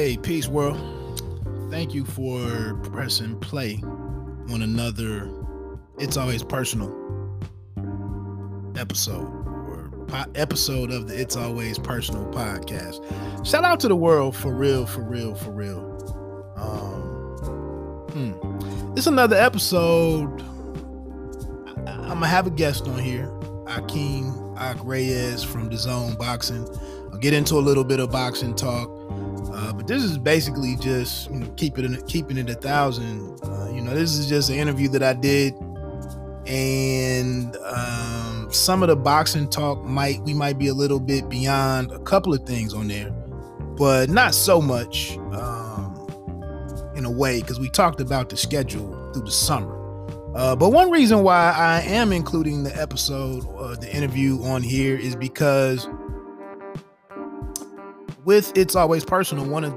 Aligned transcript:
Hey, 0.00 0.16
peace, 0.16 0.48
world. 0.48 0.78
Thank 1.70 1.92
you 1.92 2.06
for 2.06 2.74
pressing 2.84 3.38
play 3.38 3.82
on 3.84 4.62
another 4.62 5.30
It's 5.98 6.16
Always 6.16 6.42
Personal 6.42 6.88
episode 8.78 9.28
or 9.28 9.92
po- 10.08 10.24
episode 10.36 10.90
of 10.90 11.06
the 11.06 11.20
It's 11.20 11.36
Always 11.36 11.78
Personal 11.78 12.24
podcast. 12.32 13.04
Shout 13.46 13.62
out 13.62 13.78
to 13.80 13.88
the 13.88 13.94
world 13.94 14.34
for 14.34 14.54
real, 14.54 14.86
for 14.86 15.02
real, 15.02 15.34
for 15.34 15.50
real. 15.50 15.80
Um, 16.56 18.32
hmm. 18.32 18.96
It's 18.96 19.06
another 19.06 19.36
episode. 19.36 20.40
I- 21.86 21.90
I'm 21.90 22.14
gonna 22.14 22.26
have 22.26 22.46
a 22.46 22.50
guest 22.50 22.88
on 22.88 22.98
here, 22.98 23.30
Akin 23.66 24.54
Ak 24.56 24.78
Reyes 24.82 25.44
from 25.44 25.68
DAZN 25.68 26.16
Boxing. 26.16 26.66
I'll 27.12 27.18
get 27.18 27.34
into 27.34 27.56
a 27.56 27.60
little 27.60 27.84
bit 27.84 28.00
of 28.00 28.10
boxing 28.10 28.54
talk. 28.54 28.96
This 29.90 30.04
is 30.04 30.18
basically 30.18 30.76
just 30.76 31.28
you 31.32 31.40
know, 31.40 31.48
keeping 31.56 31.92
it 31.92 32.06
keeping 32.06 32.36
it 32.36 32.48
a 32.48 32.54
thousand. 32.54 33.40
Uh, 33.42 33.72
you 33.74 33.80
know, 33.80 33.92
this 33.92 34.16
is 34.16 34.28
just 34.28 34.48
an 34.48 34.54
interview 34.54 34.86
that 34.90 35.02
I 35.02 35.14
did, 35.14 35.52
and 36.46 37.56
um, 37.56 38.46
some 38.52 38.84
of 38.84 38.88
the 38.88 38.94
boxing 38.94 39.50
talk 39.50 39.82
might 39.82 40.20
we 40.20 40.32
might 40.32 40.58
be 40.58 40.68
a 40.68 40.74
little 40.74 41.00
bit 41.00 41.28
beyond 41.28 41.90
a 41.90 41.98
couple 41.98 42.32
of 42.32 42.46
things 42.46 42.72
on 42.72 42.86
there, 42.86 43.10
but 43.76 44.08
not 44.08 44.32
so 44.32 44.60
much 44.60 45.18
um, 45.32 46.92
in 46.94 47.04
a 47.04 47.10
way 47.10 47.40
because 47.40 47.58
we 47.58 47.68
talked 47.68 48.00
about 48.00 48.28
the 48.28 48.36
schedule 48.36 49.10
through 49.12 49.24
the 49.24 49.32
summer. 49.32 49.76
Uh, 50.36 50.54
but 50.54 50.70
one 50.70 50.88
reason 50.92 51.24
why 51.24 51.50
I 51.50 51.80
am 51.80 52.12
including 52.12 52.62
the 52.62 52.80
episode, 52.80 53.44
uh, 53.58 53.74
the 53.74 53.92
interview 53.92 54.40
on 54.44 54.62
here, 54.62 54.96
is 54.96 55.16
because 55.16 55.88
with 58.24 58.56
it's 58.56 58.74
always 58.76 59.04
personal. 59.04 59.46
One 59.46 59.64
of 59.64 59.72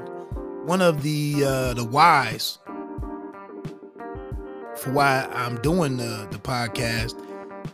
one 0.65 0.81
of 0.81 1.03
the 1.03 1.43
uh 1.45 1.73
the 1.73 1.83
whys 1.83 2.57
for 4.77 4.91
why 4.91 5.27
i'm 5.33 5.59
doing 5.61 5.97
the 5.97 6.27
the 6.31 6.37
podcast 6.37 7.19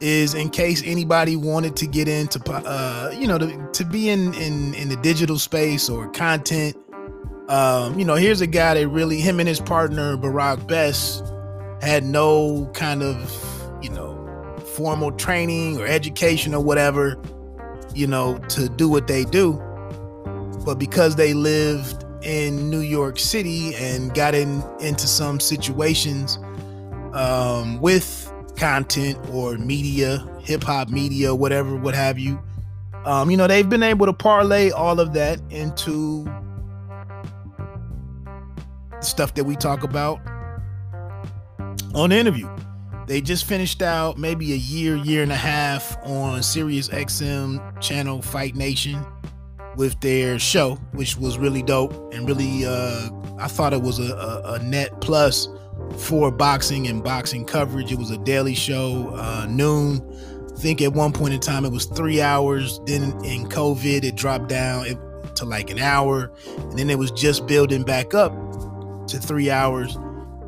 is 0.01 0.33
in 0.33 0.49
case 0.49 0.81
anybody 0.85 1.35
wanted 1.35 1.75
to 1.75 1.85
get 1.85 2.07
into 2.07 2.41
uh 2.51 3.13
you 3.15 3.27
know 3.27 3.37
to, 3.37 3.69
to 3.73 3.85
be 3.85 4.09
in 4.09 4.33
in 4.35 4.73
in 4.73 4.89
the 4.89 4.95
digital 4.97 5.37
space 5.37 5.87
or 5.87 6.09
content 6.09 6.75
um 7.47 7.97
you 7.97 8.05
know 8.05 8.15
here's 8.15 8.41
a 8.41 8.47
guy 8.47 8.73
that 8.73 8.87
really 8.87 9.19
him 9.19 9.39
and 9.39 9.47
his 9.47 9.59
partner 9.59 10.17
Barak 10.17 10.67
Bess 10.67 11.21
had 11.81 12.03
no 12.03 12.69
kind 12.73 13.03
of 13.03 13.79
you 13.83 13.89
know 13.91 14.15
formal 14.75 15.11
training 15.11 15.79
or 15.79 15.85
education 15.85 16.55
or 16.55 16.63
whatever 16.63 17.21
you 17.93 18.07
know 18.07 18.39
to 18.49 18.67
do 18.67 18.89
what 18.89 19.05
they 19.05 19.25
do 19.25 19.61
but 20.69 20.77
because 20.77 21.15
they 21.15 21.33
lived 21.33 22.05
in 22.21 22.69
New 22.69 22.81
York 22.81 23.17
City 23.17 23.73
and 23.73 24.13
got 24.13 24.35
in 24.35 24.63
into 24.79 25.07
some 25.07 25.39
situations 25.39 26.37
um, 27.13 27.81
with 27.81 28.31
content 28.55 29.17
or 29.31 29.57
media, 29.57 30.23
hip 30.41 30.63
hop 30.63 30.89
media, 30.89 31.33
whatever, 31.33 31.75
what 31.75 31.95
have 31.95 32.19
you, 32.19 32.39
um, 33.03 33.31
you 33.31 33.35
know, 33.35 33.47
they've 33.47 33.67
been 33.67 33.81
able 33.81 34.05
to 34.05 34.13
parlay 34.13 34.69
all 34.69 34.99
of 34.99 35.11
that 35.13 35.41
into 35.49 36.31
stuff 38.99 39.33
that 39.33 39.45
we 39.45 39.55
talk 39.55 39.81
about 39.81 40.19
on 41.95 42.11
the 42.11 42.15
interview. 42.15 42.47
They 43.07 43.21
just 43.21 43.45
finished 43.45 43.81
out 43.81 44.19
maybe 44.19 44.53
a 44.53 44.57
year, 44.57 44.97
year 44.97 45.23
and 45.23 45.31
a 45.31 45.35
half 45.35 45.97
on 46.03 46.43
Sirius 46.43 46.89
XM 46.89 47.81
channel 47.81 48.21
Fight 48.21 48.55
Nation 48.55 49.03
with 49.79 49.97
their 50.01 50.37
show, 50.37 50.75
which 50.91 51.15
was 51.15 51.37
really 51.37 51.63
dope 51.63 51.93
and 52.13 52.27
really 52.27 52.65
uh 52.65 53.09
I 53.39 53.47
thought 53.47 53.71
it 53.71 53.81
was 53.81 53.97
a, 53.97 54.13
a, 54.13 54.53
a 54.55 54.59
net 54.59 54.99
plus 54.99 55.47
for 55.97 56.29
boxing 56.29 56.87
and 56.87 57.01
boxing 57.01 57.45
coverage. 57.45 57.89
It 57.89 57.97
was 57.97 58.11
a 58.11 58.17
daily 58.17 58.53
show, 58.53 59.15
uh 59.15 59.47
noon. 59.49 60.05
I 60.53 60.59
think 60.59 60.81
at 60.81 60.91
one 60.91 61.13
point 61.13 61.33
in 61.33 61.39
time 61.39 61.63
it 61.63 61.71
was 61.71 61.85
three 61.85 62.21
hours. 62.21 62.81
Then 62.85 63.03
in 63.23 63.47
COVID 63.47 64.03
it 64.03 64.15
dropped 64.15 64.49
down 64.49 64.85
to 65.35 65.45
like 65.45 65.69
an 65.69 65.79
hour, 65.79 66.29
and 66.57 66.77
then 66.77 66.89
it 66.89 66.99
was 66.99 67.11
just 67.11 67.47
building 67.47 67.83
back 67.83 68.13
up 68.13 68.33
to 69.07 69.17
three 69.17 69.49
hours. 69.49 69.95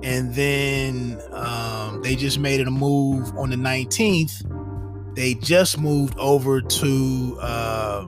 And 0.03 0.33
then 0.33 1.21
um, 1.31 2.01
they 2.01 2.17
just 2.17 2.37
made 2.37 2.59
it 2.59 2.67
a 2.67 2.71
move 2.71 3.37
on 3.37 3.51
the 3.51 3.55
19th. 3.55 5.15
They 5.15 5.35
just 5.35 5.79
moved 5.79 6.17
over 6.17 6.59
to 6.59 7.37
uh, 7.39 8.07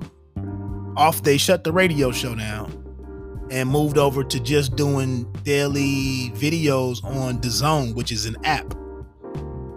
off 0.96 1.24
they 1.24 1.38
shut 1.38 1.64
the 1.64 1.72
radio 1.72 2.12
show 2.12 2.36
down 2.36 2.80
and 3.52 3.70
moved 3.70 3.98
over 3.98 4.24
to 4.24 4.40
just 4.40 4.76
doing 4.76 5.32
daily 5.44 6.32
videos 6.36 7.04
on 7.04 7.40
DAZN 7.40 7.96
which 7.96 8.12
is 8.12 8.26
an 8.26 8.36
app. 8.44 8.74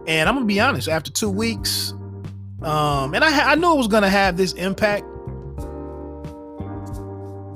And 0.07 0.29
i'm 0.29 0.35
gonna 0.37 0.45
be 0.47 0.61
honest 0.61 0.89
after 0.89 1.11
two 1.11 1.31
weeks 1.31 1.93
um 2.63 3.15
and 3.15 3.25
i 3.25 3.53
i 3.53 3.55
knew 3.55 3.73
it 3.73 3.77
was 3.77 3.89
gonna 3.89 4.09
have 4.09 4.37
this 4.37 4.53
impact 4.55 5.05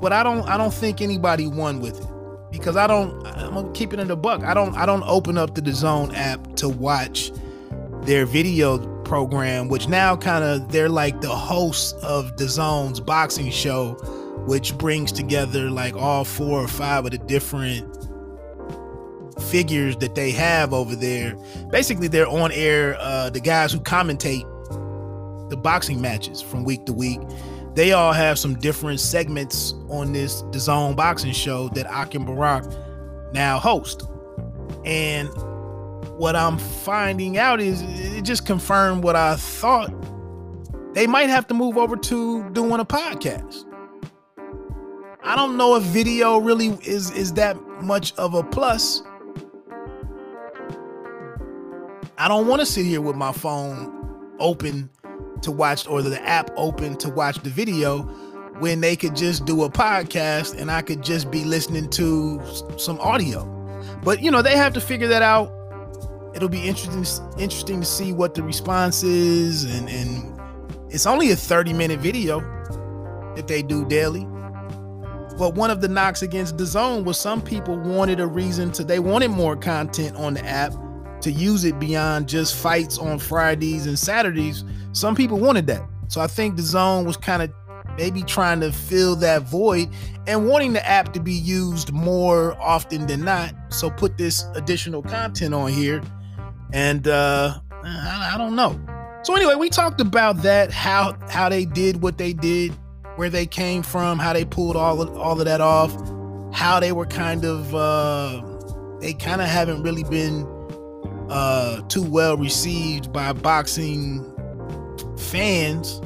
but 0.01 0.11
i 0.11 0.21
don't 0.21 0.47
i 0.49 0.57
don't 0.57 0.73
think 0.73 1.01
anybody 1.01 1.47
won 1.47 1.79
with 1.79 1.99
it 1.99 2.07
because 2.51 2.75
i 2.75 2.85
don't 2.87 3.25
i'm 3.25 3.53
gonna 3.53 3.71
keep 3.71 3.93
it 3.93 3.99
in 3.99 4.07
the 4.07 4.17
buck. 4.17 4.43
I 4.43 4.53
don't 4.53 4.75
i 4.75 4.85
don't 4.85 5.03
open 5.03 5.37
up 5.37 5.55
DAZN 5.55 6.13
app 6.15 6.55
to 6.57 6.69
watch 6.69 7.31
their 8.03 8.25
video 8.25 8.77
program, 9.11 9.67
which 9.67 9.89
now 9.89 10.15
kind 10.15 10.41
of 10.41 10.71
they're 10.71 10.87
like 10.87 11.19
the 11.19 11.27
hosts 11.27 11.91
of 12.01 12.33
DAZN's 12.37 13.01
boxing 13.01 13.51
show, 13.51 13.95
which 14.47 14.77
brings 14.77 15.11
together 15.11 15.69
like 15.69 15.97
all 15.97 16.23
four 16.23 16.63
or 16.63 16.67
five 16.69 17.03
of 17.03 17.11
the 17.11 17.17
different 17.17 18.07
figures 19.49 19.97
that 19.97 20.15
they 20.15 20.31
have 20.31 20.71
over 20.71 20.95
there. 20.95 21.35
Basically, 21.71 22.07
they're 22.07 22.25
on 22.25 22.53
air, 22.53 22.95
uh, 23.01 23.29
the 23.29 23.41
guys 23.41 23.73
who 23.73 23.81
commentate 23.81 24.47
the 25.49 25.57
boxing 25.57 25.99
matches 25.99 26.41
from 26.41 26.63
week 26.63 26.85
to 26.85 26.93
week. 26.93 27.19
They 27.75 27.91
all 27.91 28.13
have 28.13 28.39
some 28.39 28.55
different 28.59 29.01
segments 29.01 29.73
on 29.89 30.13
this 30.13 30.41
DAZN 30.43 30.95
boxing 30.95 31.33
show 31.33 31.67
that 31.73 31.85
Akin 31.93 32.23
Barak 32.23 32.63
now 33.33 33.59
host. 33.59 34.03
And 34.85 35.27
what 36.21 36.35
I'm 36.35 36.59
finding 36.59 37.39
out 37.39 37.59
is 37.59 37.81
it 37.81 38.21
just 38.21 38.45
confirmed 38.45 39.03
what 39.03 39.15
I 39.15 39.37
thought. 39.37 39.91
They 40.93 41.07
might 41.07 41.29
have 41.29 41.47
to 41.47 41.55
move 41.55 41.79
over 41.79 41.95
to 41.95 42.47
doing 42.51 42.79
a 42.79 42.85
podcast. 42.85 43.65
I 45.23 45.35
don't 45.35 45.57
know 45.57 45.75
if 45.77 45.81
video 45.81 46.37
really 46.37 46.77
is 46.83 47.09
is 47.09 47.33
that 47.33 47.59
much 47.81 48.13
of 48.19 48.35
a 48.35 48.43
plus. 48.43 49.01
I 52.19 52.27
don't 52.27 52.45
want 52.45 52.59
to 52.59 52.67
sit 52.67 52.85
here 52.85 53.01
with 53.01 53.15
my 53.15 53.31
phone 53.31 54.35
open 54.37 54.91
to 55.41 55.51
watch 55.51 55.87
or 55.87 56.03
the 56.03 56.21
app 56.21 56.51
open 56.55 56.97
to 56.97 57.09
watch 57.09 57.37
the 57.37 57.49
video 57.49 58.03
when 58.59 58.79
they 58.79 58.95
could 58.95 59.15
just 59.15 59.45
do 59.45 59.63
a 59.63 59.71
podcast 59.71 60.55
and 60.55 60.69
I 60.69 60.83
could 60.83 61.01
just 61.01 61.31
be 61.31 61.45
listening 61.45 61.89
to 61.89 62.39
some 62.77 62.99
audio. 62.99 63.43
But 64.03 64.21
you 64.21 64.29
know, 64.29 64.43
they 64.43 64.55
have 64.55 64.73
to 64.73 64.81
figure 64.81 65.07
that 65.07 65.23
out 65.23 65.51
it'll 66.33 66.49
be 66.49 66.67
interesting 66.67 67.05
interesting 67.39 67.79
to 67.81 67.85
see 67.85 68.13
what 68.13 68.33
the 68.33 68.43
response 68.43 69.03
is 69.03 69.63
and 69.63 69.89
and 69.89 70.39
it's 70.91 71.05
only 71.05 71.31
a 71.31 71.35
30 71.35 71.73
minute 71.73 71.99
video 71.99 72.41
that 73.35 73.47
they 73.47 73.61
do 73.61 73.85
daily. 73.85 74.27
But 75.37 75.55
one 75.55 75.71
of 75.71 75.79
the 75.81 75.87
knocks 75.87 76.21
against 76.21 76.57
DAZN 76.57 77.05
was 77.05 77.17
some 77.17 77.41
people 77.41 77.79
wanted 77.79 78.19
a 78.19 78.27
reason 78.27 78.71
to 78.73 78.83
they 78.83 78.99
wanted 78.99 79.29
more 79.31 79.55
content 79.55 80.17
on 80.17 80.33
the 80.33 80.45
app 80.45 80.73
to 81.21 81.31
use 81.31 81.63
it 81.63 81.79
beyond 81.79 82.27
just 82.27 82.55
fights 82.55 82.97
on 82.97 83.19
fridays 83.19 83.87
and 83.87 83.97
saturdays. 83.97 84.65
Some 84.91 85.15
people 85.15 85.39
wanted 85.39 85.67
that. 85.67 85.81
So 86.09 86.19
i 86.19 86.27
think 86.27 86.57
DAZN 86.57 87.05
was 87.05 87.15
kind 87.15 87.41
of 87.41 87.51
maybe 87.97 88.21
trying 88.23 88.59
to 88.59 88.71
fill 88.71 89.15
that 89.17 89.43
void 89.43 89.89
and 90.27 90.47
wanting 90.47 90.73
the 90.73 90.85
app 90.85 91.13
to 91.13 91.19
be 91.19 91.33
used 91.33 91.91
more 91.93 92.59
often 92.61 93.07
than 93.07 93.23
not. 93.23 93.53
So 93.69 93.89
put 93.89 94.17
this 94.17 94.45
additional 94.55 95.01
content 95.01 95.53
on 95.53 95.71
here 95.71 96.01
and 96.73 97.07
uh 97.07 97.59
I, 97.83 98.31
I 98.33 98.37
don't 98.37 98.55
know. 98.55 98.79
So 99.23 99.35
anyway, 99.35 99.55
we 99.55 99.69
talked 99.69 100.01
about 100.01 100.41
that, 100.43 100.71
how 100.71 101.17
how 101.29 101.49
they 101.49 101.65
did 101.65 102.01
what 102.01 102.17
they 102.17 102.33
did, 102.33 102.71
where 103.15 103.29
they 103.29 103.45
came 103.45 103.83
from, 103.83 104.19
how 104.19 104.33
they 104.33 104.45
pulled 104.45 104.75
all 104.75 105.01
of, 105.01 105.15
all 105.17 105.39
of 105.39 105.45
that 105.45 105.61
off, 105.61 105.93
how 106.53 106.79
they 106.79 106.91
were 106.91 107.05
kind 107.05 107.45
of 107.45 107.73
uh 107.75 108.41
they 108.99 109.13
kind 109.13 109.41
of 109.41 109.47
haven't 109.47 109.83
really 109.83 110.03
been 110.03 110.47
uh 111.29 111.81
too 111.87 112.03
well 112.03 112.37
received 112.37 113.11
by 113.13 113.33
boxing 113.33 114.25
fans. 115.17 116.01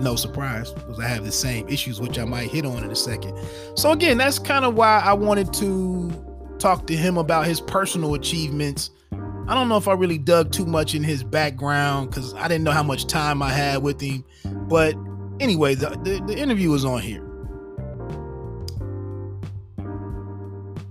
No 0.00 0.16
surprise 0.16 0.70
because 0.72 1.00
I 1.00 1.06
have 1.06 1.24
the 1.24 1.32
same 1.32 1.68
issues, 1.68 2.00
which 2.00 2.18
I 2.18 2.24
might 2.24 2.50
hit 2.50 2.64
on 2.64 2.84
in 2.84 2.90
a 2.90 2.96
second. 2.96 3.36
So 3.74 3.90
again, 3.90 4.18
that's 4.18 4.38
kind 4.38 4.64
of 4.64 4.74
why 4.74 5.00
I 5.00 5.12
wanted 5.12 5.52
to 5.54 6.27
talk 6.58 6.86
to 6.88 6.96
him 6.96 7.18
about 7.18 7.46
his 7.46 7.60
personal 7.60 8.14
achievements. 8.14 8.90
I 9.12 9.54
don't 9.54 9.68
know 9.68 9.76
if 9.76 9.88
I 9.88 9.94
really 9.94 10.18
dug 10.18 10.52
too 10.52 10.66
much 10.66 10.94
in 10.94 11.02
his 11.02 11.24
background 11.24 12.10
because 12.10 12.34
I 12.34 12.48
didn't 12.48 12.64
know 12.64 12.72
how 12.72 12.82
much 12.82 13.06
time 13.06 13.42
I 13.42 13.50
had 13.50 13.82
with 13.82 14.00
him. 14.00 14.24
But 14.44 14.94
anyway, 15.40 15.74
the, 15.74 15.90
the, 15.90 16.22
the 16.26 16.38
interview 16.38 16.72
is 16.74 16.84
on 16.84 17.00
here. 17.00 17.28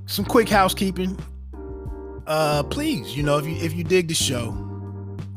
some 0.07 0.25
quick 0.25 0.49
housekeeping. 0.49 1.17
Uh, 2.25 2.63
please, 2.63 3.15
you 3.15 3.23
know, 3.23 3.37
if 3.37 3.45
you 3.45 3.55
if 3.55 3.73
you 3.73 3.83
dig 3.83 4.07
the 4.07 4.13
show, 4.13 4.49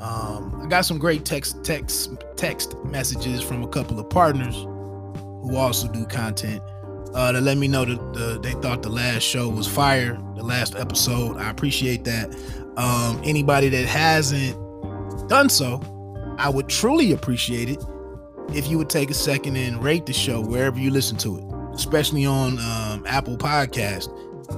um, 0.00 0.60
I 0.62 0.66
got 0.68 0.86
some 0.86 0.98
great 0.98 1.24
text 1.24 1.62
text 1.62 2.10
text 2.36 2.76
messages 2.84 3.42
from 3.42 3.62
a 3.62 3.68
couple 3.68 4.00
of 4.00 4.08
partners 4.08 4.54
who 4.54 5.56
also 5.56 5.86
do 5.88 6.06
content 6.06 6.62
uh, 7.14 7.32
to 7.32 7.40
let 7.40 7.58
me 7.58 7.68
know 7.68 7.84
that 7.84 8.12
the, 8.14 8.38
they 8.40 8.52
thought 8.60 8.82
the 8.82 8.88
last 8.90 9.22
show 9.22 9.48
was 9.48 9.66
fire, 9.66 10.18
the 10.36 10.42
last 10.42 10.76
episode. 10.76 11.36
I 11.36 11.50
appreciate 11.50 12.04
that. 12.04 12.34
Um, 12.76 13.20
anybody 13.24 13.68
that 13.68 13.86
hasn't 13.86 14.56
done 15.28 15.48
so, 15.48 15.82
I 16.38 16.48
would 16.48 16.68
truly 16.68 17.12
appreciate 17.12 17.68
it 17.68 17.82
if 18.54 18.68
you 18.68 18.78
would 18.78 18.90
take 18.90 19.10
a 19.10 19.14
second 19.14 19.56
and 19.56 19.82
rate 19.82 20.06
the 20.06 20.12
show 20.12 20.40
wherever 20.40 20.78
you 20.78 20.90
listen 20.90 21.16
to 21.18 21.38
it, 21.38 21.74
especially 21.74 22.24
on 22.24 22.58
um, 22.60 23.04
Apple 23.06 23.36
Podcast. 23.36 24.08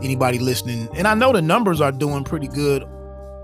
Anybody 0.03 0.39
listening, 0.39 0.89
and 0.97 1.07
I 1.07 1.15
know 1.15 1.33
the 1.33 1.43
numbers 1.43 1.83
are 1.83 1.93
doing 1.93 2.25
pretty 2.25 2.49
good, 2.49 2.83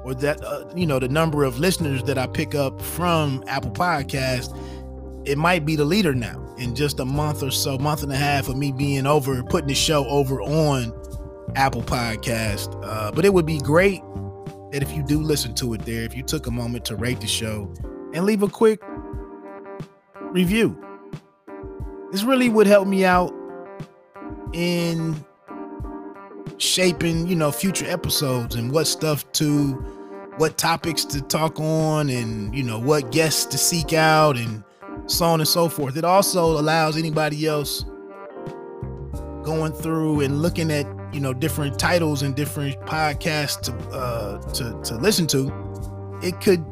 or 0.02 0.14
that 0.14 0.42
uh, 0.42 0.64
you 0.74 0.86
know 0.86 0.98
the 0.98 1.08
number 1.08 1.44
of 1.44 1.58
listeners 1.58 2.02
that 2.04 2.16
I 2.16 2.26
pick 2.26 2.54
up 2.54 2.80
from 2.80 3.44
Apple 3.46 3.70
Podcast, 3.70 4.56
it 5.28 5.36
might 5.36 5.66
be 5.66 5.76
the 5.76 5.84
leader 5.84 6.14
now 6.14 6.47
in 6.58 6.74
just 6.74 7.00
a 7.00 7.04
month 7.04 7.42
or 7.42 7.50
so, 7.50 7.78
month 7.78 8.02
and 8.02 8.12
a 8.12 8.16
half 8.16 8.48
of 8.48 8.56
me 8.56 8.72
being 8.72 9.06
over, 9.06 9.42
putting 9.44 9.68
the 9.68 9.74
show 9.74 10.06
over 10.06 10.40
on 10.42 10.92
Apple 11.54 11.82
Podcast. 11.82 12.78
Uh, 12.84 13.10
but 13.12 13.24
it 13.24 13.32
would 13.32 13.46
be 13.46 13.58
great 13.58 14.02
that 14.72 14.82
if 14.82 14.92
you 14.92 15.02
do 15.02 15.20
listen 15.20 15.54
to 15.56 15.74
it 15.74 15.82
there, 15.82 16.02
if 16.02 16.14
you 16.16 16.22
took 16.22 16.46
a 16.46 16.50
moment 16.50 16.84
to 16.86 16.96
rate 16.96 17.20
the 17.20 17.26
show 17.26 17.72
and 18.12 18.24
leave 18.24 18.42
a 18.42 18.48
quick 18.48 18.80
review. 20.20 20.76
This 22.12 22.22
really 22.22 22.48
would 22.48 22.66
help 22.66 22.88
me 22.88 23.04
out 23.04 23.34
in 24.52 25.24
shaping, 26.58 27.26
you 27.26 27.36
know, 27.36 27.52
future 27.52 27.86
episodes 27.86 28.54
and 28.54 28.72
what 28.72 28.86
stuff 28.86 29.30
to 29.32 29.72
what 30.38 30.56
topics 30.56 31.04
to 31.04 31.20
talk 31.20 31.58
on 31.58 32.08
and 32.08 32.54
you 32.54 32.62
know 32.62 32.78
what 32.78 33.10
guests 33.10 33.44
to 33.44 33.58
seek 33.58 33.92
out 33.92 34.36
and 34.36 34.62
so 35.08 35.24
on 35.26 35.40
and 35.40 35.48
so 35.48 35.68
forth. 35.68 35.96
It 35.96 36.04
also 36.04 36.58
allows 36.58 36.96
anybody 36.96 37.46
else 37.46 37.84
going 39.42 39.72
through 39.72 40.20
and 40.20 40.42
looking 40.42 40.70
at 40.70 40.86
you 41.12 41.20
know 41.20 41.32
different 41.32 41.78
titles 41.78 42.22
and 42.22 42.36
different 42.36 42.78
podcasts 42.82 43.60
to 43.62 43.72
uh, 43.96 44.38
to 44.52 44.80
to 44.84 44.96
listen 44.96 45.26
to. 45.28 45.52
It 46.22 46.40
could 46.40 46.64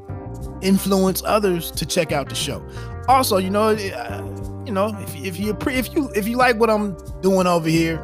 influence 0.62 1.22
others 1.24 1.70
to 1.72 1.86
check 1.86 2.12
out 2.12 2.28
the 2.28 2.34
show. 2.34 2.64
Also, 3.08 3.38
you 3.38 3.50
know, 3.50 3.68
uh, 3.68 4.62
you 4.66 4.72
know, 4.72 4.96
if, 5.00 5.16
if 5.16 5.38
you 5.38 5.56
if 5.66 5.94
you 5.94 6.10
if 6.14 6.28
you 6.28 6.36
like 6.36 6.56
what 6.58 6.68
I'm 6.68 6.96
doing 7.20 7.46
over 7.46 7.68
here, 7.68 7.98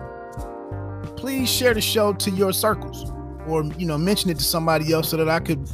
please 1.17 1.51
share 1.51 1.75
the 1.75 1.81
show 1.81 2.13
to 2.15 2.31
your 2.31 2.53
circles, 2.53 3.11
or 3.47 3.65
you 3.77 3.87
know, 3.87 3.99
mention 3.99 4.31
it 4.31 4.39
to 4.39 4.45
somebody 4.45 4.93
else 4.93 5.11
so 5.11 5.17
that 5.17 5.29
I 5.29 5.41
could 5.41 5.69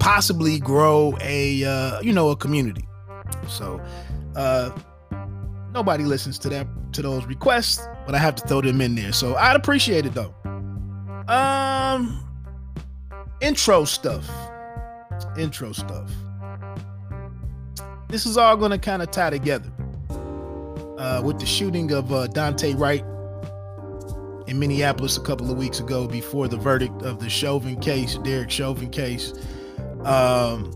possibly 0.00 0.58
grow 0.58 1.16
a 1.20 1.64
uh, 1.64 2.00
you 2.00 2.12
know 2.12 2.30
a 2.30 2.36
community. 2.36 2.87
So, 3.48 3.80
uh, 4.36 4.70
nobody 5.72 6.04
listens 6.04 6.38
to 6.40 6.48
that 6.48 6.66
to 6.92 7.02
those 7.02 7.24
requests, 7.26 7.86
but 8.06 8.14
I 8.14 8.18
have 8.18 8.34
to 8.36 8.46
throw 8.46 8.60
them 8.60 8.80
in 8.80 8.94
there. 8.94 9.12
So 9.12 9.36
I'd 9.36 9.56
appreciate 9.56 10.06
it 10.06 10.14
though. 10.14 10.34
Um, 11.28 12.24
intro 13.40 13.84
stuff. 13.84 14.28
Intro 15.36 15.72
stuff. 15.72 16.10
This 18.08 18.24
is 18.24 18.36
all 18.38 18.56
going 18.56 18.70
to 18.70 18.78
kind 18.78 19.02
of 19.02 19.10
tie 19.10 19.30
together 19.30 19.70
uh, 20.96 21.20
with 21.22 21.38
the 21.38 21.46
shooting 21.46 21.92
of 21.92 22.10
uh, 22.12 22.26
Daunte 22.28 22.78
Wright 22.78 23.04
in 24.48 24.58
Minneapolis 24.58 25.18
a 25.18 25.20
couple 25.20 25.50
of 25.50 25.58
weeks 25.58 25.78
ago 25.78 26.06
before 26.06 26.48
the 26.48 26.56
verdict 26.56 27.02
of 27.02 27.20
the 27.20 27.28
Chauvin 27.28 27.78
case, 27.78 28.16
Derek 28.18 28.50
Chauvin 28.50 28.88
case. 28.88 29.34
Um, 30.04 30.72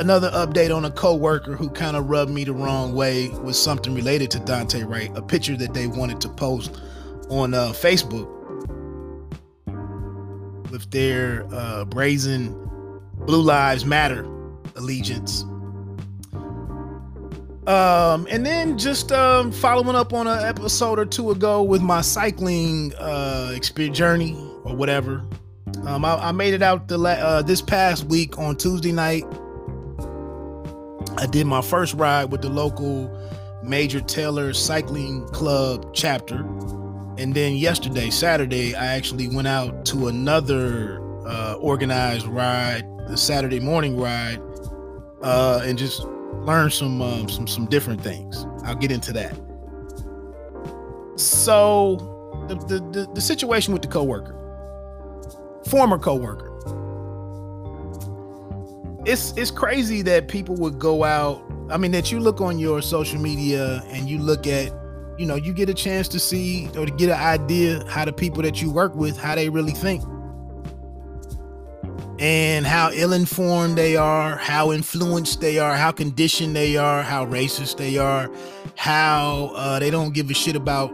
another 0.00 0.30
update 0.30 0.74
on 0.74 0.86
a 0.86 0.90
co-worker 0.90 1.54
who 1.54 1.68
kind 1.68 1.94
of 1.94 2.08
rubbed 2.08 2.30
me 2.30 2.42
the 2.42 2.54
wrong 2.54 2.94
way 2.94 3.28
with 3.28 3.54
something 3.54 3.94
related 3.94 4.30
to 4.30 4.38
Daunte 4.38 4.88
Wright, 4.88 5.10
a 5.14 5.20
picture 5.20 5.56
that 5.58 5.74
they 5.74 5.86
wanted 5.86 6.22
to 6.22 6.28
post 6.30 6.80
on 7.28 7.52
uh, 7.52 7.68
Facebook 7.68 8.26
with 10.70 10.90
their 10.90 11.46
uh, 11.52 11.84
brazen 11.84 12.54
Blue 13.26 13.42
Lives 13.42 13.84
Matter 13.84 14.24
allegiance. 14.76 15.42
Um, 17.66 18.26
and 18.30 18.44
then 18.44 18.78
just 18.78 19.12
um, 19.12 19.52
following 19.52 19.94
up 19.94 20.14
on 20.14 20.26
an 20.26 20.42
episode 20.44 20.98
or 20.98 21.04
two 21.04 21.30
ago 21.30 21.62
with 21.62 21.82
my 21.82 22.00
cycling 22.00 22.94
uh, 22.94 23.52
experience 23.54 23.98
journey 23.98 24.32
or 24.64 24.74
whatever. 24.74 25.22
Um, 25.84 26.06
I, 26.06 26.14
I 26.14 26.32
made 26.32 26.54
it 26.54 26.62
out 26.62 26.88
the 26.88 26.96
la- 26.96 27.10
uh, 27.10 27.42
this 27.42 27.60
past 27.60 28.04
week 28.04 28.38
on 28.38 28.56
Tuesday 28.56 28.92
night 28.92 29.24
I 31.20 31.26
did 31.26 31.46
my 31.46 31.60
first 31.60 31.92
ride 31.94 32.32
with 32.32 32.40
the 32.40 32.48
local 32.48 33.14
Major 33.62 34.00
Taylor 34.00 34.54
Cycling 34.54 35.26
Club 35.28 35.92
chapter. 35.92 36.36
And 37.18 37.34
then 37.34 37.56
yesterday, 37.56 38.08
Saturday, 38.08 38.74
I 38.74 38.86
actually 38.86 39.28
went 39.28 39.46
out 39.46 39.84
to 39.86 40.08
another 40.08 40.98
uh, 41.26 41.56
organized 41.60 42.26
ride, 42.26 42.86
the 43.06 43.18
Saturday 43.18 43.60
morning 43.60 44.00
ride, 44.00 44.40
uh, 45.20 45.60
and 45.62 45.76
just 45.76 46.04
learned 46.46 46.72
some 46.72 47.02
um, 47.02 47.28
some 47.28 47.46
some 47.46 47.66
different 47.66 48.00
things. 48.00 48.46
I'll 48.64 48.74
get 48.74 48.90
into 48.90 49.12
that. 49.12 49.38
So, 51.16 51.96
the 52.48 52.54
the, 52.54 52.78
the, 52.98 53.12
the 53.12 53.20
situation 53.20 53.74
with 53.74 53.82
the 53.82 53.88
coworker, 53.88 54.34
former 55.68 55.98
coworker, 55.98 56.49
it's 59.04 59.32
it's 59.36 59.50
crazy 59.50 60.02
that 60.02 60.28
people 60.28 60.56
would 60.56 60.78
go 60.78 61.04
out. 61.04 61.42
I 61.70 61.78
mean, 61.78 61.92
that 61.92 62.10
you 62.12 62.20
look 62.20 62.40
on 62.40 62.58
your 62.58 62.82
social 62.82 63.20
media 63.20 63.82
and 63.88 64.10
you 64.10 64.18
look 64.18 64.46
at, 64.46 64.72
you 65.18 65.26
know, 65.26 65.36
you 65.36 65.54
get 65.54 65.68
a 65.68 65.74
chance 65.74 66.08
to 66.08 66.18
see 66.18 66.68
or 66.76 66.84
to 66.84 66.92
get 66.92 67.08
an 67.08 67.18
idea 67.18 67.84
how 67.86 68.04
the 68.04 68.12
people 68.12 68.42
that 68.42 68.60
you 68.60 68.70
work 68.70 68.94
with, 68.94 69.16
how 69.16 69.34
they 69.34 69.48
really 69.48 69.72
think. 69.72 70.02
And 72.18 72.66
how 72.66 72.90
ill-informed 72.92 73.78
they 73.78 73.96
are, 73.96 74.36
how 74.36 74.72
influenced 74.72 75.40
they 75.40 75.58
are, 75.58 75.74
how 75.74 75.90
conditioned 75.90 76.54
they 76.54 76.76
are, 76.76 77.02
how 77.02 77.24
racist 77.24 77.78
they 77.78 77.96
are, 77.96 78.30
how 78.76 79.52
uh, 79.54 79.78
they 79.78 79.90
don't 79.90 80.12
give 80.12 80.28
a 80.30 80.34
shit 80.34 80.54
about 80.54 80.92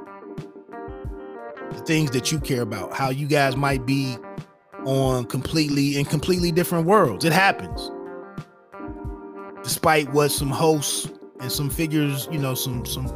the 1.72 1.80
things 1.80 2.12
that 2.12 2.30
you 2.30 2.38
care 2.38 2.62
about, 2.62 2.92
how 2.92 3.10
you 3.10 3.26
guys 3.26 3.56
might 3.56 3.84
be 3.84 4.16
on 4.84 5.24
completely 5.24 5.98
in 5.98 6.04
completely 6.04 6.52
different 6.52 6.86
worlds. 6.86 7.24
It 7.24 7.32
happens 7.32 7.90
despite 9.66 10.08
what 10.12 10.28
some 10.28 10.48
hosts 10.48 11.10
and 11.40 11.50
some 11.50 11.68
figures, 11.68 12.28
you 12.30 12.38
know, 12.38 12.54
some 12.54 12.86
some 12.86 13.06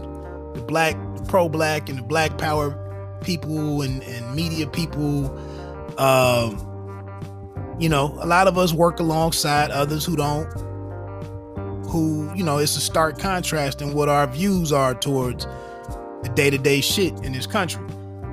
the 0.54 0.64
black 0.66 0.96
pro-black 1.28 1.88
and 1.88 1.96
the 1.96 2.02
black 2.02 2.36
power 2.38 2.76
people 3.22 3.82
and, 3.82 4.02
and 4.02 4.34
media 4.34 4.66
people 4.66 5.30
um 5.98 6.56
you 7.78 7.88
know 7.88 8.18
a 8.20 8.26
lot 8.26 8.48
of 8.48 8.58
us 8.58 8.72
work 8.72 8.98
alongside 8.98 9.70
others 9.70 10.04
who 10.04 10.16
don't 10.16 10.50
who 11.86 12.32
you 12.34 12.42
know 12.42 12.58
it's 12.58 12.76
a 12.76 12.80
stark 12.80 13.16
contrast 13.18 13.80
in 13.80 13.92
what 13.92 14.08
our 14.08 14.26
views 14.26 14.72
are 14.72 14.94
towards 14.94 15.46
the 16.24 16.32
day-to-day 16.34 16.80
shit 16.80 17.12
in 17.24 17.32
this 17.32 17.46
country. 17.46 17.82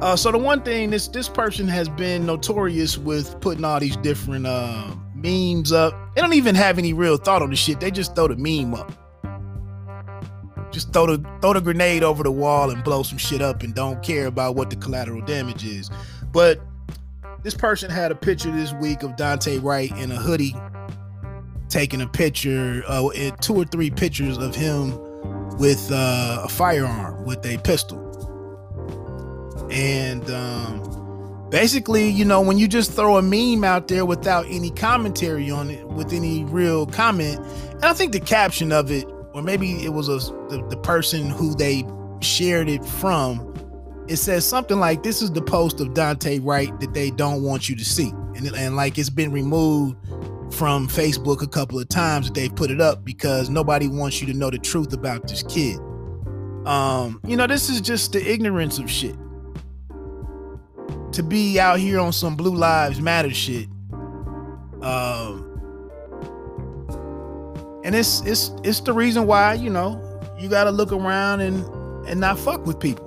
Uh, 0.02 0.16
so 0.16 0.32
the 0.32 0.38
one 0.38 0.64
thing 0.64 0.90
this 0.90 1.08
this 1.08 1.30
person 1.30 1.68
has 1.68 1.88
been 1.90 2.26
notorious 2.26 2.98
with 2.98 3.40
putting 3.42 3.64
all 3.64 3.80
these 3.80 3.98
different 3.98 4.48
uh, 4.48 4.92
memes 5.18 5.72
up. 5.72 5.94
They 6.16 6.22
don't 6.22 6.34
even 6.34 6.56
have 6.56 6.78
any 6.78 6.94
real 6.94 7.18
thought 7.18 7.42
on 7.42 7.50
the 7.50 7.56
shit. 7.56 7.80
They 7.80 7.92
just 7.92 8.16
throw 8.16 8.28
the 8.28 8.36
meme 8.36 8.74
up. 8.74 8.92
Just 10.72 10.94
throw 10.94 11.06
the 11.08 11.18
throw 11.42 11.54
the 11.54 11.62
grenade 11.62 12.04
over 12.04 12.24
the 12.24 12.32
wall 12.32 12.70
and 12.70 12.84
blow 12.84 13.04
some 13.04 13.18
shit 13.18 13.42
up 13.42 13.64
and 13.64 13.74
don't 13.74 14.04
care 14.04 14.28
about 14.28 14.56
what 14.56 14.70
the 14.70 14.76
collateral 14.76 15.22
damage 15.22 15.66
is. 15.66 15.90
But 16.32 16.60
this 17.44 17.56
person 17.56 17.90
had 17.90 18.12
a 18.12 18.16
picture 18.16 18.52
this 18.52 18.74
week 18.74 19.04
of 19.04 19.12
Daunte 19.12 19.64
Wright 19.64 19.92
in 19.98 20.12
a 20.12 20.18
hoodie, 20.18 20.56
taking 21.70 22.02
a 22.02 22.08
picture, 22.08 22.84
uh, 22.88 23.10
two 23.42 23.56
or 23.56 23.66
three 23.66 23.90
pictures 23.90 24.38
of 24.38 24.56
him 24.56 24.92
with 25.58 25.90
uh, 25.92 26.42
a 26.44 26.50
firearm, 26.50 27.26
with 27.26 27.46
a 27.46 27.58
pistol. 27.60 28.04
And 29.72 30.30
um, 30.30 30.97
basically, 31.50 32.10
you 32.10 32.26
know, 32.26 32.42
when 32.42 32.58
you 32.58 32.68
just 32.68 32.92
throw 32.92 33.18
a 33.18 33.22
meme 33.22 33.64
out 33.64 33.88
there 33.88 34.06
without 34.06 34.46
any 34.50 34.70
commentary 34.72 35.50
on 35.50 35.70
it, 35.70 35.86
with 35.88 36.14
any 36.14 36.44
real 36.46 36.86
comment, 36.86 37.40
and 37.74 37.86
I 37.86 37.94
think 37.94 38.12
the 38.12 38.20
caption 38.20 38.72
of 38.72 38.92
it, 38.92 39.06
or 39.34 39.42
maybe 39.42 39.84
it 39.84 39.94
was 39.94 40.10
a, 40.10 40.18
the, 40.50 40.66
the 40.70 40.78
person 40.78 41.30
who 41.30 41.56
they 41.56 41.86
shared 42.22 42.70
it 42.70 42.84
from, 42.84 43.54
it 44.08 44.18
says 44.18 44.46
something 44.46 44.80
like, 44.80 45.04
"This 45.04 45.22
is 45.22 45.32
the 45.32 45.42
post 45.42 45.80
of 45.80 45.90
Daunte 45.90 46.40
Wright 46.44 46.78
that 46.80 46.94
they 46.94 47.12
don't 47.12 47.44
want 47.44 47.70
you 47.70 47.76
to 47.76 47.86
see," 47.86 48.10
and 48.36 48.48
and 48.56 48.76
like 48.76 48.98
it's 48.98 49.10
been 49.10 49.32
removed 49.32 49.98
from 50.54 50.88
Facebook 50.88 51.42
a 51.42 51.48
couple 51.48 51.78
of 51.78 51.90
times 51.90 52.28
that 52.28 52.34
they've 52.34 52.56
put 52.56 52.72
it 52.72 52.80
up 52.80 53.04
because 53.04 53.50
nobody 53.50 53.88
wants 53.88 54.22
you 54.22 54.28
to 54.28 54.34
know 54.34 54.50
the 54.50 54.58
truth 54.58 54.94
about 54.94 55.28
this 55.28 55.44
kid. 55.44 55.78
Um, 56.66 57.20
you 57.26 57.36
know, 57.36 57.48
this 57.48 57.70
is 57.70 57.82
just 57.82 58.14
the 58.14 58.32
ignorance 58.32 58.80
of 58.80 58.90
shit 58.90 59.16
to 61.18 61.24
be 61.24 61.60
out 61.60 61.80
here 61.80 62.00
on 62.00 62.14
some 62.14 62.36
Blue 62.36 62.56
Lives 62.56 63.02
Matter 63.02 63.34
shit. 63.34 63.68
Um, 64.84 65.44
and 67.84 67.96
it's 67.96 68.22
it's 68.22 68.52
it's 68.64 68.82
the 68.82 68.94
reason 68.94 69.26
why 69.26 69.56
you 69.56 69.72
know 69.72 70.00
you 70.38 70.48
got 70.48 70.66
to 70.66 70.70
look 70.70 70.92
around 70.92 71.42
and 71.42 71.66
and 72.08 72.20
not 72.20 72.38
fuck 72.38 72.68
with 72.68 72.80
people. 72.80 73.04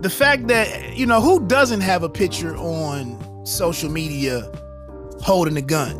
The 0.00 0.10
fact 0.10 0.48
that 0.48 0.96
you 0.96 1.06
know 1.06 1.20
who 1.20 1.46
doesn't 1.46 1.82
have 1.82 2.02
a 2.02 2.08
picture 2.08 2.56
on 2.56 3.46
social 3.46 3.88
media 3.88 4.50
holding 5.20 5.56
a 5.56 5.62
gun. 5.62 5.94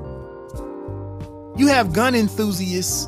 You 1.57 1.69
have 1.69 1.93
gun 1.93 2.17
enthusiasts 2.17 3.07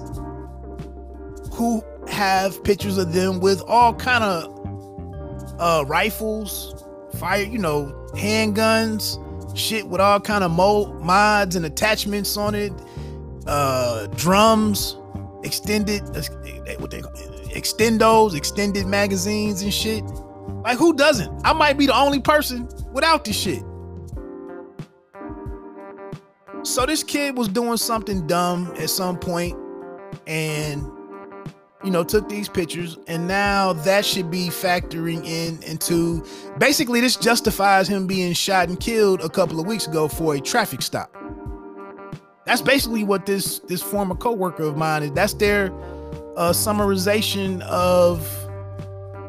who 1.52 1.82
have 2.08 2.62
pictures 2.62 2.96
of 2.96 3.12
them 3.12 3.40
with 3.40 3.60
all 3.62 3.92
kind 3.94 4.22
of 4.22 4.53
uh, 5.58 5.84
rifles, 5.86 6.84
fire, 7.18 7.42
you 7.42 7.58
know, 7.58 7.86
handguns, 8.14 9.20
shit 9.56 9.86
with 9.86 10.00
all 10.00 10.20
kind 10.20 10.44
of 10.44 10.50
mo- 10.50 10.92
mods 11.00 11.56
and 11.56 11.64
attachments 11.64 12.36
on 12.36 12.54
it, 12.54 12.72
uh, 13.46 14.06
drums, 14.16 14.96
extended, 15.42 16.02
uh, 16.16 16.22
what 16.78 16.90
they 16.90 17.02
extendos, 17.54 18.34
extended 18.34 18.86
magazines 18.86 19.62
and 19.62 19.72
shit. 19.72 20.04
Like 20.64 20.78
who 20.78 20.94
doesn't? 20.94 21.30
I 21.44 21.52
might 21.52 21.78
be 21.78 21.86
the 21.86 21.96
only 21.96 22.20
person 22.20 22.68
without 22.92 23.24
this 23.24 23.38
shit. 23.38 23.62
So 26.62 26.86
this 26.86 27.02
kid 27.02 27.36
was 27.36 27.48
doing 27.48 27.76
something 27.76 28.26
dumb 28.26 28.72
at 28.78 28.88
some 28.90 29.18
point 29.18 29.56
and 30.26 30.82
you 31.84 31.90
know 31.90 32.02
took 32.02 32.28
these 32.28 32.48
pictures 32.48 32.96
and 33.06 33.28
now 33.28 33.72
that 33.72 34.04
should 34.04 34.30
be 34.30 34.48
factoring 34.48 35.24
in 35.26 35.62
into 35.62 36.24
basically 36.58 37.00
this 37.00 37.16
justifies 37.16 37.86
him 37.86 38.06
being 38.06 38.32
shot 38.32 38.68
and 38.68 38.80
killed 38.80 39.20
a 39.20 39.28
couple 39.28 39.60
of 39.60 39.66
weeks 39.66 39.86
ago 39.86 40.08
for 40.08 40.34
a 40.34 40.40
traffic 40.40 40.80
stop. 40.80 41.14
That's 42.46 42.62
basically 42.62 43.04
what 43.04 43.26
this 43.26 43.60
this 43.60 43.82
former 43.82 44.14
coworker 44.14 44.64
of 44.64 44.76
mine 44.76 45.02
is. 45.02 45.12
That's 45.12 45.34
their 45.34 45.72
uh, 46.36 46.50
summarization 46.52 47.60
of 47.62 48.20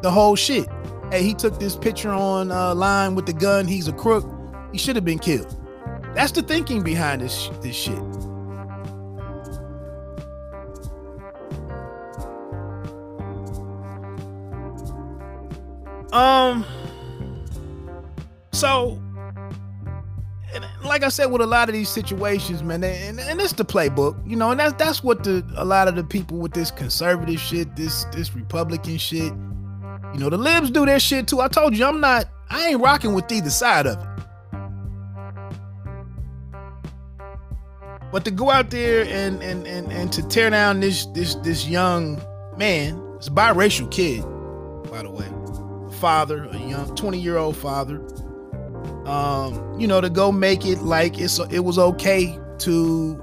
the 0.02 0.10
whole 0.10 0.36
shit. 0.36 0.68
Hey, 1.10 1.22
he 1.22 1.34
took 1.34 1.58
this 1.58 1.76
picture 1.76 2.10
on 2.10 2.50
uh, 2.50 2.74
line 2.74 3.14
with 3.14 3.26
the 3.26 3.32
gun. 3.32 3.66
He's 3.66 3.88
a 3.88 3.92
crook. 3.92 4.24
He 4.72 4.78
should 4.78 4.96
have 4.96 5.04
been 5.04 5.18
killed. 5.18 5.56
That's 6.14 6.32
the 6.32 6.42
thinking 6.42 6.82
behind 6.82 7.20
this 7.20 7.48
this 7.62 7.76
shit. 7.76 8.02
Um 16.12 16.64
so 18.52 19.00
like 20.84 21.02
I 21.02 21.08
said 21.08 21.26
with 21.26 21.42
a 21.42 21.46
lot 21.46 21.68
of 21.68 21.74
these 21.74 21.88
situations, 21.88 22.62
man, 22.62 22.82
and, 22.82 23.20
and 23.20 23.40
it's 23.40 23.52
the 23.52 23.64
playbook, 23.64 24.16
you 24.28 24.36
know, 24.36 24.50
and 24.50 24.60
that's 24.60 24.72
that's 24.74 25.02
what 25.02 25.24
the 25.24 25.44
a 25.56 25.64
lot 25.64 25.88
of 25.88 25.96
the 25.96 26.04
people 26.04 26.38
with 26.38 26.52
this 26.52 26.70
conservative 26.70 27.40
shit, 27.40 27.74
this 27.76 28.04
this 28.06 28.34
Republican 28.34 28.96
shit, 28.96 29.32
you 30.14 30.20
know, 30.20 30.30
the 30.30 30.38
libs 30.38 30.70
do 30.70 30.86
their 30.86 31.00
shit 31.00 31.28
too. 31.28 31.40
I 31.40 31.48
told 31.48 31.76
you 31.76 31.84
I'm 31.84 32.00
not 32.00 32.26
I 32.50 32.68
ain't 32.68 32.80
rocking 32.80 33.14
with 33.14 33.30
either 33.30 33.50
side 33.50 33.86
of 33.86 33.98
it. 33.98 34.06
But 38.12 38.24
to 38.24 38.30
go 38.30 38.50
out 38.50 38.70
there 38.70 39.04
and 39.04 39.42
and 39.42 39.66
and, 39.66 39.92
and 39.92 40.12
to 40.12 40.26
tear 40.28 40.50
down 40.50 40.80
this 40.80 41.06
this 41.06 41.34
this 41.36 41.68
young 41.68 42.22
man, 42.56 43.02
it's 43.16 43.28
a 43.28 43.30
biracial 43.30 43.90
kid, 43.90 44.22
by 44.90 45.02
the 45.02 45.10
way, 45.10 45.28
father, 45.96 46.44
a 46.44 46.58
young 46.58 46.94
20 46.94 47.18
year 47.18 47.36
old 47.36 47.56
father. 47.56 48.00
Um, 49.06 49.78
you 49.78 49.86
know, 49.86 50.00
to 50.00 50.10
go 50.10 50.32
make 50.32 50.66
it 50.66 50.82
like 50.82 51.18
it's 51.18 51.38
it 51.50 51.60
was 51.60 51.78
okay 51.78 52.38
to 52.58 53.22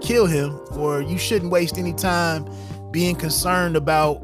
kill 0.00 0.26
him, 0.26 0.58
or 0.72 1.00
you 1.00 1.18
shouldn't 1.18 1.50
waste 1.50 1.78
any 1.78 1.92
time 1.92 2.46
being 2.90 3.16
concerned 3.16 3.76
about 3.76 4.16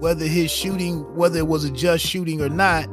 whether 0.00 0.26
his 0.26 0.50
shooting, 0.50 1.00
whether 1.14 1.38
it 1.38 1.46
was 1.46 1.64
a 1.64 1.70
just 1.70 2.04
shooting 2.04 2.40
or 2.42 2.48
not. 2.48 2.88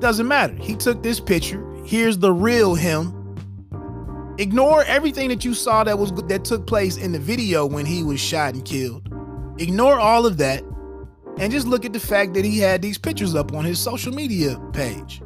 Doesn't 0.00 0.28
matter. 0.28 0.54
He 0.54 0.74
took 0.74 1.02
this 1.02 1.20
picture. 1.20 1.64
Here's 1.84 2.18
the 2.18 2.32
real 2.32 2.74
him 2.74 3.22
Ignore 4.38 4.84
everything 4.84 5.28
that 5.28 5.44
you 5.44 5.52
saw 5.52 5.84
that 5.84 5.98
was 5.98 6.10
that 6.12 6.44
took 6.44 6.66
place 6.66 6.96
in 6.96 7.12
the 7.12 7.18
video 7.18 7.66
when 7.66 7.84
he 7.84 8.02
was 8.02 8.18
shot 8.18 8.54
and 8.54 8.64
killed. 8.64 9.06
Ignore 9.58 10.00
all 10.00 10.24
of 10.24 10.38
that 10.38 10.64
and 11.38 11.52
just 11.52 11.66
look 11.66 11.84
at 11.84 11.92
the 11.92 12.00
fact 12.00 12.34
that 12.34 12.44
he 12.44 12.58
had 12.58 12.82
these 12.82 12.98
pictures 12.98 13.34
up 13.34 13.52
on 13.52 13.64
his 13.64 13.78
social 13.78 14.12
media 14.12 14.58
page. 14.72 15.22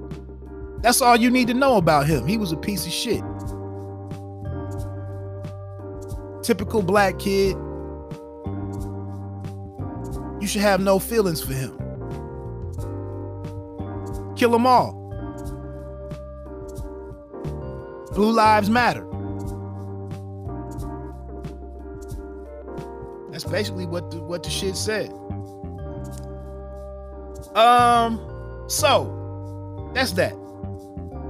That's 0.80 1.00
all 1.00 1.16
you 1.16 1.30
need 1.30 1.48
to 1.48 1.54
know 1.54 1.76
about 1.76 2.06
him. 2.06 2.26
He 2.26 2.36
was 2.36 2.52
a 2.52 2.56
piece 2.56 2.86
of 2.86 2.92
shit. 2.92 3.22
Typical 6.42 6.82
black 6.82 7.18
kid. 7.18 7.56
You 10.40 10.46
should 10.46 10.62
have 10.62 10.80
no 10.80 10.98
feelings 10.98 11.42
for 11.42 11.54
him. 11.54 11.76
Kill 14.36 14.50
them 14.50 14.66
all. 14.66 14.92
Blue 18.12 18.30
Lives 18.30 18.70
Matter. 18.70 19.04
That's 23.30 23.44
basically 23.44 23.86
what 23.86 24.10
the, 24.10 24.22
what 24.22 24.42
the 24.42 24.50
shit 24.50 24.76
said. 24.76 25.10
Um, 27.56 28.20
so 28.68 29.90
that's 29.94 30.12
that. 30.12 30.34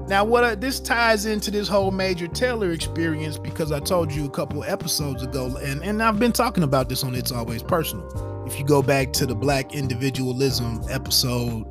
Now, 0.09 0.25
what 0.25 0.45
uh, 0.45 0.55
this 0.55 0.79
ties 0.79 1.27
into 1.27 1.51
this 1.51 1.69
whole 1.69 1.91
Major 1.91 2.29
Taylor 2.29 2.71
experience 2.71 3.39
because 3.39 3.73
I 3.73 3.81
told 3.81 4.13
you 4.13 4.25
a 4.25 4.31
couple 4.31 4.63
episodes 4.65 5.23
ago, 5.23 5.57
and 5.57 5.83
and 5.83 6.03
I've 6.03 6.19
been 6.19 6.33
talking 6.33 6.63
about 6.63 6.89
this 6.89 7.03
on 7.03 7.15
It's 7.15 7.33
Always 7.33 7.63
Personal. 7.63 8.45
If 8.47 8.59
you 8.59 8.65
go 8.65 8.83
back 8.83 9.13
to 9.15 9.27
the 9.27 9.35
Black 9.35 9.75
Individualism 9.75 10.81
episode 10.89 11.67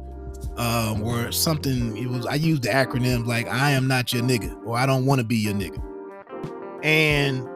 um, 0.57 1.01
where 1.01 1.31
something 1.31 1.97
it 1.97 2.07
was 2.07 2.25
I 2.25 2.35
used 2.35 2.63
the 2.63 2.69
acronym 2.69 3.25
like 3.25 3.47
I 3.47 3.71
am 3.71 3.87
not 3.87 4.13
your 4.13 4.23
nigga 4.23 4.65
or 4.65 4.77
I 4.77 4.85
don't 4.85 5.05
want 5.05 5.19
to 5.19 5.25
be 5.25 5.37
your 5.37 5.53
nigga. 5.53 5.81
And 6.83 7.47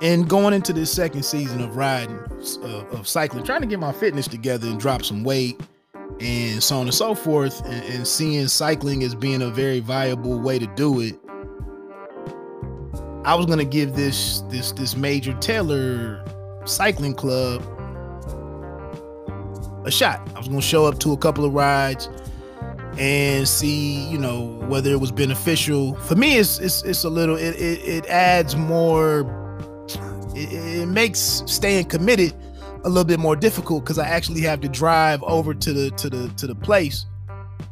and 0.00 0.28
going 0.28 0.54
into 0.54 0.72
this 0.72 0.92
second 0.92 1.24
season 1.24 1.60
of 1.60 1.76
riding 1.76 2.18
of, 2.62 2.92
of 2.92 3.08
cycling, 3.08 3.44
trying 3.44 3.60
to 3.60 3.66
get 3.66 3.78
my 3.78 3.92
fitness 3.92 4.28
together 4.28 4.68
and 4.68 4.78
drop 4.78 5.04
some 5.04 5.24
weight 5.24 5.60
and 6.20 6.62
so 6.62 6.76
on 6.76 6.82
and 6.82 6.94
so 6.94 7.14
forth, 7.14 7.64
and, 7.66 7.84
and 7.94 8.06
seeing 8.06 8.48
cycling 8.48 9.02
as 9.02 9.14
being 9.14 9.42
a 9.42 9.50
very 9.50 9.80
viable 9.80 10.38
way 10.38 10.58
to 10.58 10.66
do 10.68 11.00
it. 11.00 11.18
I 13.24 13.34
was 13.34 13.46
gonna 13.46 13.64
give 13.64 13.94
this 13.94 14.40
this 14.48 14.72
this 14.72 14.96
Major 14.96 15.34
Taylor 15.34 16.24
cycling 16.64 17.14
club 17.14 17.62
a 19.84 19.90
shot. 19.90 20.26
I 20.34 20.38
was 20.38 20.48
gonna 20.48 20.62
show 20.62 20.86
up 20.86 20.98
to 21.00 21.12
a 21.12 21.16
couple 21.16 21.44
of 21.44 21.52
rides 21.52 22.08
and 22.98 23.46
see, 23.46 24.08
you 24.08 24.18
know, 24.18 24.58
whether 24.68 24.90
it 24.90 25.00
was 25.00 25.12
beneficial. 25.12 25.94
For 25.94 26.16
me, 26.16 26.38
it's 26.38 26.58
it's, 26.58 26.82
it's 26.82 27.04
a 27.04 27.10
little. 27.10 27.36
It, 27.36 27.54
it, 27.56 27.80
it 27.84 28.06
adds 28.06 28.56
more. 28.56 29.22
It, 30.42 30.80
it 30.80 30.88
makes 30.88 31.42
staying 31.46 31.86
committed 31.86 32.34
a 32.84 32.88
little 32.88 33.04
bit 33.04 33.18
more 33.18 33.36
difficult 33.36 33.84
because 33.84 33.98
I 33.98 34.06
actually 34.06 34.42
have 34.42 34.60
to 34.60 34.68
drive 34.68 35.22
over 35.22 35.54
to 35.54 35.72
the 35.72 35.90
to 35.90 36.10
the 36.10 36.28
to 36.36 36.46
the 36.46 36.54
place 36.54 37.06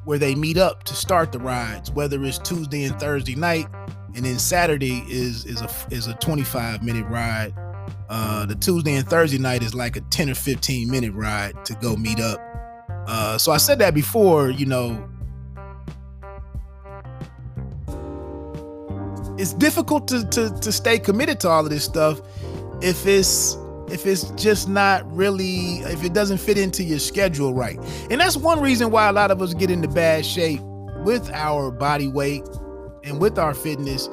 where 0.05 0.19
they 0.19 0.35
meet 0.35 0.57
up 0.57 0.85
to 0.85 0.95
start 0.95 1.33
the 1.33 1.39
rides. 1.39 1.91
Whether 1.91 2.23
it's 2.25 2.39
Tuesday 2.39 2.85
and 2.85 2.99
Thursday 2.99 3.35
night, 3.35 3.67
and 4.15 4.25
then 4.25 4.39
Saturday 4.39 5.05
is 5.09 5.45
is 5.45 5.63
a 5.63 5.71
is 5.91 6.07
a 6.07 6.15
25 6.15 6.83
minute 6.83 7.07
ride 7.07 7.55
uh, 8.09 8.47
the 8.47 8.55
Tuesday 8.55 8.95
and 8.95 9.09
Thursday 9.09 9.39
night 9.39 9.63
is 9.63 9.75
like 9.75 9.97
a 9.97 10.01
10 10.01 10.31
or 10.31 10.35
15 10.35 10.91
minute 10.91 11.13
ride 11.13 11.65
to 11.65 11.75
go 11.75 11.97
meet 11.97 12.21
up. 12.21 12.41
Uh, 13.09 13.39
so 13.39 13.53
I 13.53 13.57
said 13.57 13.79
that 13.81 13.95
before, 13.95 14.51
you 14.51 14.67
know. 14.67 15.09
It's 19.39 19.53
difficult 19.53 20.09
to, 20.09 20.25
to 20.31 20.49
to 20.61 20.73
stay 20.73 20.99
committed 20.99 21.41
to 21.41 21.49
all 21.51 21.63
of 21.63 21.71
this 21.71 21.85
stuff 21.85 22.23
if 22.83 23.07
it's 23.07 23.57
if 23.89 24.05
it's 24.05 24.31
just 24.31 24.69
not 24.69 25.11
really 25.15 25.79
if 25.81 26.03
it 26.05 26.13
doesn't 26.13 26.39
fit 26.39 26.59
into 26.59 26.83
your 26.83 26.99
schedule 26.99 27.55
right. 27.55 27.79
And 28.11 28.21
that's 28.21 28.37
one 28.37 28.61
reason 28.61 28.91
why 28.91 29.09
a 29.09 29.13
lot 29.13 29.31
of 29.31 29.41
us 29.41 29.55
get 29.55 29.71
into 29.71 29.89
bad 29.89 30.27
shape 30.27 30.61
with 31.05 31.31
our 31.33 31.71
body 31.71 32.09
weight 32.09 32.43
and 33.05 33.21
with 33.21 33.39
our 33.39 33.55
fitness 33.55 34.09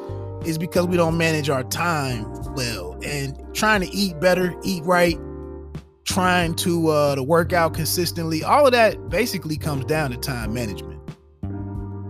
is 0.45 0.57
because 0.57 0.85
we 0.85 0.97
don't 0.97 1.17
manage 1.17 1.49
our 1.49 1.63
time 1.63 2.31
well 2.53 2.99
and 3.03 3.37
trying 3.55 3.81
to 3.81 3.87
eat 3.87 4.19
better, 4.19 4.53
eat 4.63 4.83
right, 4.83 5.17
trying 6.05 6.53
to 6.55 6.89
uh 6.89 7.15
to 7.15 7.23
work 7.23 7.53
out 7.53 7.73
consistently. 7.73 8.43
All 8.43 8.65
of 8.65 8.73
that 8.73 9.09
basically 9.09 9.57
comes 9.57 9.85
down 9.85 10.11
to 10.11 10.17
time 10.17 10.53
management. 10.53 10.99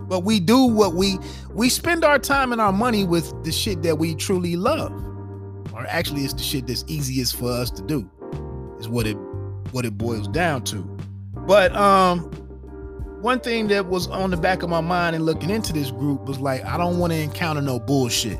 But 0.08 0.20
we 0.20 0.38
do 0.38 0.64
what 0.66 0.94
we 0.94 1.18
we 1.50 1.68
spend 1.68 2.04
our 2.04 2.18
time 2.18 2.52
and 2.52 2.60
our 2.60 2.72
money 2.72 3.04
with 3.04 3.42
the 3.44 3.52
shit 3.52 3.82
that 3.82 3.96
we 3.96 4.14
truly 4.14 4.56
love. 4.56 4.92
Or 5.74 5.84
actually 5.88 6.22
it's 6.22 6.34
the 6.34 6.42
shit 6.42 6.66
that's 6.66 6.84
easiest 6.86 7.36
for 7.36 7.50
us 7.50 7.70
to 7.72 7.82
do. 7.82 8.08
Is 8.78 8.88
what 8.88 9.06
it 9.06 9.16
what 9.72 9.84
it 9.84 9.98
boils 9.98 10.28
down 10.28 10.62
to. 10.64 10.82
But 11.46 11.74
um, 11.74 12.20
one 13.20 13.40
thing 13.40 13.68
that 13.68 13.86
was 13.86 14.06
on 14.08 14.30
the 14.30 14.36
back 14.36 14.62
of 14.62 14.70
my 14.70 14.80
mind 14.80 15.16
and 15.16 15.26
looking 15.26 15.50
into 15.50 15.72
this 15.72 15.90
group 15.90 16.26
was 16.26 16.38
like, 16.38 16.64
I 16.64 16.76
don't 16.76 16.98
want 16.98 17.12
to 17.12 17.18
encounter 17.18 17.60
no 17.60 17.80
bullshit. 17.80 18.38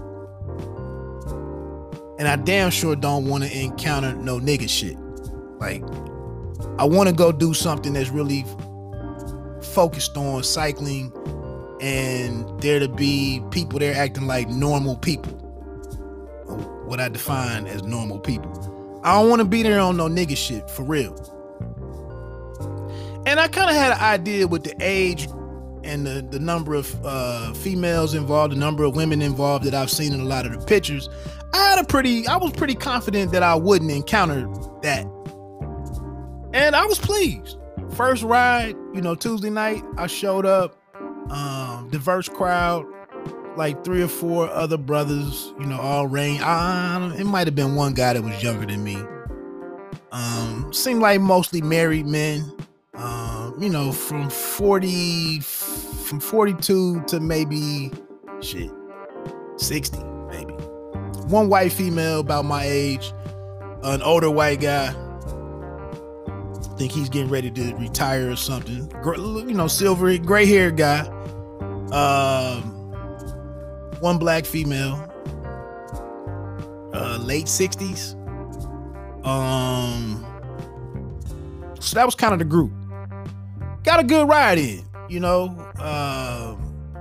And 2.19 2.29
I 2.29 2.37
damn 2.37 2.71
sure 2.71 2.95
don't 2.95 3.27
want 3.27 3.45
to 3.45 3.59
encounter 3.59 4.15
no 4.15 4.39
nigga 4.39 4.69
shit. 4.69 4.97
Like, 5.59 5.83
I 6.79 6.85
want 6.85 7.09
to 7.09 7.15
go 7.15 7.33
do 7.33 7.53
something 7.53 7.95
that's 7.95 8.11
really 8.11 8.45
focused 9.75 10.17
on 10.17 10.45
cycling 10.45 11.13
and 11.81 12.49
there 12.61 12.79
to 12.79 12.89
be 12.89 13.43
people 13.51 13.79
there 13.79 13.95
acting 13.95 14.27
like 14.27 14.49
normal 14.49 14.97
people. 14.97 15.44
What 16.95 17.01
I 17.01 17.09
define 17.09 17.67
as 17.67 17.83
normal 17.83 18.21
people. 18.21 19.01
I 19.03 19.21
don't 19.21 19.29
want 19.29 19.41
to 19.41 19.45
be 19.45 19.65
there 19.65 19.81
on 19.81 19.97
no 19.97 20.07
nigga 20.07 20.37
shit 20.37 20.71
for 20.71 20.85
real. 20.85 21.13
And 23.27 23.41
I 23.41 23.49
kind 23.49 23.69
of 23.69 23.75
had 23.75 23.95
an 23.95 23.99
idea 23.99 24.47
with 24.47 24.63
the 24.63 24.77
age 24.81 25.27
and 25.83 26.07
the, 26.07 26.25
the 26.31 26.39
number 26.39 26.73
of 26.75 26.95
uh, 27.05 27.53
females 27.55 28.15
involved, 28.15 28.53
the 28.53 28.59
number 28.61 28.85
of 28.85 28.95
women 28.95 29.23
involved 29.23 29.65
that 29.65 29.75
I've 29.75 29.91
seen 29.91 30.13
in 30.13 30.21
a 30.21 30.25
lot 30.25 30.47
of 30.47 30.53
the 30.53 30.65
pictures. 30.65 31.09
I 31.53 31.69
had 31.69 31.81
a 31.81 31.85
pretty, 31.85 32.29
I 32.29 32.37
was 32.37 32.53
pretty 32.53 32.77
confident 32.77 33.33
that 33.33 33.43
I 33.43 33.57
wouldn't 33.57 33.91
encounter 33.91 34.47
that. 34.83 35.05
And 36.53 36.77
I 36.77 36.87
was 36.87 37.01
pleased. 37.01 37.59
First 37.97 38.23
ride, 38.23 38.77
you 38.95 39.01
know, 39.01 39.17
Tuesday 39.17 39.51
night, 39.51 39.83
I 39.99 40.07
showed 40.07 40.47
up, 40.47 40.81
um, 41.29 41.89
diverse 41.91 42.29
crowd, 42.29 42.87
like 43.57 43.85
three 43.85 44.03
or 44.03 44.09
four 44.09 44.49
other 44.51 44.77
brothers, 44.77 45.53
you 45.59 45.67
know, 45.67 45.81
all 45.81 46.07
rain. 46.07 46.41
It 46.41 47.25
might 47.25 47.47
have 47.47 47.55
been 47.55 47.75
one 47.75 47.95
guy 47.95 48.13
that 48.15 48.23
was 48.23 48.43
younger 48.43 48.67
than 48.67 48.83
me. 48.83 48.97
Um, 50.13 50.73
seemed 50.73 51.01
like 51.01 51.21
mostly 51.21 51.61
married 51.61 52.07
men 52.07 52.53
um, 52.97 53.55
you 53.61 53.69
know, 53.69 53.93
from 53.93 54.31
40 54.31 55.41
from 55.41 56.21
42 56.21 57.03
to 57.05 57.21
maybe 57.21 57.91
shit 58.41 58.71
60, 59.57 59.99
maybe. 60.31 60.53
One 61.25 61.49
white 61.49 61.73
female 61.73 62.21
about 62.21 62.45
my 62.45 62.65
age, 62.65 63.13
an 63.83 64.03
older 64.03 64.31
white 64.31 64.61
guy. 64.61 64.95
I 64.95 66.77
think 66.77 66.93
he's 66.93 67.09
getting 67.09 67.31
ready 67.31 67.51
to 67.51 67.75
retire 67.77 68.31
or 68.31 68.37
something. 68.37 68.91
You 69.05 69.55
know, 69.55 69.69
silvery, 69.69 70.19
gray 70.19 70.47
haired 70.47 70.77
guy. 70.77 71.01
Um, 71.93 72.74
one 74.05 74.19
black 74.19 74.45
female, 74.45 74.95
uh, 76.93 77.19
late 77.21 77.47
60s. 77.47 78.15
Um, 79.27 80.25
so 81.81 81.95
that 81.97 82.05
was 82.05 82.15
kind 82.15 82.33
of 82.33 82.39
the 82.39 82.45
group 82.45 82.71
got 83.85 84.01
a 84.01 84.03
good 84.03 84.29
ride 84.29 84.59
in, 84.59 84.83
you 85.09 85.21
know. 85.21 85.55
Uh, 85.79 86.57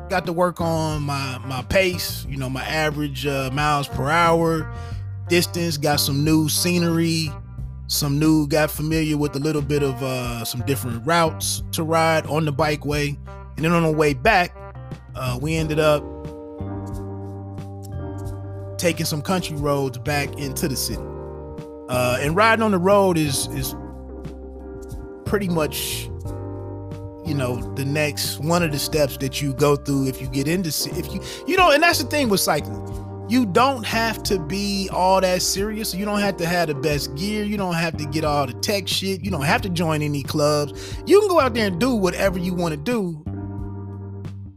got 0.10 0.26
to 0.26 0.34
work 0.34 0.62
on 0.62 1.02
my 1.02 1.40
my 1.40 1.64
pace, 1.64 2.26
you 2.30 2.38
know, 2.38 2.50
my 2.50 2.64
average 2.64 3.26
uh, 3.26 3.50
miles 3.52 3.88
per 3.88 4.10
hour, 4.10 4.72
distance. 5.30 5.78
Got 5.78 6.00
some 6.00 6.24
new 6.24 6.48
scenery, 6.50 7.32
some 7.88 8.20
new. 8.20 8.48
Got 8.48 8.70
familiar 8.70 9.18
with 9.18 9.36
a 9.36 9.40
little 9.40 9.62
bit 9.62 9.82
of 9.82 10.02
uh, 10.04 10.46
some 10.46 10.62
different 10.62 11.06
routes 11.08 11.64
to 11.72 11.84
ride 11.84 12.28
on 12.28 12.46
the 12.46 12.54
bikeway, 12.54 13.18
and 13.56 13.66
then 13.66 13.72
on 13.72 13.84
the 13.84 13.92
way 13.92 14.14
back, 14.14 14.56
uh, 15.16 15.40
we 15.42 15.56
ended 15.56 15.80
up 15.80 16.04
taking 18.84 19.06
some 19.06 19.22
country 19.22 19.56
roads 19.56 19.98
back 19.98 20.38
into 20.38 20.68
the 20.68 20.76
city. 20.76 21.02
Uh, 21.88 22.18
and 22.20 22.36
riding 22.36 22.62
on 22.62 22.72
the 22.72 22.78
road 22.78 23.18
is 23.18 23.48
is 23.48 23.74
pretty 25.24 25.48
much 25.48 26.10
you 27.26 27.34
know 27.34 27.56
the 27.76 27.86
next 27.86 28.40
one 28.40 28.62
of 28.62 28.74
the 28.74 28.78
steps 28.80 29.16
that 29.16 29.42
you 29.42 29.54
go 29.54 29.78
through 29.78 30.06
if 30.08 30.22
you 30.22 30.28
get 30.28 30.50
into 30.50 30.68
if 30.98 31.14
you 31.14 31.22
you 31.48 31.56
know 31.56 31.72
and 31.72 31.82
that's 31.82 32.04
the 32.04 32.10
thing 32.10 32.28
with 32.28 32.42
cycling. 32.42 32.90
You 33.30 33.46
don't 33.46 33.86
have 33.86 34.22
to 34.24 34.38
be 34.38 34.90
all 34.92 35.22
that 35.22 35.42
serious. 35.42 35.96
You 35.96 36.04
don't 36.04 36.20
have 36.20 36.36
to 36.38 36.46
have 36.46 36.68
the 36.68 36.76
best 36.76 37.16
gear. 37.16 37.46
You 37.46 37.56
don't 37.56 37.76
have 37.76 37.96
to 37.98 38.06
get 38.06 38.26
all 38.26 38.46
the 38.46 38.54
tech 38.54 38.90
shit. 38.90 39.24
You 39.24 39.32
don't 39.32 39.46
have 39.46 39.62
to 39.62 39.70
join 39.70 40.02
any 40.02 40.24
clubs. 40.24 40.98
You 41.06 41.22
can 41.22 41.30
go 41.30 41.40
out 41.40 41.54
there 41.54 41.68
and 41.68 41.80
do 41.80 41.96
whatever 41.96 42.38
you 42.38 42.54
want 42.54 42.74
to 42.74 42.78
do 42.78 43.24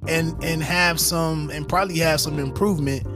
and 0.09 0.43
and 0.43 0.65
have 0.65 0.99
some 0.99 1.49
and 1.51 1.69
probably 1.69 1.99
have 1.99 2.21
some 2.21 2.41
improvement 2.41 3.07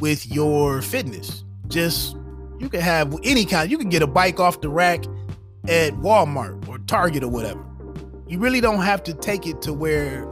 with 0.00 0.26
your 0.26 0.82
fitness 0.82 1.44
just 1.68 2.16
you 2.58 2.68
can 2.68 2.80
have 2.80 3.14
any 3.24 3.44
kind 3.44 3.70
you 3.70 3.78
can 3.78 3.88
get 3.88 4.02
a 4.02 4.06
bike 4.06 4.40
off 4.40 4.60
the 4.60 4.68
rack 4.68 5.04
at 5.68 5.92
Walmart 5.94 6.68
or 6.68 6.78
Target 6.78 7.22
or 7.22 7.28
whatever 7.28 7.64
you 8.26 8.38
really 8.38 8.60
don't 8.60 8.82
have 8.82 9.02
to 9.04 9.14
take 9.14 9.46
it 9.46 9.60
to 9.62 9.72
where 9.72 10.26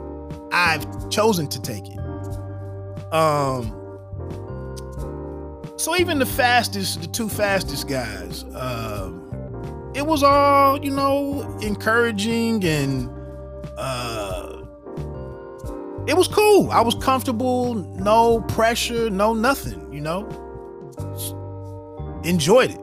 I've 0.53 1.11
chosen 1.11 1.47
to 1.49 1.61
take 1.61 1.85
it. 1.87 1.99
Um 3.13 3.79
so 5.77 5.97
even 5.97 6.19
the 6.21 6.27
fastest, 6.27 7.01
the 7.01 7.09
two 7.09 7.29
fastest 7.29 7.89
guys, 7.89 8.45
um, 8.55 9.91
it 9.97 10.07
was 10.07 10.23
all, 10.23 10.83
you 10.83 10.93
know, 10.93 11.43
encouraging 11.61 12.65
and 12.65 13.11
uh 13.77 14.62
it 16.07 16.17
was 16.17 16.29
cool. 16.29 16.71
I 16.71 16.81
was 16.81 16.95
comfortable, 16.97 17.75
no 17.75 18.41
pressure, 18.43 19.11
no 19.11 19.35
nothing, 19.35 19.93
you 19.93 20.01
know. 20.01 20.29
Enjoyed 22.25 22.71
it. 22.71 22.81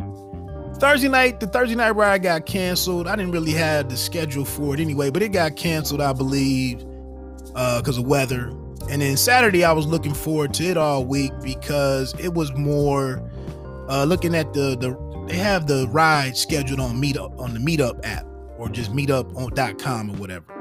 Thursday 0.79 1.09
night, 1.09 1.41
the 1.41 1.47
Thursday 1.47 1.75
night 1.75 1.91
ride 1.91 2.23
got 2.23 2.45
canceled. 2.45 3.07
I 3.07 3.15
didn't 3.17 3.33
really 3.33 3.51
have 3.51 3.89
the 3.89 3.97
schedule 3.97 4.45
for 4.45 4.73
it 4.73 4.79
anyway, 4.79 5.09
but 5.09 5.21
it 5.21 5.29
got 5.29 5.57
canceled, 5.57 5.99
I 5.99 6.13
believe, 6.13 6.79
because 7.47 7.97
uh, 7.97 8.01
of 8.01 8.07
weather. 8.07 8.49
And 8.89 9.01
then 9.01 9.17
Saturday, 9.17 9.65
I 9.65 9.73
was 9.73 9.85
looking 9.85 10.13
forward 10.13 10.53
to 10.55 10.63
it 10.63 10.77
all 10.77 11.03
week 11.03 11.33
because 11.43 12.17
it 12.19 12.33
was 12.33 12.53
more 12.53 13.21
uh, 13.89 14.05
looking 14.05 14.35
at 14.35 14.53
the 14.53 14.77
the 14.77 15.09
they 15.27 15.37
have 15.37 15.67
the 15.67 15.87
ride 15.91 16.37
scheduled 16.37 16.79
on 16.79 16.99
Meetup 16.99 17.37
on 17.39 17.53
the 17.53 17.59
Meetup 17.59 17.99
app 18.03 18.25
or 18.57 18.69
just 18.69 18.93
Meetup.com 18.93 20.11
or 20.11 20.13
whatever. 20.13 20.58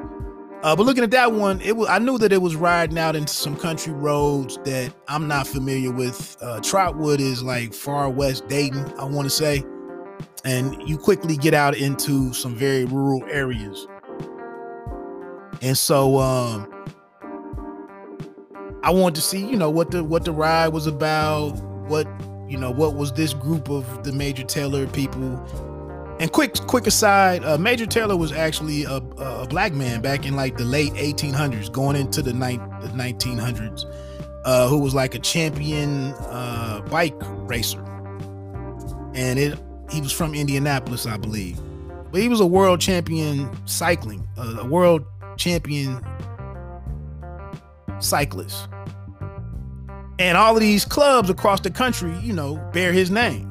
Uh, 0.63 0.75
but 0.75 0.85
looking 0.85 1.05
at 1.05 1.11
that 1.13 1.33
one, 1.33 1.61
it 1.61 1.77
was 1.77 1.89
I 1.89 1.99
knew 1.99 2.19
that 2.19 2.33
it 2.33 2.43
was 2.43 2.57
riding 2.57 2.99
out 2.99 3.15
into 3.15 3.33
some 3.33 3.57
country 3.57 3.93
roads 3.93 4.59
that 4.65 4.93
I'm 5.07 5.29
not 5.29 5.47
familiar 5.47 5.93
with. 5.93 6.37
Uh, 6.41 6.61
Trotwood 6.61 7.21
is 7.21 7.43
like 7.43 7.73
far 7.73 8.11
west 8.11 8.49
Dayton, 8.49 8.93
I 8.99 9.05
want 9.05 9.27
to 9.27 9.31
say 9.31 9.65
and 10.45 10.89
you 10.89 10.97
quickly 10.97 11.37
get 11.37 11.55
out 11.55 11.77
into 11.77 12.33
some 12.33 12.55
very 12.55 12.85
rural 12.85 13.25
areas. 13.31 13.87
And 15.63 15.77
so 15.77 16.19
um 16.19 16.73
I 18.83 18.91
wanted 18.91 19.17
to 19.17 19.21
see, 19.21 19.45
you 19.45 19.57
know, 19.57 19.71
what 19.71 19.91
the 19.91 20.05
what 20.05 20.25
the 20.25 20.33
ride 20.33 20.69
was 20.69 20.87
about, 20.87 21.51
what 21.89 22.07
you 22.49 22.57
know, 22.57 22.71
what 22.71 22.95
was 22.95 23.13
this 23.13 23.35
group 23.35 23.69
of 23.69 24.05
the 24.05 24.13
Major 24.13 24.45
Taylor 24.45 24.87
people. 24.87 25.37
And 26.21 26.33
quick 26.33 26.55
quick 26.67 26.87
aside, 26.87 27.45
uh, 27.45 27.59
Major 27.59 27.87
Taylor 27.87 28.17
was 28.17 28.33
actually 28.33 28.85
a, 28.85 28.97
a 28.97 29.47
black 29.47 29.73
man 29.73 30.01
back 30.01 30.27
in 30.27 30.35
like 30.35 30.57
the 30.57 30.65
late 30.65 30.93
1800s, 30.95 31.71
going 31.71 31.95
into 31.95 32.23
the, 32.23 32.33
ni- 32.33 32.57
the 32.57 32.89
1900s, 32.89 33.85
uh, 34.45 34.67
who 34.69 34.79
was 34.79 34.95
like 34.95 35.15
a 35.15 35.21
champion 35.21 36.13
uh, 36.15 36.81
bike 36.91 37.15
racer. 37.49 37.85
And 39.15 39.39
it 39.39 39.59
he 39.91 40.01
was 40.01 40.13
from 40.13 40.35
Indianapolis, 40.35 41.07
I 41.07 41.17
believe. 41.17 41.59
But 42.11 42.21
he 42.21 42.29
was 42.29 42.41
a 42.41 42.47
world 42.47 42.81
champion 42.81 43.49
cycling, 43.67 44.27
a 44.37 44.65
world 44.65 45.05
champion 45.37 46.05
cyclist. 48.01 48.69
And 50.19 50.37
all 50.37 50.57
of 50.57 50.61
these 50.61 50.85
clubs 50.85 51.31
across 51.31 51.61
the 51.61 51.71
country, 51.71 52.17
you 52.19 52.33
know, 52.33 52.57
bear 52.73 52.93
his 52.93 53.11
name. 53.11 53.48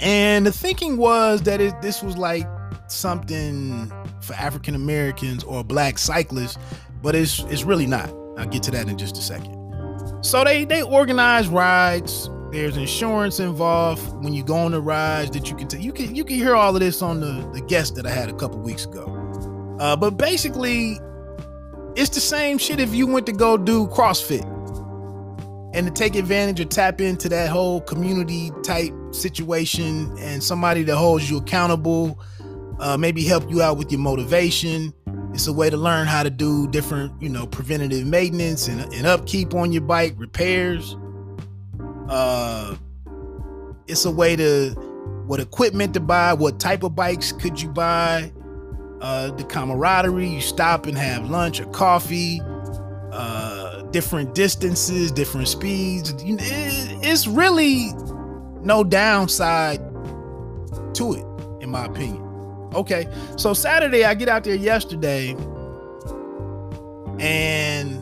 And 0.00 0.46
the 0.46 0.52
thinking 0.52 0.96
was 0.96 1.42
that 1.42 1.60
it, 1.60 1.80
this 1.82 2.02
was 2.02 2.16
like 2.16 2.46
something 2.86 3.92
for 4.20 4.34
African 4.34 4.74
Americans 4.74 5.44
or 5.44 5.62
black 5.62 5.98
cyclists, 5.98 6.58
but 7.02 7.14
it's 7.14 7.40
it's 7.44 7.64
really 7.64 7.86
not. 7.86 8.08
I'll 8.38 8.46
get 8.46 8.62
to 8.64 8.70
that 8.72 8.88
in 8.88 8.96
just 8.96 9.16
a 9.18 9.22
second. 9.22 9.56
So 10.22 10.44
they 10.44 10.64
they 10.64 10.82
organize 10.82 11.48
rides 11.48 12.30
there's 12.50 12.76
insurance 12.76 13.38
involved 13.38 14.02
when 14.24 14.32
you 14.32 14.42
go 14.42 14.56
on 14.56 14.72
the 14.72 14.80
rides 14.80 15.30
that 15.32 15.48
you 15.48 15.56
can 15.56 15.68
take. 15.68 15.82
You 15.82 15.92
can 15.92 16.14
you 16.16 16.24
can 16.24 16.36
hear 16.36 16.56
all 16.56 16.74
of 16.74 16.80
this 16.80 17.00
on 17.00 17.20
the 17.20 17.48
the 17.52 17.60
guest 17.60 17.94
that 17.94 18.06
I 18.06 18.10
had 18.10 18.28
a 18.28 18.34
couple 18.34 18.58
weeks 18.58 18.84
ago. 18.86 19.16
Uh, 19.78 19.94
but 19.96 20.16
basically, 20.16 20.98
it's 21.94 22.10
the 22.10 22.20
same 22.20 22.58
shit 22.58 22.80
if 22.80 22.92
you 22.94 23.06
went 23.06 23.26
to 23.26 23.32
go 23.32 23.56
do 23.56 23.86
CrossFit 23.88 24.44
and 25.72 25.86
to 25.86 25.92
take 25.92 26.16
advantage 26.16 26.60
or 26.60 26.64
tap 26.64 27.00
into 27.00 27.28
that 27.28 27.48
whole 27.48 27.80
community 27.80 28.50
type 28.62 28.92
situation 29.12 30.14
and 30.18 30.42
somebody 30.42 30.82
that 30.82 30.96
holds 30.96 31.30
you 31.30 31.38
accountable, 31.38 32.20
uh, 32.80 32.96
maybe 32.96 33.24
help 33.24 33.48
you 33.50 33.62
out 33.62 33.76
with 33.76 33.90
your 33.92 34.00
motivation. 34.00 34.92
It's 35.32 35.46
a 35.46 35.52
way 35.52 35.70
to 35.70 35.76
learn 35.76 36.06
how 36.06 36.22
to 36.22 36.30
do 36.30 36.66
different, 36.68 37.20
you 37.22 37.28
know, 37.28 37.46
preventative 37.46 38.06
maintenance 38.06 38.68
and, 38.68 38.80
and 38.92 39.06
upkeep 39.06 39.54
on 39.54 39.72
your 39.72 39.82
bike, 39.82 40.14
repairs 40.16 40.96
uh 42.10 42.74
it's 43.86 44.04
a 44.04 44.10
way 44.10 44.36
to 44.36 44.70
what 45.26 45.40
equipment 45.40 45.94
to 45.94 46.00
buy, 46.00 46.32
what 46.32 46.60
type 46.60 46.82
of 46.82 46.94
bikes 46.94 47.32
could 47.32 47.60
you 47.60 47.68
buy, 47.68 48.32
uh, 49.00 49.30
the 49.32 49.44
camaraderie. 49.44 50.28
You 50.28 50.40
stop 50.40 50.86
and 50.86 50.96
have 50.96 51.28
lunch 51.28 51.60
or 51.60 51.66
coffee, 51.66 52.40
uh, 53.12 53.49
different 53.90 54.34
distances, 54.34 55.10
different 55.10 55.48
speeds. 55.48 56.14
It's 56.18 57.26
really 57.26 57.92
no 58.62 58.84
downside 58.84 59.80
to 60.94 61.14
it, 61.14 61.62
in 61.62 61.70
my 61.70 61.86
opinion. 61.86 62.22
Okay, 62.74 63.08
so 63.36 63.52
Saturday, 63.52 64.04
I 64.04 64.14
get 64.14 64.28
out 64.28 64.44
there 64.44 64.54
yesterday 64.54 65.36
and 67.18 68.00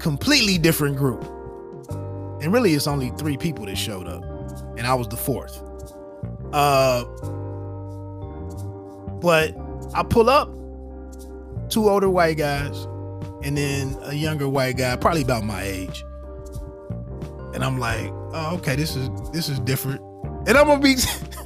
completely 0.00 0.56
different 0.58 0.96
group. 0.96 1.22
And 2.42 2.52
really, 2.52 2.72
it's 2.72 2.86
only 2.86 3.10
three 3.18 3.36
people 3.36 3.66
that 3.66 3.76
showed 3.76 4.08
up, 4.08 4.24
and 4.78 4.86
I 4.86 4.94
was 4.94 5.08
the 5.08 5.16
fourth. 5.16 5.62
Uh, 6.52 7.04
but 9.20 9.54
I 9.94 10.02
pull 10.02 10.30
up 10.30 10.50
two 11.68 11.90
older 11.90 12.08
white 12.08 12.38
guys 12.38 12.86
and 13.42 13.56
then 13.56 13.96
a 14.02 14.14
younger 14.14 14.48
white 14.48 14.76
guy, 14.76 14.96
probably 14.96 15.22
about 15.22 15.44
my 15.44 15.62
age. 15.62 16.04
And 17.54 17.64
I'm 17.64 17.78
like, 17.78 18.10
oh, 18.32 18.56
okay, 18.58 18.76
this 18.76 18.96
is 18.96 19.08
this 19.32 19.48
is 19.48 19.58
different. 19.60 20.00
And 20.46 20.56
I'm 20.56 20.66
gonna 20.66 20.80
be 20.80 20.96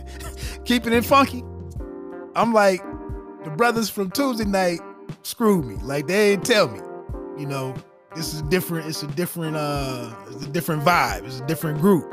keeping 0.64 0.92
it 0.92 1.04
funky. 1.04 1.42
I'm 2.36 2.52
like, 2.52 2.82
the 3.44 3.50
brothers 3.50 3.88
from 3.88 4.10
Tuesday 4.10 4.44
night 4.44 4.80
screwed 5.22 5.64
me. 5.64 5.76
Like 5.76 6.06
they 6.06 6.30
didn't 6.30 6.44
tell 6.44 6.68
me. 6.68 6.80
You 7.38 7.46
know, 7.46 7.74
this 8.14 8.34
is 8.34 8.42
different. 8.42 8.88
It's 8.88 9.02
a 9.02 9.06
different 9.08 9.56
uh 9.56 10.14
it's 10.28 10.46
a 10.46 10.50
different 10.50 10.82
vibe. 10.82 11.24
It's 11.24 11.40
a 11.40 11.46
different 11.46 11.80
group. 11.80 12.12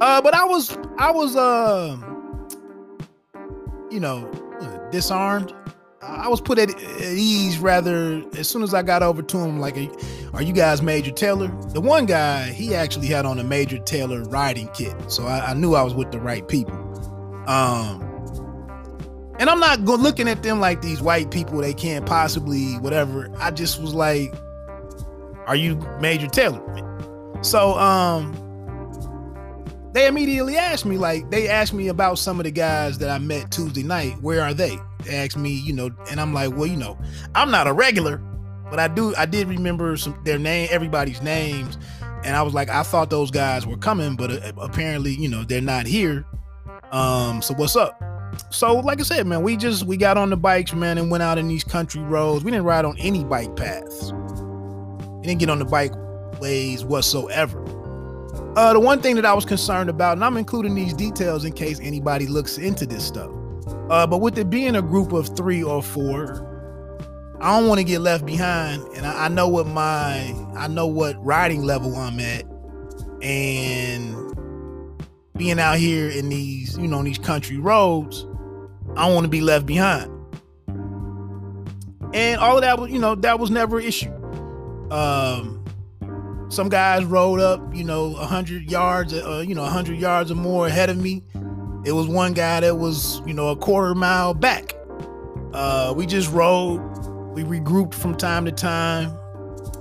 Uh 0.00 0.20
but 0.20 0.34
I 0.34 0.44
was 0.44 0.76
I 0.98 1.10
was 1.10 1.36
uh 1.36 1.96
you 3.90 4.00
know 4.00 4.30
disarmed. 4.90 5.54
I 6.00 6.28
was 6.28 6.40
put 6.40 6.58
at, 6.58 6.70
at 6.70 7.02
ease 7.02 7.58
rather 7.58 8.22
as 8.36 8.48
soon 8.48 8.62
as 8.62 8.72
I 8.72 8.82
got 8.82 9.02
over 9.02 9.20
to 9.20 9.38
him. 9.38 9.58
Like, 9.58 9.76
are 10.32 10.42
you 10.42 10.52
guys 10.52 10.80
Major 10.80 11.10
Taylor? 11.10 11.48
The 11.72 11.80
one 11.80 12.06
guy 12.06 12.52
he 12.52 12.74
actually 12.74 13.08
had 13.08 13.26
on 13.26 13.38
a 13.40 13.44
Major 13.44 13.78
Taylor 13.78 14.22
riding 14.24 14.68
kit, 14.68 14.94
so 15.10 15.26
I, 15.26 15.50
I 15.50 15.54
knew 15.54 15.74
I 15.74 15.82
was 15.82 15.94
with 15.94 16.12
the 16.12 16.20
right 16.20 16.46
people. 16.46 16.76
Um, 17.48 18.04
and 19.40 19.50
I'm 19.50 19.58
not 19.58 19.84
go- 19.84 19.96
looking 19.96 20.28
at 20.28 20.42
them 20.42 20.60
like 20.60 20.82
these 20.82 21.02
white 21.02 21.32
people. 21.32 21.58
They 21.58 21.74
can't 21.74 22.06
possibly 22.06 22.74
whatever. 22.74 23.28
I 23.38 23.50
just 23.50 23.80
was 23.80 23.92
like, 23.92 24.32
are 25.46 25.56
you 25.56 25.76
Major 26.00 26.28
Taylor? 26.28 26.62
So, 27.42 27.76
um, 27.78 28.34
they 29.92 30.06
immediately 30.06 30.56
asked 30.56 30.84
me, 30.84 30.96
like, 30.98 31.30
they 31.30 31.48
asked 31.48 31.72
me 31.72 31.88
about 31.88 32.18
some 32.18 32.38
of 32.40 32.44
the 32.44 32.50
guys 32.50 32.98
that 32.98 33.10
I 33.10 33.18
met 33.18 33.50
Tuesday 33.50 33.82
night. 33.82 34.20
Where 34.20 34.42
are 34.42 34.54
they? 34.54 34.78
They 35.04 35.16
asked 35.16 35.36
me, 35.36 35.50
you 35.50 35.72
know, 35.72 35.90
and 36.10 36.20
I'm 36.20 36.34
like, 36.34 36.54
well, 36.56 36.66
you 36.66 36.76
know, 36.76 36.98
I'm 37.34 37.50
not 37.50 37.66
a 37.66 37.72
regular, 37.72 38.18
but 38.70 38.78
I 38.78 38.88
do, 38.88 39.14
I 39.16 39.26
did 39.26 39.48
remember 39.48 39.96
some 39.96 40.18
their 40.24 40.38
name, 40.38 40.68
everybody's 40.70 41.22
names, 41.22 41.78
and 42.24 42.36
I 42.36 42.42
was 42.42 42.52
like, 42.52 42.68
I 42.68 42.82
thought 42.82 43.10
those 43.10 43.30
guys 43.30 43.66
were 43.66 43.76
coming, 43.76 44.16
but 44.16 44.30
uh, 44.30 44.52
apparently, 44.58 45.14
you 45.14 45.28
know, 45.28 45.44
they're 45.44 45.60
not 45.60 45.86
here. 45.86 46.26
Um, 46.90 47.40
so 47.42 47.54
what's 47.54 47.76
up? 47.76 48.02
So, 48.50 48.74
like 48.80 49.00
I 49.00 49.04
said, 49.04 49.26
man, 49.26 49.42
we 49.42 49.56
just 49.56 49.84
we 49.84 49.96
got 49.96 50.16
on 50.16 50.30
the 50.30 50.36
bikes, 50.36 50.72
man, 50.72 50.98
and 50.98 51.10
went 51.10 51.22
out 51.22 51.38
in 51.38 51.48
these 51.48 51.64
country 51.64 52.02
roads. 52.02 52.44
We 52.44 52.50
didn't 52.50 52.66
ride 52.66 52.84
on 52.84 52.96
any 52.98 53.24
bike 53.24 53.56
paths. 53.56 54.12
We 54.12 55.26
didn't 55.26 55.40
get 55.40 55.50
on 55.50 55.58
the 55.58 55.64
bike 55.64 55.92
ways 56.40 56.84
whatsoever. 56.84 57.64
Uh, 58.56 58.72
the 58.72 58.80
one 58.80 59.00
thing 59.00 59.14
that 59.16 59.24
I 59.24 59.34
was 59.34 59.44
concerned 59.44 59.90
about, 59.90 60.16
and 60.16 60.24
I'm 60.24 60.36
including 60.36 60.74
these 60.74 60.92
details 60.92 61.44
in 61.44 61.52
case 61.52 61.78
anybody 61.80 62.26
looks 62.26 62.58
into 62.58 62.86
this 62.86 63.06
stuff. 63.06 63.30
Uh, 63.90 64.06
but 64.06 64.18
with 64.18 64.36
it 64.38 64.50
being 64.50 64.76
a 64.76 64.82
group 64.82 65.12
of 65.12 65.36
three 65.36 65.62
or 65.62 65.82
four, 65.82 66.44
I 67.40 67.58
don't 67.58 67.68
want 67.68 67.78
to 67.78 67.84
get 67.84 68.00
left 68.00 68.26
behind, 68.26 68.82
and 68.96 69.06
I, 69.06 69.26
I 69.26 69.28
know 69.28 69.46
what 69.48 69.66
my 69.66 70.34
I 70.56 70.66
know 70.66 70.86
what 70.88 71.24
riding 71.24 71.62
level 71.62 71.94
I'm 71.94 72.18
at, 72.18 72.44
and 73.22 74.16
being 75.36 75.60
out 75.60 75.78
here 75.78 76.10
in 76.10 76.28
these 76.28 76.76
you 76.76 76.88
know 76.88 77.02
these 77.02 77.18
country 77.18 77.58
roads, 77.58 78.26
I 78.96 79.06
don't 79.06 79.14
want 79.14 79.24
to 79.24 79.30
be 79.30 79.40
left 79.40 79.66
behind. 79.66 80.10
And 82.12 82.40
all 82.40 82.56
of 82.56 82.62
that 82.62 82.78
was 82.78 82.90
you 82.90 82.98
know 82.98 83.14
that 83.14 83.38
was 83.38 83.50
never 83.50 83.78
an 83.78 83.84
issue. 83.84 84.12
Um, 84.90 85.57
some 86.48 86.68
guys 86.68 87.04
rode 87.04 87.40
up, 87.40 87.60
you 87.74 87.84
know, 87.84 88.10
100 88.10 88.70
yards, 88.70 89.12
uh, 89.12 89.44
you 89.46 89.54
know, 89.54 89.62
100 89.62 89.98
yards 89.98 90.30
or 90.30 90.34
more 90.34 90.66
ahead 90.66 90.88
of 90.90 90.96
me. 90.96 91.22
It 91.84 91.92
was 91.92 92.08
one 92.08 92.32
guy 92.32 92.60
that 92.60 92.76
was, 92.76 93.20
you 93.26 93.34
know, 93.34 93.48
a 93.48 93.56
quarter 93.56 93.94
mile 93.94 94.34
back. 94.34 94.74
Uh, 95.52 95.92
we 95.96 96.06
just 96.06 96.30
rode. 96.30 96.80
We 97.34 97.44
regrouped 97.44 97.94
from 97.94 98.16
time 98.16 98.44
to 98.46 98.52
time, 98.52 99.16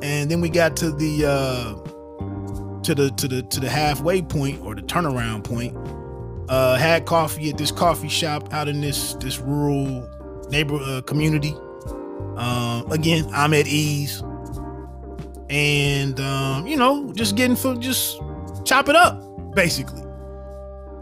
and 0.01 0.29
then 0.29 0.41
we 0.41 0.49
got 0.49 0.77
to 0.77 0.91
the 0.91 1.25
uh, 1.25 2.81
to 2.83 2.93
the 2.93 3.09
to 3.11 3.27
the 3.27 3.41
to 3.43 3.59
the 3.59 3.69
halfway 3.69 4.21
point 4.21 4.61
or 4.63 4.75
the 4.75 4.81
turnaround 4.81 5.43
point. 5.43 5.75
Uh, 6.49 6.75
had 6.75 7.05
coffee 7.05 7.49
at 7.49 7.57
this 7.57 7.71
coffee 7.71 8.07
shop 8.07 8.53
out 8.53 8.67
in 8.67 8.79
this 8.79 9.15
this 9.15 9.39
rural 9.39 10.07
neighbor 10.49 10.77
uh, 10.81 11.01
community. 11.01 11.55
Um, 12.37 12.89
again, 12.91 13.27
I'm 13.33 13.53
at 13.53 13.67
ease 13.67 14.21
and 15.49 16.19
um, 16.19 16.67
you 16.67 16.77
know, 16.77 17.11
just 17.13 17.35
getting 17.35 17.55
for 17.55 17.75
just 17.75 18.19
chop 18.65 18.89
it 18.89 18.95
up, 18.95 19.55
basically. 19.55 20.03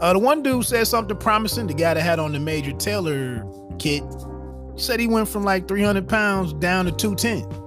Uh, 0.00 0.12
the 0.12 0.18
one 0.18 0.42
dude 0.42 0.64
said 0.64 0.86
something 0.86 1.16
promising. 1.16 1.66
The 1.66 1.74
guy 1.74 1.94
that 1.94 2.02
had 2.02 2.18
on 2.18 2.32
the 2.32 2.38
Major 2.38 2.72
Taylor 2.72 3.46
kit 3.78 4.02
said 4.76 5.00
he 5.00 5.06
went 5.06 5.28
from 5.28 5.42
like 5.42 5.66
300 5.68 6.06
pounds 6.08 6.52
down 6.54 6.84
to 6.84 6.92
210. 6.92 7.66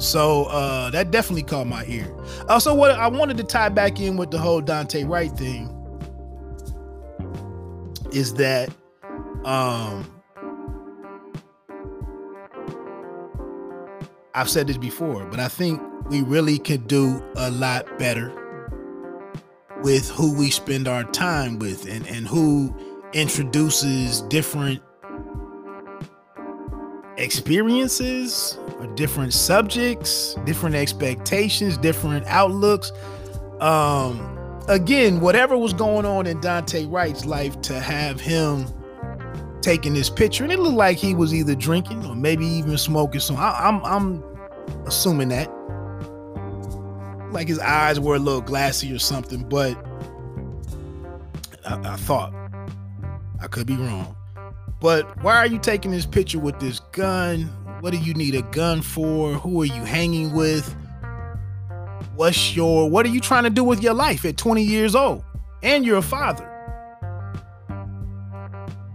So 0.00 0.44
uh, 0.44 0.90
that 0.90 1.10
definitely 1.10 1.42
caught 1.42 1.66
my 1.66 1.84
ear. 1.86 2.14
Also, 2.48 2.74
what 2.74 2.90
I 2.92 3.08
wanted 3.08 3.38
to 3.38 3.44
tie 3.44 3.70
back 3.70 3.98
in 3.98 4.16
with 4.16 4.30
the 4.30 4.38
whole 4.38 4.62
Daunte 4.62 5.08
Wright 5.08 5.32
thing 5.32 5.72
is 8.12 8.34
that 8.34 8.70
um, 9.44 10.06
I've 14.36 14.50
said 14.50 14.66
this 14.66 14.76
before, 14.76 15.24
but 15.24 15.40
I 15.40 15.48
think 15.48 15.80
we 16.10 16.20
really 16.20 16.58
could 16.58 16.86
do 16.86 17.24
a 17.36 17.50
lot 17.50 17.98
better 17.98 18.30
with 19.82 20.10
who 20.10 20.38
we 20.38 20.50
spend 20.50 20.86
our 20.86 21.04
time 21.04 21.58
with 21.58 21.88
and, 21.88 22.06
and 22.06 22.28
who 22.28 22.76
introduces 23.14 24.20
different 24.20 24.82
experiences 27.16 28.58
or 28.78 28.86
different 28.88 29.32
subjects, 29.32 30.34
different 30.44 30.76
expectations, 30.76 31.78
different 31.78 32.26
outlooks. 32.26 32.92
Um, 33.60 34.60
again, 34.68 35.20
whatever 35.20 35.56
was 35.56 35.72
going 35.72 36.04
on 36.04 36.26
in 36.26 36.42
Daunte 36.42 36.92
Wright's 36.92 37.24
life, 37.24 37.58
to 37.62 37.80
have 37.80 38.20
him 38.20 38.66
taking 39.66 39.94
this 39.94 40.08
picture, 40.08 40.44
and 40.44 40.52
it 40.52 40.60
looked 40.60 40.76
like 40.76 40.96
he 40.96 41.12
was 41.12 41.34
either 41.34 41.56
drinking 41.56 42.06
or 42.06 42.14
maybe 42.14 42.46
even 42.46 42.78
smoking. 42.78 43.18
So 43.18 43.34
I, 43.34 43.68
I'm 43.68 43.84
I'm 43.84 44.22
assuming 44.86 45.30
that, 45.30 45.50
like 47.32 47.48
his 47.48 47.58
eyes 47.58 47.98
were 47.98 48.14
a 48.14 48.20
little 48.20 48.40
glassy 48.40 48.94
or 48.94 49.00
something. 49.00 49.42
But 49.48 49.76
I, 51.64 51.94
I 51.94 51.96
thought 51.96 52.32
I 53.40 53.48
could 53.48 53.66
be 53.66 53.74
wrong. 53.74 54.14
But 54.80 55.20
why 55.24 55.34
are 55.34 55.46
you 55.46 55.58
taking 55.58 55.90
this 55.90 56.06
picture 56.06 56.38
with 56.38 56.60
this 56.60 56.78
gun? 56.92 57.50
What 57.80 57.90
do 57.90 57.98
you 57.98 58.14
need 58.14 58.36
a 58.36 58.42
gun 58.42 58.82
for? 58.82 59.32
Who 59.32 59.62
are 59.62 59.66
you 59.66 59.82
hanging 59.82 60.32
with? 60.32 60.72
What's 62.14 62.54
your 62.54 62.88
what 62.88 63.04
are 63.04 63.08
you 63.08 63.20
trying 63.20 63.42
to 63.42 63.50
do 63.50 63.64
with 63.64 63.82
your 63.82 63.94
life 63.94 64.24
at 64.24 64.36
20 64.36 64.62
years 64.62 64.94
old? 64.94 65.24
And 65.64 65.84
you're 65.84 65.98
a 65.98 66.02
father 66.02 66.55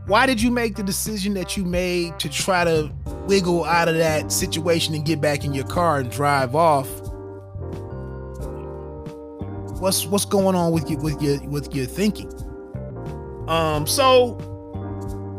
why 0.08 0.26
did 0.26 0.42
you 0.42 0.52
make 0.52 0.76
the 0.76 0.84
decision 0.84 1.34
that 1.36 1.56
you 1.56 1.64
made 1.64 2.18
to 2.20 2.30
try 2.30 2.64
to 2.64 2.92
wiggle 3.28 3.64
out 3.66 3.88
of 3.88 3.96
that 3.96 4.32
situation 4.32 4.96
and 4.96 5.06
get 5.06 5.22
back 5.22 5.46
in 5.46 5.54
your 5.54 5.66
car 5.66 6.00
and 6.00 6.12
drive 6.12 6.56
off? 6.56 6.90
What's 9.80 10.06
what's 10.06 10.26
going 10.26 10.56
on 10.56 10.72
with 10.72 10.90
you 10.90 10.98
with 10.98 11.22
your 11.22 11.42
with 11.48 11.74
your 11.76 11.86
thinking? 11.86 12.32
Um, 13.48 13.86
so 13.86 14.38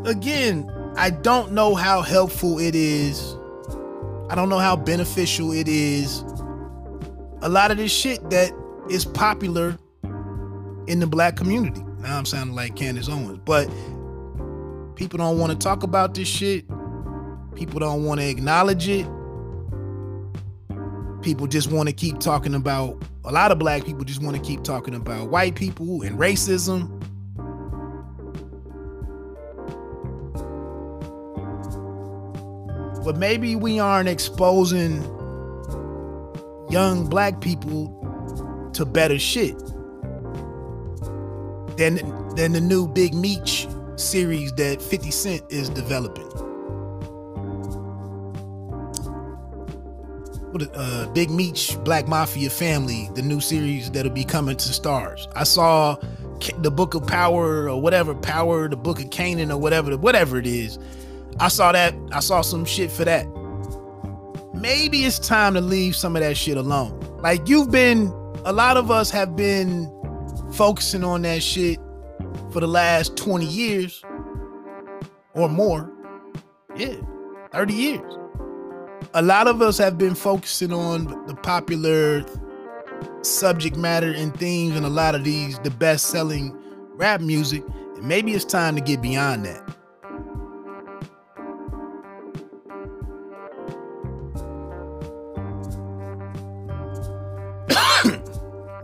again, 0.05 0.69
I 0.97 1.09
don't 1.09 1.51
know 1.53 1.75
how 1.75 2.01
helpful 2.01 2.59
it 2.59 2.75
is. 2.75 3.35
I 4.29 4.35
don't 4.35 4.49
know 4.49 4.59
how 4.59 4.75
beneficial 4.75 5.51
it 5.51 5.67
is. 5.67 6.21
A 7.41 7.49
lot 7.49 7.71
of 7.71 7.77
this 7.77 7.91
shit 7.91 8.29
that 8.29 8.51
is 8.89 9.05
popular 9.05 9.77
in 10.87 10.99
the 10.99 11.07
black 11.07 11.35
community. 11.35 11.83
Now 11.99 12.17
I'm 12.17 12.25
sounding 12.25 12.55
like 12.55 12.75
Candace 12.75 13.09
Owens, 13.09 13.39
but 13.45 13.69
People 15.03 15.17
don't 15.17 15.37
want 15.37 15.51
to 15.51 15.57
talk 15.57 15.83
about 15.83 16.13
this 16.13 16.29
shit. 16.29 16.65
People 17.55 17.81
don't 17.81 18.05
want 18.05 18.21
to 18.21 18.29
acknowledge 18.29 18.87
it. 18.87 19.05
people 21.21 21.45
just 21.45 21.71
want 21.71 21.89
to 21.89 21.93
keep 21.93 22.19
talking 22.19 22.53
about 22.53 23.01
a 23.25 23.31
lot 23.33 23.51
of 23.51 23.59
black 23.59 23.85
people 23.85 24.05
just 24.05 24.21
want 24.21 24.35
to 24.35 24.41
keep 24.41 24.63
talking 24.63 24.95
about 24.95 25.29
white 25.29 25.55
people 25.55 26.01
and 26.03 26.17
racism. 26.17 26.89
But 33.03 33.17
maybe 33.17 33.57
we 33.57 33.79
aren't 33.79 34.07
exposing 34.07 35.01
young 36.69 37.07
black 37.09 37.41
people 37.41 37.89
to 38.73 38.85
better 38.85 39.19
shit 39.19 39.57
than 41.77 41.95
than 42.35 42.53
the 42.53 42.61
new 42.61 42.87
Big 42.87 43.13
Meech 43.13 43.67
series 43.95 44.51
that 44.53 44.81
50 44.81 45.11
Cent 45.11 45.43
is 45.49 45.69
developing. 45.69 46.27
What 50.51 50.69
uh, 50.75 51.07
Big 51.13 51.31
Meech 51.31 51.77
Black 51.83 52.07
Mafia 52.07 52.49
Family, 52.49 53.09
the 53.15 53.21
new 53.21 53.39
series 53.39 53.89
that'll 53.91 54.11
be 54.11 54.23
coming 54.23 54.55
to 54.55 54.69
Starz. 54.69 55.27
I 55.35 55.43
saw 55.43 55.97
the 56.59 56.69
Book 56.71 56.93
of 56.93 57.07
Power 57.07 57.69
or 57.69 57.81
whatever, 57.81 58.13
Power, 58.13 58.67
the 58.67 58.75
Book 58.75 58.99
of 58.99 59.09
Kanan 59.09 59.51
or 59.51 59.57
whatever, 59.57 59.95
whatever 59.97 60.37
it 60.37 60.45
is. 60.45 60.77
I 61.39 61.47
saw 61.47 61.71
that. 61.71 61.95
I 62.11 62.19
saw 62.19 62.41
some 62.41 62.65
shit 62.65 62.91
for 62.91 63.05
that. 63.05 63.25
Maybe 64.53 65.05
it's 65.05 65.19
time 65.19 65.55
to 65.55 65.61
leave 65.61 65.95
some 65.95 66.15
of 66.15 66.21
that 66.21 66.37
shit 66.37 66.57
alone. 66.57 66.99
Like 67.19 67.49
you've 67.49 67.71
been, 67.71 68.07
a 68.45 68.53
lot 68.53 68.77
of 68.77 68.91
us 68.91 69.09
have 69.09 69.35
been 69.35 69.91
focusing 70.53 71.03
on 71.03 71.23
that 71.23 71.41
shit 71.41 71.79
for 72.53 72.59
the 72.59 72.67
last 72.67 73.17
20 73.17 73.45
years 73.45 74.03
or 75.33 75.49
more. 75.49 75.91
Yeah, 76.75 76.95
30 77.51 77.73
years. 77.73 78.13
A 79.15 79.21
lot 79.21 79.47
of 79.47 79.61
us 79.61 79.77
have 79.79 79.97
been 79.97 80.13
focusing 80.15 80.71
on 80.71 81.05
the 81.25 81.35
popular 81.35 82.23
subject 83.23 83.75
matter 83.75 84.11
and 84.11 84.37
themes 84.37 84.75
and 84.75 84.85
a 84.85 84.89
lot 84.89 85.15
of 85.15 85.23
these 85.23 85.57
the 85.59 85.71
best 85.71 86.07
selling 86.07 86.57
rap 86.95 87.21
music 87.21 87.63
and 87.95 88.03
maybe 88.05 88.33
it's 88.33 88.45
time 88.45 88.75
to 88.75 88.81
get 88.81 89.01
beyond 89.01 89.45
that. 89.45 89.63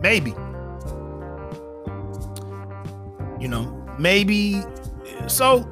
Maybe 0.02 0.34
you 3.40 3.48
know 3.48 3.64
maybe 3.98 4.62
so 5.26 5.68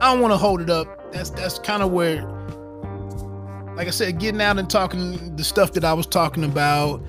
I 0.00 0.12
don't 0.12 0.20
want 0.22 0.32
to 0.32 0.38
hold 0.38 0.62
it 0.62 0.70
up. 0.70 1.12
That's 1.12 1.30
that's 1.30 1.58
kind 1.58 1.82
of 1.82 1.90
where, 1.92 2.22
like 3.76 3.86
I 3.86 3.90
said, 3.90 4.18
getting 4.18 4.40
out 4.40 4.58
and 4.58 4.68
talking 4.68 5.36
the 5.36 5.44
stuff 5.44 5.72
that 5.72 5.84
I 5.84 5.92
was 5.92 6.06
talking 6.06 6.44
about 6.44 7.02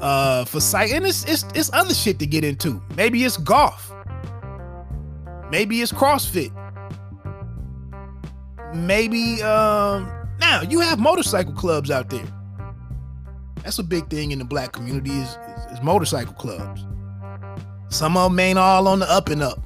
uh 0.00 0.44
for 0.44 0.60
sight, 0.60 0.90
and 0.90 1.06
it's 1.06 1.24
it's 1.24 1.44
it's 1.54 1.72
other 1.72 1.94
shit 1.94 2.18
to 2.18 2.26
get 2.26 2.42
into. 2.42 2.82
Maybe 2.96 3.22
it's 3.22 3.36
golf. 3.36 3.92
Maybe 5.50 5.82
it's 5.82 5.92
CrossFit. 5.92 6.50
Maybe 8.74 9.40
um 9.42 10.10
now 10.40 10.62
you 10.62 10.80
have 10.80 10.98
motorcycle 10.98 11.52
clubs 11.52 11.92
out 11.92 12.10
there. 12.10 12.26
That's 13.62 13.78
a 13.78 13.84
big 13.84 14.10
thing 14.10 14.32
in 14.32 14.40
the 14.40 14.44
black 14.44 14.72
community 14.72 15.12
is, 15.12 15.38
is 15.72 15.82
motorcycle 15.82 16.34
clubs. 16.34 16.84
Some 17.88 18.16
of 18.16 18.30
them 18.30 18.40
ain't 18.40 18.58
all 18.58 18.88
on 18.88 19.00
the 19.00 19.10
up 19.10 19.28
and 19.28 19.42
up. 19.42 19.58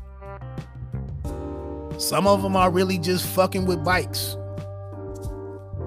Some 2.00 2.26
of 2.26 2.42
them 2.42 2.56
are 2.56 2.70
really 2.70 2.98
just 2.98 3.26
fucking 3.26 3.66
with 3.66 3.82
bikes, 3.84 4.36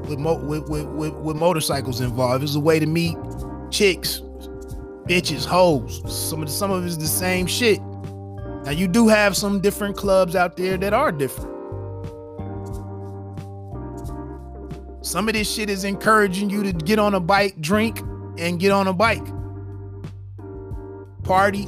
with 0.08 0.18
mo- 0.18 0.44
with, 0.44 0.68
with, 0.70 0.86
with, 0.86 1.14
with 1.14 1.36
motorcycles 1.36 2.02
involved. 2.02 2.44
It's 2.44 2.56
a 2.56 2.60
way 2.60 2.80
to 2.80 2.86
meet 2.86 3.16
chicks, 3.70 4.22
bitches, 5.08 5.46
hoes. 5.46 6.02
Some 6.12 6.42
of 6.42 6.48
the, 6.48 6.54
some 6.54 6.72
of 6.72 6.84
it 6.84 6.88
is 6.88 6.98
the 6.98 7.08
same 7.08 7.46
shit. 7.46 7.80
Now 8.64 8.72
you 8.72 8.88
do 8.88 9.08
have 9.08 9.38
some 9.38 9.62
different 9.62 9.96
clubs 9.96 10.36
out 10.36 10.58
there 10.58 10.78
that 10.78 10.94
are 10.94 11.12
different. 11.12 11.50
Some 15.06 15.28
of 15.28 15.34
this 15.34 15.52
shit 15.52 15.70
is 15.70 15.84
encouraging 15.86 16.50
you 16.50 16.64
to 16.64 16.74
get 16.74 17.00
on 17.00 17.14
a 17.14 17.20
bike, 17.20 17.60
drink, 17.62 18.00
and 18.38 18.60
get 18.60 18.72
on 18.72 18.88
a 18.88 18.94
bike. 18.94 19.26
Party 21.30 21.66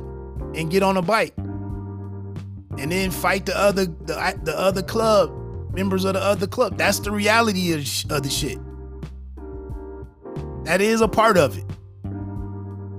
and 0.55 0.71
get 0.71 0.81
on 0.81 0.97
a 0.97 1.03
bike 1.03 1.35
and 1.37 2.91
then 2.91 3.11
fight 3.11 3.45
the 3.45 3.55
other 3.55 3.85
the, 3.85 4.39
the 4.43 4.57
other 4.57 4.81
club 4.81 5.31
members 5.71 6.03
of 6.03 6.15
the 6.15 6.19
other 6.19 6.47
club. 6.47 6.79
That's 6.79 6.97
the 6.97 7.11
reality 7.11 7.71
of, 7.73 7.79
of 8.11 8.23
the 8.23 8.29
shit. 8.29 8.57
That 10.65 10.81
is 10.81 11.01
a 11.01 11.07
part 11.07 11.37
of 11.37 11.59
it. 11.59 11.65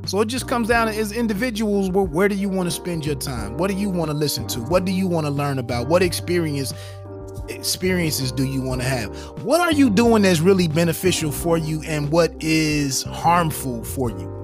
So 0.09 0.21
it 0.21 0.27
just 0.27 0.47
comes 0.47 0.69
down 0.69 0.87
to 0.87 0.95
as 0.95 1.11
individuals, 1.11 1.91
where, 1.91 2.05
where 2.05 2.29
do 2.29 2.37
you 2.37 2.49
want 2.49 2.69
to 2.69 2.71
spend 2.71 3.05
your 3.05 3.17
time? 3.17 3.57
What 3.57 3.69
do 3.69 3.77
you 3.77 3.91
want 3.91 4.13
to 4.13 4.17
listen 4.17 4.47
to? 4.49 4.61
What 4.61 4.85
do 4.85 4.93
you 4.93 5.09
want 5.09 5.27
to 5.27 5.33
learn 5.33 5.59
about? 5.59 5.89
What 5.89 6.01
experience 6.01 6.73
experiences 7.49 8.31
do 8.31 8.45
you 8.45 8.63
want 8.63 8.83
to 8.83 8.87
have? 8.87 9.11
What 9.43 9.61
are 9.61 9.73
you 9.73 9.91
doing 9.91 10.23
that's 10.23 10.39
really 10.39 10.69
beneficial 10.69 11.33
for 11.33 11.59
you 11.59 11.83
and 11.83 12.13
what 12.13 12.33
is 12.41 13.03
harmful 13.03 13.83
for 13.83 14.11
you? 14.11 14.42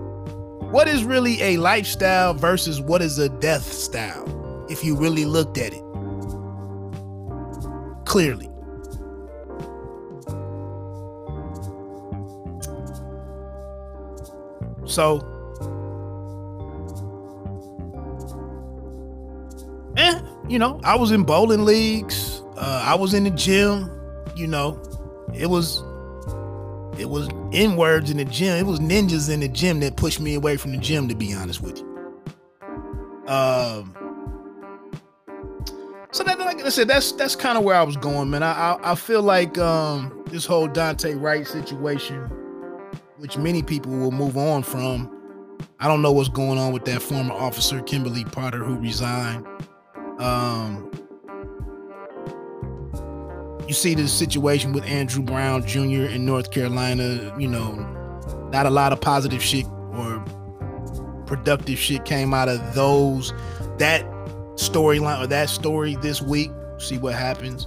What 0.70 0.88
is 0.88 1.04
really 1.04 1.40
a 1.42 1.56
lifestyle 1.56 2.34
versus 2.34 2.80
what 2.80 3.02
is 3.02 3.18
a 3.18 3.28
death 3.28 3.72
style? 3.72 4.38
if 4.68 4.84
you 4.84 4.94
really 4.94 5.24
looked 5.24 5.58
at 5.58 5.72
it 5.72 5.82
clearly. 8.04 8.50
So, 14.86 15.18
eh, 19.96 20.20
you 20.48 20.58
know, 20.58 20.80
I 20.82 20.96
was 20.96 21.10
in 21.10 21.24
bowling 21.24 21.64
leagues. 21.64 22.42
Uh, 22.56 22.82
I 22.86 22.94
was 22.94 23.12
in 23.12 23.24
the 23.24 23.30
gym. 23.30 23.90
You 24.34 24.46
know, 24.46 24.80
it 25.34 25.46
was 25.50 25.82
it 26.98 27.08
was 27.08 27.28
in 27.52 27.76
words 27.76 28.10
in 28.10 28.16
the 28.16 28.24
gym. 28.24 28.56
It 28.56 28.66
was 28.66 28.80
ninjas 28.80 29.32
in 29.32 29.40
the 29.40 29.48
gym 29.48 29.80
that 29.80 29.96
pushed 29.96 30.20
me 30.20 30.34
away 30.34 30.56
from 30.56 30.72
the 30.72 30.78
gym. 30.78 31.08
To 31.08 31.14
be 31.14 31.32
honest 31.34 31.60
with 31.60 31.78
you. 31.78 31.88
Um, 33.26 33.94
so 36.10 36.24
that, 36.24 36.38
like 36.38 36.64
I 36.64 36.68
said, 36.70 36.88
that's 36.88 37.12
that's 37.12 37.36
kind 37.36 37.58
of 37.58 37.64
where 37.64 37.76
I 37.76 37.82
was 37.82 37.96
going, 37.96 38.30
man. 38.30 38.42
I, 38.42 38.52
I, 38.52 38.92
I 38.92 38.94
feel 38.94 39.22
like 39.22 39.58
um, 39.58 40.24
this 40.26 40.46
whole 40.46 40.68
Daunte 40.68 41.20
Wright 41.20 41.46
situation, 41.46 42.22
which 43.18 43.36
many 43.36 43.62
people 43.62 43.92
will 43.92 44.10
move 44.10 44.36
on 44.36 44.62
from. 44.62 45.14
I 45.80 45.86
don't 45.86 46.02
know 46.02 46.12
what's 46.12 46.28
going 46.28 46.58
on 46.58 46.72
with 46.72 46.84
that 46.86 47.02
former 47.02 47.34
officer 47.34 47.80
Kimberly 47.82 48.24
Potter 48.24 48.64
who 48.64 48.76
resigned. 48.78 49.46
Um, 50.18 50.90
you 53.68 53.74
see 53.74 53.94
the 53.94 54.08
situation 54.08 54.72
with 54.72 54.84
Andrew 54.86 55.22
Brown 55.22 55.64
Jr. 55.66 56.06
in 56.06 56.24
North 56.24 56.50
Carolina. 56.50 57.34
You 57.38 57.48
know, 57.48 57.72
not 58.50 58.64
a 58.64 58.70
lot 58.70 58.92
of 58.94 59.00
positive 59.00 59.42
shit 59.42 59.66
or 59.92 60.24
productive 61.26 61.78
shit 61.78 62.06
came 62.06 62.32
out 62.32 62.48
of 62.48 62.74
those 62.74 63.32
that 63.76 64.02
storyline 64.54 65.22
or 65.22 65.26
that 65.26 65.50
story 65.50 65.96
this 65.96 66.22
week. 66.22 66.50
See 66.78 66.96
what 66.96 67.14
happens. 67.14 67.66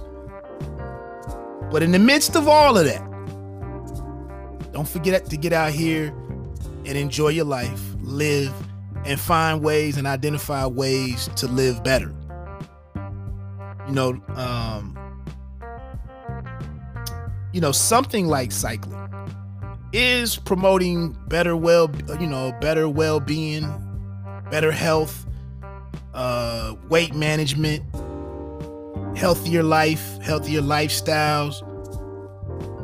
But 1.70 1.82
in 1.82 1.92
the 1.92 1.98
midst 1.98 2.34
of 2.34 2.48
all 2.48 2.76
of 2.76 2.84
that, 2.84 3.02
don't 4.72 4.88
forget 4.88 5.26
to 5.26 5.36
get 5.36 5.52
out 5.52 5.70
here 5.70 6.08
and 6.84 6.98
enjoy 6.98 7.28
your 7.28 7.44
life, 7.44 7.80
live, 8.00 8.52
and 9.06 9.20
find 9.20 9.62
ways 9.62 9.96
and 9.96 10.06
identify 10.06 10.66
ways 10.66 11.30
to 11.36 11.46
live 11.46 11.84
better. 11.84 12.12
You 13.86 13.94
know, 13.94 14.22
um, 14.34 14.98
you 17.52 17.60
know, 17.60 17.72
something 17.72 18.26
like 18.26 18.52
cycling 18.52 18.98
is 19.92 20.36
promoting 20.36 21.16
better 21.28 21.56
well, 21.56 21.90
you 22.18 22.26
know, 22.26 22.52
better 22.60 22.88
well-being, 22.88 23.68
better 24.50 24.72
health, 24.72 25.26
uh, 26.14 26.74
weight 26.88 27.14
management, 27.14 27.82
healthier 29.16 29.62
life, 29.62 30.18
healthier 30.22 30.62
lifestyles. 30.62 31.60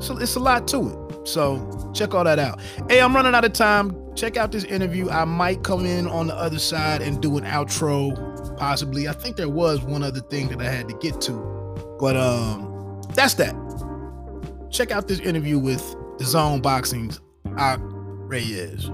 So 0.02 0.16
it's 0.18 0.36
a 0.36 0.40
lot 0.40 0.68
to 0.68 0.90
it. 0.90 1.28
So 1.28 1.90
check 1.94 2.14
all 2.14 2.24
that 2.24 2.38
out. 2.38 2.60
Hey, 2.88 3.00
I'm 3.00 3.14
running 3.14 3.34
out 3.34 3.44
of 3.44 3.52
time. 3.52 3.96
Check 4.14 4.36
out 4.36 4.52
this 4.52 4.64
interview. 4.64 5.08
I 5.08 5.24
might 5.24 5.62
come 5.62 5.86
in 5.86 6.06
on 6.08 6.26
the 6.26 6.34
other 6.34 6.58
side 6.58 7.02
and 7.02 7.20
do 7.20 7.38
an 7.38 7.44
outro, 7.44 8.56
possibly. 8.58 9.08
I 9.08 9.12
think 9.12 9.36
there 9.36 9.48
was 9.48 9.80
one 9.80 10.02
other 10.02 10.20
thing 10.20 10.48
that 10.48 10.60
I 10.60 10.70
had 10.70 10.88
to 10.88 10.94
get 10.98 11.20
to, 11.22 11.96
but 12.00 12.16
um, 12.16 13.00
that's 13.14 13.34
that. 13.34 13.54
Check 14.70 14.90
out 14.90 15.08
this 15.08 15.20
interview 15.20 15.58
with 15.58 15.82
DAZN 16.18 16.62
Boxing's 16.62 17.20
Ak 17.56 17.80
Reyes. 17.82 18.90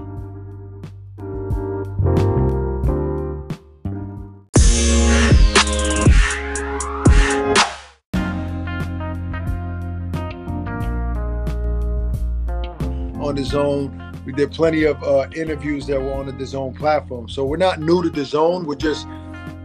on 13.25 13.35
DAZN, 13.35 14.25
We 14.25 14.33
did 14.33 14.51
plenty 14.51 14.83
of 14.83 15.01
uh, 15.03 15.27
interviews 15.35 15.87
that 15.87 15.99
were 15.99 16.13
on 16.13 16.27
DAZN 16.27 16.77
platform. 16.77 17.27
So 17.27 17.43
we're 17.43 17.57
not 17.57 17.79
new 17.79 18.03
to 18.03 18.09
DAZN. 18.09 18.65
We're 18.65 18.75
just 18.75 19.07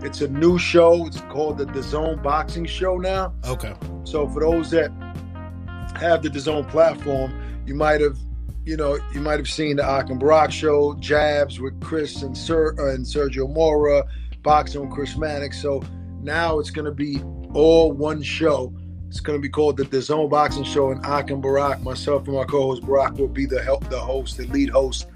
it's 0.02 0.22
a 0.22 0.28
new 0.28 0.58
show. 0.58 1.06
It's 1.06 1.20
called 1.22 1.58
DAZN 1.58 2.22
Boxing 2.22 2.64
Show 2.64 2.96
now. 2.96 3.34
Okay. 3.44 3.74
So 4.04 4.26
for 4.28 4.40
those 4.40 4.70
that 4.70 4.90
have 5.96 6.22
the 6.22 6.28
DAZN 6.30 6.68
platform, 6.68 7.32
you 7.66 7.74
might 7.74 8.00
have, 8.00 8.16
you 8.64 8.76
know, 8.76 8.98
you 9.12 9.20
might 9.20 9.38
have 9.38 9.48
seen 9.48 9.76
the 9.76 9.84
Ak 9.84 10.10
and 10.10 10.18
Barak 10.20 10.52
show, 10.52 10.94
Jabs 11.00 11.60
with 11.60 11.80
Chris 11.80 12.22
and 12.22 12.36
Sir 12.36 12.74
uh, 12.78 12.94
and 12.94 13.04
Sergio 13.04 13.48
Mora, 13.52 14.04
Boxing 14.42 14.82
with 14.82 14.90
Chris 14.90 15.16
Mannix. 15.16 15.60
So 15.60 15.82
now 16.22 16.58
it's 16.58 16.70
going 16.70 16.84
to 16.86 16.92
be 16.92 17.22
all 17.54 17.92
one 17.92 18.22
show. 18.22 18.72
It's 19.08 19.20
going 19.20 19.36
to 19.38 19.42
be 19.42 19.48
called 19.48 19.76
the 19.76 19.84
DAZN 19.84 20.30
Boxing 20.30 20.62
Show, 20.62 20.90
and 20.92 21.04
Ak 21.04 21.30
and 21.30 21.42
Barak, 21.42 21.82
myself 21.82 22.28
and 22.28 22.36
my 22.36 22.44
co-host 22.44 22.82
Barak 22.86 23.14
will 23.18 23.26
be 23.26 23.44
the 23.44 23.60
help, 23.60 23.88
the 23.90 23.98
host, 23.98 24.36
the 24.36 24.46
lead 24.46 24.70
host 24.70 25.08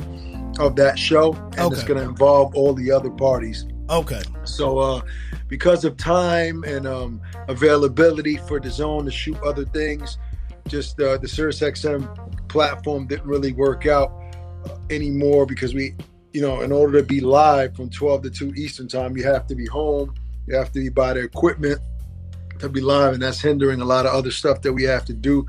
of 0.59 0.75
that 0.77 0.99
show, 0.99 1.33
and 1.33 1.61
Okay. 1.61 1.75
it's 1.75 1.85
going 1.85 2.01
to 2.03 2.09
involve 2.09 2.55
all 2.57 2.75
the 2.75 2.91
other 2.91 3.11
parties. 3.11 3.67
Okay. 3.91 4.23
So, 4.45 4.79
uh, 4.79 5.03
because 5.47 5.85
of 5.85 5.97
time 5.97 6.65
and 6.65 6.89
um, 6.89 7.21
availability 7.49 8.37
for 8.37 8.59
DAZN 8.59 9.05
to 9.05 9.11
shoot 9.13 9.37
other 9.43 9.65
things, 9.65 10.19
just 10.69 11.01
uh, 11.01 11.17
the 11.19 11.27
SiriusXM 11.27 12.49
platform 12.49 13.07
didn't 13.07 13.27
really 13.27 13.53
work 13.53 13.87
out 13.87 14.13
uh, 14.65 14.77
anymore 14.91 15.47
because 15.47 15.75
we, 15.75 15.95
you 16.33 16.41
know, 16.41 16.63
in 16.63 16.73
order 16.73 17.01
to 17.01 17.05
be 17.05 17.21
live 17.21 17.77
from 17.77 17.91
12 17.91 18.23
to 18.23 18.31
2 18.31 18.55
Eastern 18.55 18.89
time, 18.89 19.17
you 19.17 19.25
have 19.25 19.47
to 19.47 19.55
be 19.55 19.67
home, 19.67 20.15
you 20.47 20.55
have 20.57 20.73
to 20.73 20.81
be 20.81 20.89
by 20.89 21.13
the 21.13 21.21
equipment 21.21 21.81
to 22.59 22.69
be 22.69 22.81
live, 22.81 23.15
and 23.15 23.23
that's 23.23 23.41
hindering 23.41 23.81
a 23.81 23.85
lot 23.85 24.07
of 24.07 24.13
other 24.13 24.31
stuff 24.31 24.63
that 24.63 24.73
we 24.73 24.85
have 24.85 25.05
to 25.05 25.13
do. 25.13 25.47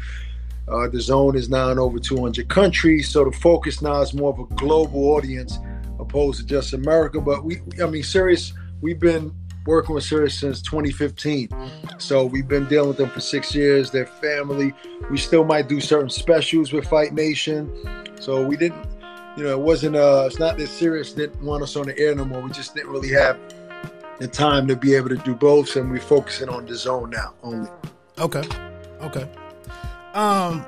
Uh, 0.68 0.88
DAZN 0.88 1.36
is 1.36 1.50
now 1.50 1.70
in 1.70 1.78
over 1.78 2.00
200 2.00 2.50
countries, 2.50 3.10
so 3.10 3.24
the 3.24 3.32
focus 3.32 3.82
now 3.82 4.02
is 4.02 4.14
more 4.14 4.34
of 4.34 4.40
a 4.40 4.56
global 4.56 5.12
audience 5.12 5.60
opposed 6.00 6.40
to 6.40 6.46
just 6.46 6.74
America. 6.74 7.22
But 7.22 7.44
we, 7.44 7.62
I 7.82 7.86
mean, 7.86 8.04
Sirius, 8.04 8.54
we've 8.82 9.00
been 9.00 9.32
working 9.66 9.96
with 9.96 10.04
Sirius 10.04 10.40
since 10.40 10.62
2015. 10.62 11.50
So 11.98 12.26
we've 12.26 12.48
been 12.48 12.66
dealing 12.66 12.90
with 12.90 12.98
them 12.98 13.10
for 13.10 13.20
six 13.20 13.56
years. 13.56 13.92
They're 13.92 14.06
family. 14.06 14.74
We 15.10 15.18
still 15.18 15.44
might 15.44 15.68
do 15.68 15.82
certain 15.82 16.10
specials 16.10 16.72
with 16.72 16.88
Fight 16.88 17.14
Nation. 17.14 17.72
So 18.20 18.46
we 18.46 18.58
didn't, 18.58 18.86
you 19.38 19.44
know, 19.44 19.52
it 19.52 19.60
wasn't. 19.60 19.96
Uh, 19.96 20.24
it's 20.28 20.40
not 20.40 20.58
that 20.58 20.68
Sirius 20.68 21.14
didn't 21.14 21.42
want 21.44 21.64
us 21.64 21.76
on 21.76 21.88
the 21.88 21.98
air 21.98 22.16
no 22.16 22.26
more. 22.26 22.42
We 22.42 22.52
just 22.52 22.76
didn't 22.76 22.92
really 22.92 23.12
have 23.12 23.38
the 24.20 24.28
time 24.28 24.68
to 24.68 24.76
be 24.76 24.96
able 24.96 25.10
to 25.10 25.18
do 25.18 25.36
both, 25.36 25.76
and 25.76 25.92
we're 25.92 26.00
focusing 26.00 26.50
on 26.50 26.68
DAZN 26.68 27.12
now 27.12 27.34
only. 27.44 27.70
Okay. 28.18 28.44
Okay. 29.02 29.30
Um 30.14 30.66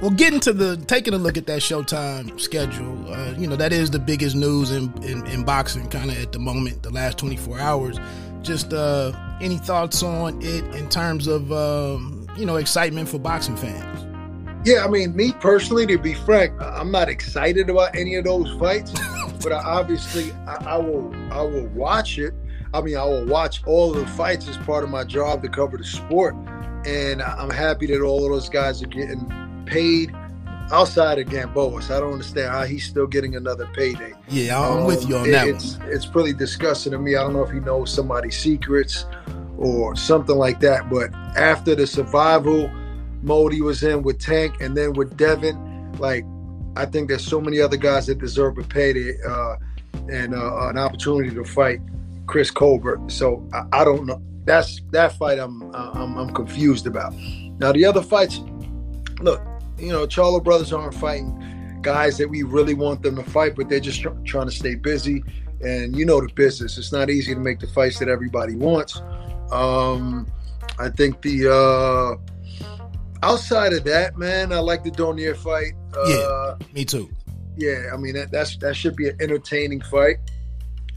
well 0.00 0.10
getting 0.10 0.40
to 0.40 0.52
the 0.52 0.76
taking 0.76 1.14
a 1.14 1.18
look 1.18 1.36
at 1.36 1.46
that 1.46 1.60
Showtime 1.60 2.38
schedule, 2.40 3.12
uh, 3.12 3.32
you 3.38 3.46
know, 3.46 3.56
that 3.56 3.72
is 3.72 3.90
the 3.90 3.98
biggest 3.98 4.36
news 4.36 4.70
in, 4.70 4.92
in, 5.02 5.26
in 5.26 5.44
boxing 5.44 5.88
kind 5.88 6.10
of 6.10 6.18
at 6.18 6.32
the 6.32 6.38
moment, 6.38 6.82
the 6.82 6.90
last 6.90 7.18
24 7.18 7.60
hours. 7.60 7.98
Just 8.42 8.72
uh 8.72 9.12
any 9.40 9.58
thoughts 9.58 10.02
on 10.02 10.40
it 10.40 10.64
in 10.76 10.88
terms 10.88 11.26
of 11.26 11.52
um, 11.52 12.26
you 12.36 12.46
know, 12.46 12.56
excitement 12.56 13.08
for 13.08 13.18
boxing 13.18 13.56
fans? 13.56 14.06
Yeah, 14.64 14.84
I 14.84 14.88
mean, 14.88 15.16
me 15.16 15.32
personally, 15.32 15.86
to 15.88 15.98
be 15.98 16.14
frank, 16.14 16.54
I'm 16.62 16.92
not 16.92 17.08
excited 17.08 17.68
about 17.68 17.96
any 17.96 18.14
of 18.14 18.24
those 18.24 18.56
fights, 18.60 18.92
but 19.42 19.52
I 19.52 19.58
obviously 19.58 20.32
I, 20.46 20.54
I 20.54 20.76
will 20.76 21.12
I 21.32 21.42
will 21.42 21.66
watch 21.68 22.18
it. 22.18 22.32
I 22.72 22.80
mean, 22.80 22.96
I 22.96 23.04
will 23.04 23.26
watch 23.26 23.62
all 23.66 23.92
the 23.92 24.06
fights 24.06 24.48
as 24.48 24.56
part 24.58 24.84
of 24.84 24.90
my 24.90 25.04
job 25.04 25.42
to 25.42 25.48
cover 25.48 25.76
the 25.76 25.84
sport, 25.84 26.34
and 26.86 27.20
I'm 27.20 27.50
happy 27.50 27.86
that 27.86 28.00
all 28.00 28.24
of 28.24 28.30
those 28.30 28.48
guys 28.48 28.82
are 28.82 28.86
getting 28.86 29.64
paid 29.66 30.14
outside 30.70 31.18
of 31.18 31.28
Gamboa. 31.28 31.82
I 31.84 32.00
don't 32.00 32.12
understand 32.12 32.50
how 32.50 32.64
he's 32.64 32.84
still 32.84 33.06
getting 33.06 33.36
another 33.36 33.66
payday. 33.74 34.12
Yeah, 34.28 34.60
I'm 34.60 34.84
with 34.84 35.08
you 35.08 35.16
on 35.16 35.24
Um, 35.24 35.30
that 35.32 35.48
It's 35.48 35.78
one. 35.78 35.88
it's 35.90 36.06
pretty 36.06 36.32
disgusting 36.32 36.92
to 36.92 36.98
me. 36.98 37.16
I 37.16 37.22
don't 37.22 37.32
know 37.32 37.42
if 37.44 37.50
he 37.50 37.60
knows 37.60 37.92
somebody's 37.92 38.36
secrets 38.38 39.06
or 39.58 39.94
something 39.96 40.36
like 40.36 40.60
that. 40.60 40.88
But 40.90 41.12
after 41.36 41.74
the 41.74 41.86
survival 41.86 42.70
mode 43.22 43.52
he 43.52 43.60
was 43.60 43.82
in 43.82 44.02
with 44.02 44.18
Tank 44.18 44.60
and 44.60 44.76
then 44.76 44.92
with 44.94 45.16
Devin, 45.16 45.92
like 45.98 46.24
I 46.76 46.86
think 46.86 47.08
there's 47.08 47.26
so 47.26 47.40
many 47.40 47.60
other 47.60 47.76
guys 47.76 48.06
that 48.06 48.18
deserve 48.18 48.58
a 48.58 48.62
payday 48.62 49.16
uh, 49.28 49.56
and 50.10 50.34
uh, 50.34 50.68
an 50.68 50.78
opportunity 50.78 51.30
to 51.34 51.44
fight 51.44 51.80
Chris 52.26 52.50
Colbert. 52.50 53.00
So 53.10 53.46
I, 53.52 53.80
I 53.80 53.84
don't 53.84 54.06
know. 54.06 54.20
That's 54.44 54.80
that 54.90 55.12
fight 55.18 55.38
I'm, 55.38 55.62
I'm 55.74 56.16
I'm 56.18 56.32
confused 56.34 56.86
about. 56.86 57.14
Now 57.60 57.70
the 57.72 57.84
other 57.84 58.02
fights, 58.02 58.40
look, 59.20 59.40
you 59.82 59.90
know, 59.92 60.06
Charlo 60.06 60.42
brothers 60.42 60.72
aren't 60.72 60.94
fighting 60.94 61.78
guys 61.82 62.16
that 62.18 62.28
we 62.28 62.44
really 62.44 62.74
want 62.74 63.02
them 63.02 63.16
to 63.16 63.24
fight, 63.24 63.56
but 63.56 63.68
they're 63.68 63.80
just 63.80 64.00
tr- 64.00 64.10
trying 64.24 64.46
to 64.46 64.52
stay 64.52 64.76
busy. 64.76 65.24
And 65.60 65.96
you 65.96 66.04
know 66.06 66.20
the 66.20 66.32
business; 66.32 66.78
it's 66.78 66.92
not 66.92 67.10
easy 67.10 67.34
to 67.34 67.40
make 67.40 67.60
the 67.60 67.66
fights 67.68 67.98
that 67.98 68.08
everybody 68.08 68.54
wants. 68.54 69.00
Um, 69.50 70.26
I 70.78 70.88
think 70.88 71.20
the 71.22 71.48
uh, 71.52 72.66
outside 73.22 73.72
of 73.72 73.84
that, 73.84 74.16
man, 74.16 74.52
I 74.52 74.58
like 74.58 74.82
the 74.82 74.90
Donier 74.90 75.36
fight. 75.36 75.72
Uh, 75.96 76.56
Me 76.72 76.84
too. 76.84 77.10
yeah, 77.56 77.90
I 77.92 77.96
mean 77.96 78.14
that 78.14 78.30
that's 78.32 78.56
that 78.58 78.76
should 78.76 78.96
be 78.96 79.08
an 79.08 79.16
entertaining 79.20 79.80
fight. 79.82 80.16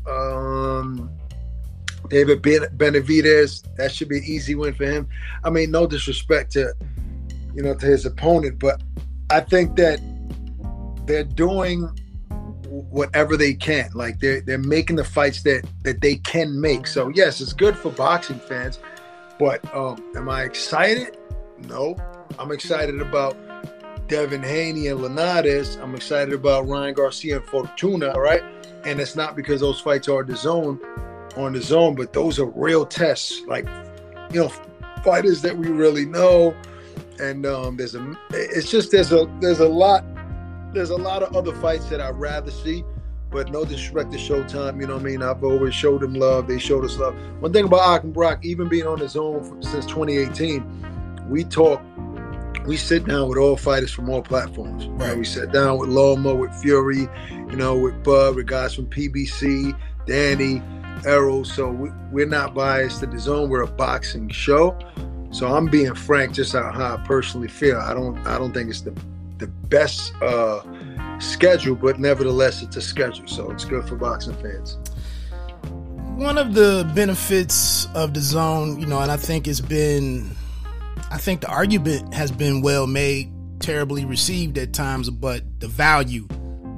Um, 0.09 1.11
David 2.09 2.41
ben- 2.41 2.69
Benavidez, 2.77 3.63
that 3.77 3.91
should 3.91 4.09
be 4.09 4.17
an 4.17 4.23
easy 4.23 4.55
win 4.55 4.73
for 4.73 4.85
him. 4.85 5.07
I 5.43 5.49
mean, 5.49 5.71
no 5.71 5.85
disrespect 5.87 6.51
to 6.53 6.73
you 7.55 7.63
know 7.63 7.73
to 7.73 7.85
his 7.85 8.05
opponent, 8.05 8.59
but 8.59 8.81
I 9.29 9.39
think 9.39 9.75
that 9.77 9.99
they're 11.05 11.23
doing 11.23 11.89
whatever 12.67 13.37
they 13.37 13.53
can. 13.53 13.89
Like 13.93 14.19
they're 14.19 14.41
they're 14.41 14.57
making 14.57 14.97
the 14.97 15.03
fights 15.03 15.43
that 15.43 15.65
that 15.83 16.01
they 16.01 16.17
can 16.17 16.59
make. 16.59 16.87
So 16.87 17.09
yes, 17.09 17.41
it's 17.41 17.53
good 17.53 17.77
for 17.77 17.91
boxing 17.91 18.39
fans, 18.39 18.79
but 19.39 19.73
um, 19.73 20.03
am 20.15 20.29
I 20.29 20.43
excited? 20.43 21.17
No, 21.67 21.95
I'm 22.37 22.51
excited 22.51 23.01
about 23.01 23.37
Devin 24.07 24.43
Haney 24.43 24.87
and 24.87 25.01
Linares. 25.01 25.77
I'm 25.77 25.95
excited 25.95 26.33
about 26.33 26.67
Ryan 26.67 26.93
Garcia 26.93 27.37
and 27.37 27.45
Fortuna. 27.45 28.11
All 28.11 28.21
right, 28.21 28.43
and 28.83 28.99
it's 28.99 29.15
not 29.15 29.35
because 29.35 29.61
those 29.61 29.79
fights 29.79 30.07
are 30.07 30.23
DAZN 30.23 30.79
on 31.37 31.53
DAZN, 31.53 31.95
but 31.95 32.13
those 32.13 32.39
are 32.39 32.45
real 32.45 32.85
tests. 32.85 33.41
Like 33.47 33.65
you 34.31 34.41
know, 34.41 34.51
fighters 35.03 35.41
that 35.41 35.57
we 35.57 35.67
really 35.69 36.05
know, 36.05 36.55
and 37.19 37.45
um, 37.45 37.77
there's 37.77 37.95
a. 37.95 38.17
It's 38.31 38.69
just 38.69 38.91
there's 38.91 39.11
a 39.11 39.29
there's 39.39 39.59
a 39.59 39.67
lot 39.67 40.03
there's 40.73 40.89
a 40.89 40.95
lot 40.95 41.23
of 41.23 41.35
other 41.35 41.53
fights 41.55 41.85
that 41.89 42.01
I'd 42.01 42.15
rather 42.15 42.51
see. 42.51 42.83
But 43.31 43.51
no 43.51 43.65
disrespect 43.65 44.11
to 44.11 44.17
Showtime, 44.17 44.79
you 44.79 44.87
know 44.87 44.93
what 44.93 45.01
I 45.01 45.05
mean? 45.05 45.21
I've 45.21 45.43
always 45.43 45.73
showed 45.73 46.01
them 46.01 46.13
love. 46.13 46.47
They 46.47 46.59
showed 46.59 46.85
us 46.85 46.97
love. 46.97 47.15
One 47.41 47.51
thing 47.51 47.65
about 47.65 48.03
and 48.03 48.13
Brock, 48.13 48.45
even 48.45 48.69
being 48.69 48.87
on 48.87 48.99
his 48.99 49.17
own 49.17 49.43
for, 49.43 49.61
since 49.61 49.85
2018, 49.87 51.25
we 51.27 51.43
talk, 51.43 51.81
we 52.65 52.77
sit 52.77 53.05
down 53.05 53.27
with 53.27 53.37
all 53.37 53.57
fighters 53.57 53.91
from 53.91 54.09
all 54.09 54.21
platforms. 54.21 54.85
Right. 54.85 55.09
Right. 55.09 55.17
We 55.17 55.25
sat 55.25 55.51
down 55.51 55.79
with 55.79 55.89
Loma, 55.89 56.33
with 56.33 56.53
Fury, 56.61 57.09
you 57.31 57.55
know, 57.57 57.77
with 57.77 58.03
Bud, 58.03 58.35
with 58.35 58.47
guys 58.47 58.75
from 58.75 58.85
PBC, 58.85 59.77
Danny, 60.05 60.61
Errol. 61.05 61.43
So 61.43 61.69
we, 61.69 61.89
we're 62.11 62.27
not 62.27 62.53
biased 62.53 63.01
to 63.01 63.07
DAZN. 63.07 63.49
We're 63.49 63.63
a 63.63 63.67
boxing 63.67 64.29
show. 64.29 64.77
So 65.35 65.53
I'm 65.53 65.65
being 65.65 65.93
frank, 65.95 66.31
just 66.31 66.53
how, 66.53 66.71
how 66.71 66.95
I 66.95 66.97
personally 67.05 67.49
feel. 67.49 67.77
I 67.77 67.93
don't, 67.93 68.17
I 68.25 68.37
don't 68.37 68.53
think 68.53 68.69
it's 68.69 68.79
the 68.79 68.97
the 69.37 69.47
best 69.47 70.13
uh, 70.21 70.61
schedule, 71.19 71.75
but 71.75 71.99
nevertheless, 71.99 72.61
it's 72.61 72.77
a 72.77 72.81
schedule, 72.81 73.27
so 73.27 73.51
it's 73.51 73.65
good 73.65 73.85
for 73.85 73.97
boxing 73.97 74.33
fans. 74.35 74.77
One 76.15 76.37
of 76.37 76.53
the 76.53 76.89
benefits 76.95 77.85
of 77.95 78.13
DAZN, 78.13 78.79
you 78.79 78.85
know, 78.85 78.99
and 78.99 79.11
I 79.11 79.17
think 79.17 79.45
it's 79.45 79.59
been, 79.59 80.33
I 81.11 81.17
think 81.17 81.41
the 81.41 81.49
argument 81.49 82.13
has 82.13 82.31
been 82.31 82.61
well 82.61 82.87
made, 82.87 83.29
terribly 83.59 84.05
received 84.05 84.57
at 84.57 84.71
times, 84.71 85.09
but 85.09 85.43
the 85.59 85.67
value 85.67 86.29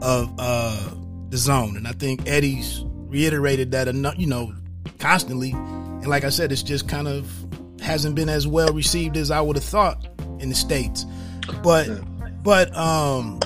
of 0.02 0.34
uh, 0.40 0.90
DAZN, 1.30 1.78
and 1.78 1.88
I 1.88 1.92
think 1.92 2.28
Eddie's 2.28 2.84
reiterated 2.88 3.70
that, 3.74 3.86
you 4.18 4.26
know, 4.26 4.52
constantly, 4.98 5.52
and 5.52 6.08
like 6.08 6.24
I 6.24 6.30
said, 6.30 6.52
it's 6.52 6.64
just 6.64 6.90
kind 6.90 7.08
of 7.08 7.47
hasn't 7.82 8.16
been 8.16 8.30
as 8.30 8.48
well 8.48 8.74
received 8.74 9.18
as 9.18 9.32
I 9.32 9.42
would 9.42 9.56
have 9.56 9.66
thought 9.66 10.08
in 10.40 10.50
the 10.50 10.56
states, 10.56 11.06
but. 11.64 11.88
But 12.44 12.74
um 12.78 13.42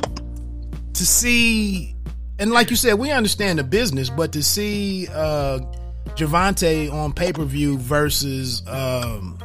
to 0.93 1.05
see 1.07 1.95
and 2.37 2.51
like 2.51 2.69
you 2.69 2.75
said, 2.75 2.93
we 2.99 3.09
understand 3.09 3.57
the 3.57 3.63
business, 3.63 4.11
but 4.11 4.31
to 4.33 4.43
see 4.43 5.07
uh 5.11 5.59
Gervonta 6.09 6.91
on 6.93 7.11
pay-per-view 7.13 7.79
versus 7.79 8.61
um 8.67 9.39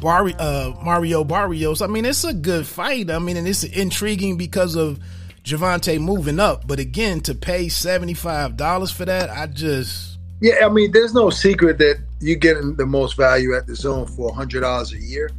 Bar- 0.00 0.32
uh, 0.38 0.72
Mario 0.82 1.22
Barrios, 1.22 1.82
I 1.82 1.86
mean 1.86 2.04
it's 2.04 2.24
a 2.24 2.34
good 2.34 2.66
fight. 2.66 3.10
I 3.12 3.20
mean 3.20 3.36
and 3.36 3.46
it's 3.46 3.62
intriguing 3.62 4.36
because 4.36 4.74
of 4.74 4.98
Gervonta 5.44 6.00
moving 6.00 6.40
up, 6.40 6.66
but 6.66 6.80
again 6.80 7.20
to 7.22 7.34
pay 7.36 7.66
$75 7.66 8.92
for 8.92 9.04
that, 9.04 9.30
I 9.30 9.46
just 9.46 10.18
Yeah, 10.40 10.66
I 10.66 10.68
mean, 10.68 10.90
there's 10.90 11.14
no 11.14 11.30
secret 11.30 11.78
that 11.78 11.98
you're 12.20 12.36
getting 12.36 12.76
the 12.76 12.86
most 12.86 13.16
value 13.16 13.54
at 13.56 13.66
DAZN 13.66 14.14
for 14.16 14.32
hundred 14.34 14.60
dollars 14.60 14.92
a 14.92 14.98
year. 14.98 15.30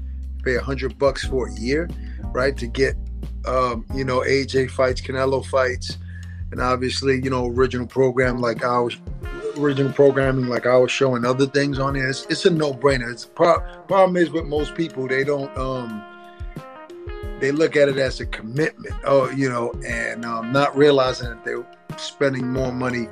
Pay 0.43 0.55
a 0.55 0.61
hundred 0.61 0.97
bucks 0.97 1.25
for 1.25 1.47
a 1.47 1.53
year, 1.53 1.89
right? 2.33 2.57
To 2.57 2.67
get 2.67 2.95
Um, 3.45 3.85
you 3.95 4.03
know, 4.03 4.19
AJ 4.21 4.69
fights, 4.69 5.01
Canelo 5.01 5.43
fights, 5.45 5.97
and 6.51 6.61
obviously, 6.61 7.21
you 7.23 7.29
know, 7.31 7.47
original 7.47 7.87
program 7.87 8.37
like 8.37 8.63
ours, 8.63 8.97
original 9.57 9.91
programming 9.93 10.45
like 10.47 10.67
I 10.67 10.77
was 10.77 10.91
showing 10.91 11.25
other 11.25 11.47
things 11.47 11.79
on 11.79 11.95
there. 11.95 12.07
It's, 12.09 12.25
it's 12.29 12.45
a 12.45 12.51
no 12.51 12.71
brainer. 12.73 13.11
It's 13.11 13.25
pro- 13.25 13.61
problem 13.87 14.17
is 14.17 14.29
with 14.29 14.45
most 14.45 14.75
people 14.75 15.07
they 15.07 15.23
don't 15.23 15.55
um 15.57 16.03
they 17.41 17.51
look 17.51 17.75
at 17.75 17.89
it 17.89 17.97
as 17.97 18.19
a 18.21 18.25
commitment. 18.27 18.95
Oh, 19.03 19.29
you 19.31 19.49
know, 19.49 19.73
and 19.85 20.23
um, 20.23 20.53
not 20.53 20.77
realizing 20.77 21.29
that 21.29 21.43
they're 21.43 21.65
spending 21.97 22.53
more 22.53 22.71
money 22.71 23.07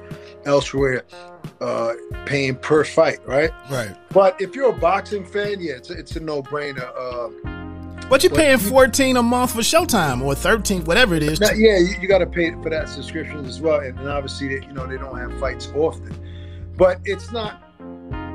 elsewhere, 0.46 1.04
uh, 1.60 1.94
paying 2.26 2.56
per 2.56 2.86
fight, 2.86 3.20
right? 3.26 3.52
Right. 3.70 3.96
But 4.12 4.40
if 4.40 4.56
you're 4.56 4.70
a 4.70 4.78
boxing 4.78 5.26
fan, 5.26 5.58
yeah, 5.60 5.74
it's, 5.74 5.90
it's 5.90 6.16
a 6.16 6.20
no 6.20 6.42
brainer. 6.42 6.90
Uh, 6.98 8.08
but 8.08 8.24
you're 8.24 8.34
paying 8.34 8.58
14 8.58 9.18
a 9.18 9.24
month 9.24 9.54
for 9.54 9.62
Showtime 9.62 10.22
or 10.22 10.34
13, 10.34 10.86
whatever 10.86 11.16
it 11.16 11.22
is. 11.22 11.40
Now, 11.40 11.52
yeah, 11.52 11.78
you, 11.78 11.96
you 12.02 12.08
got 12.08 12.20
to 12.20 12.26
pay 12.26 12.52
for 12.54 12.70
that 12.70 12.90
subscription 12.90 13.46
as 13.46 13.62
well, 13.62 13.82
and, 13.82 14.00
and 14.00 14.08
obviously, 14.08 14.48
they, 14.48 14.66
you 14.66 14.74
know, 14.74 14.88
they 14.88 14.98
don't 14.98 15.18
have 15.18 15.40
fights 15.40 15.72
often. 15.76 16.16
But 16.76 17.00
it's 17.04 17.32
not, 17.32 17.62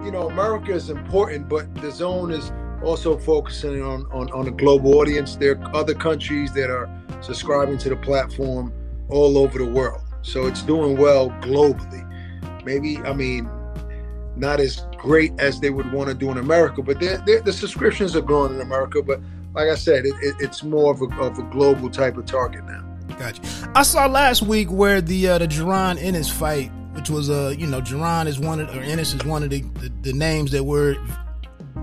you 0.05 0.12
know, 0.12 0.28
America 0.28 0.72
is 0.72 0.90
important, 0.90 1.49
but 1.49 1.72
DAZN 1.74 2.32
is 2.32 2.53
also 2.85 3.18
focusing 3.18 3.82
on, 3.82 4.07
on, 4.12 4.30
on 4.32 4.49
a 4.49 4.51
global 4.51 4.99
audience. 4.99 5.37
There 5.37 5.59
are 5.59 5.76
other 5.76 5.95
countries 5.95 6.53
that 6.55 6.70
are 6.70 6.89
subscribing 7.20 7.78
to 7.78 7.89
the 7.89 7.97
platform 7.97 8.72
all 9.09 9.39
over 9.39 9.59
the 9.59 9.66
world. 9.66 10.03
So 10.22 10.47
it's 10.47 10.62
doing 10.62 10.97
well 10.97 11.30
globally. 11.41 12.03
Maybe, 12.64 12.99
I 12.99 13.12
mean, 13.12 13.49
not 14.37 14.61
as 14.61 14.87
great 14.97 15.32
as 15.39 15.61
they 15.61 15.70
would 15.70 15.93
want 15.93 16.09
to 16.09 16.14
do 16.14 16.30
in 16.30 16.39
America, 16.39 16.82
but 16.82 16.99
they're, 16.99 17.18
they're, 17.26 17.43
the 17.43 17.53
subscriptions 17.53 18.16
are 18.16 18.22
growing 18.22 18.55
in 18.55 18.61
America. 18.61 19.03
But 19.03 19.20
like 19.55 19.68
I 19.68 19.74
said, 19.74 20.07
it, 20.07 20.14
it, 20.22 20.35
it's 20.41 20.62
more 20.62 20.93
of 20.93 21.03
a, 21.03 21.07
of 21.20 21.39
a 21.39 21.43
global 21.45 21.91
type 21.91 22.16
of 22.16 22.26
target 22.26 22.64
now. 22.64 22.82
Gotcha. 23.18 23.43
I 23.74 23.82
saw 23.82 24.07
last 24.07 24.43
week 24.43 24.70
where 24.70 25.01
the 25.01 25.28
uh, 25.28 25.39
the 25.39 25.47
Jaron 25.47 26.03
Ennis 26.03 26.28
fight, 26.28 26.72
which 26.95 27.11
was 27.11 27.30
uh 27.30 27.55
you 27.57 27.66
know 27.66 27.80
Jaron 27.80 28.26
is 28.26 28.41
one 28.41 28.59
of 28.61 28.74
or 28.74 28.80
Ennis 28.80 29.14
is 29.14 29.24
one 29.24 29.45
of 29.45 29.51
the, 29.51 29.61
the, 29.61 29.93
the 30.01 30.12
names 30.12 30.51
that 30.51 30.64
we're 30.64 30.97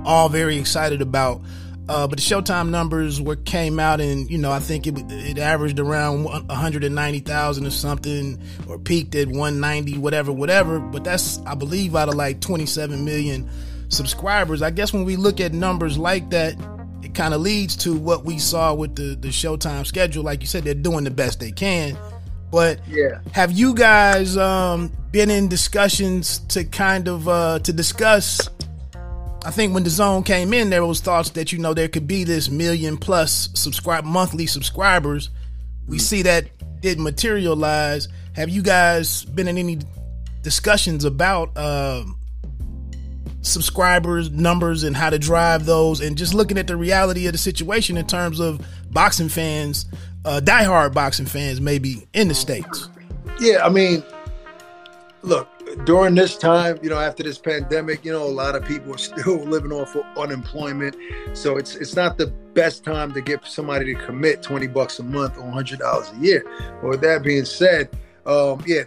all 0.06 0.30
very 0.30 0.58
excited 0.58 1.02
about. 1.02 1.42
Uh, 1.90 2.08
but 2.08 2.20
the 2.20 2.24
Showtime 2.24 2.70
numbers 2.70 3.20
were 3.20 3.36
came 3.36 3.80
out 3.80 4.00
and 4.00 4.30
you 4.30 4.38
know 4.38 4.52
I 4.52 4.60
think 4.60 4.88
it, 4.88 4.96
it 5.10 5.38
averaged 5.38 5.80
around 5.80 6.24
190,000 6.24 7.66
or 7.66 7.70
something 7.70 8.40
or 8.70 8.80
peaked 8.80 9.16
at 9.16 9.28
190 9.28 9.98
whatever 9.98 10.32
whatever. 10.32 10.80
But 10.80 11.04
that's 11.04 11.40
I 11.40 11.56
believe 11.56 11.96
out 11.96 12.08
of 12.08 12.16
like 12.16 12.40
27 12.40 13.04
million 13.04 13.50
subscribers. 13.90 14.62
I 14.62 14.70
guess 14.70 14.94
when 14.94 15.06
we 15.06 15.16
look 15.18 15.42
at 15.42 15.54
numbers 15.54 15.98
like 15.98 16.30
that 16.30 16.56
it 17.04 17.16
kind 17.16 17.34
of 17.34 17.42
leads 17.42 17.76
to 17.78 17.98
what 17.98 18.24
we 18.24 18.38
saw 18.38 18.74
with 18.74 18.96
the 18.96 19.16
the 19.16 19.30
Showtime 19.30 19.86
schedule. 19.86 20.24
Like 20.24 20.42
you 20.42 20.48
said 20.48 20.64
they're 20.64 20.74
doing 20.74 21.04
the 21.04 21.12
best 21.12 21.40
they 21.40 21.52
can. 21.52 21.98
But 22.52 22.86
yeah. 22.88 23.22
have 23.32 23.52
you 23.52 23.74
guys 23.74 24.38
um, 24.38 24.92
been 25.12 25.30
in 25.30 25.48
discussions 25.48 26.40
to 26.50 26.64
kind 26.66 27.08
of 27.08 27.28
uh, 27.28 27.60
to 27.60 27.74
discuss 27.74 28.50
I 29.44 29.50
think 29.52 29.74
when 29.74 29.84
DAZN 29.84 30.26
came 30.26 30.54
in, 30.54 30.70
there 30.70 30.86
was 30.86 31.00
thoughts 31.00 31.32
that 31.32 31.52
you 31.52 31.58
know 31.58 31.74
there 31.74 31.88
could 31.88 32.08
be 32.08 32.24
this 32.24 32.50
million 32.50 32.98
plus 32.98 33.50
subscribe 33.56 34.04
monthly 34.04 34.46
subscribers. 34.46 35.30
We 35.88 35.98
see 35.98 36.22
that 36.24 36.46
didn't 36.82 37.04
materialize. 37.04 38.08
Have 38.36 38.50
you 38.50 38.62
guys 38.62 39.26
been 39.26 39.48
in 39.48 39.58
any 39.58 39.80
discussions 40.44 41.06
about 41.06 41.52
uh, 41.56 42.04
subscribers 43.42 44.30
numbers 44.30 44.84
and 44.84 44.96
how 44.96 45.10
to 45.10 45.18
drive 45.18 45.66
those, 45.66 46.02
and 46.02 46.18
just 46.18 46.34
looking 46.34 46.58
at 46.58 46.68
the 46.68 46.76
reality 46.76 47.26
of 47.26 47.32
the 47.32 47.38
situation 47.40 47.98
in 47.98 48.06
terms 48.06 48.40
of 48.40 48.66
boxing 48.92 49.30
fans, 49.30 49.86
uh, 50.24 50.40
diehard 50.44 50.94
boxing 50.94 51.26
fans, 51.26 51.60
maybe 51.60 52.08
in 52.14 52.28
the 52.28 52.36
states? 52.36 52.90
Yeah, 53.40 53.66
I 53.66 53.70
mean, 53.70 54.04
look, 55.24 55.50
during 55.86 56.16
this 56.16 56.38
time, 56.38 56.80
you 56.82 56.90
know, 56.90 56.98
after 56.98 57.24
this 57.24 57.38
pandemic, 57.38 58.04
you 58.06 58.12
know, 58.12 58.24
a 58.24 58.26
lot 58.26 58.56
of 58.56 58.66
people 58.66 58.94
are 58.94 58.98
still 58.98 59.38
living 59.46 59.72
off 59.72 59.96
of 59.96 60.04
unemployment. 60.18 60.96
So 61.34 61.58
it's 61.58 61.76
it's 61.76 61.96
not 61.96 62.18
the 62.18 62.28
best 62.54 62.84
time 62.84 63.14
to 63.14 63.22
get 63.22 63.46
somebody 63.46 63.94
to 63.94 64.06
commit 64.06 64.42
20 64.44 64.68
bucks 64.68 65.00
a 65.00 65.04
month 65.04 65.38
or 65.38 65.44
$100 65.44 65.82
a 65.82 66.26
year. 66.26 66.46
But 66.82 66.90
with 66.90 67.02
that 67.02 67.24
being 67.24 67.46
said, 67.46 67.90
um, 68.26 68.64
yeah, 68.66 68.84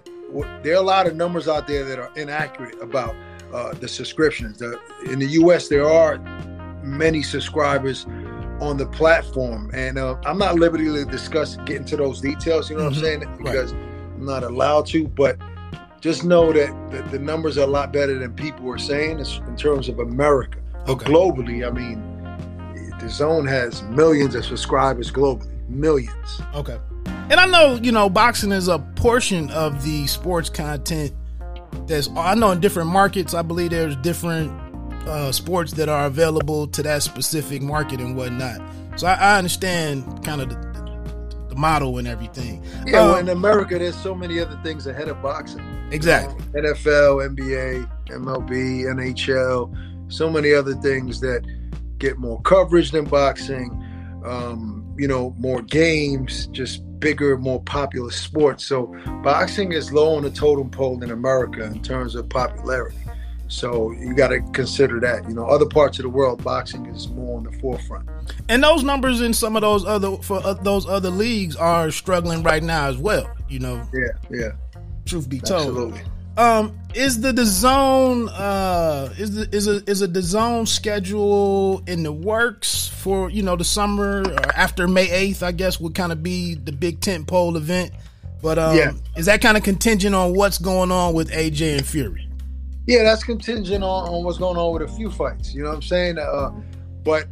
there 0.63 0.75
are 0.75 0.83
a 0.83 0.87
lot 0.87 1.07
of 1.07 1.17
numbers 1.17 1.49
out 1.49 1.67
there 1.67 1.85
that 1.85 1.99
are 1.99 2.11
inaccurate 2.17 2.81
about 2.81 3.15
uh, 3.53 3.73
the 3.75 3.89
subscriptions. 3.89 4.59
The, 4.59 4.81
in 5.05 5.19
the 5.19 5.27
U.S., 5.27 5.69
there 5.69 5.89
are 5.89 6.19
many 6.83 7.23
subscribers 7.23 8.07
on 8.61 8.77
the 8.77 8.87
platform, 8.87 9.71
and 9.75 9.99
uh, 9.99 10.17
I'm 10.25 10.39
not 10.39 10.57
liberty 10.57 10.85
to 10.85 11.05
discuss 11.05 11.57
getting 11.65 11.85
to 11.87 11.97
those 11.97 12.21
details. 12.21 12.69
You 12.69 12.77
know 12.77 12.91
mm-hmm. 12.91 13.01
what 13.03 13.11
I'm 13.11 13.23
saying? 13.23 13.37
Because 13.39 13.73
right. 13.73 13.83
I'm 14.17 14.27
not 14.27 14.43
allowed 14.43 14.87
to, 14.87 15.09
but 15.09 15.39
just 16.05 16.23
know 16.23 16.53
that, 16.53 16.71
that 16.91 17.11
the 17.11 17.19
numbers 17.19 17.57
are 17.57 17.63
a 17.63 17.67
lot 17.67 17.91
better 17.91 18.19
than 18.19 18.31
people 18.35 18.71
are 18.71 18.77
saying 18.77 19.19
in 19.19 19.57
terms 19.57 19.89
of 19.89 19.99
America. 20.01 20.59
Okay. 20.87 21.07
Globally, 21.07 21.67
I 21.67 21.71
mean, 21.71 21.97
DAZN 23.01 23.49
has 23.49 23.83
millions 23.85 24.35
of 24.35 24.45
subscribers 24.45 25.11
globally, 25.11 25.67
millions. 25.67 26.43
Okay. 26.55 26.79
And 27.07 27.41
I 27.41 27.47
know, 27.47 27.77
you 27.83 27.91
know, 27.91 28.11
boxing 28.11 28.53
is 28.53 28.69
a 28.69 28.81
portion 28.97 29.51
of 29.53 29.83
the 29.83 30.07
sports 30.07 30.51
content 30.51 31.15
that's, 31.87 32.11
I 32.15 32.35
know 32.35 32.51
in 32.51 32.61
different 32.61 32.91
markets, 32.91 33.33
I 33.33 33.41
believe 33.41 33.71
there's 33.71 33.97
different 33.97 34.53
uh, 35.09 35.33
sports 35.33 35.73
that 35.73 35.89
are 35.89 36.05
available 36.05 36.67
to 36.67 36.83
that 36.83 37.03
specific 37.03 37.63
market 37.63 38.01
and 38.01 38.15
whatnot. 38.15 38.61
So 38.97 39.07
I, 39.07 39.15
I 39.15 39.39
understand 39.39 40.23
kind 40.23 40.43
of 40.43 40.51
the, 40.51 40.74
the 41.55 41.61
model 41.61 41.99
and 41.99 42.09
everything. 42.09 42.63
Yeah, 42.87 43.01
um, 43.01 43.09
well, 43.09 43.19
in 43.19 43.29
America, 43.29 43.79
there's 43.79 43.97
so 43.97 44.15
many 44.15 44.41
other 44.41 44.59
things 44.63 44.87
ahead 44.87 45.09
of 45.09 45.23
boxing. 45.23 45.89
Exactly. 45.91 46.37
You 46.55 46.63
know, 46.63 46.73
NFL, 46.73 47.37
NBA, 47.37 48.07
MLB, 48.09 48.85
NHL, 48.85 50.13
so 50.13 50.31
many 50.31 50.53
other 50.53 50.75
things 50.75 51.21
that 51.21 51.45
get 51.99 52.19
more 52.19 52.41
coverage 52.43 52.91
than 52.91 53.05
boxing. 53.05 53.71
Um, 54.25 54.95
you 54.97 55.09
know, 55.09 55.35
more 55.39 55.63
games, 55.63 56.47
just 56.49 56.83
bigger, 56.99 57.37
more 57.37 57.63
popular 57.63 58.11
sports. 58.11 58.65
So 58.65 58.95
boxing 59.23 59.73
is 59.73 59.93
low 59.93 60.17
on 60.17 60.23
the 60.23 60.31
totem 60.31 60.71
pole 60.71 61.03
in 61.03 61.11
America 61.11 61.65
in 61.65 61.83
terms 61.83 62.15
of 62.15 62.29
popularity. 62.29 62.97
So 63.49 63.93
you 63.93 64.15
got 64.15 64.29
to 64.29 64.41
consider 64.53 65.01
that. 65.01 65.29
You 65.29 65.35
know, 65.35 65.47
other 65.47 65.67
parts 65.67 65.99
of 65.99 66.05
the 66.05 66.09
world, 66.09 66.43
boxing 66.43 66.87
is 66.87 67.09
more 67.09 67.39
on 67.39 67.45
the 67.45 67.53
forefront. 67.59 68.09
And 68.49 68.63
those 68.63 68.83
numbers 68.83 69.21
in 69.21 69.35
some 69.35 69.57
of 69.57 69.63
those 69.63 69.85
other 69.85 70.17
for 70.19 70.45
uh, 70.45 70.55
those 70.55 70.89
other 70.89 71.11
leagues 71.11 71.57
are 71.57 71.91
struggling 71.91 72.43
right 72.43 72.63
now 72.63 72.87
as 72.87 72.97
well. 72.97 73.31
You 73.49 73.61
know. 73.61 73.87
Yeah, 73.93 74.09
yeah. 74.31 74.53
Truth 75.07 75.29
be 75.29 75.41
told. 75.41 75.61
Absolutely. 75.61 76.01
Um, 76.37 76.77
is 76.95 77.21
the 77.21 77.31
DAZN 77.33 78.29
uh 78.33 79.11
is 79.17 79.37
the 79.37 79.55
is 79.55 79.69
a 79.69 79.89
is 79.89 80.03
a 80.03 80.09
DAZN 80.09 80.67
schedule 80.67 81.83
in 81.87 82.03
the 82.03 82.11
works 82.11 82.89
for 82.89 83.31
you 83.31 83.43
know 83.43 83.55
the 83.55 83.65
summer 83.65 84.23
or 84.23 84.57
after 84.57 84.89
May 84.89 85.11
eighth? 85.11 85.45
I 85.45 85.53
guess 85.53 85.79
would 85.79 85.95
kind 85.95 86.11
of 86.11 86.23
be 86.23 86.55
the 86.55 86.73
big 86.73 87.01
tent 87.01 87.29
pole 87.29 87.57
event. 87.57 87.93
But 88.43 88.59
um, 88.59 88.77
yeah. 88.77 88.93
is 89.17 89.27
that 89.27 89.41
kind 89.41 89.57
of 89.57 89.63
contingent 89.63 90.15
on 90.15 90.35
what's 90.35 90.59
going 90.59 90.91
on 90.91 91.15
with 91.15 91.31
AJ 91.31 91.79
and 91.79 91.87
Fury? 91.87 92.29
Yeah, 92.87 93.03
that's 93.03 93.25
contingent 93.25 93.83
on, 93.83 94.09
on 94.09 94.25
what's 94.25 94.39
going 94.39 94.57
on 94.57 94.73
with 94.73 94.83
a 94.83 94.89
few 94.89 95.11
fights. 95.11 95.55
You 95.55 95.63
know 95.63 95.71
what 95.71 95.77
I'm 95.77 95.83
saying? 95.83 96.19
Uh, 96.19 96.51
but 97.03 97.29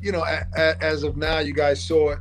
you 0.00 0.12
know, 0.12 0.24
a, 0.24 0.44
a, 0.56 0.82
as 0.82 1.02
of 1.02 1.16
now, 1.16 1.38
you 1.38 1.52
guys 1.54 1.82
saw 1.82 2.12
it. 2.12 2.18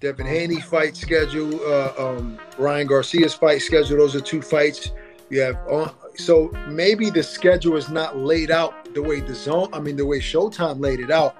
Devin 0.00 0.26
Haney 0.26 0.60
fight 0.60 0.96
schedule, 0.96 1.60
uh, 1.66 1.92
um, 1.98 2.38
Ryan 2.58 2.86
Garcia's 2.86 3.34
fight 3.34 3.60
schedule. 3.60 3.98
Those 3.98 4.16
are 4.16 4.20
two 4.20 4.40
fights 4.40 4.92
you 5.28 5.40
have 5.40 5.56
on. 5.68 5.92
So 6.16 6.50
maybe 6.68 7.10
the 7.10 7.22
schedule 7.22 7.76
is 7.76 7.90
not 7.90 8.16
laid 8.16 8.50
out 8.50 8.94
the 8.94 9.02
way 9.02 9.20
DAZN. 9.20 9.68
I 9.72 9.80
mean, 9.80 9.96
the 9.96 10.06
way 10.06 10.18
Showtime 10.18 10.80
laid 10.80 11.00
it 11.00 11.10
out. 11.10 11.36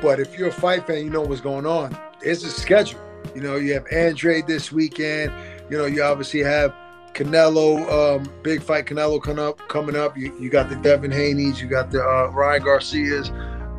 But 0.00 0.20
if 0.20 0.38
you're 0.38 0.48
a 0.48 0.52
fight 0.52 0.86
fan, 0.86 1.04
you 1.04 1.10
know 1.10 1.22
what's 1.22 1.40
going 1.40 1.66
on. 1.66 1.98
It's 2.22 2.44
a 2.44 2.50
schedule. 2.50 3.00
You 3.34 3.42
know, 3.42 3.56
you 3.56 3.74
have 3.74 3.86
Andre 3.92 4.42
this 4.42 4.70
weekend. 4.70 5.32
You 5.68 5.76
know, 5.76 5.86
you 5.86 6.02
obviously 6.02 6.40
have 6.40 6.72
Canelo, 7.16 7.88
um, 7.90 8.30
big 8.42 8.62
fight 8.62 8.84
Canelo 8.84 9.22
coming 9.22 9.42
up. 9.42 9.58
Coming 9.68 9.96
up, 9.96 10.16
you, 10.18 10.38
you 10.38 10.50
got 10.50 10.68
the 10.68 10.76
Devin 10.76 11.10
Haney's, 11.10 11.60
you 11.62 11.66
got 11.66 11.90
the 11.90 12.02
uh, 12.02 12.28
Ryan 12.28 12.62
Garcia's, 12.62 13.30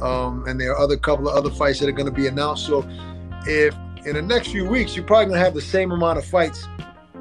um, 0.02 0.44
and 0.48 0.60
there 0.60 0.72
are 0.72 0.80
other 0.80 0.98
couple 0.98 1.30
of 1.30 1.36
other 1.36 1.52
fights 1.52 1.80
that 1.80 1.88
are 1.88 1.94
going 1.94 2.08
to 2.08 2.12
be 2.12 2.26
announced. 2.26 2.66
So, 2.66 2.84
if 3.46 3.76
in 4.08 4.16
the 4.16 4.24
next 4.24 4.48
few 4.48 4.66
weeks, 4.66 4.96
you're 4.96 5.06
probably 5.06 5.28
going 5.28 5.40
to 5.40 5.46
have 5.46 5.54
the 5.54 5.62
same 5.62 5.92
amount 5.92 6.18
of 6.18 6.26
fights 6.26 6.68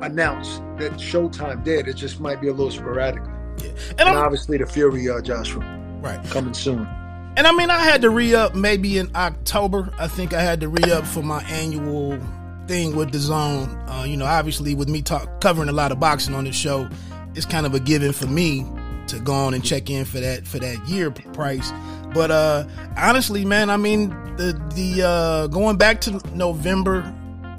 announced 0.00 0.62
that 0.78 0.92
Showtime 0.92 1.62
did. 1.62 1.86
It 1.86 1.96
just 1.96 2.18
might 2.18 2.40
be 2.40 2.48
a 2.48 2.52
little 2.52 2.72
sporadic. 2.72 3.22
Yeah. 3.58 3.70
And, 3.90 4.08
and 4.08 4.16
obviously, 4.16 4.56
the 4.56 4.66
Fury 4.66 5.10
uh, 5.10 5.20
Joshua, 5.20 5.62
right, 6.00 6.24
coming 6.30 6.54
soon. 6.54 6.88
And 7.36 7.46
I 7.46 7.52
mean, 7.52 7.68
I 7.68 7.80
had 7.80 8.00
to 8.00 8.08
re 8.10 8.34
up 8.34 8.54
maybe 8.54 8.96
in 8.96 9.14
October. 9.14 9.92
I 9.98 10.08
think 10.08 10.32
I 10.32 10.40
had 10.40 10.60
to 10.62 10.68
re 10.68 10.90
up 10.90 11.06
for 11.06 11.22
my 11.22 11.42
annual 11.44 12.18
thing 12.66 12.96
with 12.96 13.12
DAZN. 13.12 13.88
Uh, 13.88 14.04
you 14.04 14.16
know, 14.16 14.26
obviously 14.26 14.74
with 14.74 14.88
me 14.88 15.02
talk 15.02 15.40
covering 15.40 15.68
a 15.68 15.72
lot 15.72 15.92
of 15.92 16.00
boxing 16.00 16.34
on 16.34 16.44
this 16.44 16.56
show, 16.56 16.88
it's 17.34 17.46
kind 17.46 17.66
of 17.66 17.74
a 17.74 17.80
given 17.80 18.12
for 18.12 18.26
me 18.26 18.66
to 19.08 19.20
go 19.20 19.32
on 19.32 19.54
and 19.54 19.64
check 19.64 19.88
in 19.88 20.04
for 20.04 20.18
that 20.20 20.46
for 20.46 20.58
that 20.58 20.88
year 20.88 21.10
price. 21.10 21.70
But 22.12 22.30
uh 22.30 22.66
honestly, 22.96 23.44
man, 23.44 23.70
I 23.70 23.76
mean 23.76 24.10
the 24.36 24.52
the 24.74 25.06
uh 25.06 25.46
going 25.48 25.76
back 25.76 26.00
to 26.02 26.20
November 26.34 27.12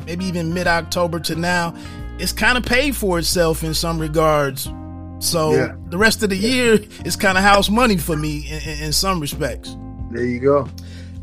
maybe 0.08 0.26
even 0.26 0.54
mid 0.54 0.68
October 0.68 1.20
to 1.20 1.36
now, 1.36 1.76
it's 2.18 2.32
kind 2.32 2.58
of 2.58 2.66
paid 2.66 2.96
for 2.96 3.20
itself 3.20 3.64
in 3.64 3.74
some 3.74 4.00
regards. 4.00 4.70
So 5.20 5.54
yeah. 5.54 5.76
the 5.90 5.98
rest 5.98 6.24
of 6.24 6.30
the 6.30 6.38
year 6.38 6.80
is 7.06 7.16
kind 7.16 7.38
of 7.38 7.44
house 7.44 7.70
money 7.70 7.98
for 7.98 8.16
me 8.16 8.48
in, 8.48 8.62
in, 8.62 8.84
in 8.86 8.94
some 8.94 9.20
respects. 9.20 9.76
There 10.12 10.24
you 10.24 10.40
go. 10.40 10.70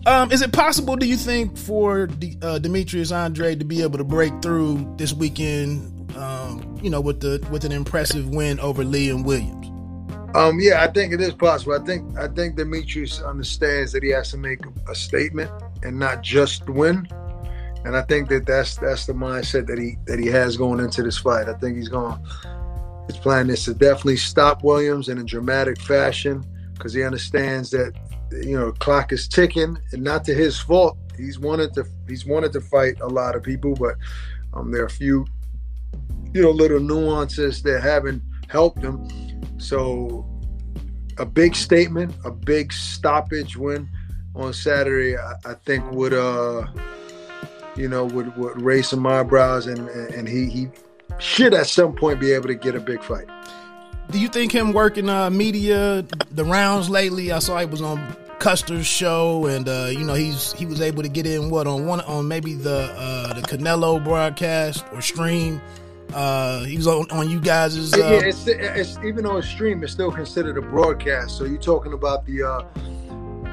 Um, 0.07 0.31
is 0.33 0.43
it 0.43 0.53
possible, 0.53 0.97
do 0.97 1.07
you 1.07 1.17
think, 1.17 1.57
for 1.57 2.09
uh, 2.43 2.59
Demetrius 2.59 3.11
Andrade 3.11 3.59
to 3.61 3.65
be 3.65 3.83
able 3.83 3.99
to 3.99 4.05
break 4.05 4.33
through 4.43 4.95
this 4.99 5.13
weekend? 5.15 5.91
Um, 6.17 6.79
you 6.81 6.91
know, 6.91 7.01
with 7.01 7.21
the 7.21 7.45
with 7.51 7.65
an 7.65 7.73
impressive 7.73 8.29
win 8.29 8.61
over 8.61 8.85
Liam 8.85 9.25
Williams. 9.25 9.67
Um, 10.37 10.61
yeah, 10.61 10.83
I 10.83 10.89
think 10.89 11.13
it 11.13 11.21
is 11.21 11.33
possible. 11.33 11.75
I 11.81 11.85
think 11.85 12.19
I 12.19 12.29
think 12.29 12.57
Demetrius 12.57 13.21
understands 13.23 13.93
that 13.93 14.03
he 14.03 14.11
has 14.11 14.31
to 14.33 14.37
make 14.37 14.61
a 14.89 14.95
statement 14.95 15.51
and 15.83 15.99
not 15.99 16.23
just 16.23 16.69
win. 16.69 17.09
And 17.85 17.97
I 17.97 18.03
think 18.03 18.29
that 18.29 18.47
that's 18.47 18.77
that's 18.77 19.07
the 19.07 19.13
mindset 19.13 19.67
that 19.67 19.79
he 19.79 19.97
that 20.07 20.19
he 20.19 20.27
has 20.27 20.57
going 20.57 20.81
into 20.81 21.03
this 21.03 21.19
fight. 21.19 21.49
I 21.49 21.55
think 21.55 21.77
he's 21.77 21.89
going. 21.89 22.19
His 23.07 23.17
plan 23.17 23.51
is 23.51 23.65
to 23.65 23.75
definitely 23.75 24.17
stop 24.17 24.65
Williams 24.65 25.09
in 25.09 25.19
a 25.19 25.25
dramatic 25.25 25.81
fashion 25.81 26.45
because 26.75 26.93
he 26.93 27.03
understands 27.03 27.71
that 27.71 27.93
you 28.43 28.59
know 28.59 28.73
clock 28.73 29.13
is 29.13 29.29
ticking 29.29 29.79
and 29.93 30.03
not 30.03 30.25
to 30.25 30.35
his 30.35 30.59
fault. 30.59 30.97
He's 31.17 31.39
wanted 31.39 31.75
to 31.75 31.85
he's 32.09 32.27
wanted 32.27 32.53
to 32.53 32.61
fight 32.61 33.01
a 33.01 33.07
lot 33.07 33.37
of 33.37 33.43
people, 33.43 33.75
but 33.75 33.97
um, 34.53 34.71
there 34.71 34.83
are 34.83 34.87
a 34.87 34.91
few 34.91 35.27
you 36.33 36.43
know 36.43 36.51
little 36.51 36.81
nuances 36.81 37.63
that 37.63 37.83
haven't 37.83 38.23
helped 38.49 38.83
him. 38.83 39.09
So 39.59 40.29
a 41.19 41.27
big 41.27 41.55
statement, 41.55 42.15
a 42.25 42.31
big 42.31 42.73
stoppage 42.73 43.57
win 43.57 43.89
on 44.35 44.53
Saturday, 44.53 45.17
I, 45.17 45.35
I 45.45 45.55
think 45.55 45.91
would 45.93 46.13
uh 46.13 46.67
you 47.77 47.89
know 47.89 48.05
would, 48.05 48.37
would 48.37 48.61
raise 48.61 48.89
some 48.89 49.07
eyebrows 49.07 49.67
and 49.67 49.89
and 49.89 50.29
he 50.29 50.47
he 50.47 50.69
should 51.19 51.55
at 51.55 51.67
some 51.67 51.95
point 51.95 52.21
be 52.21 52.33
able 52.33 52.49
to 52.49 52.55
get 52.55 52.75
a 52.75 52.81
big 52.81 53.03
fight. 53.03 53.29
Do 54.11 54.19
you 54.19 54.29
think 54.29 54.53
him 54.53 54.73
working 54.73 55.09
uh, 55.09 55.31
media 55.31 56.05
the 56.31 56.45
rounds 56.45 56.91
lately? 56.91 57.33
I 57.33 57.39
saw 57.39 57.59
he 57.59 57.67
was 57.67 57.81
on 57.81 57.99
Custer's 58.45 58.87
show, 58.87 59.47
and 59.47 59.67
uh, 59.67 59.89
you 59.91 60.05
know 60.05 60.13
he's 60.13 60.53
he 60.53 60.67
was 60.67 60.83
able 60.83 61.03
to 61.03 61.09
get 61.09 61.27
in 61.27 61.49
what 61.49 61.67
on 61.67 61.87
one 61.87 62.03
on 62.03 62.29
maybe 62.29 62.53
the 62.53 62.95
uh, 62.95 63.33
the 63.33 63.41
Canelo 63.41 64.05
broadcast 64.05 64.85
or 64.93 65.01
stream. 65.01 65.63
Uh, 66.13 66.63
he 66.65 66.77
was 66.77 66.87
on, 66.87 67.11
on 67.11 67.31
you 67.31 67.41
guys' 67.41 67.95
uh, 67.95 67.97
yeah, 67.97 68.11
it's, 68.23 68.47
it's, 68.47 68.99
even 68.99 69.25
though 69.25 69.39
it's 69.39 69.49
stream, 69.49 69.83
it's 69.83 69.95
still 69.95 70.13
considered 70.13 70.59
a 70.59 70.61
broadcast. 70.61 71.39
So 71.39 71.45
you're 71.45 71.57
talking 71.57 71.95
about 71.95 72.27
the 72.27 72.43
uh, 72.43 72.65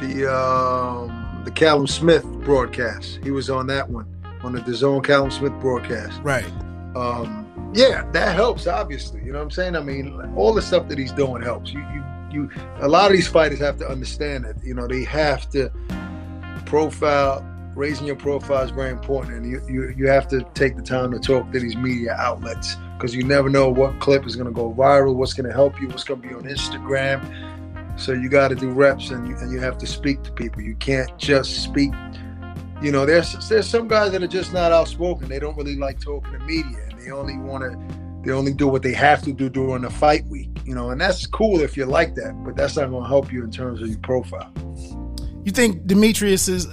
the 0.01 0.29
um, 0.29 1.41
the 1.45 1.51
Callum 1.51 1.87
Smith 1.87 2.25
broadcast. 2.43 3.19
He 3.23 3.31
was 3.31 3.49
on 3.49 3.67
that 3.67 3.89
one 3.89 4.13
on 4.43 4.51
the 4.51 4.59
DAZN 4.59 5.05
Callum 5.05 5.31
Smith 5.31 5.53
broadcast. 5.61 6.19
Right. 6.21 6.43
Um, 6.97 7.71
yeah, 7.73 8.11
that 8.11 8.35
helps. 8.35 8.67
Obviously, 8.67 9.23
you 9.23 9.31
know 9.31 9.37
what 9.37 9.45
I'm 9.45 9.51
saying. 9.51 9.77
I 9.77 9.79
mean, 9.79 10.33
all 10.35 10.53
the 10.53 10.61
stuff 10.61 10.89
that 10.89 10.97
he's 10.97 11.13
doing 11.13 11.41
helps. 11.41 11.71
You 11.71 11.79
you 11.79 12.03
you 12.31 12.49
a 12.79 12.87
lot 12.87 13.05
of 13.07 13.11
these 13.13 13.27
fighters 13.27 13.59
have 13.59 13.77
to 13.77 13.87
understand 13.87 14.45
that 14.45 14.55
you 14.63 14.73
know 14.73 14.87
they 14.87 15.03
have 15.03 15.49
to 15.49 15.71
profile 16.65 17.45
raising 17.75 18.05
your 18.05 18.15
profile 18.15 18.63
is 18.63 18.71
very 18.71 18.89
important 18.89 19.33
and 19.33 19.49
you, 19.49 19.61
you, 19.69 19.93
you 19.97 20.07
have 20.07 20.27
to 20.27 20.41
take 20.53 20.75
the 20.75 20.81
time 20.81 21.11
to 21.11 21.19
talk 21.19 21.49
to 21.51 21.59
these 21.59 21.75
media 21.77 22.13
outlets 22.19 22.75
because 22.97 23.15
you 23.15 23.23
never 23.23 23.49
know 23.49 23.69
what 23.69 23.97
clip 23.99 24.25
is 24.25 24.35
going 24.35 24.47
to 24.47 24.53
go 24.53 24.73
viral 24.73 25.15
what's 25.15 25.33
going 25.33 25.47
to 25.47 25.53
help 25.53 25.79
you 25.81 25.87
what's 25.87 26.03
going 26.03 26.21
to 26.21 26.27
be 26.27 26.33
on 26.33 26.43
instagram. 26.43 27.21
So 27.99 28.13
you 28.13 28.29
got 28.29 28.47
to 28.47 28.55
do 28.55 28.71
reps 28.71 29.11
and 29.11 29.27
you, 29.27 29.35
and 29.37 29.51
you 29.51 29.59
have 29.59 29.77
to 29.79 29.85
speak 29.85 30.23
to 30.23 30.31
people. 30.31 30.61
You 30.61 30.75
can't 30.75 31.15
just 31.17 31.63
speak 31.63 31.93
you 32.81 32.91
know 32.91 33.05
there's 33.05 33.47
there's 33.47 33.69
some 33.69 33.87
guys 33.87 34.11
that 34.11 34.23
are 34.23 34.27
just 34.27 34.53
not 34.53 34.71
outspoken. 34.71 35.29
They 35.29 35.39
don't 35.39 35.55
really 35.55 35.75
like 35.75 35.99
talking 35.99 36.31
to 36.33 36.39
media 36.39 36.79
and 36.89 36.99
they 36.99 37.11
only 37.11 37.37
want 37.37 37.63
to 37.63 38.00
they 38.23 38.31
only 38.31 38.53
do 38.53 38.67
what 38.67 38.83
they 38.83 38.93
have 38.93 39.21
to 39.23 39.33
do 39.33 39.49
during 39.49 39.81
the 39.81 39.89
fight 39.89 40.25
week 40.25 40.51
you 40.65 40.75
know, 40.75 40.91
and 40.91 41.01
that's 41.01 41.25
cool 41.25 41.61
if 41.61 41.75
you 41.75 41.85
like 41.85 42.15
that, 42.15 42.33
but 42.43 42.55
that's 42.55 42.75
not 42.75 42.89
going 42.89 43.03
to 43.03 43.09
help 43.09 43.31
you 43.31 43.43
in 43.43 43.51
terms 43.51 43.81
of 43.81 43.87
your 43.89 43.99
profile. 43.99 44.51
You 45.43 45.51
think 45.51 45.85
Demetrius 45.87 46.47
is? 46.47 46.67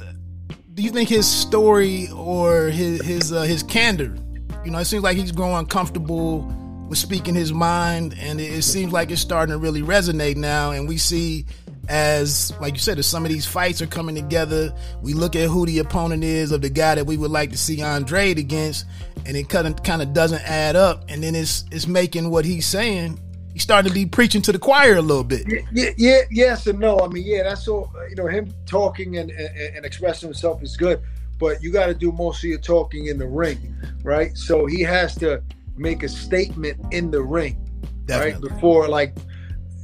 Do 0.74 0.82
you 0.82 0.90
think 0.90 1.08
his 1.08 1.26
story 1.26 2.08
or 2.14 2.66
his 2.66 3.04
his 3.04 3.32
uh, 3.32 3.42
his 3.42 3.62
candor? 3.62 4.16
You 4.64 4.70
know, 4.70 4.78
it 4.78 4.84
seems 4.84 5.02
like 5.02 5.16
he's 5.16 5.32
growing 5.32 5.66
comfortable 5.66 6.40
with 6.88 6.98
speaking 6.98 7.34
his 7.34 7.52
mind, 7.52 8.14
and 8.20 8.40
it, 8.40 8.52
it 8.52 8.62
seems 8.62 8.92
like 8.92 9.10
it's 9.10 9.20
starting 9.20 9.52
to 9.52 9.58
really 9.58 9.82
resonate 9.82 10.36
now. 10.36 10.70
And 10.70 10.86
we 10.86 10.98
see 10.98 11.46
as 11.88 12.52
like 12.60 12.74
you 12.74 12.80
said, 12.80 12.98
as 12.98 13.06
some 13.06 13.24
of 13.24 13.30
these 13.30 13.46
fights 13.46 13.80
are 13.80 13.86
coming 13.86 14.14
together, 14.14 14.74
we 15.02 15.14
look 15.14 15.34
at 15.34 15.48
who 15.48 15.66
the 15.66 15.78
opponent 15.78 16.24
is 16.24 16.52
of 16.52 16.62
the 16.62 16.70
guy 16.70 16.94
that 16.94 17.06
we 17.06 17.16
would 17.16 17.30
like 17.30 17.50
to 17.50 17.58
see 17.58 17.80
Andrade 17.82 18.38
against, 18.38 18.86
and 19.26 19.36
it 19.36 19.48
kind 19.48 19.66
of 19.66 19.82
kind 19.82 20.02
of 20.02 20.12
doesn't 20.12 20.42
add 20.42 20.76
up. 20.76 21.04
And 21.08 21.22
then 21.22 21.34
it's 21.34 21.64
it's 21.70 21.86
making 21.86 22.30
what 22.30 22.44
he's 22.44 22.66
saying 22.66 23.18
He's 23.58 23.64
starting 23.64 23.88
to 23.90 23.94
be 23.94 24.06
preaching 24.06 24.40
to 24.42 24.52
the 24.52 24.58
choir 24.60 24.94
a 24.94 25.02
little 25.02 25.24
bit. 25.24 25.44
Yeah, 25.48 25.62
yeah, 25.72 25.90
yeah 25.96 26.20
yes 26.30 26.68
and 26.68 26.78
no. 26.78 27.00
I 27.00 27.08
mean, 27.08 27.24
yeah, 27.26 27.42
that's 27.42 27.66
all. 27.66 27.92
You 28.08 28.14
know, 28.14 28.28
him 28.28 28.54
talking 28.66 29.16
and, 29.16 29.32
and, 29.32 29.76
and 29.76 29.84
expressing 29.84 30.28
himself 30.28 30.62
is 30.62 30.76
good, 30.76 31.00
but 31.40 31.60
you 31.60 31.72
got 31.72 31.86
to 31.86 31.94
do 31.94 32.12
most 32.12 32.44
of 32.44 32.50
your 32.50 32.60
talking 32.60 33.06
in 33.06 33.18
the 33.18 33.26
ring, 33.26 33.74
right? 34.04 34.36
So 34.38 34.66
he 34.66 34.82
has 34.82 35.16
to 35.16 35.42
make 35.76 36.04
a 36.04 36.08
statement 36.08 36.94
in 36.94 37.10
the 37.10 37.20
ring, 37.20 37.58
Definitely. 38.04 38.48
right? 38.48 38.54
Before, 38.54 38.86
like, 38.86 39.16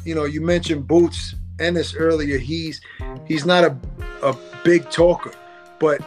you 0.05 0.15
know, 0.15 0.25
you 0.25 0.41
mentioned 0.41 0.87
Boots 0.87 1.35
Ennis 1.59 1.95
earlier. 1.95 2.39
He's 2.39 2.81
he's 3.27 3.47
not 3.47 3.65
a 3.65 3.77
a 4.23 4.37
big 4.65 4.91
talker, 4.91 5.33
but 5.79 6.01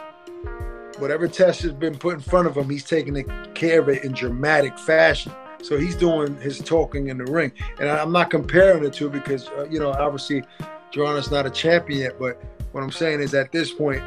whatever 0.98 1.28
test 1.28 1.62
has 1.62 1.72
been 1.72 1.96
put 1.96 2.14
in 2.14 2.20
front 2.20 2.48
of 2.48 2.56
him, 2.56 2.68
he's 2.68 2.84
taking 2.84 3.22
care 3.54 3.80
of 3.80 3.88
it 3.88 4.04
in 4.04 4.12
dramatic 4.12 4.78
fashion. 4.78 5.32
So 5.62 5.76
he's 5.76 5.96
doing 5.96 6.36
his 6.40 6.58
talking 6.58 7.08
in 7.08 7.18
the 7.18 7.24
ring, 7.24 7.52
and 7.80 7.88
I'm 7.88 8.12
not 8.12 8.30
comparing 8.30 8.82
the 8.82 8.90
two 8.90 9.10
because 9.10 9.48
uh, 9.48 9.66
you 9.70 9.80
know 9.80 9.90
obviously 9.92 10.44
Joanna's 10.90 11.30
not 11.30 11.46
a 11.46 11.50
champion 11.50 12.00
yet. 12.00 12.18
But 12.18 12.40
what 12.72 12.82
I'm 12.82 12.92
saying 12.92 13.20
is 13.20 13.34
at 13.34 13.50
this 13.50 13.72
point, 13.72 14.02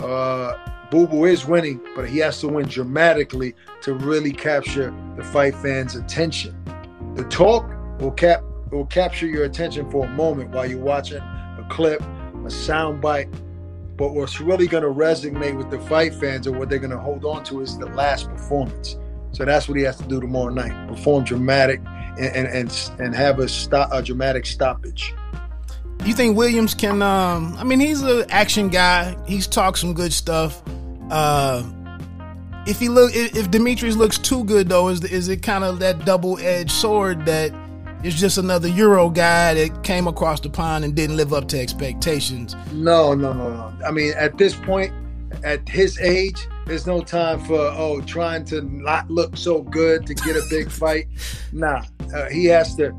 uh, 0.00 0.54
Boo 0.90 1.06
Boo 1.06 1.24
is 1.26 1.46
winning, 1.46 1.80
but 1.94 2.08
he 2.08 2.18
has 2.18 2.40
to 2.40 2.48
win 2.48 2.66
dramatically 2.66 3.54
to 3.82 3.94
really 3.94 4.32
capture 4.32 4.94
the 5.16 5.22
fight 5.22 5.54
fans' 5.56 5.94
attention. 5.94 6.56
The 7.14 7.24
talk 7.24 7.68
will 8.00 8.12
cap 8.12 8.42
will 8.76 8.86
capture 8.86 9.26
your 9.26 9.44
attention 9.44 9.90
for 9.90 10.06
a 10.06 10.08
moment 10.08 10.50
while 10.50 10.66
you're 10.66 10.80
watching 10.80 11.18
a 11.18 11.66
clip, 11.70 12.02
a 12.44 12.50
sound 12.50 13.00
bite. 13.00 13.28
But 13.96 14.14
what's 14.14 14.40
really 14.40 14.68
going 14.68 14.84
to 14.84 14.90
resonate 14.90 15.56
with 15.56 15.70
the 15.70 15.80
fight 15.80 16.14
fans 16.14 16.46
and 16.46 16.58
what 16.58 16.68
they're 16.68 16.78
going 16.78 16.92
to 16.92 16.98
hold 16.98 17.24
on 17.24 17.42
to 17.44 17.60
is 17.60 17.76
the 17.78 17.86
last 17.86 18.28
performance. 18.28 18.96
So 19.32 19.44
that's 19.44 19.68
what 19.68 19.76
he 19.76 19.84
has 19.84 19.96
to 19.98 20.04
do 20.04 20.20
tomorrow 20.20 20.52
night: 20.52 20.88
perform 20.88 21.24
dramatic 21.24 21.80
and 22.18 22.36
and 22.36 22.48
and, 22.48 22.90
and 23.00 23.14
have 23.14 23.38
a 23.38 23.48
stop 23.48 23.90
a 23.92 24.02
dramatic 24.02 24.46
stoppage. 24.46 25.14
You 26.04 26.14
think 26.14 26.36
Williams 26.36 26.74
can? 26.74 27.02
Um, 27.02 27.54
I 27.58 27.64
mean, 27.64 27.80
he's 27.80 28.02
an 28.02 28.24
action 28.30 28.68
guy. 28.68 29.16
He's 29.26 29.46
talked 29.46 29.78
some 29.78 29.94
good 29.94 30.12
stuff. 30.12 30.62
Uh, 31.10 31.64
if 32.66 32.78
he 32.78 32.88
look, 32.88 33.12
if 33.14 33.50
Demetrius 33.50 33.96
looks 33.96 34.18
too 34.18 34.44
good 34.44 34.68
though, 34.68 34.88
is 34.88 35.04
is 35.04 35.28
it 35.28 35.42
kind 35.42 35.64
of 35.64 35.80
that 35.80 36.04
double 36.04 36.38
edged 36.38 36.70
sword 36.70 37.26
that 37.26 37.52
is 38.04 38.14
just 38.14 38.38
another 38.38 38.68
Euro 38.68 39.10
guy 39.10 39.54
that 39.54 39.82
came 39.82 40.06
across 40.06 40.40
the 40.40 40.50
pond 40.50 40.84
and 40.84 40.94
didn't 40.94 41.16
live 41.16 41.32
up 41.32 41.48
to 41.48 41.60
expectations? 41.60 42.54
No, 42.72 43.14
no, 43.14 43.32
no, 43.32 43.50
no. 43.50 43.86
I 43.86 43.90
mean, 43.90 44.14
at 44.16 44.38
this 44.38 44.54
point, 44.54 44.92
at 45.44 45.68
his 45.68 45.98
age, 46.00 46.46
there's 46.66 46.86
no 46.86 47.00
time 47.00 47.40
for 47.40 47.58
oh 47.58 48.00
trying 48.02 48.44
to 48.46 48.62
not 48.62 49.10
look 49.10 49.36
so 49.36 49.62
good 49.62 50.06
to 50.06 50.14
get 50.14 50.36
a 50.36 50.42
big 50.50 50.70
fight. 50.70 51.06
Nah, 51.52 51.82
uh, 52.14 52.28
he 52.28 52.44
has 52.46 52.74
to 52.76 52.92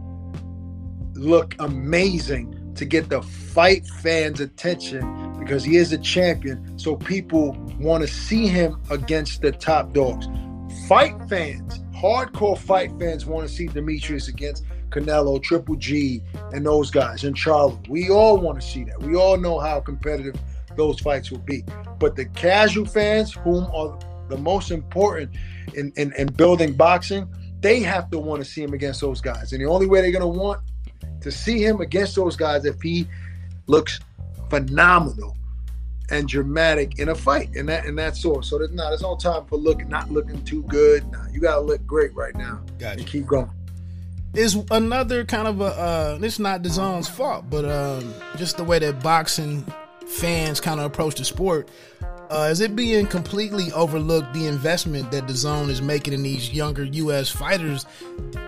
look 1.14 1.56
amazing 1.60 2.74
to 2.76 2.86
get 2.86 3.10
the 3.10 3.22
fight 3.22 3.86
fans' 3.86 4.40
attention 4.40 5.38
because 5.40 5.64
he 5.64 5.78
is 5.78 5.92
a 5.92 5.98
champion. 5.98 6.78
So 6.78 6.96
people 6.96 7.54
want 7.80 8.02
to 8.02 8.08
see 8.08 8.48
him 8.48 8.82
against 8.90 9.42
the 9.42 9.52
top 9.52 9.94
dogs. 9.94 10.28
Fight 10.88 11.16
fans, 11.28 11.82
hardcore 12.00 12.58
fight 12.58 12.92
fans, 13.00 13.26
want 13.26 13.48
to 13.48 13.54
see 13.54 13.68
Demetrius 13.68 14.28
against 14.28 14.66
Canelo, 14.90 15.42
Triple 15.42 15.76
G, 15.76 16.24
and 16.54 16.66
those 16.66 16.90
guys, 16.90 17.24
and 17.24 17.36
Charlie. 17.36 17.78
We 17.90 18.10
all 18.10 18.38
want 18.38 18.60
to 18.60 18.66
see 18.66 18.84
that. 18.86 19.02
We 19.02 19.16
all 19.16 19.38
know 19.38 19.60
how 19.60 19.80
competitive 19.82 20.36
those 20.76 21.00
fights 21.00 21.30
will 21.32 21.40
be. 21.40 21.64
But 22.00 22.16
the 22.16 22.26
casual 22.26 22.86
fans, 22.86 23.34
whom 23.34 23.66
are 23.74 24.00
the 24.30 24.38
most 24.38 24.72
important 24.72 25.32
in, 25.76 25.92
in, 25.98 26.14
in 26.14 26.28
building 26.28 26.74
boxing, 26.74 27.28
they 27.60 27.82
have 27.82 28.10
to 28.12 28.20
want 28.20 28.42
to 28.44 28.50
see 28.50 28.64
him 28.64 28.74
against 28.74 29.02
those 29.02 29.20
guys. 29.20 29.52
And 29.52 29.62
the 29.62 29.68
only 29.68 29.86
way 29.86 30.02
they're 30.02 30.12
going 30.12 30.22
to 30.22 30.40
want 30.40 30.62
to 31.22 31.32
see 31.32 31.64
him 31.64 31.82
against 31.82 32.16
those 32.16 32.36
guys 32.36 32.66
if 32.66 32.82
he 32.82 33.08
looks 33.68 34.00
phenomenal 34.50 35.36
and 36.12 36.28
dramatic 36.28 37.00
in 37.00 37.10
a 37.10 37.16
fight 37.16 37.50
and 37.56 37.70
that 37.70 37.86
and 37.86 37.98
that 37.98 38.16
sort. 38.16 38.46
So 38.46 38.58
there's 38.58 38.72
not 38.72 38.90
there's 38.90 39.02
no 39.02 39.16
time 39.16 39.46
for 39.46 39.58
looking 39.58 39.90
not 39.90 40.12
looking 40.12 40.44
too 40.44 40.64
good. 40.64 41.10
Nah, 41.12 41.28
you 41.32 41.40
gotta 41.40 41.62
look 41.62 41.86
great 41.86 42.14
right 42.16 42.36
now. 42.36 42.62
Gotcha. 42.78 43.00
And 43.00 43.08
keep 43.08 43.26
going. 43.26 43.50
Is 44.34 44.58
another 44.70 45.26
kind 45.26 45.48
of 45.48 45.62
a 45.62 45.66
uh 45.66 46.18
this 46.18 46.40
not 46.40 46.66
zone's 46.66 47.10
fault, 47.10 47.46
but 47.50 47.66
um 47.66 48.14
just 48.38 48.58
the 48.58 48.64
way 48.64 48.80
that 48.80 49.02
boxing 49.02 49.66
fans 50.08 50.60
kind 50.60 50.80
of 50.80 50.86
approach 50.86 51.16
the 51.16 51.26
sport. 51.26 51.70
Uh, 52.30 52.48
is 52.52 52.62
it 52.62 52.76
being 52.76 53.08
completely 53.08 53.72
overlooked 53.72 54.36
the 54.36 54.46
investment 54.46 55.10
that 55.10 55.26
DAZN 55.26 55.68
is 55.70 55.82
making 55.82 56.14
in 56.14 56.22
these 56.22 56.54
younger 56.54 56.84
U.S. 56.84 57.28
fighters, 57.28 57.88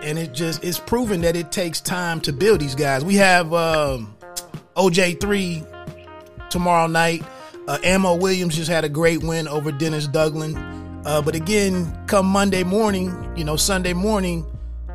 and 0.02 0.20
it 0.20 0.32
just 0.32 0.62
it's 0.62 0.78
proven 0.78 1.20
that 1.22 1.34
it 1.34 1.50
takes 1.50 1.80
time 1.80 2.20
to 2.20 2.32
build 2.32 2.60
these 2.60 2.76
guys. 2.76 3.04
We 3.04 3.16
have 3.16 3.52
um, 3.52 4.14
OJ 4.76 5.20
three 5.20 5.64
tomorrow 6.48 6.86
night. 6.86 7.24
Uh, 7.68 7.78
Ammo 7.84 8.16
Williams 8.16 8.56
just 8.56 8.70
had 8.70 8.84
a 8.84 8.88
great 8.88 9.22
win 9.22 9.46
over 9.46 9.70
Dennis 9.70 10.08
Duggan. 10.08 10.56
Uh, 11.04 11.22
but 11.22 11.34
again, 11.34 11.96
come 12.06 12.26
Monday 12.26 12.64
morning, 12.64 13.32
you 13.36 13.44
know, 13.44 13.56
Sunday 13.56 13.92
morning, 13.92 14.46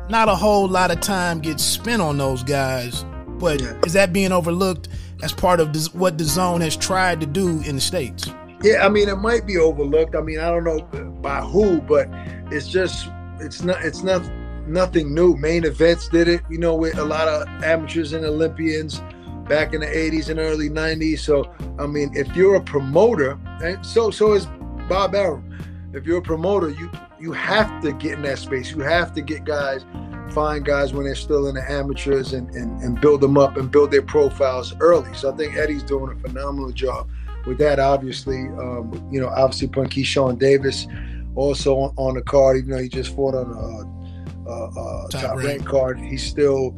not 0.08 0.28
a 0.28 0.34
whole 0.34 0.68
lot 0.68 0.90
of 0.90 1.00
time 1.00 1.40
gets 1.40 1.62
spent 1.62 2.02
on 2.02 2.18
those 2.18 2.42
guys. 2.42 3.04
But 3.26 3.60
yeah. 3.60 3.78
is 3.86 3.92
that 3.94 4.12
being 4.12 4.32
overlooked 4.32 4.88
as 5.22 5.32
part 5.32 5.60
of 5.60 5.72
this, 5.72 5.94
what 5.94 6.16
DAZN 6.16 6.60
has 6.60 6.76
tried 6.76 7.20
to 7.20 7.26
do 7.26 7.60
in 7.62 7.76
the 7.76 7.80
states? 7.80 8.30
Yeah, 8.62 8.84
I 8.84 8.88
mean, 8.88 9.08
it 9.08 9.16
might 9.16 9.46
be 9.46 9.56
overlooked. 9.56 10.14
I 10.14 10.20
mean, 10.20 10.40
I 10.40 10.50
don't 10.50 10.64
know 10.64 10.80
by 11.20 11.40
who, 11.40 11.80
but 11.80 12.08
it's 12.50 12.68
just 12.68 13.08
it's 13.38 13.62
not 13.62 13.84
it's 13.84 14.02
not 14.02 14.22
nothing 14.66 15.14
new. 15.14 15.36
Main 15.36 15.64
events 15.64 16.08
did 16.08 16.26
it, 16.26 16.42
you 16.50 16.58
know, 16.58 16.74
with 16.74 16.98
a 16.98 17.04
lot 17.04 17.28
of 17.28 17.46
amateurs 17.62 18.12
and 18.12 18.24
Olympians 18.24 19.00
back 19.48 19.74
in 19.74 19.80
the 19.80 19.86
80s 19.86 20.28
and 20.28 20.38
early 20.38 20.68
90s. 20.68 21.20
So, 21.20 21.52
I 21.78 21.86
mean, 21.86 22.10
if 22.14 22.34
you're 22.36 22.56
a 22.56 22.60
promoter, 22.60 23.38
and 23.62 23.84
so 23.84 24.10
so 24.10 24.32
is 24.32 24.46
Bob 24.88 25.14
Arum. 25.14 25.44
If 25.92 26.06
you're 26.06 26.18
a 26.18 26.22
promoter, 26.22 26.70
you 26.70 26.90
you 27.18 27.32
have 27.32 27.82
to 27.82 27.92
get 27.92 28.14
in 28.14 28.22
that 28.22 28.38
space. 28.38 28.70
You 28.70 28.80
have 28.80 29.12
to 29.14 29.22
get 29.22 29.44
guys, 29.44 29.84
find 30.32 30.64
guys 30.64 30.92
when 30.92 31.04
they're 31.04 31.14
still 31.14 31.48
in 31.48 31.56
the 31.56 31.70
amateurs 31.70 32.32
and, 32.32 32.48
and, 32.50 32.80
and 32.82 33.00
build 33.00 33.20
them 33.20 33.36
up 33.36 33.56
and 33.56 33.70
build 33.70 33.90
their 33.90 34.02
profiles 34.02 34.74
early. 34.80 35.12
So 35.14 35.32
I 35.32 35.36
think 35.36 35.56
Eddie's 35.56 35.82
doing 35.82 36.16
a 36.16 36.28
phenomenal 36.28 36.70
job 36.70 37.08
with 37.46 37.58
that. 37.58 37.80
Obviously, 37.80 38.42
um, 38.58 39.08
you 39.10 39.20
know, 39.20 39.28
obviously 39.28 39.68
putting 39.68 39.90
Keyshawn 39.90 40.38
Davis 40.38 40.86
also 41.34 41.76
on, 41.76 41.94
on, 41.96 42.14
the 42.14 42.22
card, 42.22 42.58
even 42.58 42.70
though 42.70 42.78
he 42.82 42.88
just 42.88 43.14
fought 43.14 43.34
on 43.34 43.50
a, 43.50 44.50
a, 44.50 45.04
a 45.04 45.08
top, 45.10 45.22
top 45.22 45.36
rank 45.38 45.64
card. 45.64 45.98
He's 45.98 46.24
still, 46.24 46.76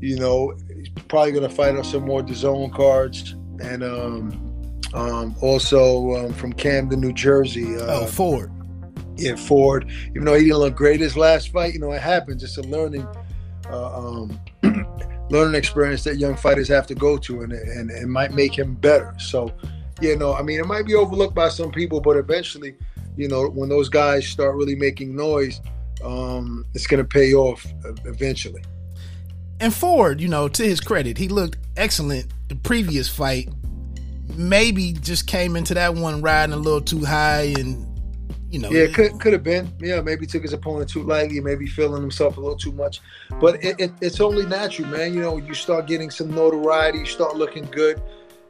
you 0.00 0.18
know, 0.18 0.54
he's 0.78 0.88
probably 1.08 1.32
going 1.32 1.48
to 1.48 1.54
fight 1.54 1.76
on 1.76 1.84
some 1.84 2.04
more 2.04 2.22
DAZN 2.22 2.72
cards. 2.72 3.34
And 3.60 3.82
um, 3.82 4.70
um, 4.94 5.34
also 5.42 6.14
um, 6.16 6.32
from 6.32 6.52
Camden, 6.52 7.00
New 7.00 7.12
Jersey. 7.12 7.76
Uh, 7.76 8.02
oh, 8.02 8.06
Ford 8.06 8.52
yeah, 9.18 9.34
Ford. 9.36 9.90
Even 10.10 10.24
though 10.24 10.34
he 10.34 10.44
didn't 10.44 10.58
look 10.58 10.74
great 10.74 11.00
his 11.00 11.16
last 11.16 11.52
fight, 11.52 11.74
you 11.74 11.80
know 11.80 11.92
it 11.92 12.00
happens. 12.00 12.42
It's 12.42 12.56
a 12.56 12.62
learning, 12.62 13.06
uh, 13.68 13.98
um, 13.98 14.40
learning 15.30 15.56
experience 15.56 16.04
that 16.04 16.16
young 16.16 16.36
fighters 16.36 16.68
have 16.68 16.86
to 16.86 16.94
go 16.94 17.18
to, 17.18 17.42
and, 17.42 17.52
and 17.52 17.90
it 17.90 18.06
might 18.06 18.32
make 18.32 18.56
him 18.56 18.74
better. 18.74 19.14
So, 19.18 19.52
you 20.00 20.16
know 20.16 20.34
I 20.34 20.42
mean 20.42 20.60
it 20.60 20.66
might 20.66 20.86
be 20.86 20.94
overlooked 20.94 21.34
by 21.34 21.48
some 21.48 21.72
people, 21.72 22.00
but 22.00 22.16
eventually, 22.16 22.76
you 23.16 23.28
know, 23.28 23.48
when 23.48 23.68
those 23.68 23.88
guys 23.88 24.26
start 24.26 24.54
really 24.56 24.76
making 24.76 25.14
noise, 25.14 25.60
um, 26.04 26.64
it's 26.74 26.86
going 26.86 27.02
to 27.02 27.08
pay 27.08 27.34
off 27.34 27.66
eventually. 28.04 28.62
And 29.60 29.74
Ford, 29.74 30.20
you 30.20 30.28
know, 30.28 30.48
to 30.48 30.62
his 30.62 30.80
credit, 30.80 31.18
he 31.18 31.28
looked 31.28 31.58
excellent 31.76 32.26
the 32.48 32.54
previous 32.54 33.08
fight. 33.08 33.48
Maybe 34.36 34.92
just 34.92 35.26
came 35.26 35.56
into 35.56 35.74
that 35.74 35.94
one 35.94 36.22
riding 36.22 36.52
a 36.52 36.56
little 36.58 36.80
too 36.80 37.04
high 37.04 37.54
and 37.58 37.84
you 38.50 38.58
know. 38.58 38.70
Yeah, 38.70 38.86
could 38.86 39.20
could 39.20 39.32
have 39.32 39.42
been. 39.42 39.72
Yeah, 39.80 40.00
maybe 40.00 40.26
took 40.26 40.42
his 40.42 40.52
opponent 40.52 40.88
too 40.90 41.02
lightly, 41.02 41.40
maybe 41.40 41.66
feeling 41.66 42.00
himself 42.00 42.36
a 42.36 42.40
little 42.40 42.56
too 42.56 42.72
much. 42.72 43.00
But 43.40 43.62
it, 43.64 43.78
it, 43.78 43.92
it's 44.00 44.20
only 44.20 44.46
natural, 44.46 44.88
man. 44.88 45.12
You 45.12 45.20
know, 45.20 45.36
you 45.36 45.54
start 45.54 45.86
getting 45.86 46.10
some 46.10 46.34
notoriety, 46.34 47.00
you 47.00 47.06
start 47.06 47.36
looking 47.36 47.64
good. 47.64 48.00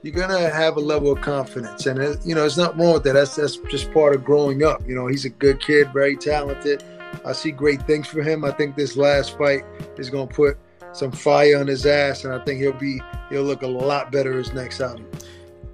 You're 0.03 0.15
gonna 0.15 0.51
have 0.51 0.77
a 0.77 0.81
level 0.81 1.11
of 1.11 1.21
confidence, 1.21 1.87
and 1.87 1.99
it, 1.99 2.19
you 2.25 2.35
know, 2.35 2.45
it's 2.45 2.57
not 2.57 2.79
wrong 2.79 2.95
with 2.95 3.03
that. 3.05 3.15
That's 3.15 3.35
that's 3.35 3.57
just 3.69 3.93
part 3.93 4.15
of 4.15 4.25
growing 4.25 4.63
up. 4.63 4.87
You 4.87 4.95
know, 4.95 5.07
he's 5.07 5.25
a 5.25 5.31
good 5.31 5.61
kid, 5.61 5.93
very 5.93 6.17
talented. 6.17 6.85
I 7.25 7.33
see 7.33 7.51
great 7.51 7.83
things 7.83 8.07
for 8.07 8.23
him. 8.23 8.45
I 8.45 8.53
think 8.53 8.77
this 8.77 8.97
last 8.97 9.37
fight 9.39 9.65
is 9.97 10.11
gonna 10.11 10.29
put 10.29 10.59
some 10.93 11.12
fire 11.12 11.59
on 11.59 11.66
his 11.66 11.86
ass, 11.86 12.24
and 12.24 12.32
I 12.32 12.39
think 12.45 12.61
he'll 12.61 12.72
be 12.72 13.01
he'll 13.30 13.43
look 13.43 13.62
a 13.62 13.66
lot 13.66 14.12
better 14.12 14.36
his 14.36 14.53
next 14.53 14.80
outing. 14.80 15.07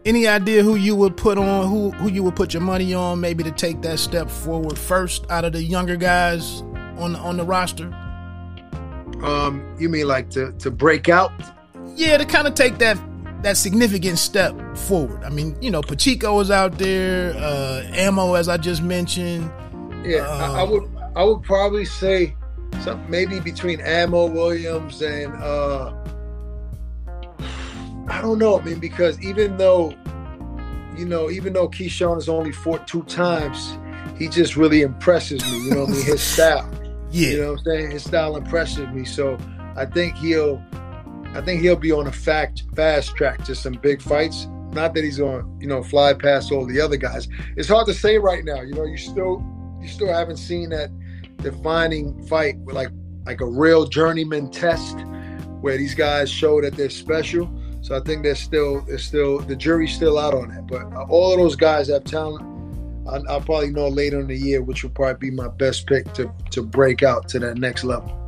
Any 0.04 0.26
idea 0.26 0.62
who 0.62 0.74
you 0.74 0.94
would 0.96 1.16
put 1.16 1.38
on, 1.38 1.68
who 1.68 1.90
who 1.92 2.10
you 2.10 2.22
would 2.22 2.36
put 2.36 2.52
your 2.52 2.62
money 2.62 2.94
on, 2.94 3.20
maybe 3.20 3.42
to 3.44 3.50
take 3.50 3.82
that 3.82 3.98
step 3.98 4.28
forward 4.30 4.78
first 4.78 5.24
out 5.30 5.44
of 5.44 5.52
the 5.52 5.62
younger 5.62 5.96
guys 5.96 6.60
on 6.98 7.14
the, 7.14 7.18
on 7.18 7.36
the 7.36 7.44
roster? 7.44 7.86
Um, 9.22 9.74
you 9.78 9.88
mean 9.88 10.06
like 10.06 10.30
to 10.30 10.52
to 10.52 10.70
break 10.70 11.08
out? 11.08 11.32
Yeah, 11.94 12.18
to 12.18 12.24
kind 12.24 12.46
of 12.46 12.54
take 12.54 12.78
that 12.78 12.98
that 13.44 13.56
significant 13.56 14.18
step 14.18 14.54
forward. 14.76 15.22
I 15.22 15.30
mean, 15.30 15.56
you 15.60 15.70
know, 15.70 15.82
Pacheco 15.82 16.40
is 16.40 16.50
out 16.50 16.78
there, 16.78 17.34
uh, 17.36 17.84
Ammo, 17.92 18.34
as 18.34 18.48
I 18.48 18.56
just 18.56 18.82
mentioned. 18.82 19.50
Yeah, 20.04 20.26
I, 20.26 20.60
I, 20.60 20.62
would 20.64 20.90
I 21.14 21.24
would 21.24 21.42
probably 21.42 21.84
say 21.84 22.34
some 22.82 23.08
maybe 23.10 23.40
between 23.40 23.80
Ammo 23.80 24.26
Williams 24.26 25.02
and 25.02 25.34
uh, 25.34 25.92
I 28.08 28.20
don't 28.20 28.38
know. 28.38 28.58
I 28.58 28.62
mean, 28.62 28.78
because 28.78 29.20
even 29.20 29.56
though, 29.56 29.94
you 30.96 31.06
know, 31.06 31.30
even 31.30 31.52
though 31.52 31.68
Keyshawn 31.68 32.14
has 32.16 32.28
only 32.28 32.52
fought 32.52 32.86
two 32.86 33.02
times, 33.04 33.78
he 34.18 34.28
just 34.28 34.56
really 34.56 34.82
impresses 34.82 35.42
me. 35.44 35.64
You 35.64 35.70
know 35.70 35.80
what 35.80 35.90
I 35.90 35.92
mean? 35.92 36.04
His 36.04 36.22
style. 36.34 36.70
Yeah. 37.10 37.28
You 37.28 37.40
know 37.40 37.52
what 37.52 37.58
I'm 37.60 37.64
saying? 37.64 37.90
His 37.92 38.04
style 38.04 38.36
impresses 38.36 38.88
me. 38.88 39.04
So 39.04 39.38
I 39.76 39.86
think 39.86 40.16
he'll 40.16 40.62
I 41.34 41.40
think 41.40 41.62
he'll 41.62 41.76
be 41.76 41.92
on 41.92 42.06
a 42.06 42.12
fact 42.12 42.64
fast 42.76 43.16
track 43.16 43.44
to 43.44 43.54
some 43.54 43.74
big 43.74 44.02
fights. 44.02 44.46
Not 44.72 44.94
that 44.94 45.04
he's 45.04 45.20
on, 45.20 45.56
you 45.60 45.68
know, 45.68 45.82
fly 45.82 46.14
past 46.14 46.52
all 46.52 46.66
the 46.66 46.80
other 46.80 46.96
guys. 46.96 47.28
It's 47.56 47.68
hard 47.68 47.86
to 47.86 47.94
say 47.94 48.18
right 48.18 48.44
now. 48.44 48.60
You 48.60 48.74
know, 48.74 48.84
you 48.84 48.96
still 48.96 49.44
you 49.80 49.88
still 49.88 50.12
haven't 50.12 50.36
seen 50.36 50.70
that 50.70 50.90
defining 51.44 52.26
fight 52.26 52.56
with 52.58 52.74
like 52.74 52.90
like 53.26 53.40
a 53.40 53.46
real 53.46 53.86
journeyman 53.86 54.50
test 54.50 54.98
where 55.60 55.78
these 55.78 55.94
guys 55.94 56.30
show 56.30 56.60
that 56.60 56.76
they're 56.76 56.90
special. 56.90 57.48
So 57.80 57.96
I 57.96 58.00
think 58.00 58.22
there's 58.22 58.40
still 58.40 58.80
there's 58.82 59.04
still 59.04 59.38
the 59.38 59.56
jury's 59.56 59.94
still 59.94 60.18
out 60.18 60.34
on 60.34 60.48
that. 60.48 60.66
But 60.66 60.92
uh, 60.92 61.06
all 61.08 61.32
of 61.32 61.38
those 61.38 61.56
guys 61.56 61.88
have 61.88 62.04
talent. 62.04 62.50
I, 63.06 63.18
will 63.18 63.40
probably 63.42 63.70
know 63.70 63.88
later 63.88 64.18
in 64.18 64.26
the 64.26 64.36
year 64.36 64.62
which 64.62 64.82
will 64.82 64.90
probably 64.90 65.30
be 65.30 65.36
my 65.36 65.48
best 65.48 65.86
pick 65.86 66.12
to 66.14 66.32
to 66.50 66.62
break 66.62 67.02
out 67.02 67.28
to 67.28 67.38
that 67.40 67.58
next 67.58 67.84
level. 67.84 68.20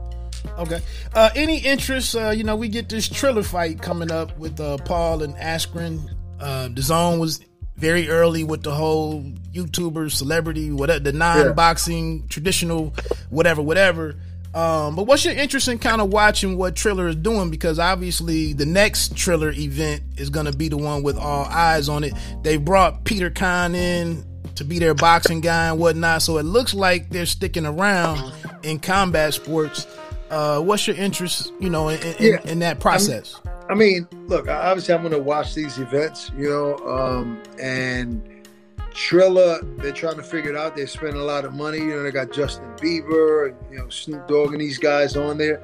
Okay. 0.58 0.80
Uh, 1.14 1.30
any 1.34 1.58
interest? 1.58 2.14
Uh, 2.14 2.30
you 2.30 2.44
know, 2.44 2.56
we 2.56 2.68
get 2.68 2.88
this 2.88 3.08
Triller 3.08 3.42
fight 3.42 3.82
coming 3.82 4.12
up 4.12 4.36
with 4.38 4.60
uh, 4.60 4.76
Paul 4.78 5.22
and 5.22 5.34
Askren. 5.36 6.14
Uh, 6.38 6.68
the 6.68 6.82
zone 6.82 7.18
was 7.18 7.40
very 7.76 8.08
early 8.08 8.44
with 8.44 8.62
the 8.62 8.74
whole 8.74 9.22
YouTuber, 9.52 10.10
celebrity, 10.10 10.70
whatever, 10.72 11.00
the 11.00 11.12
non-boxing, 11.12 12.18
yeah. 12.18 12.24
traditional, 12.28 12.94
whatever, 13.30 13.62
whatever. 13.62 14.16
Um, 14.54 14.96
but 14.96 15.02
what's 15.02 15.24
your 15.24 15.34
interest 15.34 15.68
in 15.68 15.78
kind 15.78 16.00
of 16.00 16.10
watching 16.10 16.56
what 16.56 16.76
Triller 16.76 17.08
is 17.08 17.16
doing? 17.16 17.50
Because 17.50 17.78
obviously 17.78 18.54
the 18.54 18.64
next 18.64 19.14
Triller 19.14 19.50
event 19.50 20.02
is 20.16 20.30
going 20.30 20.46
to 20.46 20.56
be 20.56 20.68
the 20.68 20.78
one 20.78 21.02
with 21.02 21.18
all 21.18 21.44
eyes 21.44 21.90
on 21.90 22.04
it. 22.04 22.14
They 22.42 22.56
brought 22.56 23.04
Peter 23.04 23.28
Kahn 23.28 23.74
in 23.74 24.24
to 24.54 24.64
be 24.64 24.78
their 24.78 24.94
boxing 24.94 25.42
guy 25.42 25.68
and 25.68 25.78
whatnot, 25.78 26.22
so 26.22 26.38
it 26.38 26.44
looks 26.44 26.72
like 26.72 27.10
they're 27.10 27.26
sticking 27.26 27.66
around 27.66 28.32
in 28.62 28.78
combat 28.78 29.34
sports. 29.34 29.86
Uh, 30.30 30.60
what's 30.60 30.86
your 30.86 30.96
interest, 30.96 31.52
you 31.60 31.68
know, 31.68 31.90
in, 31.90 32.02
in, 32.02 32.14
yeah. 32.18 32.50
in 32.50 32.58
that 32.60 32.80
process? 32.80 33.38
I 33.68 33.74
mean, 33.74 34.06
look, 34.26 34.48
obviously 34.48 34.94
I'm 34.94 35.00
going 35.00 35.12
to 35.12 35.18
watch 35.18 35.54
these 35.54 35.78
events, 35.78 36.30
you 36.36 36.48
know, 36.48 36.76
um, 36.86 37.42
and 37.60 38.46
Triller, 38.92 39.60
they're 39.78 39.92
trying 39.92 40.16
to 40.16 40.22
figure 40.22 40.52
it 40.52 40.56
out. 40.56 40.74
They're 40.74 40.86
spending 40.86 41.20
a 41.20 41.24
lot 41.24 41.44
of 41.44 41.52
money. 41.52 41.78
You 41.78 41.96
know, 41.96 42.02
they 42.02 42.10
got 42.10 42.32
Justin 42.32 42.64
Bieber, 42.76 43.48
and, 43.48 43.56
you 43.70 43.78
know, 43.78 43.88
Snoop 43.88 44.26
Dogg 44.26 44.52
and 44.52 44.60
these 44.60 44.78
guys 44.78 45.16
on 45.16 45.36
there. 45.36 45.62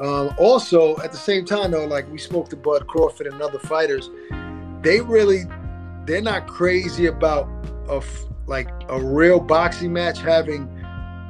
Um, 0.00 0.34
also, 0.36 0.96
at 0.98 1.12
the 1.12 1.18
same 1.18 1.44
time, 1.44 1.70
though, 1.70 1.86
like 1.86 2.10
we 2.10 2.18
spoke 2.18 2.48
to 2.48 2.56
Bud 2.56 2.88
Crawford 2.88 3.28
and 3.28 3.40
other 3.40 3.60
fighters, 3.60 4.10
they 4.80 5.00
really, 5.00 5.44
they're 6.06 6.22
not 6.22 6.48
crazy 6.48 7.06
about 7.06 7.48
a 7.88 8.02
like 8.46 8.68
a 8.88 9.00
real 9.00 9.38
boxing 9.38 9.92
match 9.92 10.20
having 10.20 10.68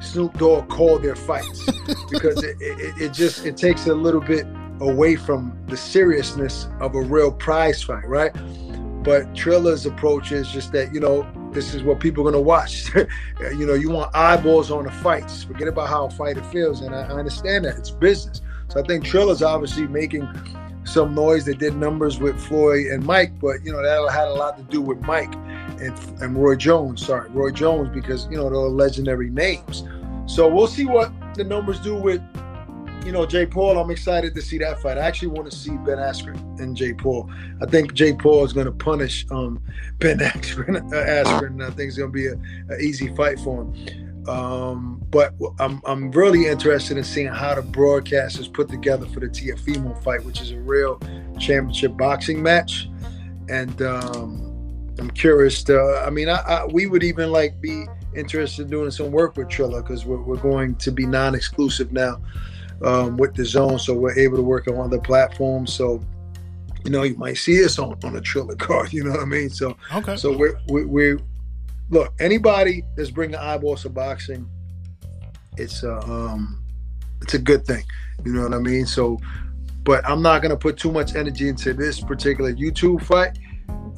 Snoop 0.01 0.37
Dogg 0.39 0.69
call 0.69 0.97
their 0.97 1.15
fights 1.15 1.65
because 2.09 2.43
it, 2.43 2.57
it, 2.59 3.01
it 3.01 3.13
just 3.13 3.45
it 3.45 3.57
takes 3.57 3.85
a 3.85 3.93
little 3.93 4.21
bit 4.21 4.47
away 4.89 5.15
from 5.15 5.57
the 5.67 5.77
seriousness 5.77 6.67
of 6.79 6.95
a 6.95 7.01
real 7.01 7.31
prize 7.31 7.81
fight, 7.81 8.07
right? 8.07 8.33
But 9.03 9.33
Triller's 9.33 9.85
approach 9.85 10.31
is 10.31 10.49
just 10.49 10.71
that 10.71 10.93
you 10.93 10.99
know 10.99 11.27
this 11.51 11.73
is 11.73 11.83
what 11.83 11.99
people 11.99 12.27
are 12.27 12.31
going 12.31 12.41
to 12.41 12.47
watch. 12.47 12.89
you 12.95 13.65
know, 13.65 13.73
you 13.73 13.89
want 13.89 14.15
eyeballs 14.15 14.71
on 14.71 14.85
the 14.85 14.91
fights. 14.91 15.43
Forget 15.43 15.67
about 15.67 15.89
how 15.89 16.05
a 16.05 16.09
fighter 16.09 16.43
feels, 16.43 16.81
and 16.81 16.95
I, 16.95 17.01
I 17.01 17.11
understand 17.11 17.65
that 17.65 17.77
it's 17.77 17.91
business. 17.91 18.41
So 18.69 18.79
I 18.79 18.83
think 18.83 19.05
Triller's 19.05 19.43
obviously 19.43 19.87
making 19.87 20.27
some 20.83 21.13
noise. 21.13 21.45
They 21.45 21.53
did 21.53 21.75
numbers 21.75 22.19
with 22.19 22.39
Floyd 22.39 22.87
and 22.87 23.05
Mike, 23.05 23.39
but 23.39 23.63
you 23.63 23.71
know 23.71 23.81
that 23.81 24.11
had 24.11 24.27
a 24.27 24.33
lot 24.33 24.57
to 24.57 24.63
do 24.63 24.81
with 24.81 25.01
Mike 25.01 25.33
and, 25.79 25.97
and 26.21 26.35
Roy 26.35 26.55
Jones. 26.55 27.05
Sorry, 27.05 27.29
Roy 27.29 27.51
Jones, 27.51 27.89
because 27.93 28.27
you 28.29 28.37
know 28.37 28.49
they're 28.49 28.57
legendary 28.57 29.29
names. 29.29 29.83
So 30.25 30.47
we'll 30.47 30.67
see 30.67 30.85
what 30.85 31.11
the 31.35 31.43
numbers 31.43 31.79
do 31.79 31.95
with 31.95 32.21
you 33.05 33.11
know, 33.11 33.25
Jake 33.25 33.51
Paul, 33.51 33.77
I'm 33.77 33.91
excited 33.91 34.33
to 34.35 34.41
see 34.41 34.57
that 34.59 34.81
fight. 34.81 34.97
I 34.97 35.01
actually 35.01 35.29
want 35.29 35.49
to 35.51 35.57
see 35.57 35.71
Ben 35.71 35.97
Askren 35.97 36.59
and 36.59 36.75
Jake 36.75 36.97
Paul. 36.97 37.29
I 37.61 37.65
think 37.65 37.93
Jake 37.93 38.19
Paul 38.19 38.45
is 38.45 38.53
going 38.53 38.65
to 38.65 38.71
punish 38.71 39.25
um, 39.29 39.61
Ben 39.99 40.19
Askren. 40.19 40.77
Uh, 40.91 41.23
Askren. 41.23 41.61
I 41.61 41.69
think 41.71 41.89
it's 41.89 41.97
going 41.97 42.11
to 42.11 42.13
be 42.13 42.27
an 42.27 42.77
easy 42.79 43.13
fight 43.15 43.39
for 43.39 43.63
him. 43.63 44.27
Um, 44.27 45.01
but 45.09 45.33
I'm, 45.59 45.81
I'm 45.85 46.11
really 46.11 46.47
interested 46.47 46.97
in 46.97 47.03
seeing 47.03 47.27
how 47.27 47.55
the 47.55 47.61
broadcasters 47.61 48.51
put 48.51 48.69
together 48.69 49.05
for 49.07 49.19
the 49.19 49.27
Teofimo 49.27 50.01
fight, 50.01 50.23
which 50.23 50.39
is 50.39 50.51
a 50.51 50.59
real 50.59 50.97
championship 51.39 51.97
boxing 51.97 52.41
match. 52.41 52.89
And 53.49 53.81
um, 53.81 54.95
I'm 54.97 55.09
curious 55.11 55.61
to, 55.65 56.01
I 56.05 56.09
mean, 56.09 56.29
I, 56.29 56.37
I, 56.37 56.65
we 56.65 56.87
would 56.87 57.03
even 57.03 57.33
like 57.33 57.59
be 57.59 57.85
interested 58.15 58.63
in 58.63 58.69
doing 58.69 58.91
some 58.91 59.11
work 59.11 59.35
with 59.35 59.49
Triller 59.49 59.81
because 59.81 60.05
we're, 60.05 60.21
we're 60.21 60.37
going 60.37 60.75
to 60.75 60.91
be 60.91 61.05
non-exclusive 61.05 61.91
now 61.91 62.21
um, 62.81 63.17
with 63.17 63.33
DAZN, 63.33 63.79
so 63.79 63.93
we're 63.93 64.17
able 64.17 64.37
to 64.37 64.43
work 64.43 64.67
on 64.67 64.79
other 64.79 64.99
platforms. 64.99 65.73
So, 65.73 66.01
you 66.83 66.91
know, 66.91 67.03
you 67.03 67.15
might 67.15 67.37
see 67.37 67.63
us 67.63 67.79
on, 67.79 67.97
on 68.03 68.15
a 68.15 68.21
Triller 68.21 68.55
card. 68.55 68.91
You 68.93 69.03
know 69.03 69.11
what 69.11 69.21
I 69.21 69.25
mean? 69.25 69.49
So, 69.49 69.77
okay. 69.93 70.15
So 70.17 70.35
we're, 70.35 70.59
we're, 70.67 70.87
we're 70.87 71.19
look 71.89 72.13
anybody 72.19 72.83
that's 72.95 73.11
bringing 73.11 73.35
eyeballs 73.35 73.83
to 73.83 73.89
boxing, 73.89 74.49
it's 75.57 75.83
a 75.83 75.99
um, 75.99 76.63
it's 77.21 77.33
a 77.33 77.39
good 77.39 77.65
thing. 77.65 77.83
You 78.25 78.33
know 78.33 78.43
what 78.43 78.53
I 78.53 78.59
mean? 78.59 78.85
So, 78.85 79.19
but 79.83 80.07
I'm 80.09 80.21
not 80.21 80.41
gonna 80.41 80.57
put 80.57 80.77
too 80.77 80.91
much 80.91 81.15
energy 81.15 81.47
into 81.47 81.73
this 81.73 81.99
particular 81.99 82.53
YouTube 82.53 83.03
fight. 83.03 83.37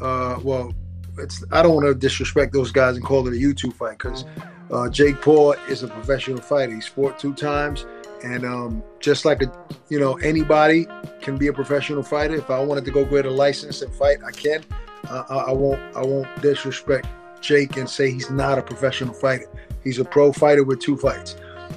Uh, 0.02 0.40
well, 0.44 0.74
it's 1.18 1.44
I 1.52 1.64
don't 1.64 1.74
want 1.76 1.88
to 1.88 1.96
disrespect 1.96 2.54
those 2.54 2.72
guys 2.72 2.96
and 2.96 3.06
call 3.06 3.28
it 3.28 3.34
a 3.34 3.38
YouTube 3.38 3.74
fight 3.74 3.98
because 3.98 4.26
uh, 4.72 4.90
Jake 4.90 5.22
Paul 5.22 5.54
is 5.70 5.84
a 5.84 5.88
professional 5.88 6.42
fighter. 6.42 6.74
He's 6.74 6.88
fought 6.88 7.18
two 7.18 7.34
times. 7.34 7.86
And 8.24 8.46
um, 8.46 8.84
just 9.00 9.26
like 9.26 9.42
a, 9.44 9.52
you 9.90 10.00
know, 10.00 10.16
anybody 10.16 10.88
can 11.22 11.38
be 11.38 11.48
a 11.48 11.54
professional 11.54 12.04
fighter. 12.04 12.36
If 12.36 12.50
I 12.50 12.60
wanted 12.60 12.86
to 12.86 12.92
go 12.92 13.06
get 13.06 13.26
a 13.26 13.32
license 13.32 13.82
and 13.82 13.94
fight, 13.94 14.18
I 14.26 14.32
can. 14.32 14.64
Uh, 15.10 15.46
I 15.48 15.52
won't. 15.52 15.80
I 15.96 16.02
won't 16.02 16.42
disrespect 16.42 17.08
Jake 17.42 17.78
and 17.78 17.90
say 17.90 18.10
he's 18.10 18.32
not 18.32 18.58
a 18.58 18.62
professional 18.62 19.14
fighter. 19.14 19.48
He's 19.84 20.00
a 20.00 20.06
pro 20.06 20.32
fighter 20.32 20.64
with 20.64 20.80
two 20.80 20.98
fights. 20.98 21.36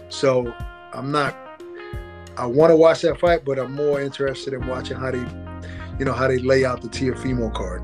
So 0.09 0.55
I'm 0.93 1.13
not. 1.13 1.37
I 2.37 2.47
want 2.47 2.71
to 2.71 2.77
watch 2.77 3.03
that 3.03 3.19
fight, 3.19 3.45
but 3.45 3.59
I'm 3.59 3.75
more 3.75 4.01
interested 4.01 4.55
in 4.55 4.67
watching 4.67 4.97
how 4.97 5.11
they, 5.11 5.25
you 5.99 6.05
know, 6.05 6.13
how 6.13 6.29
they 6.29 6.39
lay 6.39 6.65
out 6.65 6.81
the 6.81 6.89
Teofimo 6.89 7.53
card. 7.53 7.83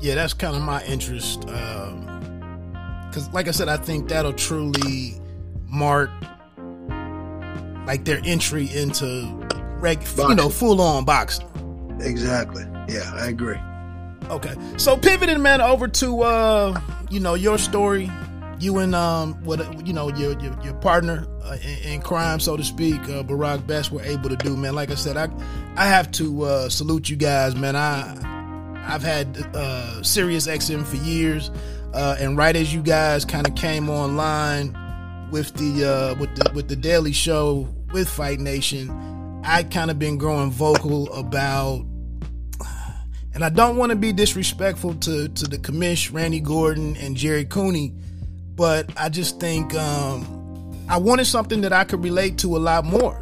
Yeah, 0.00 0.14
that's 0.14 0.32
kind 0.32 0.56
of 0.56 0.62
my 0.62 0.82
interest. 0.84 1.40
Because, 1.42 3.26
um, 3.26 3.32
like 3.32 3.46
I 3.46 3.50
said, 3.50 3.68
I 3.68 3.76
think 3.76 4.08
that'll 4.08 4.32
truly 4.32 5.20
mark 5.68 6.10
like 7.86 8.04
their 8.04 8.20
entry 8.24 8.68
into 8.74 9.24
reg, 9.80 9.98
boxing. 10.00 10.28
you 10.28 10.34
know, 10.34 10.48
full 10.48 10.80
on 10.80 11.04
boxing. 11.04 11.46
Exactly. 12.00 12.64
Yeah, 12.88 13.10
I 13.14 13.28
agree. 13.28 13.58
Okay, 14.28 14.54
so 14.76 14.96
pivoting, 14.96 15.42
man, 15.42 15.60
over 15.60 15.88
to 15.88 16.22
uh, 16.22 16.80
you 17.10 17.18
know 17.18 17.34
your 17.34 17.58
story, 17.58 18.10
you 18.60 18.78
and 18.78 18.94
um, 18.94 19.34
what 19.44 19.86
you 19.86 19.92
know 19.92 20.08
your 20.14 20.38
your, 20.40 20.56
your 20.62 20.74
partner 20.74 21.26
uh, 21.42 21.56
in, 21.62 21.94
in, 21.94 22.00
crime, 22.00 22.38
so 22.38 22.56
to 22.56 22.62
speak, 22.62 23.00
uh, 23.08 23.22
Barak 23.24 23.66
Bess, 23.66 23.90
were 23.90 24.02
able 24.02 24.28
to 24.28 24.36
do, 24.36 24.56
man. 24.56 24.74
Like 24.74 24.90
I 24.90 24.94
said, 24.94 25.16
I 25.16 25.28
I 25.76 25.86
have 25.86 26.12
to 26.12 26.42
uh, 26.44 26.68
salute 26.68 27.10
you 27.10 27.16
guys, 27.16 27.56
man. 27.56 27.74
I 27.74 28.14
I've 28.86 29.02
had 29.02 29.36
uh, 29.54 30.02
Sirius 30.02 30.46
XM 30.46 30.84
for 30.84 30.96
years, 30.96 31.50
uh, 31.92 32.16
and 32.20 32.36
right 32.36 32.54
as 32.54 32.72
you 32.72 32.82
guys 32.82 33.24
kind 33.24 33.48
of 33.48 33.54
came 33.56 33.90
online 33.90 34.76
with 35.30 35.54
the 35.54 35.84
uh, 35.84 36.14
with 36.20 36.34
the 36.36 36.50
with 36.54 36.68
the 36.68 36.76
Daily 36.76 37.12
Show 37.12 37.68
with 37.92 38.08
Fight 38.08 38.40
Nation, 38.40 38.90
I 39.44 39.62
kind 39.62 39.90
of 39.90 39.98
been 39.98 40.18
growing 40.18 40.50
vocal 40.50 41.12
about, 41.12 41.84
and 43.34 43.44
I 43.44 43.48
don't 43.48 43.76
want 43.76 43.90
to 43.90 43.96
be 43.96 44.12
disrespectful 44.12 44.94
to 44.94 45.28
to 45.28 45.44
the 45.46 45.58
commish, 45.58 46.12
Randy 46.12 46.40
Gordon 46.40 46.96
and 46.96 47.16
Jerry 47.16 47.44
Cooney, 47.44 47.94
but 48.54 48.90
I 48.96 49.08
just 49.08 49.40
think 49.40 49.74
um, 49.74 50.86
I 50.88 50.98
wanted 50.98 51.26
something 51.26 51.60
that 51.62 51.72
I 51.72 51.84
could 51.84 52.02
relate 52.02 52.38
to 52.38 52.56
a 52.56 52.58
lot 52.58 52.84
more. 52.84 53.20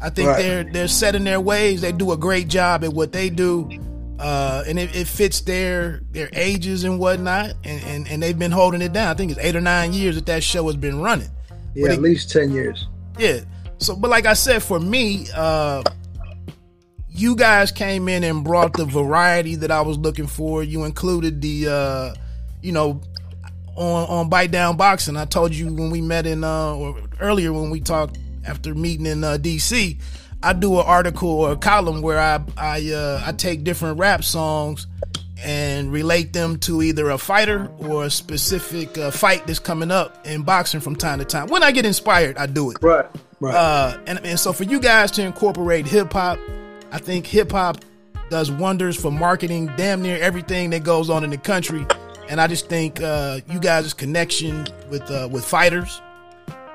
I 0.00 0.10
think 0.10 0.28
right. 0.28 0.42
they're 0.42 0.64
they're 0.64 0.88
set 0.88 1.14
in 1.14 1.24
their 1.24 1.40
ways. 1.40 1.80
They 1.80 1.92
do 1.92 2.12
a 2.12 2.16
great 2.16 2.48
job 2.48 2.84
at 2.84 2.92
what 2.92 3.12
they 3.12 3.30
do. 3.30 3.70
Uh, 4.18 4.64
and 4.66 4.78
it, 4.78 4.96
it, 4.96 5.06
fits 5.06 5.42
their 5.42 6.00
their 6.12 6.30
ages 6.32 6.84
and 6.84 6.98
whatnot, 6.98 7.50
and, 7.64 7.84
and, 7.84 8.08
and 8.08 8.22
they've 8.22 8.38
been 8.38 8.50
holding 8.50 8.80
it 8.80 8.94
down. 8.94 9.08
I 9.08 9.14
think 9.14 9.30
it's 9.30 9.40
eight 9.40 9.54
or 9.54 9.60
nine 9.60 9.92
years 9.92 10.14
that 10.14 10.24
that 10.24 10.42
show 10.42 10.64
has 10.68 10.76
been 10.76 11.02
running. 11.02 11.28
Yeah, 11.76 11.90
it, 11.90 11.92
at 11.92 12.00
least 12.00 12.30
ten 12.30 12.50
years. 12.52 12.86
Yeah, 13.18 13.40
so, 13.78 13.94
but 13.94 14.10
like 14.10 14.26
I 14.26 14.32
said, 14.32 14.62
for 14.62 14.80
me, 14.80 15.26
uh, 15.34 15.82
you 17.08 17.36
guys 17.36 17.70
came 17.70 18.08
in 18.08 18.24
and 18.24 18.42
brought 18.42 18.72
the 18.72 18.84
variety 18.84 19.54
that 19.56 19.70
I 19.70 19.82
was 19.82 19.98
looking 19.98 20.26
for. 20.26 20.62
You 20.62 20.84
included 20.84 21.40
the, 21.40 21.68
uh, 21.68 22.14
you 22.62 22.72
know, 22.72 23.00
on 23.76 24.08
on 24.08 24.28
bite 24.28 24.50
down 24.50 24.76
boxing. 24.76 25.16
I 25.16 25.26
told 25.26 25.54
you 25.54 25.66
when 25.66 25.90
we 25.90 26.00
met 26.00 26.26
in 26.26 26.44
uh, 26.44 26.74
or 26.74 26.96
earlier 27.20 27.52
when 27.52 27.70
we 27.70 27.80
talked 27.80 28.18
after 28.46 28.74
meeting 28.74 29.06
in 29.06 29.22
uh, 29.22 29.36
D.C. 29.36 29.98
I 30.42 30.52
do 30.52 30.78
an 30.78 30.86
article 30.86 31.28
or 31.28 31.52
a 31.52 31.56
column 31.56 32.00
where 32.00 32.18
I 32.18 32.40
I 32.56 32.90
uh, 32.90 33.22
I 33.26 33.32
take 33.32 33.64
different 33.64 33.98
rap 33.98 34.24
songs 34.24 34.86
and 35.44 35.92
relate 35.92 36.32
them 36.32 36.58
to 36.60 36.82
either 36.82 37.10
a 37.10 37.18
fighter 37.18 37.70
or 37.78 38.04
a 38.04 38.10
specific 38.10 38.96
uh, 38.96 39.10
fight 39.10 39.46
that's 39.46 39.58
coming 39.58 39.90
up 39.90 40.26
in 40.26 40.42
boxing 40.42 40.80
from 40.80 40.96
time 40.96 41.18
to 41.18 41.24
time. 41.24 41.48
When 41.48 41.62
I 41.62 41.72
get 41.72 41.84
inspired, 41.84 42.38
I 42.38 42.46
do 42.46 42.70
it. 42.70 42.78
Right. 42.80 43.06
Right. 43.38 43.54
Uh, 43.54 43.98
and, 44.06 44.24
and 44.24 44.40
so 44.40 44.52
for 44.52 44.64
you 44.64 44.80
guys 44.80 45.10
to 45.12 45.22
incorporate 45.22 45.86
hip 45.86 46.12
hop, 46.12 46.38
I 46.90 46.98
think 46.98 47.26
hip 47.26 47.52
hop 47.52 47.78
does 48.30 48.50
wonders 48.50 49.00
for 49.00 49.12
marketing 49.12 49.70
damn 49.76 50.02
near 50.02 50.16
everything 50.20 50.70
that 50.70 50.84
goes 50.84 51.10
on 51.10 51.22
in 51.22 51.30
the 51.30 51.38
country. 51.38 51.86
And 52.28 52.40
I 52.40 52.46
just 52.46 52.68
think 52.68 53.00
uh, 53.00 53.40
you 53.48 53.60
guys' 53.60 53.92
connection 53.92 54.66
with 54.90 55.08
uh, 55.10 55.28
with 55.30 55.44
fighters. 55.44 56.00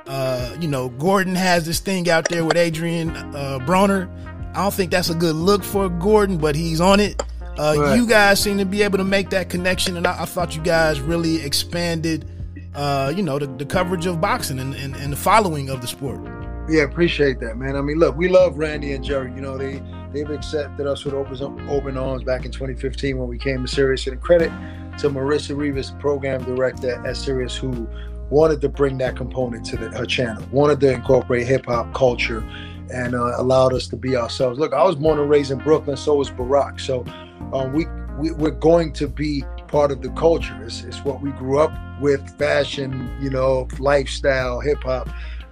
Uh, 0.08 0.56
you 0.60 0.68
know, 0.68 0.90
Gordon 0.90 1.36
has 1.36 1.66
this 1.66 1.80
thing 1.80 2.10
out 2.10 2.30
there 2.30 2.46
with 2.46 2.58
Adrian 2.58 3.10
uh, 3.10 3.60
Broner. 3.64 4.10
I 4.54 4.64
don't 4.64 4.74
think 4.74 4.92
that's 4.92 5.10
a 5.10 5.16
good 5.16 5.36
look 5.36 5.64
for 5.64 5.90
Gordon, 5.90 6.38
but 6.38 6.56
he's 6.56 6.82
on 6.82 7.00
it. 7.00 7.22
Uh, 7.58 7.76
right. 7.78 7.96
You 7.96 8.08
guys 8.08 8.42
seem 8.42 8.58
to 8.58 8.66
be 8.66 8.82
able 8.82 8.98
to 8.98 9.04
make 9.04 9.30
that 9.32 9.50
connection, 9.50 9.98
and 9.98 10.08
I, 10.08 10.22
I 10.22 10.26
thought 10.26 10.56
you 10.56 10.62
guys 10.62 11.02
really 11.02 11.44
expanded, 11.44 12.26
uh, 12.74 13.12
you 13.16 13.22
know, 13.22 13.40
the, 13.40 13.48
the, 13.48 13.66
coverage 13.66 14.06
of 14.06 14.22
boxing 14.22 14.60
and, 14.60 14.74
and, 14.74 14.96
and 14.96 15.12
the 15.12 15.18
following 15.18 15.70
of 15.70 15.82
the 15.82 15.88
sport. 15.88 16.22
Yeah, 16.70 16.84
appreciate 16.84 17.40
that, 17.42 17.58
man. 17.58 17.76
I 17.76 17.82
mean, 17.82 17.98
look, 17.98 18.16
we 18.16 18.30
love 18.30 18.58
Randy 18.58 18.94
and 18.94 19.04
Jerry. 19.04 19.34
You 19.34 19.42
know, 19.42 19.58
they 19.58 19.82
they've 20.14 20.30
accepted 20.30 20.88
us 20.88 21.04
with 21.04 21.14
open 21.14 21.70
open 21.70 21.98
arms 21.98 22.24
back 22.24 22.46
in 22.46 22.52
2015 22.52 23.18
when 23.18 23.28
we 23.28 23.38
came 23.38 23.66
to 23.66 23.68
Sirius. 23.68 24.08
And 24.08 24.22
credit 24.22 24.52
to 25.00 25.10
Marissa 25.10 25.58
Rivas, 25.58 25.92
program 26.00 26.44
director 26.44 27.06
at 27.06 27.18
Sirius, 27.18 27.58
who 27.58 27.88
wanted 28.30 28.62
to 28.62 28.70
bring 28.70 28.98
that 29.00 29.18
component 29.18 29.66
to 29.66 29.76
the, 29.76 29.90
her 29.90 30.06
channel, 30.06 30.44
wanted 30.52 30.80
to 30.80 30.92
incorporate 30.94 31.46
hip 31.46 31.66
hop 31.66 31.94
culture, 31.94 32.40
and 32.94 33.16
uh, 33.16 33.34
allowed 33.38 33.74
us 33.74 33.88
to 33.88 33.98
be 33.98 34.16
ourselves. 34.16 34.58
Look, 34.58 34.74
I 34.74 34.84
was 34.84 34.96
born 34.96 35.20
and 35.20 35.30
raised 35.30 35.52
in 35.52 35.58
Brooklyn, 35.58 35.98
so 35.98 36.16
was 36.16 36.30
Barak. 36.30 36.80
So 36.80 37.04
uh, 37.54 37.70
we, 37.74 37.86
we 38.20 38.32
we're 38.32 38.52
going 38.52 38.94
to 38.94 39.08
be 39.08 39.44
part 39.68 39.92
of 39.92 40.02
the 40.02 40.10
culture. 40.12 40.58
It's, 40.64 40.84
it's 40.84 41.04
what 41.04 41.22
we 41.22 41.32
grew 41.32 41.60
up 41.60 41.72
with: 42.02 42.38
fashion, 42.38 43.16
you 43.22 43.30
know, 43.30 43.68
lifestyle, 43.80 44.60
hip 44.60 44.84
hop. 44.84 45.10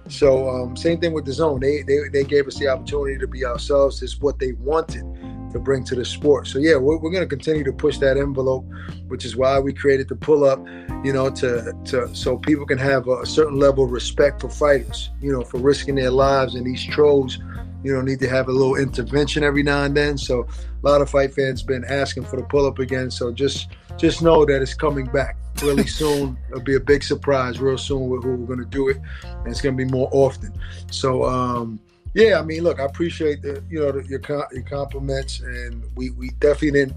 So 0.08 0.48
um, 0.48 0.76
same 0.76 1.00
thing 1.00 1.12
with 1.12 1.26
DAZN. 1.26 1.60
They, 1.60 1.82
they 1.82 2.08
they 2.08 2.24
gave 2.24 2.46
us 2.48 2.58
the 2.58 2.68
opportunity 2.68 3.18
to 3.18 3.26
be 3.26 3.44
ourselves. 3.44 4.02
It's 4.02 4.20
what 4.20 4.38
they 4.38 4.52
wanted 4.52 5.04
to 5.52 5.58
bring 5.58 5.84
to 5.84 5.94
the 5.94 6.04
sport. 6.04 6.46
So 6.46 6.58
yeah, 6.58 6.76
we're, 6.76 6.96
we're 6.96 7.10
going 7.10 7.22
to 7.22 7.28
continue 7.28 7.64
to 7.64 7.72
push 7.72 7.98
that 7.98 8.16
envelope, 8.16 8.64
which 9.08 9.24
is 9.24 9.36
why 9.36 9.58
we 9.58 9.72
created 9.72 10.08
the 10.08 10.16
pull 10.16 10.44
up. 10.44 10.64
You 11.04 11.12
know, 11.12 11.30
to 11.30 11.72
to 11.86 12.14
so 12.14 12.38
people 12.38 12.66
can 12.66 12.78
have 12.78 13.08
a 13.08 13.24
certain 13.24 13.58
level 13.58 13.84
of 13.84 13.90
respect 13.90 14.40
for 14.40 14.48
fighters. 14.48 15.10
You 15.20 15.32
know, 15.32 15.42
for 15.42 15.58
risking 15.58 15.94
their 15.94 16.10
lives 16.10 16.54
and 16.54 16.66
these 16.66 16.84
trolls. 16.84 17.38
You 17.82 17.94
know, 17.94 18.02
need 18.02 18.20
to 18.20 18.28
have 18.28 18.48
a 18.48 18.52
little 18.52 18.76
intervention 18.76 19.42
every 19.42 19.62
now 19.62 19.84
and 19.84 19.96
then. 19.96 20.18
So 20.18 20.46
a 20.82 20.86
lot 20.86 21.00
of 21.00 21.10
fight 21.10 21.34
fans 21.34 21.62
been 21.62 21.84
asking 21.84 22.24
for 22.24 22.36
the 22.36 22.42
pull 22.42 22.66
up 22.66 22.78
again. 22.78 23.10
So 23.10 23.32
just 23.32 23.68
just 23.96 24.22
know 24.22 24.44
that 24.44 24.62
it's 24.62 24.74
coming 24.74 25.06
back 25.06 25.36
really 25.62 25.86
soon. 26.00 26.38
It'll 26.48 26.62
be 26.62 26.76
a 26.76 26.80
big 26.80 27.02
surprise 27.02 27.60
real 27.60 27.78
soon 27.78 28.08
with 28.08 28.24
who 28.24 28.36
we're 28.36 28.46
going 28.46 28.58
to 28.58 28.64
do 28.64 28.88
it, 28.88 28.98
and 29.22 29.46
it's 29.46 29.60
going 29.60 29.76
to 29.76 29.84
be 29.84 29.90
more 29.90 30.08
often. 30.12 30.52
So, 30.90 31.24
um, 31.24 31.80
yeah, 32.14 32.38
I 32.38 32.42
mean, 32.42 32.62
look, 32.62 32.80
I 32.80 32.84
appreciate 32.84 33.42
the 33.42 33.62
you 33.68 33.80
know 33.80 33.92
the, 33.92 34.06
your 34.08 34.20
your 34.52 34.62
compliments, 34.62 35.40
and 35.40 35.84
we 35.94 36.10
we 36.10 36.30
definitely 36.40 36.72
didn't 36.72 36.96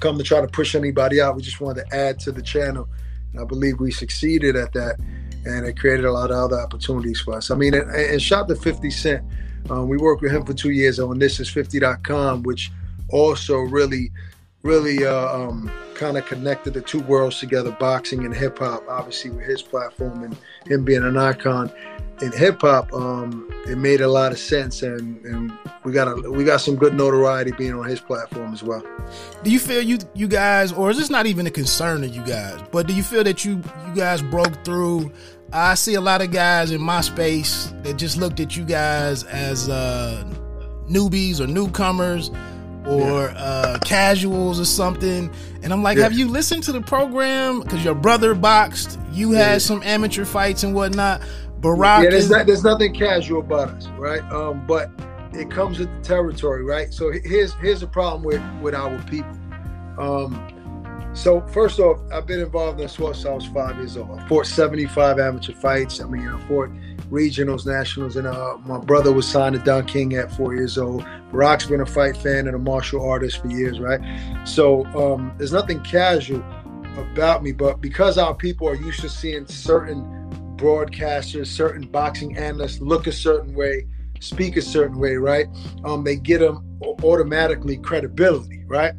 come 0.00 0.18
to 0.18 0.24
try 0.24 0.40
to 0.40 0.48
push 0.48 0.74
anybody 0.74 1.20
out. 1.20 1.36
We 1.36 1.42
just 1.42 1.60
wanted 1.60 1.86
to 1.86 1.96
add 1.96 2.18
to 2.20 2.32
the 2.32 2.42
channel, 2.42 2.88
and 3.32 3.40
I 3.40 3.44
believe 3.44 3.80
we 3.80 3.90
succeeded 3.90 4.56
at 4.56 4.72
that, 4.72 4.98
and 5.46 5.66
it 5.66 5.78
created 5.78 6.04
a 6.04 6.12
lot 6.12 6.30
of 6.30 6.36
other 6.36 6.58
opportunities 6.60 7.20
for 7.20 7.34
us. 7.36 7.50
I 7.50 7.54
mean, 7.54 7.74
and, 7.74 7.90
and 7.90 8.20
shout 8.20 8.48
to 8.48 8.56
50 8.56 8.90
Cent. 8.90 9.24
Um, 9.68 9.88
we 9.88 9.98
worked 9.98 10.22
with 10.22 10.32
him 10.32 10.44
for 10.44 10.54
two 10.54 10.70
years 10.70 10.98
on 10.98 11.18
This 11.18 11.40
Is 11.40 11.50
50.com, 11.50 12.42
which 12.42 12.70
also 13.10 13.58
really 13.58 14.10
really 14.62 15.06
uh, 15.06 15.36
um, 15.36 15.70
kind 15.94 16.18
of 16.18 16.26
connected 16.26 16.74
the 16.74 16.80
two 16.80 17.00
worlds 17.00 17.38
together, 17.38 17.70
boxing 17.72 18.24
and 18.24 18.34
hip 18.34 18.58
hop. 18.58 18.84
Obviously, 18.88 19.30
with 19.30 19.46
his 19.46 19.62
platform 19.62 20.24
and 20.24 20.36
him 20.66 20.84
being 20.84 21.04
an 21.04 21.16
icon 21.16 21.70
in 22.20 22.32
hip 22.32 22.60
hop, 22.60 22.92
um, 22.92 23.48
it 23.66 23.76
made 23.76 24.00
a 24.00 24.08
lot 24.08 24.32
of 24.32 24.38
sense, 24.38 24.82
and, 24.82 25.24
and 25.24 25.52
we 25.84 25.92
got 25.92 26.08
a, 26.08 26.30
we 26.30 26.44
got 26.44 26.60
some 26.60 26.76
good 26.76 26.94
notoriety 26.94 27.52
being 27.52 27.74
on 27.74 27.84
his 27.86 28.00
platform 28.00 28.52
as 28.52 28.62
well. 28.62 28.84
Do 29.42 29.50
you 29.50 29.58
feel 29.58 29.82
you 29.82 29.98
you 30.14 30.28
guys, 30.28 30.72
or 30.72 30.90
is 30.90 30.98
this 30.98 31.10
not 31.10 31.26
even 31.26 31.46
a 31.46 31.50
concern 31.50 32.04
of 32.04 32.14
you 32.14 32.22
guys? 32.24 32.60
But 32.70 32.86
do 32.86 32.94
you 32.94 33.02
feel 33.02 33.24
that 33.24 33.44
you 33.44 33.62
you 33.86 33.94
guys 33.94 34.22
broke 34.22 34.64
through? 34.64 35.12
I 35.52 35.74
see 35.74 35.94
a 35.94 36.00
lot 36.00 36.22
of 36.22 36.30
guys 36.30 36.70
in 36.70 36.80
my 36.80 37.00
space 37.00 37.72
that 37.82 37.94
just 37.94 38.16
looked 38.16 38.38
at 38.38 38.56
you 38.56 38.64
guys 38.64 39.24
as 39.24 39.68
uh, 39.68 40.24
newbies 40.88 41.40
or 41.40 41.46
newcomers 41.46 42.30
or 42.86 43.26
yeah. 43.26 43.34
uh, 43.36 43.78
casuals 43.80 44.60
or 44.60 44.64
something. 44.64 45.30
And 45.62 45.72
I'm 45.72 45.82
like, 45.82 45.98
yeah. 45.98 46.04
have 46.04 46.12
you 46.12 46.28
listened 46.28 46.62
to 46.64 46.72
the 46.72 46.80
program? 46.80 47.60
Because 47.60 47.84
your 47.84 47.94
brother 47.94 48.34
boxed, 48.34 48.98
you 49.10 49.32
had 49.32 49.60
some 49.60 49.82
amateur 49.82 50.24
fights 50.24 50.62
and 50.62 50.74
whatnot. 50.74 51.20
Barak. 51.58 52.04
Yeah, 52.04 52.10
there's, 52.10 52.30
not, 52.30 52.46
there's 52.46 52.64
nothing 52.64 52.94
casual 52.94 53.40
about 53.40 53.68
us, 53.70 53.86
right? 53.98 54.22
Um, 54.32 54.64
but 54.66 54.90
it 55.32 55.50
comes 55.50 55.78
with 55.78 55.92
the 55.94 56.00
territory, 56.00 56.64
right? 56.64 56.92
So 56.92 57.12
here's 57.12 57.54
here's 57.54 57.80
the 57.80 57.86
problem 57.86 58.22
with 58.22 58.42
with 58.62 58.74
our 58.74 58.98
people. 59.02 59.30
Um, 59.98 60.59
so 61.12 61.40
first 61.48 61.78
off, 61.80 62.00
I've 62.12 62.26
been 62.26 62.40
involved 62.40 62.80
in 62.80 62.88
sports 62.88 63.20
since 63.20 63.28
I 63.28 63.34
was 63.34 63.46
five 63.46 63.76
years 63.76 63.96
old. 63.96 64.18
I 64.18 64.26
fought 64.28 64.46
75 64.46 65.18
amateur 65.18 65.52
fights. 65.54 66.00
I 66.00 66.06
mean, 66.06 66.26
I 66.26 66.40
fought 66.46 66.70
regionals, 67.10 67.66
nationals, 67.66 68.16
and 68.16 68.26
uh, 68.26 68.56
my 68.64 68.78
brother 68.78 69.12
was 69.12 69.26
signed 69.26 69.56
to 69.56 69.62
Don 69.62 69.86
King 69.86 70.14
at 70.14 70.32
four 70.32 70.54
years 70.54 70.78
old. 70.78 71.04
Barak's 71.32 71.66
been 71.66 71.80
a 71.80 71.86
fight 71.86 72.16
fan 72.16 72.46
and 72.46 72.54
a 72.54 72.58
martial 72.58 73.08
artist 73.08 73.38
for 73.38 73.48
years, 73.48 73.80
right? 73.80 74.00
So 74.44 74.86
um, 74.86 75.32
there's 75.36 75.52
nothing 75.52 75.82
casual 75.82 76.44
about 76.96 77.42
me, 77.42 77.52
but 77.52 77.80
because 77.80 78.18
our 78.18 78.34
people 78.34 78.68
are 78.68 78.74
used 78.74 79.00
to 79.00 79.08
seeing 79.08 79.46
certain 79.46 80.04
broadcasters, 80.56 81.46
certain 81.46 81.86
boxing 81.86 82.36
analysts 82.36 82.80
look 82.80 83.06
a 83.06 83.12
certain 83.12 83.54
way, 83.54 83.86
speak 84.20 84.56
a 84.56 84.62
certain 84.62 84.98
way, 84.98 85.16
right? 85.16 85.46
Um, 85.84 86.04
they 86.04 86.16
get 86.16 86.38
them 86.38 86.78
automatically 87.02 87.78
credibility, 87.78 88.64
right? 88.66 88.92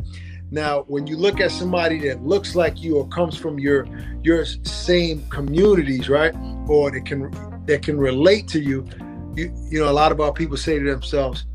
Now, 0.52 0.84
when 0.88 1.08
you 1.08 1.16
look 1.16 1.40
at 1.40 1.50
somebody 1.50 1.98
that 2.10 2.24
looks 2.24 2.56
like 2.56 2.82
you 2.82 2.98
or 2.98 3.08
comes 3.08 3.38
from 3.38 3.58
your 3.58 3.88
your 4.22 4.46
same 4.46 5.26
communities, 5.30 6.10
right, 6.10 6.36
or 6.68 6.92
that 6.92 7.06
can 7.06 7.32
that 7.68 7.82
can 7.82 7.98
relate 7.98 8.50
to 8.50 8.60
you, 8.60 8.86
you 9.34 9.54
you 9.70 9.80
know, 9.80 9.90
a 9.90 9.94
lot 9.94 10.12
of 10.12 10.20
our 10.20 10.34
people 10.34 10.58
say 10.58 10.78
to 10.78 10.84
themselves, 10.84 11.46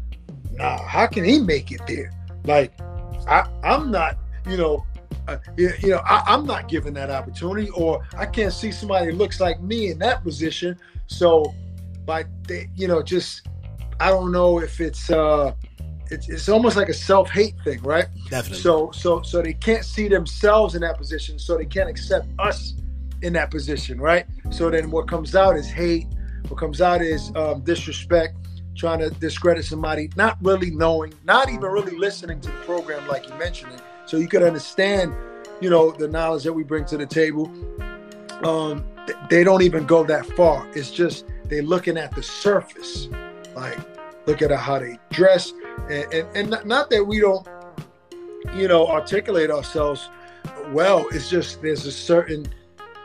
"Nah, 0.52 0.78
how 0.78 1.06
can 1.06 1.24
he 1.24 1.38
make 1.38 1.70
it 1.72 1.82
there?" 1.86 2.10
Like, 2.44 2.72
I 3.28 3.46
I'm 3.62 3.90
not, 3.90 4.16
you 4.48 4.56
know, 4.56 4.86
uh, 5.28 5.36
you, 5.58 5.72
know, 5.88 6.00
I, 6.06 6.32
am 6.32 6.46
not 6.46 6.68
given 6.68 6.94
that 6.94 7.10
opportunity, 7.10 7.68
or 7.70 8.02
I 8.16 8.24
can't 8.24 8.52
see 8.52 8.72
somebody 8.72 9.10
that 9.10 9.16
looks 9.16 9.40
like 9.40 9.60
me 9.60 9.90
in 9.90 9.98
that 9.98 10.22
position. 10.22 10.78
So, 11.06 11.52
by 12.06 12.24
you 12.74 12.88
know, 12.88 13.02
just 13.02 13.46
I 14.00 14.08
don't 14.08 14.32
know 14.32 14.58
if 14.60 14.80
it's 14.80 15.10
uh, 15.10 15.52
it's, 16.10 16.28
it's 16.28 16.48
almost 16.48 16.76
like 16.76 16.88
a 16.88 16.94
self 16.94 17.30
hate 17.30 17.54
thing, 17.64 17.82
right? 17.82 18.06
Definitely. 18.30 18.62
So, 18.62 18.90
so, 18.92 19.22
so 19.22 19.42
they 19.42 19.54
can't 19.54 19.84
see 19.84 20.08
themselves 20.08 20.74
in 20.74 20.82
that 20.82 20.96
position, 20.98 21.38
so 21.38 21.56
they 21.56 21.66
can't 21.66 21.88
accept 21.88 22.26
us 22.38 22.74
in 23.22 23.32
that 23.34 23.50
position, 23.50 24.00
right? 24.00 24.26
So 24.50 24.70
then 24.70 24.90
what 24.90 25.08
comes 25.08 25.34
out 25.34 25.56
is 25.56 25.66
hate. 25.66 26.06
What 26.48 26.58
comes 26.58 26.80
out 26.80 27.02
is 27.02 27.32
um, 27.34 27.62
disrespect, 27.62 28.36
trying 28.76 29.00
to 29.00 29.10
discredit 29.10 29.64
somebody, 29.64 30.10
not 30.16 30.38
really 30.42 30.70
knowing, 30.70 31.12
not 31.24 31.48
even 31.48 31.62
really 31.62 31.96
listening 31.96 32.40
to 32.42 32.48
the 32.48 32.58
program 32.58 33.06
like 33.08 33.28
you 33.28 33.34
mentioned 33.34 33.72
it 33.72 33.80
so 34.06 34.16
you 34.16 34.28
could 34.28 34.42
understand, 34.42 35.14
you 35.60 35.68
know, 35.68 35.90
the 35.90 36.08
knowledge 36.08 36.44
that 36.44 36.52
we 36.52 36.62
bring 36.62 36.84
to 36.86 36.96
the 36.96 37.06
table. 37.06 37.50
Um, 38.44 38.84
they 39.28 39.44
don't 39.44 39.62
even 39.62 39.84
go 39.86 40.04
that 40.04 40.26
far. 40.34 40.66
It's 40.74 40.90
just 40.90 41.26
they're 41.44 41.62
looking 41.62 41.98
at 41.98 42.14
the 42.14 42.22
surface, 42.22 43.08
like 43.54 43.78
look 44.26 44.42
at 44.42 44.50
how 44.52 44.78
they 44.78 44.98
dress, 45.10 45.52
and, 45.90 46.12
and, 46.12 46.54
and 46.54 46.66
not 46.66 46.90
that 46.90 47.04
we 47.04 47.20
don't, 47.20 47.46
you 48.54 48.68
know, 48.68 48.86
articulate 48.86 49.50
ourselves 49.50 50.08
well. 50.72 51.06
It's 51.12 51.28
just 51.28 51.62
there's 51.62 51.86
a 51.86 51.92
certain 51.92 52.46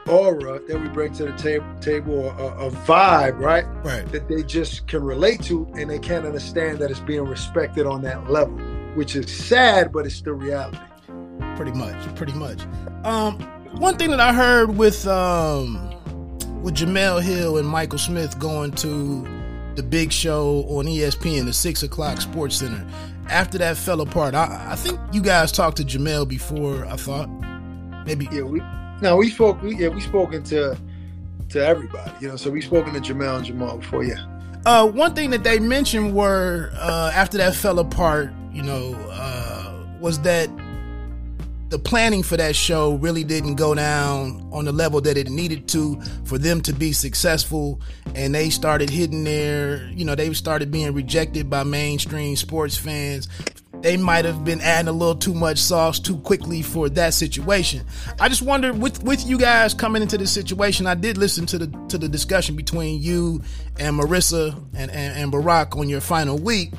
aura 0.08 0.60
that 0.68 0.80
we 0.80 0.88
bring 0.90 1.14
to 1.14 1.26
the 1.26 1.34
table, 1.34 1.66
table 1.80 2.30
a, 2.30 2.68
a, 2.68 2.72
vibe, 2.72 3.40
right? 3.40 3.66
Right. 3.84 4.10
That 4.12 4.28
they 4.28 4.44
just 4.44 4.88
can 4.88 5.04
relate 5.04 5.44
to, 5.44 5.72
and 5.76 5.90
they 5.90 6.00
can't 6.00 6.26
understand 6.26 6.80
that 6.80 6.90
it's 6.90 7.00
being 7.00 7.26
respected 7.26 7.86
on 7.86 8.02
that 8.04 8.30
level, 8.30 8.58
which 8.96 9.16
is 9.16 9.32
sad, 9.32 9.92
but 9.92 10.06
it's 10.06 10.22
the 10.22 10.34
reality 10.34 10.78
pretty 11.56 11.78
much, 11.78 12.16
pretty 12.16 12.34
much. 12.34 12.60
Um, 13.04 13.40
one 13.78 13.98
thing 13.98 14.10
that 14.10 14.20
I 14.20 14.34
heard 14.34 14.78
with 14.78 15.06
um, 15.08 15.76
with 16.64 16.76
Jemele 16.76 17.22
Hill 17.22 17.58
and 17.58 17.68
Michael 17.68 18.00
Smith 18.00 18.38
going 18.40 18.72
to 18.74 19.28
the 19.76 19.84
big 19.84 20.12
show 20.12 20.66
on 20.70 20.86
ESPN, 20.86 21.46
the 21.46 21.54
six 21.54 21.84
o'clock 21.84 22.18
SportsCenter. 22.20 22.90
After 23.30 23.58
that 23.60 23.78
fell 23.78 24.02
apart, 24.02 24.36
I, 24.36 24.68
I 24.72 24.76
think 24.76 25.00
you 25.14 25.22
guys 25.22 25.52
talked 25.52 25.78
to 25.78 25.84
Jemele 25.84 26.28
before. 26.28 26.86
I 26.86 26.96
thought 26.98 27.30
maybe. 28.06 28.28
Yeah, 28.32 28.44
we 28.44 28.62
no, 29.02 29.18
we 29.18 29.30
spoke. 29.30 29.62
We, 29.62 29.76
yeah, 29.76 29.88
we 29.88 30.02
spoken 30.02 30.44
to 30.44 30.78
to 31.50 31.66
everybody. 31.66 32.12
You 32.20 32.30
know, 32.30 32.36
so 32.36 32.50
we 32.50 32.62
spoken 32.62 32.94
to 32.94 33.00
Jemele 33.00 33.38
and 33.38 33.46
Jamal 33.46 33.78
before. 33.78 34.04
Yeah. 34.04 34.26
Uh, 34.66 34.88
one 34.88 35.16
thing 35.16 35.32
that 35.32 35.44
they 35.44 35.60
mentioned 35.60 36.14
were 36.14 36.72
uh, 36.76 37.12
after 37.14 37.38
that 37.40 37.56
fell 37.56 37.80
apart, 37.80 38.32
you 38.54 38.62
know, 38.62 38.94
uh, 39.10 39.84
was 40.00 40.20
that 40.22 40.50
the 41.72 41.80
planning 41.80 42.22
for 42.22 42.36
that 42.36 42.54
show 42.54 42.96
really 42.96 43.24
didn't 43.24 43.56
go 43.56 43.74
down 43.74 44.46
on 44.52 44.66
the 44.66 44.74
level 44.74 45.00
that 45.00 45.18
it 45.18 45.30
needed 45.30 45.70
to 45.70 46.00
for 46.26 46.38
them 46.38 46.60
to 46.60 46.74
be 46.74 46.92
successful 46.92 47.80
and 48.14 48.36
they 48.36 48.50
started 48.50 48.90
hitting 48.90 49.24
their 49.24 49.82
you 49.92 50.04
know 50.04 50.14
they 50.14 50.32
started 50.34 50.70
being 50.70 50.94
rejected 50.94 51.50
by 51.50 51.64
mainstream 51.64 52.36
sports 52.36 52.76
fans 52.76 53.30
they 53.80 53.96
might 53.96 54.26
have 54.26 54.44
been 54.44 54.60
adding 54.60 54.90
a 54.90 54.92
little 54.92 55.16
too 55.16 55.34
much 55.34 55.58
sauce 55.58 56.00
too 56.00 56.18
quickly 56.20 56.62
for 56.62 56.88
that 56.90 57.16
situation. 57.16 57.84
I 58.20 58.30
just 58.30 58.44
wonder 58.44 58.74
with 58.74 59.02
with 59.02 59.26
you 59.26 59.40
guys 59.40 59.74
coming 59.74 60.04
into 60.04 60.20
this 60.20 60.32
situation, 60.32 60.86
I 60.86 60.94
did 60.94 61.18
listen 61.18 61.48
to 61.48 61.58
the 61.58 61.86
to 61.88 61.98
the 61.98 62.08
discussion 62.08 62.56
between 62.56 63.02
you 63.02 63.42
and 63.80 64.00
Marissa 64.00 64.54
and, 64.76 64.92
and, 64.92 65.18
and 65.18 65.32
Barak 65.32 65.76
on 65.76 65.90
your 65.90 66.02
final 66.02 66.38
week. 66.38 66.74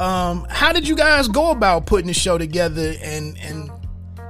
Um, 0.00 0.46
how 0.50 0.72
did 0.72 0.88
you 0.88 0.96
guys 0.96 1.28
go 1.28 1.52
about 1.52 1.86
putting 1.86 2.08
the 2.08 2.14
show 2.14 2.38
together 2.38 2.94
and 3.02 3.38
and 3.38 3.70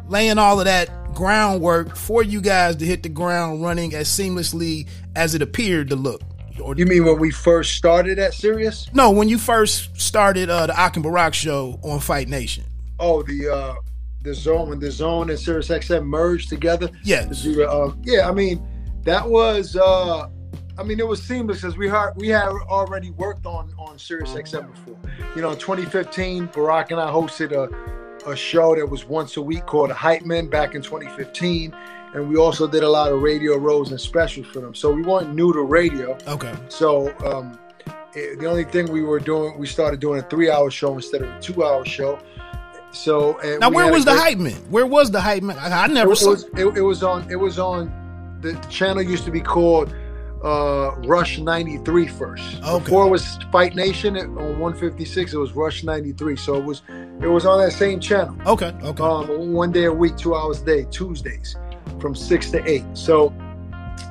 laying 0.09 0.39
all 0.39 0.59
of 0.59 0.67
that 0.67 0.91
groundwork 1.15 1.97
for 1.97 2.23
you 2.23 2.41
guys 2.41 2.77
to 2.77 2.85
hit 2.85 3.03
the 3.03 3.09
ground 3.09 3.63
running 3.63 3.95
as 3.95 4.09
seamlessly 4.09 4.89
as 5.17 5.35
it 5.35 5.43
appeared 5.43 5.89
to 5.91 5.97
look. 5.97 6.23
Or, 6.61 6.75
you 6.75 6.87
mean 6.87 7.05
when 7.05 7.19
we 7.19 7.31
first 7.31 7.77
started 7.77 8.19
at 8.19 8.35
Sirius? 8.35 8.89
No, 8.93 9.11
when 9.11 9.29
you 9.29 9.39
first 9.39 10.01
started 10.01 10.51
uh, 10.51 10.67
the 10.67 10.79
Ak 10.79 10.97
and 10.97 11.03
Barak 11.03 11.35
show 11.35 11.79
on 11.83 12.01
Fight 12.01 12.29
Nation. 12.29 12.65
Oh, 12.99 13.23
the 13.23 13.49
uh, 13.49 13.75
DAZN 14.25 14.69
when 14.69 14.81
DAZN 14.81 15.31
and 15.31 15.39
Sirius 15.39 15.69
XM 15.69 16.05
merged 16.05 16.49
together. 16.49 16.89
Yes. 17.05 17.47
Uh, 17.47 17.93
yeah, 18.03 18.29
I 18.29 18.33
mean 18.33 18.67
that 19.05 19.29
was. 19.29 19.77
Uh, 19.77 20.29
I 20.79 20.85
mean, 20.85 21.01
it 21.01 21.07
was 21.09 21.21
seamless 21.21 21.61
because 21.61 21.77
we 21.77 21.89
had 21.89 22.11
we 22.17 22.29
had 22.29 22.49
already 22.49 23.11
worked 23.11 23.47
on 23.47 23.73
on 23.79 23.99
Sirius 23.99 24.33
XM 24.33 24.71
before. 24.71 24.97
You 25.35 25.43
know, 25.43 25.51
in 25.51 25.59
2015, 25.59 26.47
Barak 26.47 26.93
and 26.93 27.01
I 27.01 27.11
hosted 27.11 27.53
a 27.53 27.69
a 28.31 28.37
show 28.37 28.75
that 28.75 28.87
was 28.87 29.05
once 29.05 29.37
a 29.37 29.43
week 29.43 29.67
called 29.67 29.91
Hype 29.91 30.25
Men 30.25 30.49
back 30.49 30.75
in 30.75 30.83
2015. 30.83 31.75
And 32.15 32.29
we 32.29 32.37
also 32.37 32.67
did 32.67 32.83
a 32.83 32.89
lot 32.89 33.13
of 33.13 33.21
radio 33.21 33.57
roles 33.57 33.91
and 33.91 34.01
specials 34.01 34.47
for 34.47 34.61
them. 34.61 34.75
So 34.75 34.91
we 34.91 35.03
weren't 35.03 35.35
new 35.35 35.53
to 35.53 35.63
radio. 35.63 36.17
Okay. 36.27 36.55
So 36.69 37.15
um, 37.25 37.59
it, 38.15 38.39
the 38.41 38.47
only 38.47 38.65
thing 38.65 38.91
we 38.91 39.03
were 39.03 39.21
doing, 39.21 39.59
we 39.59 39.67
started 39.67 40.01
doing 40.01 40.21
a 40.21 40.23
three 40.23 40.51
hour 40.51 40.71
show 40.71 40.95
instead 40.95 41.23
of 41.23 41.29
a 41.29 41.41
two 41.41 41.63
hour 41.65 41.85
show. 41.85 42.19
So 42.91 43.39
now, 43.61 43.71
where 43.71 43.93
was 43.93 44.07
the 44.07 44.15
hype 44.15 44.39
man? 44.39 44.55
Where 44.71 44.87
was 44.87 45.11
the 45.11 45.21
hype 45.21 45.43
man? 45.43 45.59
I, 45.59 45.85
I 45.85 45.87
never 45.89 46.13
it 46.13 46.17
saw. 46.17 46.31
Was, 46.31 46.45
it, 46.45 46.67
it 46.79 46.83
was 46.83 47.03
on. 47.03 47.31
It 47.31 47.37
was 47.37 47.59
on. 47.59 47.93
The 48.41 48.55
channel 48.71 49.03
used 49.03 49.25
to 49.25 49.31
be 49.31 49.41
called 49.41 49.95
uh, 50.45 50.95
Rush 51.05 51.39
93 51.39 52.07
first. 52.07 52.63
Okay. 52.63 52.85
Before 52.85 53.07
it 53.07 53.11
was 53.11 53.39
Fight 53.51 53.75
Nation 53.75 54.17
on 54.17 54.37
156, 54.37 55.33
it 55.33 55.37
was 55.37 55.53
Rush 55.53 55.85
93. 55.85 56.37
So 56.37 56.57
it 56.57 56.65
was 56.65 56.83
it 57.21 57.27
was 57.27 57.45
on 57.47 57.61
that 57.61 57.73
same 57.73 58.01
channel. 58.01 58.37
Okay. 58.47 58.73
Okay. 58.83 59.03
Um, 59.03 59.53
one 59.53 59.73
day 59.73 59.85
a 59.85 59.93
week, 59.93 60.17
two 60.17 60.35
hours 60.35 60.63
a 60.63 60.65
day, 60.65 60.87
Tuesdays, 60.91 61.57
from 62.01 62.15
six 62.15 62.51
to 62.51 62.69
eight. 62.69 62.85
So 62.95 63.31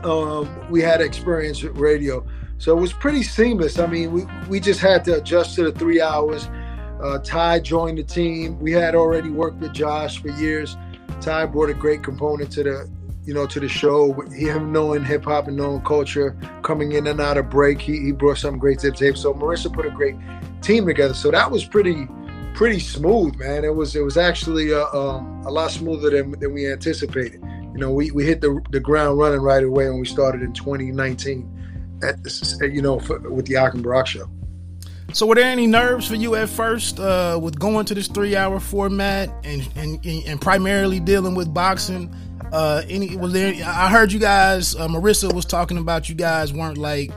um, 0.03 0.49
we 0.69 0.81
had 0.81 1.01
experience 1.01 1.63
with 1.63 1.77
radio. 1.77 2.25
So 2.57 2.75
it 2.75 2.81
was 2.81 2.91
pretty 2.91 3.23
seamless. 3.23 3.79
I 3.79 3.87
mean, 3.87 4.11
we, 4.11 4.25
we 4.49 4.59
just 4.59 4.79
had 4.79 5.05
to 5.05 5.17
adjust 5.17 5.55
to 5.55 5.63
the 5.63 5.71
three 5.71 6.01
hours. 6.01 6.49
Uh, 7.01 7.19
Ty 7.19 7.59
joined 7.59 7.99
the 7.99 8.03
team. 8.03 8.59
We 8.59 8.71
had 8.71 8.95
already 8.95 9.29
worked 9.29 9.57
with 9.57 9.73
Josh 9.73 10.21
for 10.21 10.29
years. 10.29 10.75
Ty 11.21 11.45
brought 11.47 11.69
a 11.69 11.73
great 11.73 12.03
component 12.03 12.51
to 12.53 12.63
the 12.63 12.91
you 13.27 13.33
know, 13.33 13.45
to 13.45 13.59
the 13.59 13.67
show. 13.67 14.13
Him 14.31 14.71
knowing 14.71 15.03
hip 15.03 15.25
hop 15.25 15.47
and 15.49 15.57
knowing 15.57 15.81
culture, 15.81 16.35
coming 16.63 16.93
in 16.93 17.05
and 17.05 17.19
out 17.19 17.37
of 17.37 17.49
break, 17.49 17.79
he, 17.79 17.99
he 17.99 18.11
brought 18.13 18.37
some 18.37 18.57
great 18.57 18.79
the 18.79 18.89
table. 18.89 19.17
So 19.17 19.33
Marissa 19.33 19.71
put 19.71 19.85
a 19.85 19.91
great 19.91 20.15
team 20.61 20.87
together. 20.87 21.13
So 21.13 21.29
that 21.31 21.51
was 21.51 21.65
pretty 21.65 22.07
pretty 22.53 22.79
smooth, 22.79 23.35
man. 23.35 23.65
It 23.65 23.75
was 23.75 23.95
it 23.97 24.01
was 24.01 24.15
actually 24.15 24.73
uh, 24.73 24.87
um, 24.97 25.43
a 25.45 25.51
lot 25.51 25.71
smoother 25.71 26.09
than, 26.09 26.39
than 26.39 26.53
we 26.53 26.71
anticipated. 26.71 27.41
You 27.73 27.81
know, 27.81 27.91
we, 27.91 28.11
we 28.11 28.25
hit 28.25 28.39
the, 28.41 28.59
the 28.71 28.79
ground 28.79 29.19
running 29.19 29.41
right 29.41 29.63
away 29.63 29.89
when 29.89 29.99
we 29.99 30.07
started 30.07 30.41
in 30.41 30.53
2019. 30.53 31.53
At 32.03 32.19
you 32.61 32.81
know, 32.81 32.99
for, 32.99 33.19
with 33.29 33.47
the 33.47 33.57
Ak 33.57 33.73
and 33.73 33.83
Barak 33.83 34.07
show. 34.07 34.29
So, 35.13 35.25
were 35.25 35.35
there 35.35 35.45
any 35.45 35.67
nerves 35.67 36.07
for 36.07 36.15
you 36.15 36.35
at 36.35 36.47
first 36.47 36.99
uh, 36.99 37.39
with 37.41 37.59
going 37.59 37.85
to 37.85 37.95
this 37.95 38.07
three-hour 38.07 38.59
format 38.59 39.29
and, 39.43 39.67
and 39.75 40.05
and 40.05 40.39
primarily 40.39 40.99
dealing 40.99 41.33
with 41.33 41.53
boxing? 41.53 42.13
Uh, 42.51 42.81
any 42.89 43.15
was 43.15 43.33
there? 43.33 43.53
I 43.65 43.89
heard 43.89 44.11
you 44.11 44.19
guys. 44.19 44.75
Uh, 44.75 44.87
Marissa 44.87 45.33
was 45.33 45.45
talking 45.45 45.77
about 45.77 46.09
you 46.09 46.15
guys 46.15 46.53
weren't 46.53 46.77
like 46.77 47.11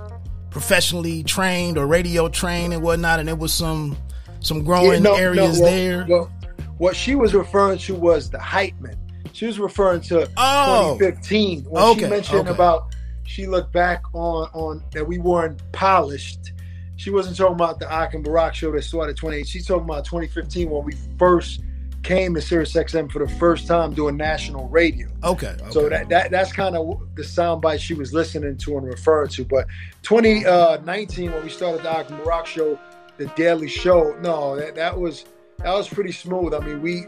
professionally 0.51 1.23
trained 1.23 1.79
or 1.79 1.87
radio 1.87 2.29
trained 2.29 2.73
and 2.73 2.83
whatnot, 2.83 3.21
and 3.21 3.29
there 3.29 3.37
was 3.37 3.53
some 3.53 3.97
some 4.41 4.65
growing 4.65 5.05
yeah, 5.05 5.11
no, 5.11 5.15
areas 5.15 5.59
no, 5.59 5.65
well, 5.65 5.73
there. 5.73 6.07
Well, 6.09 6.33
what 6.79 6.97
she 6.97 7.15
was 7.15 7.35
referring 7.35 7.79
to 7.79 7.95
was 7.95 8.31
the 8.31 8.39
hype 8.39 8.79
man. 8.81 8.97
She 9.33 9.47
was 9.47 9.59
referring 9.59 10.01
to 10.03 10.29
oh. 10.37 10.97
2015 10.99 11.65
when 11.65 11.83
okay, 11.83 12.01
she 12.01 12.07
mentioned 12.07 12.41
okay. 12.41 12.51
about 12.51 12.95
she 13.25 13.47
looked 13.47 13.73
back 13.73 14.03
on 14.13 14.49
on 14.53 14.83
that 14.93 15.07
we 15.07 15.19
weren't 15.19 15.61
polished. 15.73 16.53
She 16.97 17.11
wasn't 17.11 17.37
talking 17.37 17.55
about 17.55 17.79
the 17.79 17.91
Ak 17.91 18.15
and 18.15 18.25
Barak 18.25 18.55
show 18.55 18.73
that 18.73 18.83
started 18.83 19.17
28. 19.17 19.47
She's 19.47 19.67
talking 19.67 19.85
about 19.85 20.05
2015 20.05 20.69
when 20.69 20.85
we 20.85 20.93
first 21.19 21.63
came 22.03 22.35
to 22.35 22.41
Sirius 22.41 22.73
XM 22.73 23.11
for 23.11 23.25
the 23.25 23.33
first 23.35 23.67
time 23.67 23.93
doing 23.93 24.17
national 24.17 24.69
radio. 24.69 25.09
Okay. 25.25 25.49
okay. 25.49 25.71
So 25.71 25.89
that, 25.89 26.09
that 26.09 26.31
that's 26.31 26.53
kind 26.53 26.77
of 26.77 27.01
the 27.15 27.23
soundbite 27.23 27.81
she 27.81 27.95
was 27.95 28.13
listening 28.13 28.57
to 28.57 28.79
and 28.79 28.87
referring 28.87 29.29
to. 29.31 29.45
But 29.45 29.67
2019 30.03 31.29
uh, 31.29 31.33
when 31.33 31.43
we 31.43 31.51
started 31.51 31.83
the 31.83 31.91
Ak 31.91 32.11
and 32.11 32.23
Barak 32.25 32.47
show, 32.47 32.79
the 33.19 33.27
daily 33.37 33.69
show, 33.69 34.17
no, 34.23 34.57
that, 34.57 34.75
that 34.77 34.99
was 34.99 35.27
that 35.59 35.73
was 35.73 35.89
pretty 35.89 36.13
smooth. 36.13 36.55
I 36.55 36.61
mean, 36.61 36.81
we 36.81 37.07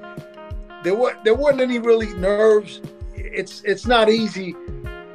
there 0.82 0.94
were 0.94 1.16
there 1.24 1.34
weren't 1.34 1.60
any 1.60 1.78
really 1.78 2.12
nerves. 2.14 2.80
It's 3.14 3.62
it's 3.64 3.86
not 3.86 4.10
easy 4.10 4.54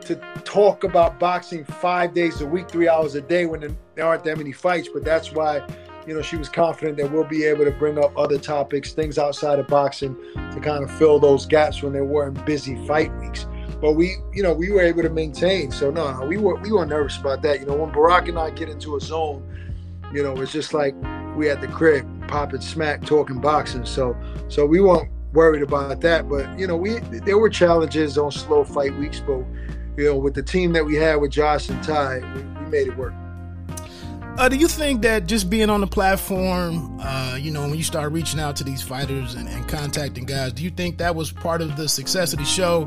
to 0.01 0.15
talk 0.43 0.83
about 0.83 1.19
boxing 1.19 1.65
five 1.65 2.13
days 2.13 2.41
a 2.41 2.45
week, 2.45 2.69
three 2.69 2.87
hours 2.87 3.15
a 3.15 3.21
day 3.21 3.45
when 3.45 3.77
there 3.95 4.05
aren't 4.05 4.23
that 4.23 4.37
many 4.37 4.53
fights. 4.53 4.89
But 4.91 5.03
that's 5.03 5.31
why, 5.33 5.59
you 6.07 6.13
know, 6.15 6.21
she 6.21 6.37
was 6.37 6.47
confident 6.47 6.97
that 6.97 7.11
we'll 7.11 7.25
be 7.25 7.43
able 7.43 7.65
to 7.65 7.71
bring 7.71 8.01
up 8.01 8.17
other 8.17 8.39
topics, 8.39 8.93
things 8.93 9.17
outside 9.17 9.59
of 9.59 9.67
boxing, 9.67 10.15
to 10.53 10.59
kind 10.61 10.81
of 10.81 10.89
fill 10.97 11.19
those 11.19 11.45
gaps 11.45 11.83
when 11.83 11.91
they 11.91 12.01
weren't 12.01 12.43
busy 12.45 12.75
fight 12.87 13.13
weeks. 13.17 13.45
But 13.81 13.91
we, 13.91 14.15
you 14.33 14.41
know, 14.41 14.53
we 14.53 14.71
were 14.71 14.81
able 14.81 15.03
to 15.03 15.09
maintain. 15.09 15.69
So 15.69 15.91
no, 15.91 16.11
no, 16.17 16.25
we 16.25 16.37
were 16.37 16.55
we 16.55 16.71
weren't 16.71 16.89
nervous 16.89 17.17
about 17.17 17.41
that. 17.41 17.59
You 17.59 17.65
know, 17.65 17.75
when 17.75 17.91
Barak 17.91 18.29
and 18.29 18.39
I 18.39 18.51
get 18.51 18.69
into 18.69 18.95
a 18.95 19.01
zone, 19.01 19.43
you 20.13 20.23
know, 20.23 20.33
it's 20.41 20.53
just 20.53 20.73
like 20.73 20.95
we 21.35 21.49
at 21.49 21.59
the 21.59 21.67
crib 21.67 22.07
popping 22.29 22.61
smack, 22.61 23.05
talking 23.05 23.41
boxing. 23.41 23.85
So 23.85 24.15
so 24.47 24.65
we 24.65 24.79
weren't 24.79 25.11
worried 25.33 25.61
about 25.61 25.99
that. 26.01 26.29
But 26.29 26.57
you 26.57 26.67
know, 26.67 26.77
we 26.77 26.99
there 26.99 27.37
were 27.37 27.49
challenges 27.49 28.17
on 28.17 28.31
slow 28.31 28.63
fight 28.63 28.95
weeks, 28.95 29.19
but 29.19 29.43
you 29.97 30.05
know, 30.05 30.17
with 30.17 30.35
the 30.35 30.43
team 30.43 30.71
that 30.71 30.85
we 30.85 30.95
had 30.95 31.15
with 31.15 31.31
Josh 31.31 31.69
and 31.69 31.83
Ty, 31.83 32.19
we, 32.33 32.41
we 32.41 32.71
made 32.71 32.87
it 32.87 32.97
work. 32.97 33.13
Uh, 34.37 34.47
do 34.47 34.55
you 34.55 34.67
think 34.67 35.01
that 35.01 35.25
just 35.25 35.49
being 35.49 35.67
on 35.67 35.81
the 35.81 35.87
platform, 35.87 36.99
uh, 37.01 37.35
you 37.41 37.49
know, 37.49 37.61
when 37.61 37.75
you 37.75 37.83
start 37.83 38.11
reaching 38.11 38.39
out 38.39 38.55
to 38.55 38.63
these 38.63 38.83
fighters 38.83 39.33
and, 39.33 39.49
and, 39.49 39.67
contacting 39.67 40.25
guys, 40.25 40.53
do 40.53 40.63
you 40.63 40.69
think 40.69 40.99
that 40.99 41.15
was 41.15 41.31
part 41.31 41.59
of 41.59 41.75
the 41.75 41.89
success 41.89 42.33
of 42.33 42.39
the 42.39 42.45
show? 42.45 42.85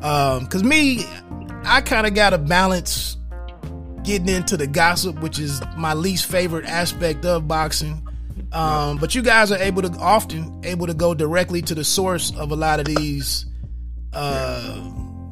Because 0.00 0.62
um, 0.62 0.68
me, 0.68 1.04
I 1.64 1.82
kind 1.82 2.04
of 2.04 2.14
got 2.14 2.30
to 2.30 2.38
balance 2.38 3.16
getting 4.02 4.28
into 4.28 4.56
the 4.56 4.66
gossip, 4.66 5.20
which 5.20 5.38
is 5.38 5.62
my 5.76 5.94
least 5.94 6.26
favorite 6.26 6.64
aspect 6.64 7.24
of 7.24 7.46
boxing. 7.46 8.04
Um, 8.50 8.96
but 8.98 9.14
you 9.14 9.22
guys 9.22 9.52
are 9.52 9.58
able 9.58 9.82
to 9.82 9.96
often 10.00 10.62
able 10.64 10.88
to 10.88 10.94
go 10.94 11.14
directly 11.14 11.62
to 11.62 11.76
the 11.76 11.84
source 11.84 12.34
of 12.36 12.50
a 12.50 12.56
lot 12.56 12.80
of 12.80 12.86
these, 12.86 13.46
uh, 14.14 14.74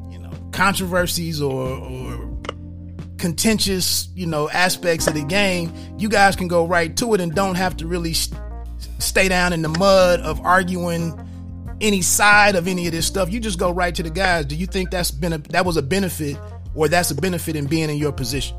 you 0.09 0.19
know, 0.19 0.31
controversies 0.51 1.41
or, 1.41 1.67
or 1.67 2.36
contentious, 3.17 4.09
you 4.15 4.25
know, 4.25 4.49
aspects 4.49 5.07
of 5.07 5.13
the 5.13 5.23
game. 5.23 5.73
You 5.97 6.09
guys 6.09 6.35
can 6.35 6.47
go 6.47 6.65
right 6.65 6.95
to 6.97 7.13
it 7.13 7.21
and 7.21 7.33
don't 7.33 7.55
have 7.55 7.77
to 7.77 7.87
really 7.87 8.13
st- 8.13 8.39
stay 8.99 9.27
down 9.27 9.53
in 9.53 9.61
the 9.61 9.69
mud 9.69 10.19
of 10.21 10.39
arguing 10.41 11.19
any 11.81 12.01
side 12.01 12.55
of 12.55 12.67
any 12.67 12.87
of 12.87 12.93
this 12.93 13.05
stuff. 13.05 13.31
You 13.31 13.39
just 13.39 13.59
go 13.59 13.71
right 13.71 13.93
to 13.95 14.03
the 14.03 14.09
guys. 14.09 14.45
Do 14.45 14.55
you 14.55 14.65
think 14.65 14.91
that's 14.91 15.11
been 15.11 15.33
a, 15.33 15.37
that 15.49 15.65
was 15.65 15.77
a 15.77 15.81
benefit, 15.81 16.37
or 16.75 16.87
that's 16.87 17.11
a 17.11 17.15
benefit 17.15 17.55
in 17.55 17.67
being 17.67 17.89
in 17.89 17.97
your 17.97 18.11
position? 18.11 18.57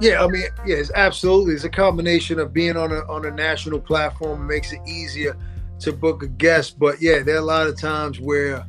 Yeah, 0.00 0.22
I 0.22 0.28
mean, 0.28 0.44
yeah, 0.66 0.76
it's 0.76 0.92
absolutely. 0.94 1.54
It's 1.54 1.64
a 1.64 1.70
combination 1.70 2.38
of 2.38 2.52
being 2.52 2.76
on 2.76 2.92
a 2.92 3.00
on 3.10 3.24
a 3.24 3.30
national 3.30 3.80
platform 3.80 4.46
makes 4.46 4.72
it 4.72 4.80
easier 4.86 5.36
to 5.80 5.92
book 5.92 6.22
a 6.22 6.28
guest. 6.28 6.78
But 6.78 7.00
yeah, 7.00 7.22
there 7.22 7.36
are 7.36 7.38
a 7.38 7.42
lot 7.42 7.66
of 7.66 7.80
times 7.80 8.20
where 8.20 8.64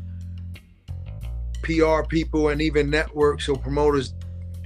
PR 1.61 2.03
people 2.07 2.49
and 2.49 2.61
even 2.61 2.89
networks 2.89 3.47
or 3.49 3.57
promoters 3.57 4.13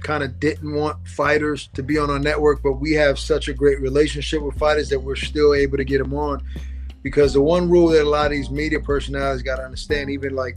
kind 0.04 0.22
of 0.22 0.38
didn't 0.38 0.72
want 0.72 1.08
fighters 1.08 1.68
to 1.74 1.82
be 1.82 1.98
on 1.98 2.10
our 2.10 2.18
network, 2.18 2.62
but 2.62 2.74
we 2.74 2.92
have 2.92 3.18
such 3.18 3.48
a 3.48 3.54
great 3.54 3.80
relationship 3.80 4.42
with 4.42 4.56
fighters 4.56 4.88
that 4.90 5.00
we're 5.00 5.16
still 5.16 5.54
able 5.54 5.76
to 5.78 5.84
get 5.84 5.98
them 5.98 6.14
on. 6.14 6.40
Because 7.02 7.32
the 7.32 7.42
one 7.42 7.68
rule 7.68 7.88
that 7.88 8.02
a 8.02 8.08
lot 8.08 8.26
of 8.26 8.32
these 8.32 8.50
media 8.50 8.78
personalities 8.78 9.42
got 9.42 9.56
to 9.56 9.64
understand, 9.64 10.10
even 10.10 10.36
like 10.36 10.56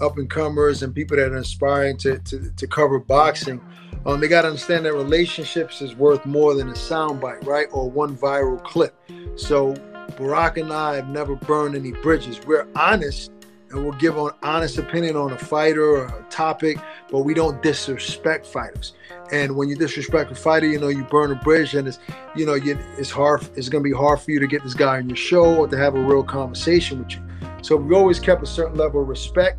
up 0.00 0.18
and 0.18 0.28
comers 0.28 0.82
and 0.82 0.94
people 0.94 1.16
that 1.16 1.32
are 1.32 1.36
inspiring 1.36 1.96
to, 1.98 2.18
to, 2.18 2.50
to 2.50 2.66
cover 2.66 2.98
boxing, 2.98 3.60
um, 4.06 4.20
they 4.20 4.28
got 4.28 4.42
to 4.42 4.48
understand 4.48 4.84
that 4.84 4.94
relationships 4.94 5.80
is 5.80 5.94
worth 5.94 6.26
more 6.26 6.54
than 6.54 6.68
a 6.68 6.72
soundbite, 6.72 7.46
right? 7.46 7.68
Or 7.72 7.90
one 7.90 8.16
viral 8.16 8.62
clip. 8.62 8.94
So 9.36 9.74
Barak 10.16 10.58
and 10.58 10.72
I 10.72 10.96
have 10.96 11.08
never 11.08 11.36
burned 11.36 11.76
any 11.76 11.92
bridges. 11.92 12.40
We're 12.44 12.66
honest 12.74 13.30
and 13.70 13.82
we'll 13.82 13.98
give 13.98 14.16
an 14.16 14.30
honest 14.42 14.78
opinion 14.78 15.16
on 15.16 15.32
a 15.32 15.38
fighter 15.38 15.84
or 15.84 16.06
a 16.06 16.26
topic, 16.30 16.78
but 17.10 17.20
we 17.20 17.34
don't 17.34 17.62
disrespect 17.62 18.46
fighters. 18.46 18.94
And 19.32 19.56
when 19.56 19.68
you 19.68 19.76
disrespect 19.76 20.30
a 20.32 20.34
fighter, 20.34 20.66
you 20.66 20.78
know 20.78 20.88
you 20.88 21.04
burn 21.04 21.30
a 21.30 21.36
bridge, 21.36 21.74
and 21.74 21.86
it's 21.86 21.98
you 22.34 22.46
know 22.46 22.54
you, 22.54 22.78
it's 22.98 23.10
hard. 23.10 23.48
It's 23.56 23.68
to 23.68 23.80
be 23.80 23.92
hard 23.92 24.20
for 24.20 24.30
you 24.30 24.40
to 24.40 24.46
get 24.46 24.62
this 24.62 24.74
guy 24.74 24.96
on 24.96 25.08
your 25.08 25.16
show 25.16 25.56
or 25.56 25.68
to 25.68 25.76
have 25.76 25.94
a 25.94 26.00
real 26.00 26.24
conversation 26.24 26.98
with 27.00 27.12
you. 27.12 27.22
So 27.62 27.76
we 27.76 27.94
always 27.94 28.18
kept 28.18 28.42
a 28.42 28.46
certain 28.46 28.76
level 28.76 29.02
of 29.02 29.08
respect 29.08 29.58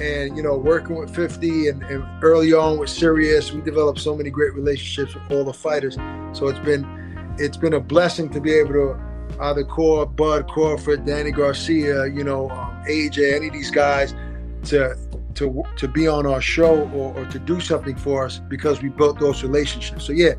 and 0.00 0.36
you 0.36 0.42
know 0.42 0.56
working 0.56 0.96
with 0.96 1.14
50 1.14 1.68
and, 1.68 1.82
and, 1.84 2.04
early 2.22 2.52
on 2.52 2.78
with 2.78 2.90
Sirius, 2.90 3.52
we 3.52 3.60
developed 3.60 3.98
so 3.98 4.16
many 4.16 4.30
great 4.30 4.54
relationships 4.54 5.14
with 5.14 5.24
all 5.32 5.44
the 5.44 5.52
fighters. 5.52 5.96
So 6.32 6.48
it's 6.48 6.58
been 6.60 6.86
it's 7.38 7.56
been 7.56 7.74
a 7.74 7.80
blessing 7.80 8.28
to 8.30 8.40
be 8.40 8.52
able 8.52 8.72
to 8.74 9.07
either 9.40 9.64
call 9.64 10.04
Bud 10.06 10.48
Crawford, 10.48 11.04
Danny 11.04 11.30
Garcia, 11.30 12.06
you 12.06 12.24
know, 12.24 12.50
um, 12.50 12.82
AJ, 12.88 13.34
any 13.34 13.48
of 13.48 13.52
these 13.52 13.70
guys 13.70 14.14
to 14.64 14.96
to 15.34 15.62
to 15.76 15.88
be 15.88 16.08
on 16.08 16.26
our 16.26 16.40
show 16.40 16.88
or, 16.90 17.14
or 17.14 17.24
to 17.26 17.38
do 17.38 17.60
something 17.60 17.96
for 17.96 18.24
us 18.24 18.40
because 18.48 18.82
we 18.82 18.88
built 18.88 19.20
those 19.20 19.42
relationships. 19.42 20.04
So 20.04 20.12
yeah, 20.12 20.34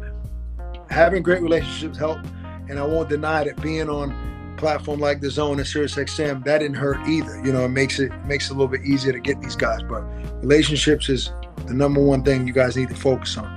having 0.89 1.23
great 1.23 1.41
relationships 1.41 1.97
help, 1.97 2.19
and 2.67 2.77
I 2.79 2.85
won't 2.85 3.09
deny 3.09 3.45
that 3.45 3.61
being 3.61 3.89
on 3.89 4.13
platform 4.57 4.99
like 4.99 5.21
DAZN 5.21 5.53
and 5.53 5.61
SiriusXM, 5.61 6.43
that 6.43 6.59
didn't 6.59 6.75
hurt 6.75 7.07
either. 7.07 7.41
You 7.43 7.53
know, 7.53 7.65
it 7.65 7.69
makes 7.69 7.99
it 7.99 8.11
makes 8.25 8.49
it 8.49 8.51
a 8.51 8.53
little 8.53 8.67
bit 8.67 8.83
easier 8.83 9.13
to 9.13 9.19
get 9.19 9.41
these 9.41 9.55
guys. 9.55 9.81
But 9.83 10.01
relationships 10.41 11.09
is 11.09 11.31
the 11.65 11.73
number 11.73 12.01
one 12.01 12.23
thing 12.23 12.45
you 12.45 12.53
guys 12.53 12.75
need 12.75 12.89
to 12.89 12.95
focus 12.95 13.37
on. 13.37 13.47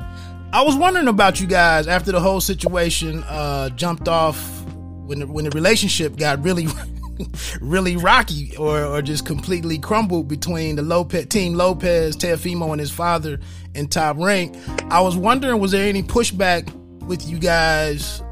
I 0.55 0.63
was 0.63 0.77
wondering 0.77 1.09
about 1.09 1.41
you 1.41 1.47
guys 1.47 1.89
after 1.89 2.13
the 2.13 2.21
whole 2.21 2.41
situation 2.41 3.25
uh, 3.25 3.71
jumped 3.71 4.07
off 4.07 4.62
when 5.07 5.21
the, 5.21 5.27
when 5.27 5.45
the 5.45 5.51
relationship 5.51 6.17
got 6.17 6.43
really 6.43 6.67
really 7.61 7.97
rocky 7.97 8.57
or, 8.57 8.85
or 8.85 9.03
just 9.03 9.27
completely 9.27 9.79
crumbled 9.79 10.29
between 10.29 10.77
the 10.77 10.83
Lopez 10.83 11.27
team 11.27 11.55
Lopez, 11.55 12.17
Teofimo 12.17 12.71
and 12.73 12.81
his 12.81 12.91
father 12.91 13.39
and 13.75 13.91
Top 13.91 14.17
Rank. 14.19 14.57
I 14.91 15.01
was 15.01 15.17
wondering 15.17 15.61
was 15.61 15.73
there 15.73 15.89
any 15.89 16.03
pushback 16.03 16.73
with 17.07 17.27
you 17.29 17.39
guys 17.39 18.23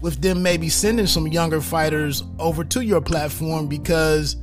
with 0.00 0.20
them 0.20 0.42
maybe 0.42 0.68
sending 0.68 1.06
some 1.06 1.26
younger 1.26 1.60
fighters 1.60 2.22
over 2.38 2.64
to 2.64 2.84
your 2.84 3.00
platform 3.00 3.66
because 3.66 4.36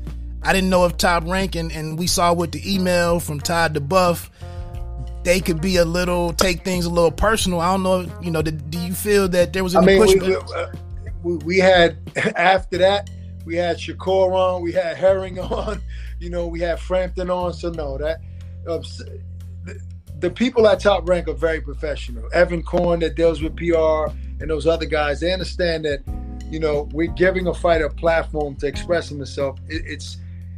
I 0.44 0.54
didn't 0.54 0.70
know 0.70 0.86
if 0.86 0.98
Top 0.98 1.24
Rank 1.26 1.56
and, 1.56 1.72
and 1.72 1.98
we 1.98 2.08
saw 2.08 2.34
with 2.34 2.52
the 2.52 2.74
email 2.74 3.20
from 3.20 3.40
Todd 3.40 3.74
duBoef, 3.74 4.30
they 5.24 5.40
could 5.40 5.62
be 5.62 5.78
a 5.78 5.86
little 5.86 6.34
take 6.34 6.64
things 6.64 6.86
a 6.86 6.90
little 6.90 7.12
personal. 7.12 7.62
I 7.62 7.72
don't 7.72 7.84
know, 7.84 8.20
you 8.22 8.32
know, 8.32 8.42
did, 8.42 8.70
do 8.70 8.80
you 8.80 8.94
feel 8.94 9.28
that 9.30 9.54
there 9.54 9.64
was 9.64 9.76
any 9.76 9.84
I 9.84 9.98
mean, 9.98 10.08
pushback? 10.08 10.22
We, 10.22 10.74
we, 10.74 10.80
we, 11.34 11.58
had 11.58 11.98
after 12.36 12.78
that, 12.78 13.10
we 13.46 13.56
had 13.56 13.78
Shakur 13.78 14.34
on, 14.34 14.62
we 14.62 14.72
had 14.72 14.98
Herring 14.98 15.40
on, 15.40 15.82
you 16.20 16.30
know, 16.30 16.48
we 16.48 16.60
had 16.60 16.80
Frampton 16.80 17.30
on. 17.30 17.54
So 17.54 17.70
no, 17.70 17.98
that 17.98 18.20
uh, 18.68 18.80
the, 19.64 19.80
the 20.20 20.30
people 20.30 20.68
at 20.68 20.80
Top 20.80 21.08
Rank 21.08 21.28
are 21.28 21.34
very 21.34 21.62
professional. 21.62 22.28
Evan 22.34 22.64
Korn 22.64 23.00
that 23.02 23.16
deals 23.16 23.42
with 23.42 23.56
PR 23.56 24.12
and 24.40 24.50
those 24.50 24.68
other 24.68 24.86
guys, 24.86 25.20
they 25.20 25.34
understand 25.34 25.86
that, 25.86 26.04
you 26.50 26.60
know, 26.60 26.90
we're 26.92 27.12
giving 27.12 27.48
a 27.48 27.54
fighter 27.54 27.86
a 27.86 27.94
platform 27.94 28.56
to 28.58 28.68
express 28.68 29.10
himself. 29.10 29.60
It, 29.68 29.84
it's, 29.86 30.18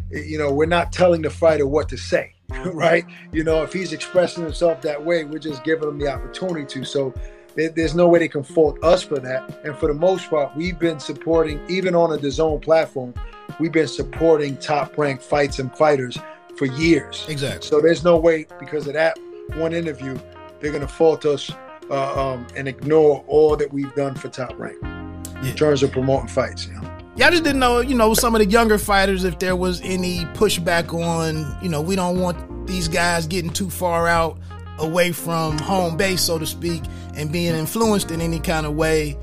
it, 0.10 0.26
you 0.28 0.38
know, 0.38 0.52
we're 0.52 0.66
not 0.66 0.92
telling 0.92 1.22
the 1.22 1.30
fighter 1.30 1.68
what 1.68 1.90
to 1.90 1.98
say, 1.98 2.34
right? 2.66 3.06
You 3.32 3.44
know, 3.44 3.64
if 3.64 3.74
he's 3.74 3.94
expressing 3.94 4.44
himself 4.44 4.82
that 4.82 5.04
way, 5.04 5.24
we're 5.24 5.40
just 5.40 5.64
giving 5.64 5.90
him 5.90 6.00
the 6.00 6.08
opportunity 6.08 6.66
to. 6.66 6.84
So 6.86 7.14
there's 7.58 7.96
no 7.96 8.08
way 8.08 8.20
they 8.20 8.28
can 8.28 8.44
fault 8.44 8.82
us 8.84 9.02
for 9.02 9.20
that. 9.20 9.62
And 9.64 9.76
for 9.78 9.88
the 9.88 9.94
most 9.94 10.30
part, 10.30 10.56
we've 10.56 10.78
been 10.78 11.00
supporting, 11.00 11.60
even 11.68 11.96
on 11.96 12.14
a 12.14 12.18
DAZN 12.18 12.62
platform, 12.62 13.14
we've 13.60 13.72
been 13.72 13.88
supporting 13.88 14.58
top 14.58 14.98
ranked 14.98 15.24
fights 15.24 15.58
and 15.58 15.76
fighters 15.76 16.18
for 16.56 16.66
years. 16.66 17.26
Exactly. 17.28 17.68
So 17.68 17.82
there's 17.82 18.04
no 18.04 18.18
way 18.18 18.46
because 18.60 18.86
of 18.88 18.94
that 18.94 19.18
one 19.56 19.74
interview, 19.74 20.18
they're 20.60 20.72
gonna 20.72 20.88
fault 20.88 21.26
us 21.26 21.52
uh, 21.90 22.34
um, 22.34 22.46
and 22.56 22.68
ignore 22.68 23.24
all 23.28 23.56
that 23.56 23.72
we've 23.72 23.94
done 23.96 24.14
for 24.14 24.30
top 24.30 24.58
rank 24.60 24.78
yeah. 24.84 25.46
in 25.46 25.56
terms 25.56 25.82
of 25.84 25.92
promoting 25.92 26.28
fights. 26.28 26.68
You 26.68 26.74
know? 26.74 26.98
Yeah, 27.16 27.28
I 27.28 27.32
just 27.32 27.44
didn't 27.44 27.60
know, 27.60 27.80
you 27.80 27.96
know, 27.96 28.14
some 28.14 28.36
of 28.36 28.40
the 28.40 28.46
younger 28.46 28.78
fighters 28.78 29.24
if 29.24 29.40
there 29.40 29.56
was 29.56 29.82
any 29.82 30.26
pushback 30.36 30.94
on, 30.94 31.58
you 31.64 31.70
know, 31.70 31.82
we 31.82 31.96
don't 31.96 32.20
want 32.20 32.68
these 32.68 32.88
guys 32.88 33.26
getting 33.26 33.52
too 33.52 33.70
far 33.70 34.08
out 34.08 34.38
away 34.80 35.12
from 35.12 35.58
home 35.58 35.98
base, 35.98 36.22
so 36.22 36.38
to 36.38 36.46
speak, 36.46 36.84
and 37.16 37.32
being 37.32 37.56
influenced 37.56 38.12
in 38.12 38.22
any 38.22 38.40
kind 38.40 38.66
of 38.66 38.76
way. 38.76 39.18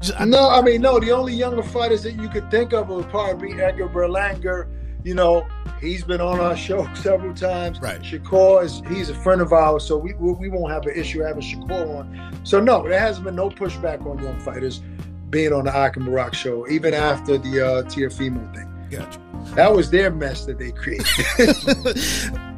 Just, 0.00 0.18
no, 0.20 0.50
I 0.50 0.60
mean, 0.60 0.82
no. 0.82 0.98
The 1.00 1.12
only 1.12 1.34
younger 1.34 1.62
fighters 1.62 2.02
that 2.02 2.12
you 2.12 2.28
could 2.28 2.50
think 2.50 2.72
of 2.72 2.88
would 2.88 3.08
probably 3.08 3.54
be 3.54 3.60
Edgar 3.60 3.88
Berlanga. 3.88 4.68
You 5.02 5.14
know, 5.14 5.46
he's 5.80 6.04
been 6.04 6.20
on 6.20 6.40
our 6.40 6.56
show 6.56 6.88
several 6.94 7.34
times. 7.34 7.80
Right. 7.80 8.00
Shakur 8.00 8.64
is 8.64 8.82
he's 8.88 9.10
a 9.10 9.14
friend 9.14 9.40
of 9.40 9.52
ours, 9.52 9.84
so 9.84 9.96
we 9.96 10.14
we 10.14 10.48
won't 10.48 10.72
have 10.72 10.86
an 10.86 10.94
issue 10.94 11.20
having 11.20 11.42
Shakur 11.42 11.98
on. 11.98 12.40
So 12.44 12.60
no, 12.60 12.86
there 12.86 13.00
hasn't 13.00 13.24
been 13.24 13.36
no 13.36 13.50
pushback 13.50 14.04
on 14.06 14.22
young 14.22 14.38
fighters 14.40 14.82
being 15.30 15.52
on 15.52 15.64
the 15.64 15.76
Akim 15.76 16.32
show, 16.32 16.68
even 16.68 16.94
after 16.94 17.38
the 17.38 17.60
uh, 17.60 17.82
thing. 17.90 18.88
Gotcha. 18.90 19.20
That 19.56 19.74
was 19.74 19.90
their 19.90 20.10
mess 20.10 20.44
that 20.44 20.58
they 20.58 20.70
created. 20.70 21.06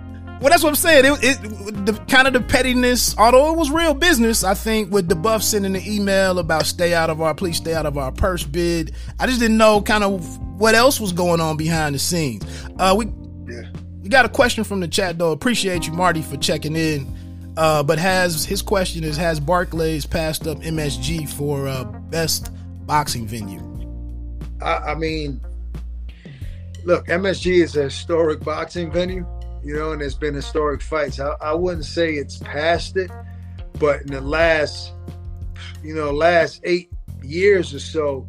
Well, 0.46 0.52
that's 0.52 0.62
what 0.62 0.68
I'm 0.68 0.76
saying. 0.76 1.04
It, 1.06 1.24
it 1.24 1.86
the 1.86 1.92
kind 2.08 2.28
of 2.28 2.32
the 2.32 2.40
pettiness, 2.40 3.18
although 3.18 3.52
it 3.52 3.56
was 3.56 3.68
real 3.68 3.94
business. 3.94 4.44
I 4.44 4.54
think 4.54 4.92
with 4.92 5.08
duBoef 5.08 5.42
sending 5.42 5.72
the 5.72 5.82
email 5.92 6.38
about 6.38 6.66
stay 6.66 6.94
out 6.94 7.10
of 7.10 7.20
our, 7.20 7.34
please 7.34 7.56
stay 7.56 7.74
out 7.74 7.84
of 7.84 7.98
our 7.98 8.12
purse 8.12 8.44
bid. 8.44 8.94
I 9.18 9.26
just 9.26 9.40
didn't 9.40 9.56
know 9.56 9.82
kind 9.82 10.04
of 10.04 10.38
what 10.56 10.76
else 10.76 11.00
was 11.00 11.10
going 11.10 11.40
on 11.40 11.56
behind 11.56 11.96
the 11.96 11.98
scenes. 11.98 12.44
Uh, 12.78 12.94
we 12.96 13.06
yeah. 13.52 13.62
we 14.00 14.08
got 14.08 14.24
a 14.24 14.28
question 14.28 14.62
from 14.62 14.78
the 14.78 14.86
chat 14.86 15.18
though. 15.18 15.32
Appreciate 15.32 15.88
you, 15.88 15.92
Marty, 15.92 16.22
for 16.22 16.36
checking 16.36 16.76
in. 16.76 17.12
Uh, 17.56 17.82
but 17.82 17.98
has 17.98 18.44
his 18.44 18.62
question 18.62 19.02
is 19.02 19.16
has 19.16 19.40
Barclays 19.40 20.06
passed 20.06 20.46
up 20.46 20.58
MSG 20.58 21.28
for 21.28 21.66
uh, 21.66 21.82
best 21.82 22.52
boxing 22.86 23.26
venue? 23.26 23.60
I, 24.62 24.92
I 24.92 24.94
mean, 24.94 25.40
look, 26.84 27.08
MSG 27.08 27.64
is 27.64 27.76
a 27.76 27.82
historic 27.82 28.44
boxing 28.44 28.92
venue 28.92 29.26
you 29.66 29.74
know, 29.74 29.90
and 29.90 30.00
there's 30.00 30.14
been 30.14 30.34
historic 30.34 30.80
fights. 30.80 31.18
I, 31.18 31.34
I 31.40 31.52
wouldn't 31.52 31.84
say 31.84 32.14
it's 32.14 32.38
past 32.38 32.96
it, 32.96 33.10
but 33.80 34.02
in 34.02 34.12
the 34.12 34.20
last, 34.20 34.92
you 35.82 35.92
know, 35.92 36.12
last 36.12 36.60
eight 36.62 36.92
years 37.20 37.74
or 37.74 37.80
so, 37.80 38.28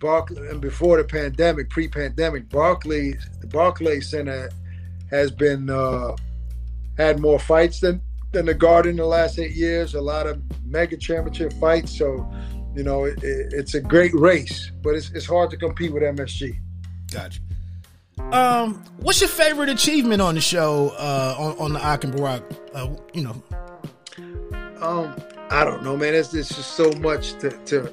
Barclay 0.00 0.48
and 0.48 0.60
before 0.60 0.96
the 0.96 1.04
pandemic, 1.04 1.70
pre-pandemic, 1.70 2.48
Barclays, 2.48 3.24
the 3.40 3.46
Barclays 3.46 4.10
Center 4.10 4.50
has 5.10 5.30
been 5.30 5.70
uh, 5.70 6.16
had 6.96 7.20
more 7.20 7.38
fights 7.38 7.78
than 7.78 8.02
than 8.32 8.46
the 8.46 8.54
Garden 8.54 8.90
in 8.90 8.96
the 8.96 9.06
last 9.06 9.38
eight 9.38 9.52
years. 9.52 9.94
A 9.94 10.00
lot 10.00 10.26
of 10.26 10.42
mega 10.64 10.96
championship 10.96 11.52
fights. 11.52 11.96
So, 11.96 12.28
you 12.74 12.82
know, 12.82 13.04
it, 13.04 13.22
it, 13.22 13.52
it's 13.52 13.74
a 13.74 13.80
great 13.80 14.14
race, 14.14 14.72
but 14.82 14.96
it's, 14.96 15.10
it's 15.10 15.26
hard 15.26 15.50
to 15.50 15.56
compete 15.56 15.92
with 15.92 16.02
MSG. 16.02 16.58
Gotcha. 17.12 17.38
Um, 18.18 18.82
what's 18.98 19.20
your 19.20 19.28
favorite 19.28 19.68
achievement 19.68 20.22
on 20.22 20.34
the 20.34 20.40
show? 20.40 20.90
Uh, 20.98 21.34
on 21.38 21.58
on 21.58 21.72
the 21.72 21.84
Ak 21.84 22.04
and 22.04 22.14
Barak, 22.14 22.42
uh, 22.74 22.88
you 23.12 23.22
know. 23.22 23.42
Um, 24.80 25.14
I 25.50 25.64
don't 25.64 25.82
know, 25.82 25.96
man. 25.96 26.14
It's, 26.14 26.28
there's 26.28 26.48
just 26.48 26.72
so 26.72 26.90
much 27.00 27.34
to 27.34 27.50
to 27.50 27.92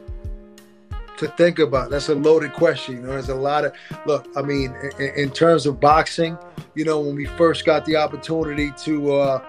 to 1.18 1.28
think 1.30 1.60
about. 1.60 1.90
That's 1.90 2.10
a 2.10 2.16
loaded 2.16 2.54
question. 2.54 2.96
You 2.96 3.02
know, 3.02 3.10
there's 3.10 3.30
a 3.30 3.36
lot 3.36 3.66
of 3.66 3.74
look. 4.06 4.28
I 4.36 4.42
mean, 4.42 4.76
in, 5.00 5.14
in 5.16 5.30
terms 5.30 5.66
of 5.66 5.80
boxing, 5.80 6.38
you 6.76 6.86
know, 6.86 7.00
when 7.00 7.16
we 7.16 7.26
first 7.26 7.66
got 7.66 7.86
the 7.86 7.98
opportunity 7.98 8.72
to 8.84 9.14
uh, 9.14 9.44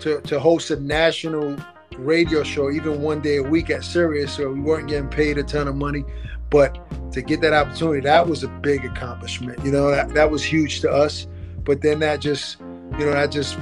to 0.00 0.20
to 0.20 0.38
host 0.38 0.70
a 0.70 0.76
national 0.76 1.56
radio 1.98 2.42
show, 2.42 2.70
even 2.70 3.02
one 3.02 3.20
day 3.20 3.36
a 3.36 3.42
week 3.42 3.70
at 3.70 3.84
Sirius, 3.84 4.32
so 4.32 4.52
we 4.52 4.60
weren't 4.60 4.88
getting 4.88 5.08
paid 5.08 5.38
a 5.38 5.42
ton 5.42 5.68
of 5.68 5.76
money. 5.76 6.04
But 6.50 6.78
to 7.16 7.22
get 7.22 7.40
that 7.40 7.54
opportunity, 7.54 8.00
that 8.00 8.28
was 8.28 8.44
a 8.44 8.48
big 8.48 8.84
accomplishment. 8.84 9.58
You 9.64 9.72
know, 9.72 9.90
that, 9.90 10.10
that 10.10 10.30
was 10.30 10.44
huge 10.44 10.82
to 10.82 10.90
us. 10.90 11.26
But 11.64 11.80
then 11.80 12.00
that 12.00 12.20
just, 12.20 12.60
you 12.60 13.06
know, 13.06 13.12
that 13.12 13.32
just 13.32 13.58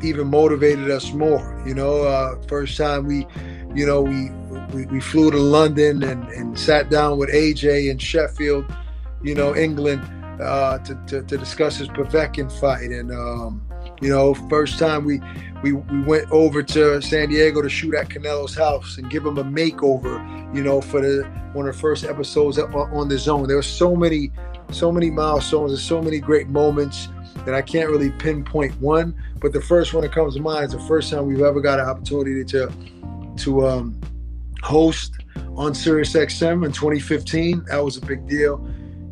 even 0.00 0.28
motivated 0.28 0.88
us 0.92 1.12
more. 1.12 1.60
You 1.66 1.74
know, 1.74 2.02
uh, 2.02 2.40
first 2.46 2.78
time 2.78 3.06
we, 3.06 3.26
you 3.74 3.84
know, 3.84 4.00
we, 4.00 4.30
we, 4.72 4.86
we 4.86 5.00
flew 5.00 5.32
to 5.32 5.38
London 5.38 6.04
and, 6.04 6.28
and 6.28 6.56
sat 6.56 6.88
down 6.88 7.18
with 7.18 7.30
AJ 7.30 7.90
in 7.90 7.98
Sheffield, 7.98 8.64
you 9.24 9.34
know, 9.34 9.56
England, 9.56 10.00
uh, 10.40 10.78
to, 10.78 10.94
to, 11.08 11.22
to 11.24 11.36
discuss 11.36 11.78
his 11.78 11.88
Povetkin 11.88 12.48
fight. 12.60 12.90
And, 12.90 13.10
um, 13.10 13.60
you 14.00 14.08
know, 14.08 14.34
first 14.34 14.78
time 14.78 15.04
we, 15.04 15.20
we 15.62 15.72
we 15.72 16.02
went 16.02 16.30
over 16.30 16.62
to 16.62 17.00
San 17.00 17.28
Diego 17.28 17.62
to 17.62 17.68
shoot 17.68 17.94
at 17.94 18.08
Canelo's 18.08 18.54
house 18.54 18.98
and 18.98 19.10
give 19.10 19.24
him 19.24 19.38
a 19.38 19.44
makeover. 19.44 20.20
You 20.54 20.62
know, 20.62 20.80
for 20.80 21.00
the 21.00 21.24
one 21.52 21.68
of 21.68 21.74
the 21.74 21.80
first 21.80 22.04
episodes 22.04 22.58
on 22.58 22.70
DAZN. 22.72 23.46
There 23.46 23.56
were 23.56 23.62
so 23.62 23.94
many, 23.94 24.30
so 24.70 24.90
many 24.92 25.10
milestones 25.10 25.72
and 25.72 25.80
so 25.80 26.02
many 26.02 26.18
great 26.18 26.48
moments 26.48 27.08
that 27.44 27.54
I 27.54 27.62
can't 27.62 27.88
really 27.88 28.10
pinpoint 28.10 28.78
one. 28.80 29.14
But 29.40 29.52
the 29.52 29.60
first 29.60 29.94
one 29.94 30.02
that 30.02 30.12
comes 30.12 30.34
to 30.34 30.40
mind 30.40 30.66
is 30.66 30.72
the 30.72 30.80
first 30.80 31.10
time 31.10 31.26
we've 31.26 31.42
ever 31.42 31.60
got 31.60 31.80
an 31.80 31.86
opportunity 31.86 32.44
to 32.44 32.72
to 33.38 33.66
um, 33.66 34.00
host 34.62 35.14
on 35.56 35.74
Sirius 35.74 36.12
XM 36.12 36.64
in 36.64 36.72
2015. 36.72 37.64
That 37.66 37.84
was 37.84 37.96
a 37.96 38.00
big 38.00 38.28
deal, 38.28 38.56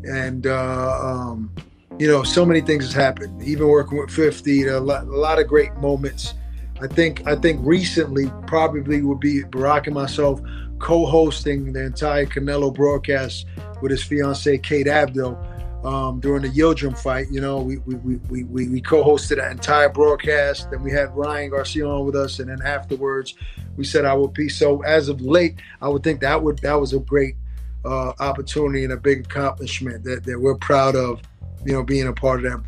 and. 0.04 0.46
Uh, 0.46 1.00
um, 1.02 1.50
you 1.98 2.08
know, 2.08 2.22
so 2.22 2.44
many 2.44 2.60
things 2.60 2.84
has 2.84 2.92
happened. 2.92 3.42
Even 3.42 3.68
working 3.68 3.98
with 3.98 4.10
50, 4.10 4.66
a 4.68 4.80
lot, 4.80 5.04
a 5.04 5.16
lot 5.16 5.38
of 5.38 5.46
great 5.46 5.74
moments. 5.76 6.34
I 6.80 6.88
think 6.88 7.26
I 7.26 7.36
think 7.36 7.60
recently 7.62 8.30
probably 8.46 9.02
would 9.02 9.20
be 9.20 9.44
Barak 9.44 9.86
and 9.86 9.94
myself 9.94 10.40
co-hosting 10.80 11.72
the 11.72 11.84
entire 11.84 12.26
Canelo 12.26 12.74
broadcast 12.74 13.46
with 13.80 13.92
his 13.92 14.02
fiancee 14.02 14.58
Kate 14.58 14.86
Abdo 14.86 15.36
um, 15.84 16.18
during 16.18 16.42
the 16.42 16.48
Yildirim 16.48 16.98
fight. 16.98 17.28
You 17.30 17.40
know, 17.40 17.60
we 17.60 17.78
we, 17.78 17.94
we, 17.94 18.44
we, 18.44 18.68
we 18.68 18.80
co-hosted 18.80 19.36
that 19.36 19.52
entire 19.52 19.88
broadcast. 19.88 20.72
Then 20.72 20.82
we 20.82 20.90
had 20.90 21.14
Ryan 21.14 21.50
Garcia 21.50 21.86
on 21.86 22.04
with 22.04 22.16
us, 22.16 22.40
and 22.40 22.48
then 22.48 22.62
afterwards 22.62 23.34
we 23.76 23.84
said 23.84 24.04
our 24.04 24.26
piece. 24.26 24.56
So 24.56 24.82
as 24.82 25.08
of 25.08 25.20
late, 25.20 25.60
I 25.80 25.88
would 25.88 26.02
think 26.02 26.20
that 26.20 26.42
would 26.42 26.58
that 26.58 26.80
was 26.80 26.92
a 26.94 26.98
great 26.98 27.36
uh, 27.84 28.12
opportunity 28.18 28.84
and 28.84 28.92
a 28.92 28.96
big 28.96 29.26
accomplishment 29.26 30.04
that, 30.04 30.24
that 30.24 30.40
we're 30.40 30.56
proud 30.56 30.96
of. 30.96 31.20
You 31.64 31.74
know, 31.74 31.82
being 31.82 32.08
a 32.08 32.12
part 32.12 32.44
of 32.44 32.50
that 32.50 32.62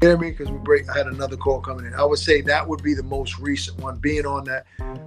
hear 0.00 0.16
me? 0.16 0.30
Because 0.30 0.50
we 0.50 0.58
break. 0.58 0.88
I 0.88 0.96
had 0.96 1.06
another 1.06 1.36
call 1.36 1.60
coming 1.60 1.86
in. 1.86 1.94
I 1.94 2.04
would 2.04 2.18
say 2.18 2.40
that 2.42 2.66
would 2.66 2.82
be 2.82 2.94
the 2.94 3.02
most 3.02 3.38
recent 3.38 3.78
one. 3.80 3.98
Being 3.98 4.26
on 4.26 4.44
that 4.44 4.66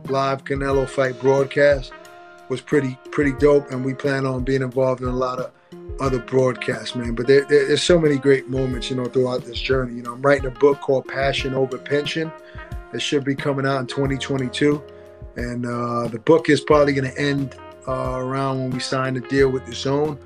live 0.09 0.43
Canelo 0.43 0.87
fight 0.87 1.19
broadcast 1.19 1.91
was 2.49 2.61
pretty 2.61 2.97
pretty 3.11 3.33
dope, 3.33 3.71
and 3.71 3.83
we 3.83 3.93
plan 3.93 4.25
on 4.25 4.43
being 4.43 4.61
involved 4.61 5.01
in 5.01 5.07
a 5.07 5.15
lot 5.15 5.39
of 5.39 5.51
other 5.99 6.19
broadcasts, 6.19 6.95
man. 6.95 7.15
But 7.15 7.27
there, 7.27 7.45
there, 7.45 7.67
there's 7.67 7.83
so 7.83 7.99
many 7.99 8.17
great 8.17 8.49
moments, 8.49 8.89
you 8.89 8.95
know, 8.95 9.05
throughout 9.05 9.45
this 9.45 9.59
journey. 9.59 9.95
You 9.95 10.03
know, 10.03 10.13
I'm 10.13 10.21
writing 10.21 10.45
a 10.45 10.51
book 10.51 10.81
called 10.81 11.07
Passion 11.07 11.53
Over 11.53 11.77
Pension. 11.77 12.31
that 12.91 12.99
should 12.99 13.23
be 13.23 13.35
coming 13.35 13.65
out 13.65 13.79
in 13.79 13.87
2022, 13.87 14.83
and 15.35 15.65
uh, 15.65 16.07
the 16.07 16.19
book 16.19 16.49
is 16.49 16.61
probably 16.61 16.93
going 16.93 17.09
to 17.09 17.19
end 17.19 17.55
uh, 17.87 18.15
around 18.15 18.59
when 18.59 18.69
we 18.71 18.79
sign 18.79 19.15
the 19.15 19.21
deal 19.21 19.49
with 19.49 19.63
DAZN. 19.63 20.17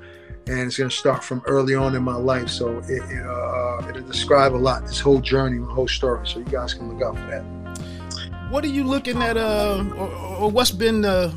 and 0.46 0.60
it's 0.60 0.78
going 0.78 0.90
to 0.90 0.96
start 0.96 1.24
from 1.24 1.42
early 1.46 1.74
on 1.74 1.94
in 1.94 2.02
my 2.02 2.14
life. 2.16 2.48
So 2.48 2.78
it, 2.78 3.02
it, 3.10 3.26
uh, 3.26 3.88
it'll 3.88 4.06
describe 4.06 4.54
a 4.54 4.56
lot, 4.56 4.86
this 4.86 5.00
whole 5.00 5.20
journey, 5.20 5.58
my 5.58 5.72
whole 5.72 5.88
story. 5.88 6.26
So 6.26 6.38
you 6.38 6.44
guys 6.46 6.74
can 6.74 6.92
look 6.92 7.02
out 7.02 7.16
for 7.16 7.26
that. 7.30 8.50
What 8.50 8.64
are 8.64 8.68
you 8.68 8.84
looking 8.84 9.20
at, 9.20 9.36
uh, 9.36 9.84
or, 9.96 10.08
or 10.08 10.50
what's 10.50 10.70
been 10.70 11.02
the 11.02 11.34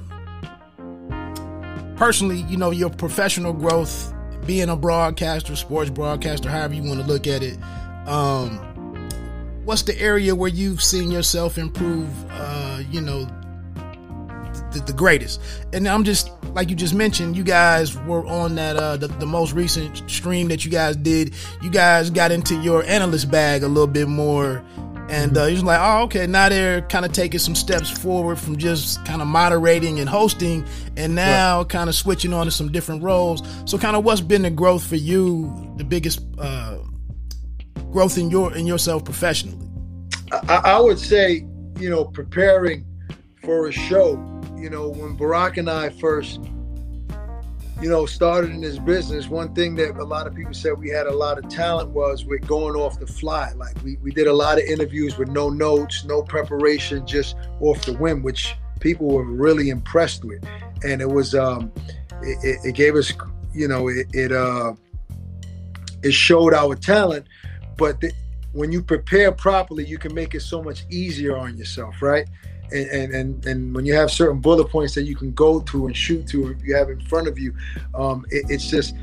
personally, 2.01 2.41
you 2.49 2.57
know, 2.57 2.71
your 2.71 2.89
professional 2.89 3.53
growth, 3.53 4.13
being 4.45 4.69
a 4.69 4.75
broadcaster, 4.75 5.55
sports 5.55 5.89
broadcaster, 5.89 6.49
however 6.49 6.73
you 6.73 6.83
want 6.83 6.99
to 6.99 7.05
look 7.05 7.27
at 7.27 7.43
it. 7.43 7.59
Um, 8.07 8.57
what's 9.65 9.83
the 9.83 9.99
area 10.01 10.33
where 10.33 10.49
you've 10.49 10.81
seen 10.81 11.11
yourself 11.11 11.57
improve? 11.59 12.09
Uh, 12.31 12.81
you 12.89 13.01
know, 13.01 13.27
the, 14.71 14.79
the 14.79 14.93
greatest. 14.93 15.41
And 15.73 15.87
I'm 15.87 16.03
just 16.03 16.29
like 16.53 16.69
you 16.69 16.75
just 16.75 16.93
mentioned, 16.93 17.37
you 17.37 17.43
guys 17.43 17.97
were 17.97 18.25
on 18.25 18.55
that 18.55 18.75
uh 18.75 18.97
the, 18.97 19.07
the 19.07 19.25
most 19.25 19.53
recent 19.53 20.09
stream 20.09 20.47
that 20.49 20.65
you 20.65 20.71
guys 20.71 20.95
did. 20.95 21.33
You 21.61 21.69
guys 21.69 22.09
got 22.09 22.31
into 22.31 22.55
your 22.61 22.83
analyst 22.83 23.31
bag 23.31 23.63
a 23.63 23.67
little 23.67 23.87
bit 23.87 24.07
more. 24.07 24.63
And 25.09 25.37
uh, 25.37 25.47
you're 25.47 25.61
like, 25.61 25.81
oh, 25.81 26.03
okay, 26.03 26.25
now 26.25 26.47
they're 26.47 26.83
kind 26.83 27.03
of 27.03 27.11
taking 27.11 27.39
some 27.39 27.53
steps 27.53 27.89
forward 27.89 28.39
from 28.39 28.57
just 28.57 29.03
kind 29.03 29.21
of 29.21 29.27
moderating 29.27 29.99
and 29.99 30.07
hosting, 30.07 30.65
and 30.95 31.15
now 31.15 31.57
right. 31.57 31.69
kind 31.69 31.89
of 31.89 31.95
switching 31.95 32.33
on 32.33 32.45
to 32.45 32.51
some 32.51 32.71
different 32.71 33.03
roles. 33.03 33.43
So, 33.65 33.77
kind 33.77 33.97
of 33.97 34.05
what's 34.05 34.21
been 34.21 34.43
the 34.43 34.49
growth 34.49 34.87
for 34.87 34.95
you, 34.95 35.73
the 35.75 35.83
biggest 35.83 36.21
uh, 36.37 36.77
growth 37.91 38.17
in 38.17 38.31
your 38.31 38.55
in 38.55 38.65
yourself 38.65 39.03
professionally? 39.03 39.67
I, 40.47 40.61
I 40.63 40.79
would 40.79 40.97
say, 40.97 41.45
you 41.77 41.89
know, 41.89 42.05
preparing 42.05 42.85
for 43.43 43.67
a 43.67 43.71
show. 43.71 44.15
You 44.61 44.69
know, 44.69 44.89
when 44.89 45.15
Barak 45.15 45.57
and 45.57 45.69
I 45.69 45.89
first 45.89 46.39
you 47.81 47.89
know, 47.89 48.05
started 48.05 48.51
in 48.51 48.61
this 48.61 48.77
business, 48.77 49.27
one 49.27 49.55
thing 49.55 49.73
that 49.75 49.97
a 49.97 50.03
lot 50.03 50.27
of 50.27 50.35
people 50.35 50.53
said 50.53 50.77
we 50.77 50.89
had 50.89 51.07
a 51.07 51.13
lot 51.13 51.39
of 51.39 51.49
talent 51.49 51.89
was 51.89 52.25
with 52.25 52.45
going 52.47 52.75
off 52.75 52.99
the 52.99 53.07
fly. 53.07 53.51
Like 53.53 53.75
we, 53.83 53.97
we 54.03 54.11
did 54.11 54.27
a 54.27 54.33
lot 54.33 54.59
of 54.59 54.65
interviews 54.65 55.17
with 55.17 55.29
no 55.29 55.49
notes, 55.49 56.05
no 56.05 56.21
preparation, 56.21 57.07
just 57.07 57.35
off 57.59 57.83
the 57.83 57.93
whim, 57.93 58.21
which 58.21 58.55
people 58.79 59.07
were 59.07 59.23
really 59.23 59.69
impressed 59.69 60.23
with. 60.23 60.45
And 60.83 61.01
it 61.01 61.09
was, 61.09 61.33
um, 61.33 61.71
it, 62.21 62.59
it 62.63 62.75
gave 62.75 62.95
us, 62.95 63.11
you 63.51 63.67
know, 63.67 63.87
it, 63.87 64.05
it, 64.13 64.31
uh, 64.31 64.73
it 66.03 66.13
showed 66.13 66.53
our 66.53 66.75
talent, 66.75 67.25
but 67.77 67.99
the, 67.99 68.11
when 68.53 68.71
you 68.71 68.83
prepare 68.83 69.31
properly, 69.31 69.85
you 69.85 69.97
can 69.97 70.13
make 70.13 70.35
it 70.35 70.41
so 70.41 70.61
much 70.61 70.85
easier 70.91 71.35
on 71.35 71.57
yourself, 71.57 71.99
right? 72.01 72.27
And, 72.71 73.13
and 73.13 73.45
and 73.45 73.75
when 73.75 73.85
you 73.85 73.93
have 73.93 74.11
certain 74.11 74.39
bullet 74.39 74.69
points 74.69 74.95
that 74.95 75.03
you 75.03 75.15
can 75.15 75.31
go 75.33 75.61
to 75.61 75.87
and 75.87 75.95
shoot 75.95 76.27
to, 76.27 76.51
if 76.51 76.63
you 76.63 76.75
have 76.75 76.89
in 76.89 76.99
front 77.01 77.27
of 77.27 77.37
you, 77.37 77.53
um, 77.93 78.25
it, 78.29 78.45
it's 78.49 78.69
just 78.69 78.95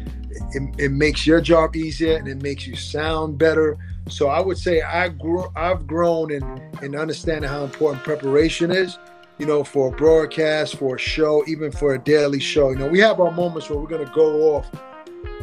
it, 0.53 0.75
it, 0.79 0.93
makes 0.93 1.27
your 1.27 1.41
job 1.41 1.77
easier 1.77 2.17
and 2.17 2.29
it 2.29 2.43
makes 2.43 2.67
you 2.67 2.77
sound 2.77 3.39
better. 3.39 3.79
So 4.09 4.29
I 4.29 4.41
would 4.41 4.59
say 4.59 4.83
I 4.83 5.09
grew, 5.09 5.47
I've 5.57 5.87
grown 5.87 6.33
in 6.33 6.43
in 6.83 6.97
understanding 6.97 7.49
how 7.49 7.65
important 7.65 8.05
preparation 8.05 8.71
is. 8.71 8.99
You 9.39 9.47
know, 9.47 9.63
for 9.63 9.89
a 9.89 9.93
broadcast, 9.93 10.77
for 10.77 10.97
a 10.97 10.99
show, 10.99 11.45
even 11.47 11.71
for 11.71 11.95
a 11.95 11.99
daily 11.99 12.41
show. 12.41 12.71
You 12.71 12.77
know, 12.77 12.89
we 12.89 12.99
have 12.99 13.21
our 13.21 13.31
moments 13.31 13.71
where 13.71 13.79
we're 13.79 13.87
gonna 13.87 14.11
go 14.13 14.57
off 14.57 14.69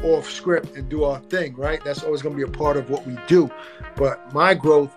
off 0.04 0.30
script 0.30 0.76
and 0.76 0.90
do 0.90 1.04
our 1.04 1.20
thing, 1.20 1.56
right? 1.56 1.84
That's 1.84 2.04
always 2.04 2.22
going 2.22 2.38
to 2.38 2.46
be 2.46 2.50
a 2.50 2.58
part 2.58 2.78
of 2.78 2.90
what 2.90 3.06
we 3.06 3.18
do. 3.28 3.50
But 3.96 4.34
my 4.34 4.54
growth 4.54 4.92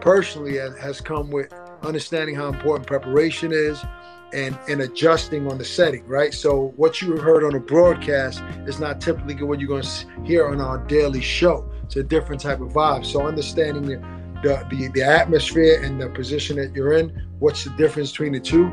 personally 0.00 0.56
has 0.56 1.00
come 1.00 1.30
with 1.30 1.52
understanding 1.82 2.34
how 2.34 2.48
important 2.48 2.86
preparation 2.86 3.52
is 3.52 3.82
and 4.32 4.58
and 4.68 4.82
adjusting 4.82 5.50
on 5.50 5.58
the 5.58 5.64
setting 5.64 6.06
right? 6.06 6.34
So 6.34 6.72
what 6.76 7.00
you 7.00 7.16
heard 7.16 7.44
on 7.44 7.54
a 7.54 7.60
broadcast 7.60 8.42
is 8.66 8.78
not 8.78 9.00
typically 9.00 9.42
what 9.42 9.58
you're 9.58 9.68
going 9.68 9.82
to 9.82 10.22
hear 10.24 10.48
on 10.48 10.60
our 10.60 10.78
daily 10.86 11.22
show. 11.22 11.70
It's 11.84 11.96
a 11.96 12.02
different 12.02 12.42
type 12.42 12.60
of 12.60 12.68
vibe. 12.68 13.06
So 13.06 13.26
understanding 13.26 13.82
the 13.82 14.18
the, 14.42 14.64
the, 14.70 14.88
the 14.94 15.02
atmosphere 15.02 15.82
and 15.82 16.00
the 16.00 16.10
position 16.10 16.56
that 16.58 16.72
you're 16.72 16.92
in 16.92 17.28
what's 17.40 17.64
the 17.64 17.70
difference 17.70 18.12
between 18.12 18.32
the 18.32 18.40
two 18.40 18.66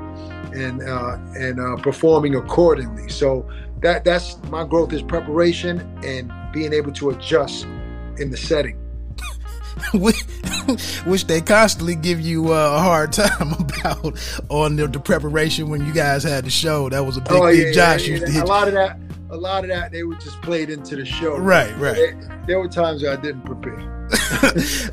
and 0.53 0.81
uh, 0.83 1.17
and 1.37 1.59
uh, 1.59 1.81
performing 1.81 2.35
accordingly. 2.35 3.09
So 3.09 3.47
that 3.81 4.03
that's 4.03 4.37
my 4.49 4.65
growth 4.65 4.93
is 4.93 5.01
preparation 5.01 5.79
and 6.03 6.31
being 6.51 6.73
able 6.73 6.91
to 6.93 7.11
adjust 7.11 7.65
in 8.17 8.31
the 8.31 8.37
setting 8.37 8.79
which 11.05 11.27
they 11.27 11.41
constantly 11.41 11.95
give 11.95 12.19
you 12.19 12.53
uh, 12.53 12.75
a 12.75 12.79
hard 12.79 13.13
time 13.13 13.53
about 13.59 14.19
on 14.49 14.75
the, 14.75 14.87
the, 14.87 14.99
preparation 14.99 15.69
when 15.69 15.85
you 15.85 15.93
guys 15.93 16.23
had 16.23 16.45
the 16.45 16.49
show. 16.49 16.89
That 16.89 17.05
was 17.05 17.17
a 17.17 17.21
big 17.21 17.31
oh, 17.31 17.47
yeah, 17.47 17.71
Josh 17.71 18.07
yeah, 18.07 18.13
used 18.13 18.25
to 18.25 18.31
hit. 18.31 18.43
A 18.43 18.47
lot 18.47 18.67
of 18.67 18.73
that, 18.73 18.97
a 19.29 19.37
lot 19.37 19.63
of 19.63 19.69
that, 19.69 19.91
they 19.91 20.03
were 20.03 20.15
just 20.15 20.41
played 20.41 20.69
into 20.69 20.95
the 20.95 21.05
show. 21.05 21.37
Right, 21.37 21.71
right. 21.77 21.95
There, 21.95 22.43
there 22.47 22.59
were 22.59 22.67
times 22.67 23.05
I 23.05 23.15
didn't 23.15 23.43
prepare. 23.43 23.77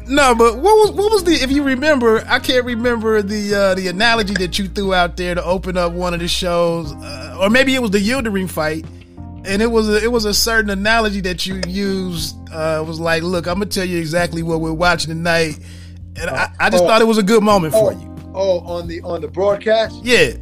no, 0.07 0.35
but 0.35 0.57
what 0.57 0.75
was 0.75 0.91
what 0.93 1.13
was 1.13 1.25
the 1.25 1.35
if 1.35 1.51
you 1.51 1.63
remember? 1.63 2.25
I 2.27 2.39
can't 2.39 2.65
remember 2.65 3.21
the 3.21 3.55
uh, 3.55 3.75
the 3.75 3.89
analogy 3.89 4.35
that 4.35 4.59
you 4.59 4.69
threw 4.69 4.95
out 4.95 5.19
there 5.19 5.35
to 5.35 5.45
open 5.45 5.77
up 5.77 5.93
one 5.93 6.15
of 6.15 6.21
the 6.21 6.29
shows, 6.29 6.93
uh, 6.95 7.37
or 7.39 7.51
maybe 7.51 7.75
it 7.75 7.83
was 7.83 7.91
the 7.91 7.99
Yildirim 7.99 8.49
fight 8.49 8.87
and 9.45 9.63
it 9.63 9.71
was 9.71 9.89
a, 9.89 10.03
it 10.03 10.11
was 10.11 10.25
a 10.25 10.35
certain 10.35 10.71
analogy 10.71 11.21
that 11.23 11.47
you 11.47 11.61
used. 11.67 12.37
Uh, 12.51 12.85
was 12.87 13.01
like, 13.01 13.23
look, 13.23 13.47
I'm 13.47 13.55
gonna 13.55 13.67
tell 13.67 13.85
you 13.85 13.99
exactly 13.99 14.43
what 14.43 14.61
we're 14.61 14.73
watching 14.73 15.09
tonight, 15.09 15.59
and 16.17 16.31
I, 16.31 16.53
I, 16.59 16.71
just 16.71 16.85
oh, 16.85 16.87
thought 16.87 17.01
it 17.01 17.07
was 17.07 17.19
a 17.19 17.23
good 17.23 17.43
moment 17.43 17.75
oh, 17.75 17.91
for 17.91 17.99
you. 17.99 18.33
Oh, 18.35 18.61
on 18.61 18.87
the 18.87 19.01
on 19.03 19.21
the 19.21 19.29
broadcast. 19.29 20.05
Yeah. 20.05 20.35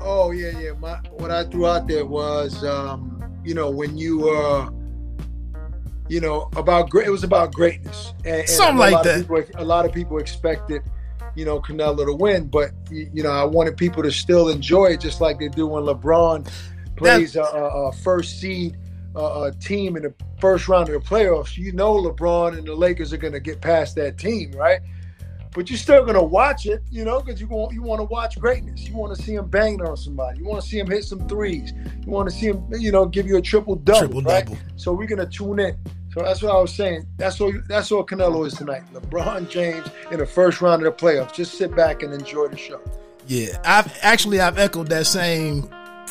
Oh 0.00 0.32
yeah, 0.32 0.58
yeah. 0.58 0.72
My 0.72 0.96
what 1.12 1.30
I 1.30 1.44
threw 1.44 1.66
out 1.66 1.86
there 1.88 2.04
was, 2.04 2.62
um, 2.64 3.22
you 3.44 3.54
know, 3.54 3.70
when 3.70 3.96
you 3.96 4.28
uh, 4.28 4.68
you 6.08 6.20
know, 6.20 6.48
about 6.56 6.90
great. 6.90 7.06
It 7.06 7.10
was 7.10 7.24
about 7.24 7.52
greatness. 7.52 8.12
And, 8.24 8.40
and 8.40 8.48
Something 8.48 8.78
like 8.78 9.02
that. 9.04 9.20
People, 9.20 9.42
a 9.54 9.64
lot 9.64 9.86
of 9.86 9.92
people 9.92 10.18
expected, 10.18 10.82
you 11.34 11.44
know, 11.44 11.60
Canelo 11.60 12.04
to 12.04 12.14
win, 12.14 12.46
but 12.46 12.72
you 12.90 13.22
know, 13.22 13.30
I 13.30 13.44
wanted 13.44 13.76
people 13.76 14.02
to 14.02 14.12
still 14.12 14.48
enjoy 14.48 14.86
it, 14.86 15.00
just 15.00 15.20
like 15.20 15.38
they 15.38 15.48
do 15.48 15.66
when 15.66 15.84
LeBron 15.84 16.50
plays 16.96 17.36
a, 17.36 17.42
a, 17.42 17.92
first 17.92 18.40
seed 18.40 18.76
uh, 19.16 19.50
team 19.60 19.96
in 19.96 20.02
the 20.02 20.14
first 20.40 20.68
round 20.68 20.88
of 20.88 21.02
the 21.02 21.08
playoffs, 21.08 21.56
you 21.56 21.72
know 21.72 21.94
LeBron 21.94 22.58
and 22.58 22.66
the 22.66 22.74
Lakers 22.74 23.12
are 23.12 23.16
going 23.16 23.32
to 23.32 23.40
get 23.40 23.60
past 23.60 23.94
that 23.96 24.18
team, 24.18 24.52
right? 24.52 24.80
But 25.54 25.70
you're 25.70 25.78
still 25.78 26.02
going 26.02 26.14
to 26.14 26.22
watch 26.22 26.66
it, 26.66 26.82
you 26.90 27.04
know, 27.04 27.20
because 27.20 27.40
you 27.40 27.46
want 27.46 27.72
you 27.72 27.82
want 27.82 28.00
to 28.00 28.04
watch 28.04 28.40
greatness. 28.40 28.88
You 28.88 28.96
want 28.96 29.16
to 29.16 29.22
see 29.22 29.34
him 29.34 29.48
bang 29.48 29.80
on 29.82 29.96
somebody. 29.96 30.40
You 30.40 30.44
want 30.44 30.60
to 30.62 30.68
see 30.68 30.80
him 30.80 30.88
hit 30.88 31.04
some 31.04 31.28
threes. 31.28 31.72
You 32.04 32.10
want 32.10 32.28
to 32.28 32.34
see 32.34 32.46
him, 32.46 32.64
you 32.76 32.90
know, 32.90 33.06
give 33.06 33.28
you 33.28 33.36
a 33.36 33.42
triple 33.42 33.76
double, 33.76 34.00
triple 34.00 34.22
right? 34.22 34.44
Double. 34.44 34.58
So 34.74 34.92
we're 34.92 35.06
going 35.06 35.20
to 35.20 35.26
tune 35.26 35.60
in. 35.60 35.76
So 36.12 36.22
that's 36.22 36.42
what 36.42 36.54
I 36.54 36.60
was 36.60 36.74
saying. 36.74 37.06
That's 37.18 37.38
what 37.38 37.54
that's 37.68 37.90
what 37.90 38.08
Canelo 38.08 38.46
is 38.46 38.54
tonight. 38.54 38.82
LeBron 38.92 39.48
James 39.48 39.86
in 40.10 40.18
the 40.18 40.26
first 40.26 40.60
round 40.60 40.84
of 40.84 40.96
the 40.96 41.04
playoffs. 41.04 41.32
Just 41.32 41.54
sit 41.54 41.74
back 41.74 42.02
and 42.02 42.12
enjoy 42.12 42.48
the 42.48 42.56
show. 42.56 42.80
Yeah, 43.26 43.58
I've 43.64 43.96
actually 44.02 44.40
I've 44.40 44.58
echoed 44.58 44.88
that 44.88 45.06
same 45.06 45.68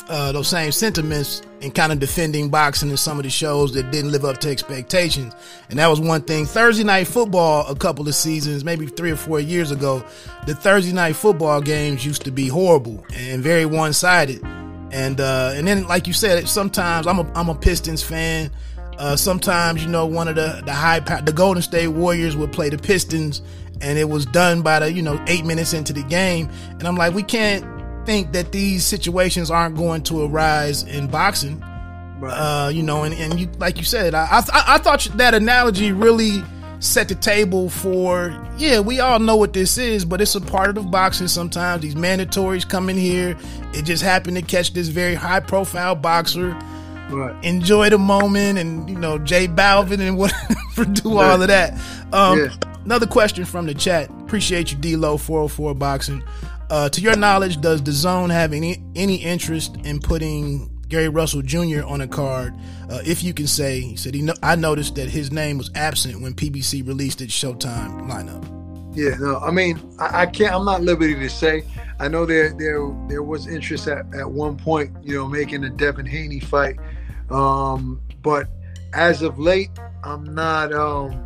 uh, 0.08 0.32
those 0.32 0.48
same 0.48 0.70
sentiments 0.70 1.42
and 1.62 1.74
kind 1.74 1.90
of 1.92 1.98
defending 1.98 2.50
boxing 2.50 2.90
in 2.90 2.96
some 2.96 3.18
of 3.18 3.24
the 3.24 3.30
shows 3.30 3.72
that 3.72 3.90
didn't 3.90 4.12
live 4.12 4.24
up 4.24 4.38
to 4.38 4.50
expectations. 4.50 5.34
And 5.70 5.78
that 5.78 5.86
was 5.86 6.00
one 6.00 6.22
thing. 6.22 6.44
Thursday 6.44 6.84
night 6.84 7.06
football, 7.06 7.66
a 7.66 7.74
couple 7.74 8.06
of 8.06 8.14
seasons, 8.14 8.64
maybe 8.64 8.86
three 8.86 9.10
or 9.10 9.16
four 9.16 9.40
years 9.40 9.70
ago, 9.70 10.04
the 10.46 10.54
Thursday 10.54 10.92
night 10.92 11.16
football 11.16 11.60
games 11.60 12.04
used 12.04 12.24
to 12.24 12.30
be 12.30 12.48
horrible 12.48 13.04
and 13.14 13.42
very 13.42 13.64
one 13.64 13.92
sided. 13.92 14.42
And 14.92 15.20
uh, 15.20 15.52
and 15.54 15.66
then, 15.66 15.88
like 15.88 16.06
you 16.06 16.12
said, 16.12 16.48
sometimes 16.48 17.06
I'm 17.06 17.18
a 17.18 17.32
I'm 17.34 17.48
a 17.48 17.54
Pistons 17.54 18.02
fan. 18.02 18.50
Uh, 18.96 19.16
sometimes 19.16 19.82
you 19.82 19.90
know 19.90 20.06
one 20.06 20.28
of 20.28 20.36
the 20.36 20.62
the 20.64 20.72
high 20.72 21.00
the 21.00 21.32
Golden 21.32 21.62
State 21.62 21.88
Warriors 21.88 22.36
would 22.36 22.52
play 22.52 22.68
the 22.68 22.78
Pistons, 22.78 23.42
and 23.80 23.98
it 23.98 24.08
was 24.08 24.24
done 24.26 24.62
by 24.62 24.78
the 24.78 24.92
you 24.92 25.02
know 25.02 25.20
eight 25.26 25.44
minutes 25.44 25.72
into 25.72 25.92
the 25.92 26.04
game, 26.04 26.48
and 26.70 26.84
I'm 26.84 26.94
like, 26.94 27.12
we 27.12 27.24
can't 27.24 27.64
think 28.04 28.32
that 28.32 28.52
these 28.52 28.84
situations 28.84 29.50
aren't 29.50 29.76
going 29.76 30.02
to 30.04 30.24
arise 30.24 30.82
in 30.82 31.08
boxing. 31.08 31.60
Right. 32.20 32.32
Uh, 32.32 32.68
you 32.68 32.82
know, 32.82 33.02
and, 33.02 33.14
and 33.14 33.38
you 33.40 33.48
like 33.58 33.76
you 33.76 33.84
said, 33.84 34.14
I, 34.14 34.26
I 34.30 34.64
I 34.74 34.78
thought 34.78 35.08
that 35.16 35.34
analogy 35.34 35.92
really 35.92 36.42
set 36.80 37.08
the 37.08 37.14
table 37.14 37.70
for 37.70 38.38
yeah, 38.56 38.80
we 38.80 39.00
all 39.00 39.18
know 39.18 39.36
what 39.36 39.52
this 39.52 39.78
is, 39.78 40.04
but 40.04 40.20
it's 40.20 40.34
a 40.34 40.40
part 40.40 40.76
of 40.76 40.90
boxing. 40.90 41.28
Sometimes 41.28 41.82
these 41.82 41.94
mandatories 41.94 42.68
come 42.68 42.88
in 42.88 42.96
here. 42.96 43.36
It 43.72 43.84
just 43.84 44.02
happened 44.02 44.36
to 44.36 44.42
catch 44.42 44.72
this 44.72 44.88
very 44.88 45.14
high 45.14 45.40
profile 45.40 45.94
boxer. 45.94 46.50
Right. 47.10 47.44
Enjoy 47.44 47.90
the 47.90 47.98
moment, 47.98 48.58
and 48.58 48.88
you 48.88 48.96
know 48.96 49.18
J 49.18 49.48
Balvin 49.48 50.00
and 50.00 50.16
whatever 50.16 50.84
do 50.92 51.18
all 51.18 51.42
of 51.42 51.48
that. 51.48 51.72
Um, 52.12 52.38
yeah. 52.38 52.48
Another 52.84 53.06
question 53.06 53.44
from 53.44 53.66
the 53.66 53.74
chat. 53.74 54.10
Appreciate 54.10 54.70
you, 54.70 54.78
D 54.78 54.96
Lo 54.96 55.16
404 55.16 55.74
Boxing. 55.74 56.22
Uh, 56.74 56.88
to 56.88 57.00
your 57.00 57.14
knowledge, 57.16 57.60
does 57.60 57.80
DAZN 57.80 58.32
have 58.32 58.52
any 58.52 58.82
any 58.96 59.14
interest 59.14 59.76
in 59.84 60.00
putting 60.00 60.68
Gary 60.88 61.08
Russell 61.08 61.40
Jr. 61.40 61.84
on 61.86 62.00
a 62.00 62.08
card? 62.08 62.52
Uh, 62.90 62.98
if 63.06 63.22
you 63.22 63.32
can 63.32 63.46
say, 63.46 63.78
he 63.78 63.94
said, 63.94 64.12
he 64.12 64.22
no- 64.22 64.34
I 64.42 64.56
noticed 64.56 64.96
that 64.96 65.08
his 65.08 65.30
name 65.30 65.56
was 65.56 65.70
absent 65.76 66.20
when 66.20 66.34
PBC 66.34 66.84
released 66.84 67.20
its 67.20 67.32
Showtime 67.32 68.10
lineup. 68.10 68.42
Yeah, 68.96 69.14
no, 69.20 69.38
I 69.38 69.52
mean, 69.52 69.80
I, 70.00 70.22
I, 70.22 70.26
can't. 70.26 70.52
I'm 70.52 70.64
not 70.64 70.82
liberty 70.82 71.14
to 71.14 71.30
say. 71.30 71.62
I 72.00 72.08
know 72.08 72.26
there 72.26 72.52
there 72.54 72.80
there 73.06 73.22
was 73.22 73.46
interest 73.46 73.86
at, 73.86 74.12
at 74.12 74.28
one 74.28 74.56
point, 74.56 74.96
you 75.00 75.14
know, 75.14 75.28
making 75.28 75.62
a 75.62 75.70
Devin 75.70 76.06
Haney 76.06 76.40
fight, 76.40 76.76
um, 77.30 78.00
but 78.20 78.48
as 78.92 79.22
of 79.22 79.38
late, 79.38 79.70
I'm 80.02 80.24
not. 80.34 80.72
Um, 80.72 81.20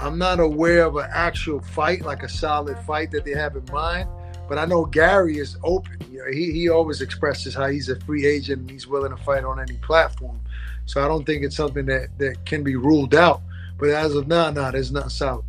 I'm 0.00 0.16
not 0.18 0.40
aware 0.40 0.86
of 0.86 0.96
an 0.96 1.08
actual 1.12 1.60
fight, 1.60 2.00
like 2.00 2.22
a 2.22 2.28
solid 2.30 2.78
fight 2.78 3.10
that 3.10 3.26
they 3.26 3.32
have 3.32 3.54
in 3.54 3.64
mind. 3.70 4.08
But 4.52 4.58
I 4.58 4.66
know 4.66 4.84
Gary 4.84 5.38
is 5.38 5.56
open. 5.64 5.96
You 6.10 6.18
know, 6.18 6.30
he, 6.30 6.52
he 6.52 6.68
always 6.68 7.00
expresses 7.00 7.54
how 7.54 7.68
he's 7.68 7.88
a 7.88 7.98
free 8.00 8.26
agent 8.26 8.60
and 8.60 8.70
he's 8.70 8.86
willing 8.86 9.10
to 9.10 9.16
fight 9.24 9.44
on 9.44 9.58
any 9.58 9.78
platform. 9.78 10.38
So 10.84 11.02
I 11.02 11.08
don't 11.08 11.24
think 11.24 11.42
it's 11.42 11.56
something 11.56 11.86
that, 11.86 12.10
that 12.18 12.44
can 12.44 12.62
be 12.62 12.76
ruled 12.76 13.14
out. 13.14 13.40
But 13.78 13.88
as 13.88 14.14
of 14.14 14.28
now, 14.28 14.50
no, 14.50 14.70
there's 14.70 14.92
nothing 14.92 15.08
solid. 15.08 15.46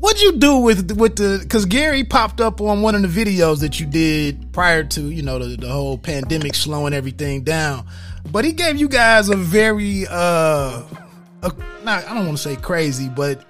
What'd 0.00 0.20
you 0.22 0.38
do 0.38 0.56
with 0.56 0.90
with 0.98 1.14
the? 1.14 1.38
Because 1.40 1.66
Gary 1.66 2.02
popped 2.02 2.40
up 2.40 2.60
on 2.60 2.82
one 2.82 2.96
of 2.96 3.02
the 3.02 3.06
videos 3.06 3.60
that 3.60 3.78
you 3.78 3.86
did 3.86 4.52
prior 4.52 4.82
to 4.82 5.02
you 5.02 5.22
know 5.22 5.38
the, 5.38 5.56
the 5.56 5.68
whole 5.68 5.96
pandemic 5.96 6.56
slowing 6.56 6.92
everything 6.92 7.44
down. 7.44 7.86
But 8.32 8.44
he 8.44 8.50
gave 8.50 8.76
you 8.76 8.88
guys 8.88 9.28
a 9.28 9.36
very 9.36 10.06
uh 10.10 10.82
a, 11.44 11.52
not 11.84 12.04
I 12.06 12.14
don't 12.14 12.26
want 12.26 12.38
to 12.38 12.42
say 12.42 12.56
crazy, 12.56 13.08
but 13.08 13.44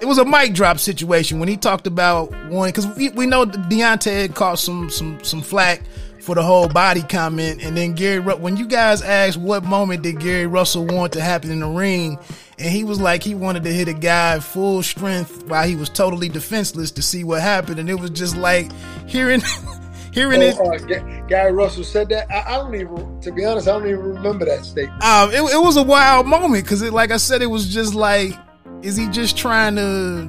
it 0.00 0.06
was 0.06 0.18
a 0.18 0.24
mic 0.24 0.54
drop 0.54 0.78
situation 0.78 1.38
when 1.38 1.48
he 1.48 1.56
talked 1.56 1.86
about 1.86 2.30
one 2.48 2.68
because 2.68 2.86
we, 2.96 3.08
we 3.10 3.26
know 3.26 3.46
Deontay 3.46 4.22
had 4.22 4.34
caught 4.34 4.58
some 4.58 4.90
some 4.90 5.22
some 5.22 5.42
flack 5.42 5.82
for 6.20 6.34
the 6.34 6.42
whole 6.42 6.68
body 6.68 7.02
comment, 7.02 7.62
and 7.62 7.76
then 7.76 7.94
Gary 7.94 8.20
when 8.20 8.56
you 8.56 8.66
guys 8.66 9.02
asked 9.02 9.38
what 9.38 9.64
moment 9.64 10.02
did 10.02 10.20
Gary 10.20 10.46
Russell 10.46 10.86
want 10.86 11.12
to 11.14 11.20
happen 11.20 11.50
in 11.50 11.60
the 11.60 11.66
ring, 11.66 12.18
and 12.58 12.68
he 12.68 12.84
was 12.84 13.00
like 13.00 13.22
he 13.22 13.34
wanted 13.34 13.64
to 13.64 13.72
hit 13.72 13.88
a 13.88 13.94
guy 13.94 14.38
full 14.40 14.82
strength 14.82 15.44
while 15.48 15.66
he 15.66 15.74
was 15.74 15.88
totally 15.88 16.28
defenseless 16.28 16.90
to 16.92 17.02
see 17.02 17.24
what 17.24 17.40
happened, 17.40 17.78
and 17.78 17.88
it 17.88 17.98
was 17.98 18.10
just 18.10 18.36
like 18.36 18.70
hearing. 19.06 19.42
hearing 20.12 20.42
oh, 20.42 20.72
it, 20.72 20.90
uh, 20.90 21.26
Gary 21.26 21.52
Russell 21.52 21.84
said 21.84 22.08
that. 22.08 22.30
I, 22.30 22.54
I, 22.54 22.56
don't 22.56 22.74
even, 22.74 23.20
to 23.20 23.30
be 23.30 23.44
honest, 23.44 23.68
I 23.68 23.72
don't 23.72 23.86
even 23.86 24.00
remember 24.00 24.46
that 24.46 24.64
statement. 24.64 25.02
Um, 25.04 25.30
it, 25.30 25.40
it 25.40 25.60
was 25.60 25.76
a 25.76 25.82
wild 25.82 26.26
moment 26.26 26.64
because, 26.64 26.82
like 26.82 27.10
I 27.10 27.18
said, 27.18 27.42
it 27.42 27.46
was 27.46 27.68
just 27.68 27.94
like, 27.94 28.32
is 28.82 28.96
he 28.96 29.08
just 29.08 29.36
trying 29.36 29.76
to 29.76 30.28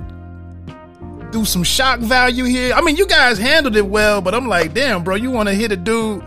do 1.31 1.45
some 1.45 1.63
shock 1.63 1.99
value 1.99 2.43
here? 2.45 2.73
I 2.73 2.81
mean, 2.81 2.95
you 2.95 3.07
guys 3.07 3.37
handled 3.37 3.75
it 3.75 3.85
well, 3.85 4.21
but 4.21 4.33
I'm 4.33 4.47
like, 4.47 4.73
damn, 4.73 5.03
bro, 5.03 5.15
you 5.15 5.31
want 5.31 5.49
to 5.49 5.55
hit 5.55 5.71
a 5.71 5.77
dude 5.77 6.23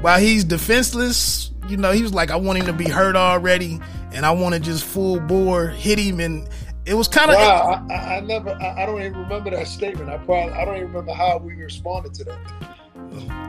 while 0.00 0.18
he's 0.18 0.44
defenseless? 0.44 1.50
You 1.68 1.76
know, 1.76 1.92
he 1.92 2.02
was 2.02 2.14
like, 2.14 2.30
I 2.30 2.36
want 2.36 2.58
him 2.58 2.66
to 2.66 2.72
be 2.72 2.88
hurt 2.88 3.16
already, 3.16 3.80
and 4.12 4.24
I 4.24 4.30
want 4.32 4.54
to 4.54 4.60
just 4.60 4.84
full 4.84 5.20
bore 5.20 5.68
hit 5.68 5.98
him 5.98 6.20
and 6.20 6.48
it 6.84 6.94
was 6.94 7.08
kind 7.08 7.30
of. 7.30 7.36
Wow, 7.36 7.84
I, 7.90 7.94
I, 7.94 8.20
never. 8.20 8.50
I, 8.50 8.82
I, 8.82 8.86
don't 8.86 9.00
even 9.02 9.18
remember 9.18 9.50
that 9.50 9.66
statement. 9.66 10.08
I 10.08 10.18
probably. 10.18 10.52
I 10.52 10.64
don't 10.64 10.76
even 10.76 10.88
remember 10.88 11.12
how 11.12 11.38
we 11.38 11.54
responded 11.54 12.14
to 12.14 12.24
that 12.24 13.46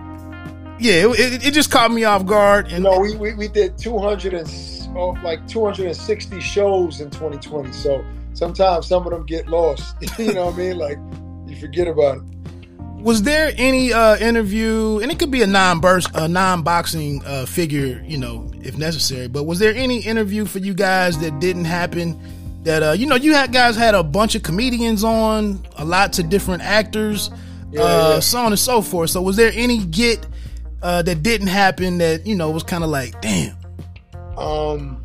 yeah, 0.80 1.12
it, 1.12 1.46
it, 1.46 1.54
just 1.54 1.72
caught 1.72 1.92
me 1.92 2.04
off 2.04 2.26
guard. 2.26 2.68
And 2.72 2.84
no, 2.84 3.00
we, 3.00 3.16
we, 3.16 3.34
we 3.34 3.48
did 3.48 3.78
200 3.78 4.34
and 4.34 4.88
oh, 4.96 5.18
like 5.24 5.48
260 5.48 6.40
shows 6.40 7.02
in 7.02 7.10
2020. 7.10 7.72
So 7.72 8.06
sometimes 8.38 8.86
some 8.88 9.04
of 9.06 9.12
them 9.12 9.26
get 9.26 9.48
lost. 9.48 9.96
you 10.20 10.34
know 10.34 10.46
what 10.46 10.54
I 10.54 10.58
mean? 10.58 10.78
Like 10.78 10.98
you 11.48 11.56
forget 11.56 11.88
about 11.88 12.18
it. 12.18 12.24
Was 13.02 13.24
there 13.24 13.54
any 13.58 13.94
uh, 13.94 14.18
interview, 14.18 15.00
and 15.02 15.12
it 15.12 15.20
could 15.20 15.30
be 15.32 15.42
a 15.42 15.48
non-burst, 15.48 16.10
a 16.16 16.28
non-boxing 16.28 17.24
uh, 17.26 17.46
figure, 17.46 18.04
you 18.06 18.18
know, 18.18 18.52
if 18.62 18.78
necessary. 18.78 19.28
But 19.28 19.44
was 19.44 19.60
there 19.60 19.74
any 19.74 20.00
interview 20.00 20.46
for 20.46 20.60
you 20.60 20.74
guys 20.74 21.18
that 21.20 21.40
didn't 21.40 21.66
happen? 21.66 22.20
That 22.64 22.84
uh, 22.84 22.92
you 22.94 23.06
know, 23.06 23.16
you 23.16 23.34
had 23.34 23.54
guys 23.54 23.76
had 23.76 23.96
a 23.96 24.04
bunch 24.04 24.36
of 24.36 24.44
comedians 24.44 25.04
on, 25.04 25.66
a 25.78 25.86
lot 25.86 26.14
to 26.14 26.24
different 26.24 26.64
actors, 26.64 27.30
yeah, 27.72 27.82
uh, 27.82 28.14
yeah. 28.14 28.20
so 28.20 28.40
on 28.40 28.52
and 28.52 28.60
so 28.60 28.82
forth. 28.82 29.12
So 29.12 29.22
was 29.22 29.36
there 29.36 29.52
any 29.54 29.86
get 29.86 30.26
uh, 30.82 31.02
that 31.04 31.24
didn't 31.24 31.48
happen 31.48 32.00
that 32.00 32.26
you 32.26 32.36
know 32.36 32.50
was 32.50 32.64
kind 32.64 32.84
of 32.84 32.90
like, 32.90 33.22
damn? 33.22 33.56
Um, 34.38 35.04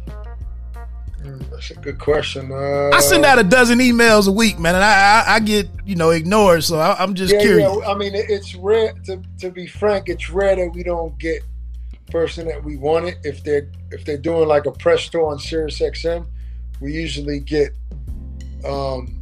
that's 1.69 1.79
a 1.79 1.81
good 1.81 1.99
question. 1.99 2.51
Uh, 2.51 2.91
I 2.93 3.01
send 3.01 3.25
out 3.25 3.39
a 3.39 3.45
dozen 3.45 3.79
emails 3.79 4.27
a 4.27 4.33
week, 4.33 4.59
man, 4.59 4.75
and 4.75 4.83
I 4.83 5.21
I, 5.21 5.35
I 5.35 5.41
get 5.41 5.69
you 5.85 5.95
know 5.95 6.11
ignored. 6.11 6.65
So 6.65 6.79
I, 6.79 7.01
am 7.03 7.15
just 7.15 7.33
yeah, 7.33 7.41
curious. 7.41 7.77
Yeah. 7.81 7.89
I 7.89 7.95
mean, 7.95 8.13
it's 8.15 8.55
rare 8.57 8.93
to 9.07 9.23
to 9.41 9.51
be 9.51 9.67
frank. 9.67 10.09
It's 10.09 10.29
rare 10.29 10.57
that 10.57 10.73
we 10.75 10.83
don't 10.83 11.17
get 11.19 11.43
person 12.11 12.49
that 12.49 12.63
we 12.65 12.77
wanted. 12.77 13.19
If 13.23 13.45
they're 13.45 13.69
if 13.93 14.05
they're 14.05 14.19
doing 14.19 14.49
like 14.49 14.67
a 14.67 14.73
press 14.73 15.09
tour 15.09 15.31
on 15.31 15.39
Sirius 15.39 15.79
XM, 15.79 16.27
we 16.81 16.93
usually 16.93 17.39
get 17.39 17.71
um, 18.67 19.21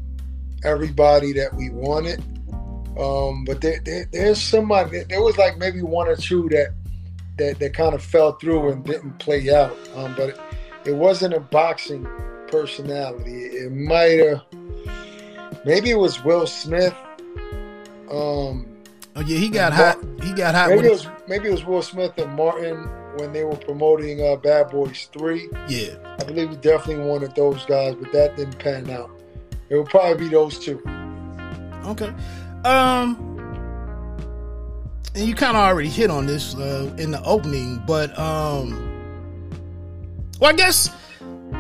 everybody 0.65 1.35
that 1.35 1.55
we 1.55 1.69
wanted. 1.69 2.23
Um, 2.99 3.45
but 3.45 3.61
there, 3.61 3.81
there, 3.85 4.07
there's 4.13 4.41
somebody. 4.41 5.05
There 5.05 5.23
was 5.23 5.37
like 5.37 5.59
maybe 5.59 5.83
one 5.83 6.09
or 6.09 6.17
two 6.17 6.49
that 6.49 6.75
that 7.37 7.59
that 7.59 7.75
kind 7.75 7.95
of 7.95 8.03
fell 8.03 8.33
through 8.33 8.71
and 8.71 8.83
didn't 8.83 9.19
play 9.19 9.55
out. 9.55 9.77
Um, 9.95 10.15
but 10.17 10.31
it, 10.31 10.41
it, 10.87 10.97
wasn't 10.97 11.35
a 11.35 11.41
boxing 11.41 12.07
personality. 12.51 13.45
It 13.47 13.73
might 13.73 14.19
have. 14.19 14.43
Maybe 15.65 15.91
it 15.91 15.99
was 15.99 16.23
Will 16.25 16.47
Smith. 16.47 16.95
Um, 18.11 18.67
oh 19.17 19.21
yeah, 19.21 19.39
he 19.39 19.49
got 19.49 19.73
hot. 19.73 19.99
He 20.23 20.33
got 20.33 20.55
hot. 20.55 20.71
Maybe 20.71 20.87
it 20.87 20.91
was 20.91 21.09
maybe 21.29 21.49
it 21.49 21.53
was 21.53 21.65
Will 21.65 21.83
Smith 21.83 22.17
and 22.19 22.35
Martin 22.35 22.89
when 23.17 23.33
they 23.33 23.45
were 23.45 23.57
promoting 23.57 24.27
uh, 24.27 24.37
Bad 24.37 24.71
Boys 24.71 25.09
Three. 25.13 25.49
Yeah, 25.69 25.95
I 26.19 26.25
believe 26.25 26.51
he 26.51 26.57
definitely 26.57 27.05
wanted 27.05 27.35
those 27.35 27.65
guys, 27.67 27.95
but 27.95 28.13
that 28.13 28.37
didn't 28.37 28.59
pan 28.59 28.91
out. 28.91 29.11
It 29.69 29.77
would 29.77 29.89
probably 29.89 30.25
be 30.25 30.29
those 30.29 30.59
two. 30.59 30.83
Okay. 31.85 32.13
Um, 32.65 33.17
and 35.15 35.25
you 35.25 35.35
kind 35.35 35.57
of 35.57 35.63
already 35.63 35.89
hit 35.89 36.11
on 36.11 36.27
this 36.27 36.55
uh, 36.55 36.95
in 36.99 37.11
the 37.11 37.23
opening, 37.25 37.83
but 37.87 38.17
um, 38.19 38.87
well, 40.41 40.51
I 40.51 40.55
guess 40.55 40.91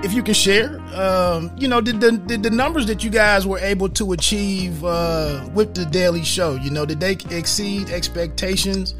if 0.02 0.14
you 0.14 0.22
can 0.22 0.34
share, 0.34 0.80
um, 0.94 1.50
you 1.58 1.68
know, 1.68 1.80
did 1.80 2.00
the 2.00 2.12
did 2.12 2.42
the 2.42 2.50
numbers 2.50 2.86
that 2.86 3.04
you 3.04 3.10
guys 3.10 3.46
were 3.46 3.58
able 3.58 3.88
to 3.90 4.12
achieve 4.12 4.84
uh, 4.84 5.46
with 5.54 5.74
the 5.74 5.84
Daily 5.84 6.24
Show, 6.24 6.54
you 6.54 6.70
know, 6.70 6.86
did 6.86 7.00
they 7.00 7.12
exceed 7.30 7.90
expectations? 7.90 8.94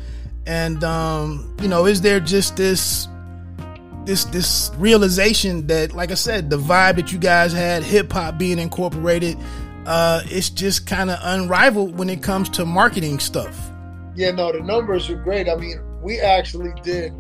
And 0.47 0.85
um, 0.85 1.57
you 1.63 1.69
know, 1.69 1.87
is 1.87 2.01
there 2.03 2.21
just 2.21 2.57
this 2.57 3.09
this 4.05 4.25
this 4.27 4.71
realization 4.77 5.67
that, 5.69 5.95
like 5.95 6.11
I 6.11 6.15
said, 6.15 6.51
the 6.51 6.59
vibe 6.59 6.97
that 6.97 7.13
you 7.13 7.19
guys 7.19 7.53
had, 7.53 7.83
hip 7.83 8.13
hop 8.13 8.39
being 8.39 8.59
incorporated, 8.59 9.39
uh, 9.87 10.23
it's 10.27 10.51
just 10.51 10.87
kind 10.87 11.11
of 11.11 11.19
unrivaled 11.23 11.99
when 11.99 12.11
it 12.11 12.23
comes 12.23 12.49
to 12.51 12.67
marketing 12.67 13.21
stuff. 13.21 13.71
Yeah, 14.17 14.33
no, 14.33 14.53
the 14.53 14.61
numbers 14.61 15.09
are 15.09 15.17
great. 15.17 15.49
I 15.49 15.57
mean, 15.57 15.81
we 16.03 16.21
actually 16.21 16.73
did. 16.83 17.13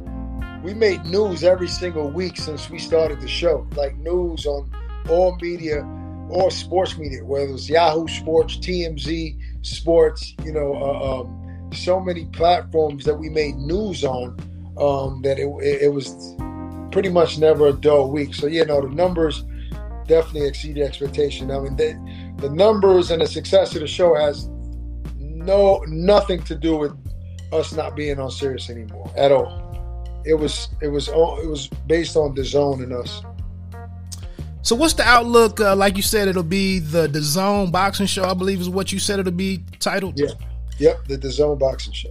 We 0.62 0.74
made 0.74 1.06
news 1.06 1.42
every 1.42 1.68
single 1.68 2.10
week 2.10 2.36
since 2.36 2.68
we 2.68 2.78
started 2.78 3.20
the 3.22 3.28
show, 3.28 3.66
like 3.76 3.96
news 3.96 4.44
on 4.44 4.70
all 5.08 5.36
media, 5.40 5.82
all 6.28 6.50
sports 6.50 6.98
media, 6.98 7.24
whether 7.24 7.46
it 7.46 7.52
was 7.52 7.68
Yahoo 7.68 8.06
Sports, 8.06 8.58
TMZ 8.58 9.38
Sports, 9.62 10.34
you 10.44 10.52
know, 10.52 10.74
uh, 10.74 11.20
um, 11.20 11.70
so 11.72 11.98
many 11.98 12.26
platforms 12.26 13.06
that 13.06 13.14
we 13.14 13.30
made 13.30 13.56
news 13.56 14.04
on 14.04 14.36
um, 14.78 15.22
that 15.22 15.38
it, 15.38 15.48
it, 15.82 15.92
was 15.92 16.34
pretty 16.92 17.08
much 17.08 17.38
never 17.38 17.68
a 17.68 17.72
dull 17.72 18.10
week. 18.10 18.34
So 18.34 18.46
yeah, 18.46 18.64
no, 18.64 18.82
the 18.82 18.88
numbers 18.88 19.44
definitely 20.06 20.46
exceeded 20.48 20.82
expectation. 20.82 21.50
I 21.50 21.60
mean, 21.60 21.76
they, 21.76 21.92
the 22.36 22.50
numbers 22.50 23.10
and 23.10 23.22
the 23.22 23.26
success 23.26 23.74
of 23.74 23.80
the 23.80 23.86
show 23.86 24.14
has 24.14 24.48
no 25.16 25.82
nothing 25.86 26.42
to 26.42 26.54
do 26.54 26.76
with 26.76 26.92
us 27.50 27.72
not 27.72 27.96
being 27.96 28.20
on 28.20 28.30
Sirius 28.30 28.68
anymore 28.68 29.10
at 29.16 29.32
all. 29.32 29.69
It 30.24 30.34
was 30.34 30.68
it 30.80 30.88
was 30.88 31.09
all, 31.09 31.40
it 31.40 31.47
was 31.47 31.68
based 31.86 32.16
on 32.16 32.34
DAZN 32.34 32.82
and 32.82 32.92
us. 32.92 33.22
So 34.62 34.76
what's 34.76 34.94
the 34.94 35.05
outlook? 35.05 35.60
Uh, 35.60 35.74
like 35.74 35.97
you 35.97 36.02
said, 36.02 36.28
it'll 36.28 36.42
be 36.42 36.78
the 36.78 37.09
DAZN 37.09 37.72
Boxing 37.72 38.06
Show. 38.06 38.24
I 38.24 38.34
believe 38.34 38.60
is 38.60 38.68
what 38.68 38.92
you 38.92 38.98
said 38.98 39.18
it'll 39.18 39.32
be 39.32 39.64
titled. 39.78 40.18
Yeah, 40.18 40.32
yep, 40.78 41.05
the 41.06 41.16
DAZN 41.16 41.59
Boxing 41.59 41.94
Show. 41.94 42.10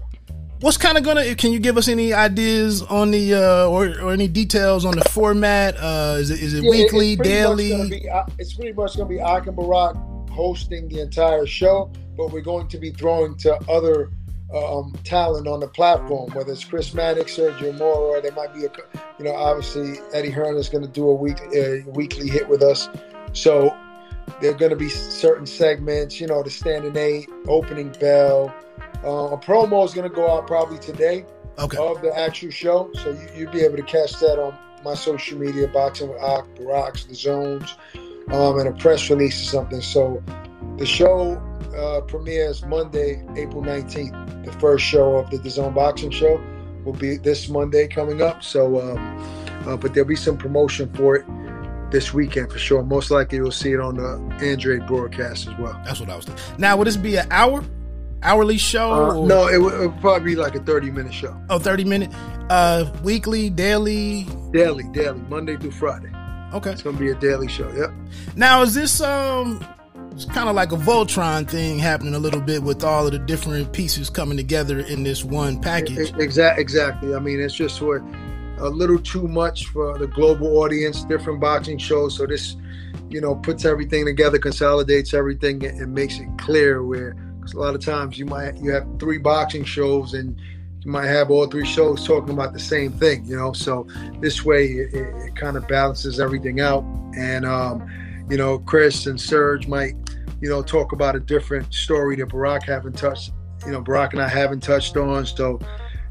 What's 0.62 0.76
kind 0.76 0.98
of 0.98 1.04
gonna? 1.04 1.36
Can 1.36 1.54
you 1.54 1.60
give 1.60 1.78
us 1.78 1.88
any 1.88 2.12
ideas 2.12 2.82
on 2.82 3.12
the 3.12 3.36
uh, 3.36 3.68
or 3.70 3.88
or 4.02 4.12
any 4.12 4.28
details 4.28 4.84
on 4.84 4.96
the 4.96 5.08
format? 5.10 5.76
Uh, 5.78 6.18
is 6.20 6.32
it 6.32 6.42
is 6.42 6.54
it 6.54 6.64
yeah, 6.64 6.70
weekly, 6.70 7.14
it's 7.14 7.22
daily? 7.22 7.90
Be, 7.90 8.10
uh, 8.10 8.26
it's 8.38 8.56
pretty 8.56 8.74
much 8.74 8.98
gonna 8.98 9.08
be 9.08 9.22
Ak 9.22 9.48
and 9.48 9.56
Barak 9.56 9.96
hosting 10.30 10.88
the 10.90 11.00
entire 11.00 11.46
show, 11.46 11.92
but 12.18 12.32
we're 12.32 12.42
going 12.42 12.68
to 12.68 12.78
be 12.78 12.92
throwing 12.92 13.38
to 13.38 13.56
other 13.70 14.12
um, 14.54 14.94
talent 15.04 15.48
on 15.48 15.60
the 15.60 15.68
platform, 15.68 16.32
whether 16.34 16.52
it's 16.52 16.64
Chris 16.64 16.94
Mannix, 16.94 17.38
Sergio 17.38 17.78
Mora, 17.78 18.22
there 18.22 18.32
might 18.32 18.54
be 18.54 18.66
a, 18.66 18.72
you 19.18 19.26
know, 19.26 19.36
obviously 19.36 20.00
Eddie 20.14 20.32
Hearn 20.32 20.58
is 20.58 20.70
going 20.70 20.84
to 20.84 20.90
do 20.90 21.08
a 21.08 21.14
week 21.14 21.40
a 21.54 21.84
weekly 21.88 22.30
hit 22.30 22.48
with 22.48 22.64
us, 22.64 22.90
so 23.34 23.76
there 24.42 24.52
are 24.52 24.58
going 24.58 24.72
to 24.72 24.76
be 24.76 24.90
certain 24.90 25.46
segments, 25.46 26.20
you 26.20 26.28
know, 26.28 26.42
the 26.42 26.50
standing 26.50 26.96
eight, 26.98 27.30
opening 27.48 27.90
bell. 28.00 28.54
Uh, 29.04 29.34
a 29.34 29.38
promo 29.38 29.86
is 29.86 29.94
going 29.94 30.10
to 30.10 30.14
go 30.14 30.30
out 30.30 30.48
probably 30.48 30.78
today 30.80 31.26
okay. 31.58 31.78
of 31.78 32.02
the 32.02 32.18
actual 32.18 32.50
show, 32.50 32.90
so 32.96 33.12
you, 33.36 33.46
will 33.46 33.54
be 33.54 33.62
able 33.62 33.78
to 33.78 33.84
catch 33.84 34.14
that 34.14 34.40
on 34.40 34.58
my 34.84 34.94
social 34.94 35.38
media, 35.38 35.68
Boxing 35.68 36.10
with 36.10 36.22
Ak, 36.22 36.46
Baraks, 36.56 37.08
the 37.08 37.16
Zones 37.16 37.76
um, 38.32 38.60
and 38.60 38.68
a 38.68 38.72
press 38.74 39.10
release 39.10 39.42
or 39.42 39.46
something. 39.46 39.82
So 39.82 40.24
the 40.80 40.86
show 40.86 41.34
uh, 41.78 42.02
premieres 42.02 42.66
Monday, 42.66 43.22
April 43.36 43.62
19th. 43.62 44.46
The 44.46 44.52
first 44.54 44.86
show 44.86 45.18
of 45.18 45.30
the 45.30 45.38
DAZN 45.38 45.76
Boxing 45.76 46.10
Show 46.10 46.42
will 46.86 46.94
be 46.94 47.18
this 47.18 47.50
Monday 47.50 47.88
coming 47.88 48.22
up. 48.22 48.42
So, 48.42 48.78
uh, 48.78 48.96
uh, 49.68 49.78
but 49.78 49.94
there'll 49.94 50.08
be 50.08 50.16
some 50.16 50.38
promotion 50.38 50.92
for 50.94 51.18
it 51.18 51.26
this 51.92 52.14
weekend 52.14 52.52
for 52.52 52.58
sure. 52.58 52.82
Most 52.82 53.12
likely 53.12 53.40
you'll 53.40 53.52
see 53.52 53.74
it 53.74 53.82
on 53.82 53.96
the 53.96 54.38
Andrade 54.44 54.88
broadcast 54.88 55.48
as 55.48 55.58
well. 55.58 55.80
That's 55.84 56.00
what 56.00 56.10
I 56.10 56.16
was 56.16 56.26
thinking. 56.26 56.44
Now, 56.58 56.78
would 56.78 56.88
this 56.88 56.98
be 56.98 57.18
an 57.18 57.28
hour? 57.30 57.64
Hourly 58.22 58.58
show? 58.58 58.92
Uh, 58.92 59.26
no, 59.26 59.48
it 59.48 59.62
would, 59.62 59.74
it 59.74 59.80
would, 59.80 60.02
probably 60.02 60.32
be 60.32 60.36
like 60.36 60.56
a 60.56 60.60
30 60.60 60.92
minute 60.92 61.14
show. 61.14 61.38
Oh, 61.50 61.60
30 61.60 61.86
minute? 61.86 62.12
Uh, 62.50 62.92
weekly, 63.02 63.50
daily? 63.50 64.28
Daily, 64.52 64.84
daily, 64.92 65.20
Monday 65.30 65.56
through 65.56 65.72
Friday. 65.72 66.12
Okay. 66.54 66.72
It's 66.72 66.82
gonna 66.82 66.98
be 66.98 67.12
a 67.12 67.16
daily 67.16 67.48
show. 67.48 67.72
Yep. 67.72 67.92
Now 68.36 68.62
is 68.62 68.74
this 68.74 69.00
um 69.02 69.64
it's 70.22 70.30
kind 70.34 70.50
of 70.50 70.56
like 70.56 70.74
a 70.74 70.76
Voltron 70.76 71.50
thing 71.50 71.80
happening 71.80 72.14
a 72.14 72.20
little 72.20 72.42
bit 72.42 72.62
with 72.62 72.84
all 72.84 73.06
of 73.06 73.14
the 73.14 73.20
different 73.20 73.72
pieces 73.72 74.10
coming 74.10 74.36
together 74.36 74.80
in 74.82 75.04
this 75.04 75.24
one 75.24 75.62
package. 75.62 76.12
Exactly. 76.18 76.62
Exactly. 76.62 77.16
I 77.16 77.20
mean, 77.20 77.40
it's 77.40 77.54
just 77.54 77.80
for 77.80 78.06
a 78.58 78.68
little 78.70 79.00
too 79.00 79.30
much 79.30 79.68
for 79.68 79.98
the 79.98 80.08
global 80.08 80.58
audience. 80.58 81.06
Different 81.06 81.40
boxing 81.40 81.78
shows, 81.78 82.18
so 82.18 82.26
this, 82.26 82.58
you 83.10 83.22
know, 83.22 83.36
puts 83.36 83.64
everything 83.64 84.06
together, 84.06 84.38
consolidates 84.40 85.14
everything, 85.14 85.66
and 85.66 85.94
makes 85.94 86.20
it 86.20 86.28
clear. 86.38 86.84
Where 86.84 87.14
because 87.40 87.54
a 87.54 87.60
lot 87.60 87.74
of 87.74 87.80
times 87.82 88.20
you 88.20 88.26
might 88.26 88.58
you 88.58 88.72
have 88.72 88.86
three 89.00 89.20
boxing 89.20 89.64
shows 89.64 90.14
and 90.14 90.38
you 90.82 90.92
might 90.92 91.08
have 91.08 91.32
all 91.32 91.48
three 91.48 91.66
shows 91.66 92.06
talking 92.06 92.34
about 92.34 92.52
the 92.52 92.60
same 92.60 92.92
thing, 92.92 93.24
you 93.24 93.38
know. 93.38 93.54
So 93.54 93.88
this 94.20 94.44
way, 94.44 94.66
it, 94.66 94.94
it, 94.94 95.16
it 95.28 95.36
kind 95.38 95.56
of 95.56 95.66
balances 95.70 96.20
everything 96.20 96.60
out. 96.60 96.84
And 97.16 97.46
um, 97.46 97.90
you 98.30 98.38
know, 98.38 98.60
Chris 98.60 99.06
and 99.08 99.20
Serge 99.20 99.68
might, 99.68 99.96
you 100.42 100.50
know, 100.50 100.62
talk 100.62 100.92
about 100.92 101.16
a 101.16 101.20
different 101.20 101.74
story 101.74 102.16
that 102.18 102.28
Barak 102.28 102.64
haven't 102.64 102.98
touched. 102.98 103.32
You 103.66 103.72
know, 103.72 103.82
Barak 103.82 104.14
and 104.14 104.22
I 104.22 104.28
haven't 104.28 104.62
touched 104.62 104.96
on. 104.98 105.26
So 105.26 105.60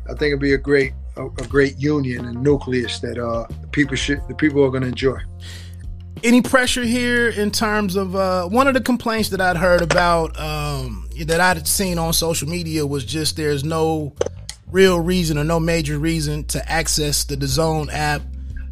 I 0.07 0.11
think 0.11 0.29
it'd 0.29 0.41
be 0.41 0.53
a 0.53 0.59
great, 0.59 0.93
a, 1.17 1.27
a 1.27 1.47
great 1.47 1.79
union 1.79 2.25
and 2.27 2.43
nucleus 2.43 3.01
that 3.01 3.19
uh, 3.19 3.47
people 3.73 3.97
should, 3.97 4.21
the 4.29 4.35
people 4.35 4.65
are 4.65 4.71
going 4.71 4.83
to 4.83 4.89
enjoy. 4.89 5.19
Any 6.25 6.43
pressure 6.43 6.83
here 6.83 7.29
in 7.29 7.51
terms 7.51 7.95
of 7.95 8.17
uh, 8.17 8.49
one 8.49 8.67
of 8.67 8.75
the 8.75 8.81
complaints 8.81 9.29
that 9.31 9.41
I'd 9.41 9.57
heard 9.57 9.83
about 9.83 10.39
um, 10.39 11.09
that 11.27 11.41
I'd 11.41 11.67
seen 11.67 11.97
on 11.97 12.13
social 12.13 12.49
media 12.49 12.85
was 12.85 13.05
just 13.05 13.37
there's 13.37 13.63
no 13.63 14.15
real 14.71 15.01
reason 15.01 15.39
or 15.39 15.45
no 15.45 15.61
major 15.61 15.99
reason 15.99 16.45
to 16.47 16.71
access 16.71 17.25
the 17.25 17.37
DAZN 17.37 17.89
app 17.93 18.23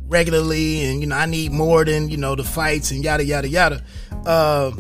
regularly, 0.09 0.85
and 0.85 1.01
you 1.01 1.07
know 1.07 1.17
I 1.17 1.27
need 1.27 1.53
more 1.53 1.85
than 1.85 2.09
you 2.09 2.17
know 2.17 2.35
the 2.35 2.45
fights 2.45 2.91
and 2.91 3.03
yada 3.03 3.25
yada 3.25 3.49
yada. 3.49 3.83
Uh, 4.25 4.73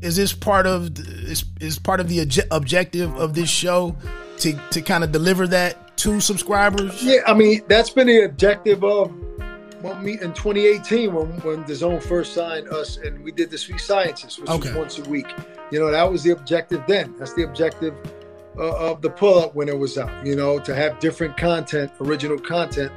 is 0.00 0.16
this 0.16 0.32
part 0.32 0.66
of 0.66 0.98
is 0.98 1.44
is 1.60 1.78
part 1.78 2.00
of 2.00 2.08
the 2.08 2.46
objective 2.50 3.14
of 3.16 3.34
this 3.34 3.48
show 3.48 3.96
to 4.38 4.52
to 4.70 4.82
kind 4.82 5.04
of 5.04 5.12
deliver 5.12 5.46
that 5.46 5.96
to 5.98 6.20
subscribers? 6.20 7.02
Yeah, 7.02 7.20
I 7.26 7.34
mean 7.34 7.62
that's 7.68 7.90
been 7.90 8.06
the 8.06 8.24
objective 8.24 8.84
of 8.84 9.12
well, 9.82 9.94
me 9.96 10.12
in 10.12 10.32
2018 10.32 11.12
when 11.12 11.26
when 11.40 11.64
DAZN 11.64 12.02
first 12.02 12.34
signed 12.34 12.68
us 12.68 12.96
and 12.98 13.22
we 13.22 13.32
did 13.32 13.50
the 13.50 13.58
Sweet 13.58 13.80
Sciences, 13.80 14.38
which 14.38 14.50
okay. 14.50 14.68
was 14.70 14.76
once 14.76 14.98
a 14.98 15.08
week. 15.08 15.26
You 15.70 15.80
know 15.80 15.90
that 15.90 16.10
was 16.10 16.22
the 16.22 16.30
objective 16.30 16.82
then. 16.86 17.14
That's 17.18 17.34
the 17.34 17.44
objective 17.44 17.94
uh, 18.58 18.90
of 18.90 19.02
the 19.02 19.10
pull 19.10 19.38
up 19.38 19.54
when 19.54 19.68
it 19.68 19.78
was 19.78 19.98
out. 19.98 20.26
You 20.26 20.36
know, 20.36 20.58
to 20.60 20.74
have 20.74 20.98
different 20.98 21.36
content, 21.36 21.92
original 22.00 22.38
content 22.38 22.92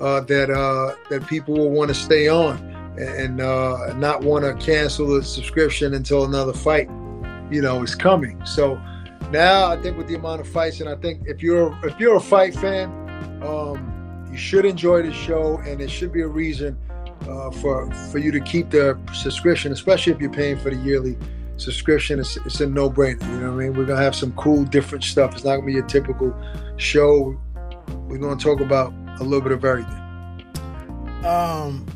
uh, 0.00 0.20
that 0.20 0.50
uh, 0.50 0.94
that 1.10 1.26
people 1.26 1.54
will 1.54 1.70
want 1.70 1.88
to 1.88 1.94
stay 1.94 2.28
on 2.28 2.75
and 2.98 3.40
uh, 3.40 3.92
not 3.94 4.22
want 4.22 4.44
to 4.44 4.54
cancel 4.64 5.06
the 5.08 5.22
subscription 5.22 5.94
until 5.94 6.24
another 6.24 6.52
fight, 6.52 6.88
you 7.50 7.60
know, 7.60 7.82
is 7.82 7.94
coming. 7.94 8.44
So 8.44 8.80
now 9.30 9.70
I 9.70 9.80
think 9.80 9.96
with 9.96 10.06
the 10.06 10.14
amount 10.14 10.40
of 10.40 10.48
fights, 10.48 10.80
and 10.80 10.88
I 10.88 10.96
think 10.96 11.22
if 11.26 11.42
you're 11.42 11.76
if 11.84 11.98
you're 11.98 12.16
a 12.16 12.20
fight 12.20 12.54
fan, 12.54 12.90
um, 13.42 14.28
you 14.30 14.38
should 14.38 14.64
enjoy 14.64 15.02
the 15.02 15.12
show, 15.12 15.58
and 15.58 15.80
it 15.80 15.90
should 15.90 16.12
be 16.12 16.22
a 16.22 16.28
reason 16.28 16.78
uh, 17.28 17.50
for 17.50 17.90
for 18.10 18.18
you 18.18 18.30
to 18.32 18.40
keep 18.40 18.70
the 18.70 18.98
subscription, 19.12 19.72
especially 19.72 20.12
if 20.12 20.20
you're 20.20 20.32
paying 20.32 20.58
for 20.58 20.70
the 20.70 20.76
yearly 20.76 21.16
subscription. 21.56 22.20
It's, 22.20 22.36
it's 22.38 22.60
a 22.60 22.66
no 22.66 22.90
brainer. 22.90 23.22
You 23.22 23.40
know 23.40 23.52
what 23.52 23.62
I 23.62 23.68
mean? 23.68 23.74
We're 23.74 23.86
gonna 23.86 24.02
have 24.02 24.14
some 24.14 24.32
cool, 24.32 24.64
different 24.64 25.04
stuff. 25.04 25.34
It's 25.34 25.44
not 25.44 25.56
gonna 25.56 25.66
be 25.66 25.72
your 25.72 25.86
typical 25.86 26.34
show. 26.76 27.38
We're 28.08 28.18
gonna 28.18 28.40
talk 28.40 28.60
about 28.60 28.92
a 29.20 29.24
little 29.24 29.40
bit 29.40 29.52
of 29.52 29.64
everything. 29.64 30.02
Um. 31.24 31.86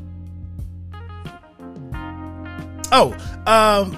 Oh, 2.92 3.14
um, 3.46 3.96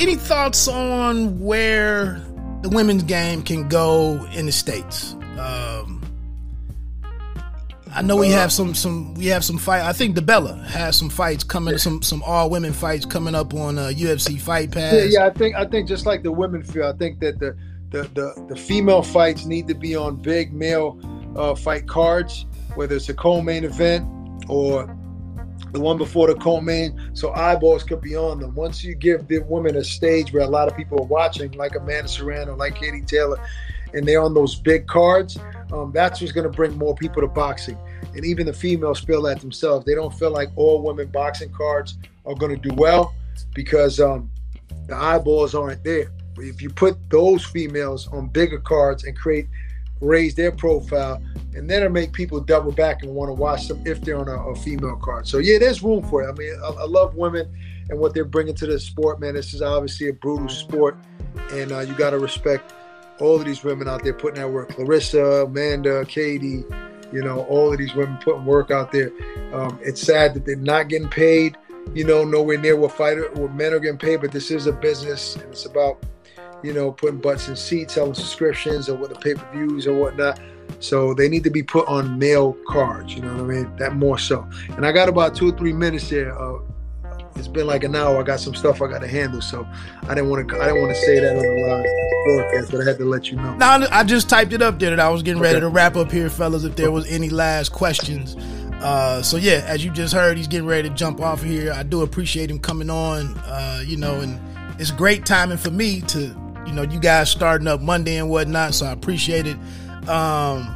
any 0.00 0.16
thoughts 0.16 0.68
on 0.68 1.40
where 1.40 2.22
the 2.62 2.68
women's 2.68 3.02
game 3.04 3.42
can 3.42 3.68
go 3.68 4.24
in 4.32 4.46
the 4.46 4.52
states? 4.52 5.14
Um, 5.38 6.02
I 7.92 8.02
know 8.02 8.16
we 8.16 8.30
have 8.30 8.52
some 8.52 8.74
some 8.74 9.14
we 9.14 9.26
have 9.26 9.44
some 9.44 9.58
fight. 9.58 9.82
I 9.82 9.92
think 9.92 10.16
DiBella 10.16 10.64
has 10.64 10.96
some 10.96 11.10
fights 11.10 11.44
coming, 11.44 11.74
yeah. 11.74 11.78
some 11.78 12.02
some 12.02 12.22
all 12.24 12.50
women 12.50 12.72
fights 12.72 13.04
coming 13.06 13.34
up 13.34 13.54
on 13.54 13.78
uh, 13.78 13.92
UFC 13.94 14.40
Fight 14.40 14.72
Pass. 14.72 14.94
Yeah, 14.94 15.04
yeah, 15.04 15.26
I 15.26 15.30
think 15.30 15.54
I 15.54 15.64
think 15.64 15.88
just 15.88 16.06
like 16.06 16.22
the 16.22 16.32
women 16.32 16.62
feel, 16.62 16.86
I 16.86 16.92
think 16.92 17.20
that 17.20 17.38
the 17.38 17.56
the 17.90 18.02
the, 18.14 18.46
the 18.48 18.56
female 18.56 19.02
fights 19.02 19.44
need 19.46 19.68
to 19.68 19.74
be 19.74 19.94
on 19.94 20.16
big 20.16 20.52
male 20.52 20.98
uh, 21.36 21.54
fight 21.54 21.86
cards 21.86 22.46
whether 22.74 22.96
it's 22.96 23.08
a 23.08 23.14
co-main 23.14 23.64
event 23.64 24.06
or 24.48 24.96
the 25.74 25.80
one 25.80 25.98
before 25.98 26.28
the 26.28 26.36
co-main, 26.36 27.10
so 27.14 27.32
eyeballs 27.34 27.82
could 27.82 28.00
be 28.00 28.14
on 28.14 28.38
them. 28.38 28.54
Once 28.54 28.84
you 28.84 28.94
give 28.94 29.26
the 29.26 29.40
women 29.40 29.76
a 29.76 29.82
stage 29.82 30.32
where 30.32 30.44
a 30.44 30.48
lot 30.48 30.68
of 30.68 30.76
people 30.76 31.00
are 31.00 31.06
watching, 31.06 31.50
like 31.52 31.74
Amanda 31.74 32.08
Serrano, 32.08 32.54
like 32.54 32.76
Katie 32.76 33.02
Taylor, 33.02 33.44
and 33.92 34.06
they're 34.06 34.22
on 34.22 34.34
those 34.34 34.54
big 34.54 34.86
cards, 34.86 35.36
um, 35.72 35.90
that's 35.92 36.20
what's 36.20 36.32
going 36.32 36.48
to 36.48 36.56
bring 36.56 36.78
more 36.78 36.94
people 36.94 37.20
to 37.22 37.26
boxing. 37.26 37.76
And 38.14 38.24
even 38.24 38.46
the 38.46 38.52
females 38.52 39.00
feel 39.00 39.22
that 39.22 39.40
themselves. 39.40 39.84
They 39.84 39.96
don't 39.96 40.14
feel 40.14 40.30
like 40.30 40.50
all 40.54 40.80
women 40.80 41.08
boxing 41.08 41.50
cards 41.50 41.98
are 42.24 42.36
going 42.36 42.54
to 42.54 42.68
do 42.68 42.72
well 42.76 43.12
because 43.52 43.98
um, 43.98 44.30
the 44.86 44.94
eyeballs 44.94 45.56
aren't 45.56 45.82
there. 45.82 46.12
But 46.36 46.44
if 46.44 46.62
you 46.62 46.70
put 46.70 46.98
those 47.10 47.44
females 47.44 48.06
on 48.12 48.28
bigger 48.28 48.60
cards 48.60 49.02
and 49.04 49.16
create 49.16 49.48
raise 50.04 50.34
their 50.34 50.52
profile, 50.52 51.22
and 51.54 51.68
then 51.68 51.82
it'll 51.82 51.92
make 51.92 52.12
people 52.12 52.40
double 52.40 52.72
back 52.72 53.02
and 53.02 53.14
want 53.14 53.28
to 53.28 53.34
watch 53.34 53.68
them 53.68 53.82
if 53.86 54.00
they're 54.00 54.18
on 54.18 54.28
a, 54.28 54.36
a 54.50 54.54
female 54.54 54.96
card. 54.96 55.26
So 55.26 55.38
yeah, 55.38 55.58
there's 55.58 55.82
room 55.82 56.02
for 56.08 56.22
it. 56.22 56.28
I 56.28 56.32
mean, 56.32 56.54
I, 56.62 56.68
I, 56.68 56.84
love 56.84 57.14
women 57.14 57.48
and 57.90 57.98
what 57.98 58.14
they're 58.14 58.24
bringing 58.24 58.54
to 58.56 58.66
the 58.66 58.78
sport, 58.78 59.20
man. 59.20 59.34
This 59.34 59.54
is 59.54 59.62
obviously 59.62 60.08
a 60.08 60.12
brutal 60.12 60.48
sport, 60.48 60.96
and 61.52 61.72
uh, 61.72 61.80
you 61.80 61.94
got 61.94 62.10
to 62.10 62.18
respect 62.18 62.72
all 63.20 63.36
of 63.36 63.44
these 63.44 63.62
women 63.62 63.88
out 63.88 64.02
there 64.02 64.12
putting 64.12 64.40
that 64.40 64.50
work. 64.50 64.70
Claressa, 64.70 65.46
Amanda, 65.46 66.04
Katie, 66.06 66.64
you 67.12 67.22
know, 67.22 67.44
all 67.44 67.72
of 67.72 67.78
these 67.78 67.94
women 67.94 68.18
putting 68.22 68.44
work 68.44 68.70
out 68.70 68.90
there. 68.90 69.12
Um, 69.52 69.78
it's 69.82 70.00
sad 70.00 70.34
that 70.34 70.44
they're 70.44 70.56
not 70.56 70.88
getting 70.88 71.08
paid. 71.08 71.56
You 71.94 72.04
know, 72.04 72.24
nowhere 72.24 72.58
near 72.58 72.76
what 72.76 72.92
fighter 72.92 73.30
what 73.34 73.54
men 73.54 73.72
are 73.72 73.78
getting 73.78 73.98
paid, 73.98 74.22
but 74.22 74.32
this 74.32 74.50
is 74.50 74.66
a 74.66 74.72
business, 74.72 75.36
and 75.36 75.44
it's 75.52 75.66
about 75.66 76.02
you 76.64 76.72
know, 76.72 76.90
putting 76.90 77.18
butts 77.18 77.48
in 77.48 77.56
seats, 77.56 77.94
selling 77.94 78.14
subscriptions 78.14 78.88
or 78.88 78.96
what 78.96 79.10
the 79.10 79.16
pay 79.16 79.34
per 79.34 79.52
views 79.52 79.86
or 79.86 79.94
whatnot. 79.94 80.40
So 80.80 81.14
they 81.14 81.28
need 81.28 81.44
to 81.44 81.50
be 81.50 81.62
put 81.62 81.86
on 81.88 82.18
male 82.18 82.56
cards. 82.68 83.14
You 83.14 83.22
know 83.22 83.34
what 83.34 83.40
I 83.40 83.62
mean? 83.62 83.76
That 83.76 83.94
more 83.94 84.18
so. 84.18 84.48
And 84.70 84.86
I 84.86 84.92
got 84.92 85.08
about 85.08 85.34
two 85.34 85.50
or 85.50 85.56
three 85.56 85.72
minutes 85.72 86.08
here. 86.08 86.32
Uh, 86.32 86.58
it's 87.36 87.48
been 87.48 87.66
like 87.66 87.84
an 87.84 87.94
hour. 87.96 88.18
I 88.18 88.22
got 88.22 88.40
some 88.40 88.54
stuff 88.54 88.80
I 88.80 88.88
got 88.88 89.00
to 89.00 89.08
handle, 89.08 89.42
so 89.42 89.66
I 90.04 90.14
didn't 90.14 90.30
want 90.30 90.48
to. 90.48 90.56
I 90.56 90.66
didn't 90.66 90.80
want 90.80 90.94
to 90.94 91.00
say 91.02 91.18
that 91.18 91.36
on 91.36 91.42
the 91.42 91.66
live 91.68 91.84
broadcast, 92.24 92.70
but 92.70 92.80
I 92.80 92.84
had 92.84 92.98
to 92.98 93.04
let 93.04 93.30
you 93.30 93.36
know. 93.36 93.54
No, 93.56 93.86
I 93.90 94.04
just 94.04 94.28
typed 94.28 94.52
it 94.52 94.62
up 94.62 94.78
there 94.78 94.90
that 94.90 95.00
I 95.00 95.08
was 95.10 95.22
getting 95.22 95.42
ready 95.42 95.60
to 95.60 95.68
wrap 95.68 95.96
up 95.96 96.12
here, 96.12 96.30
fellas. 96.30 96.64
If 96.64 96.76
there 96.76 96.92
was 96.92 97.10
any 97.10 97.28
last 97.28 97.72
questions, 97.72 98.36
uh, 98.82 99.20
so 99.22 99.36
yeah, 99.36 99.64
as 99.66 99.84
you 99.84 99.90
just 99.90 100.14
heard, 100.14 100.36
he's 100.36 100.46
getting 100.46 100.66
ready 100.66 100.88
to 100.88 100.94
jump 100.94 101.20
off 101.20 101.42
here. 101.42 101.72
I 101.72 101.82
do 101.82 102.02
appreciate 102.02 102.50
him 102.50 102.60
coming 102.60 102.88
on. 102.88 103.36
Uh, 103.38 103.82
you 103.84 103.96
know, 103.96 104.20
and 104.20 104.40
it's 104.78 104.92
great 104.92 105.26
timing 105.26 105.58
for 105.58 105.70
me 105.70 106.02
to 106.02 106.43
you 106.66 106.72
know, 106.72 106.82
you 106.82 107.00
guys 107.00 107.30
starting 107.30 107.66
up 107.68 107.80
Monday 107.80 108.16
and 108.16 108.28
whatnot, 108.28 108.74
so 108.74 108.86
I 108.86 108.92
appreciate 108.92 109.46
it. 109.46 109.56
Um, 110.08 110.70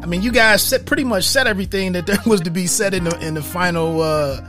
I 0.00 0.06
mean, 0.06 0.22
you 0.22 0.32
guys 0.32 0.62
set, 0.62 0.84
pretty 0.86 1.04
much 1.04 1.24
said 1.24 1.46
everything 1.46 1.92
that 1.92 2.06
there 2.06 2.18
was 2.26 2.40
to 2.42 2.50
be 2.50 2.66
said 2.66 2.94
in 2.94 3.04
the 3.04 3.18
in 3.20 3.34
the 3.34 3.42
final 3.42 4.02
uh, 4.02 4.40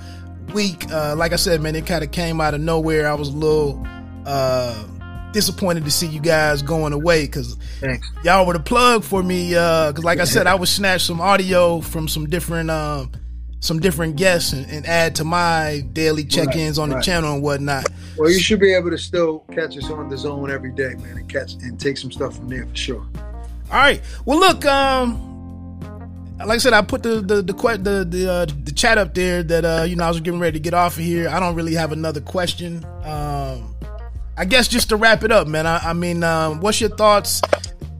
week. 0.53 0.89
Uh, 0.91 1.15
like 1.15 1.33
I 1.33 1.37
said, 1.37 1.61
man, 1.61 1.75
it 1.75 1.85
kind 1.85 2.03
of 2.03 2.11
came 2.11 2.41
out 2.41 2.53
of 2.53 2.61
nowhere. 2.61 3.07
I 3.07 3.13
was 3.13 3.29
a 3.29 3.37
little 3.37 3.85
uh, 4.25 4.83
disappointed 5.31 5.85
to 5.85 5.91
see 5.91 6.07
you 6.07 6.21
guys 6.21 6.61
going 6.61 6.93
away 6.93 7.25
because 7.25 7.57
y'all 8.23 8.45
were 8.45 8.53
the 8.53 8.59
plug 8.59 9.03
for 9.03 9.21
me. 9.21 9.49
Because, 9.49 9.99
uh, 9.99 10.01
like 10.03 10.19
I 10.19 10.25
said, 10.25 10.47
I 10.47 10.55
would 10.55 10.69
snatch 10.69 11.01
some 11.03 11.21
audio 11.21 11.81
from 11.81 12.07
some 12.07 12.29
different 12.29 12.69
um, 12.69 13.11
some 13.63 13.79
different 13.79 14.17
guests 14.17 14.51
and, 14.51 14.69
and 14.69 14.85
add 14.85 15.15
to 15.15 15.23
my 15.23 15.85
daily 15.93 16.25
check-ins 16.25 16.77
right, 16.77 16.83
on 16.83 16.89
the 16.89 16.99
channel 16.99 17.33
and 17.33 17.41
whatnot. 17.41 17.85
Well, 18.17 18.29
you 18.29 18.39
should 18.39 18.59
be 18.59 18.73
able 18.73 18.89
to 18.89 18.97
still 18.97 19.39
catch 19.53 19.77
us 19.77 19.89
on 19.89 20.09
DAZN 20.09 20.49
every 20.49 20.73
day, 20.73 20.95
man, 20.95 21.17
and 21.17 21.29
catch 21.29 21.53
and 21.53 21.79
take 21.79 21.97
some 21.97 22.11
stuff 22.11 22.35
from 22.35 22.49
there 22.49 22.65
for 22.65 22.75
sure. 22.75 23.07
All 23.71 23.79
right. 23.79 24.01
Well, 24.25 24.37
look, 24.37 24.65
um, 24.65 25.79
like 26.39 26.55
I 26.55 26.57
said, 26.57 26.73
I 26.73 26.81
put 26.81 27.03
the 27.03 27.21
the 27.21 27.41
the 27.41 27.53
the 27.53 28.05
the, 28.09 28.31
uh, 28.31 28.45
the 28.65 28.73
chat 28.73 28.97
up 28.97 29.13
there 29.13 29.41
that 29.43 29.63
uh, 29.63 29.83
you 29.83 29.95
know 29.95 30.03
I 30.03 30.09
was 30.09 30.19
getting 30.19 30.41
ready 30.41 30.59
to 30.59 30.61
get 30.61 30.73
off 30.73 30.97
of 30.97 31.03
here. 31.03 31.29
I 31.29 31.39
don't 31.39 31.55
really 31.55 31.75
have 31.75 31.93
another 31.93 32.19
question. 32.19 32.83
Um, 33.05 33.73
I 34.35 34.43
guess 34.43 34.67
just 34.67 34.89
to 34.89 34.97
wrap 34.97 35.23
it 35.23 35.31
up, 35.31 35.47
man. 35.47 35.65
I, 35.65 35.77
I 35.77 35.93
mean, 35.93 36.23
um, 36.23 36.59
what's 36.59 36.81
your 36.81 36.89
thoughts 36.89 37.41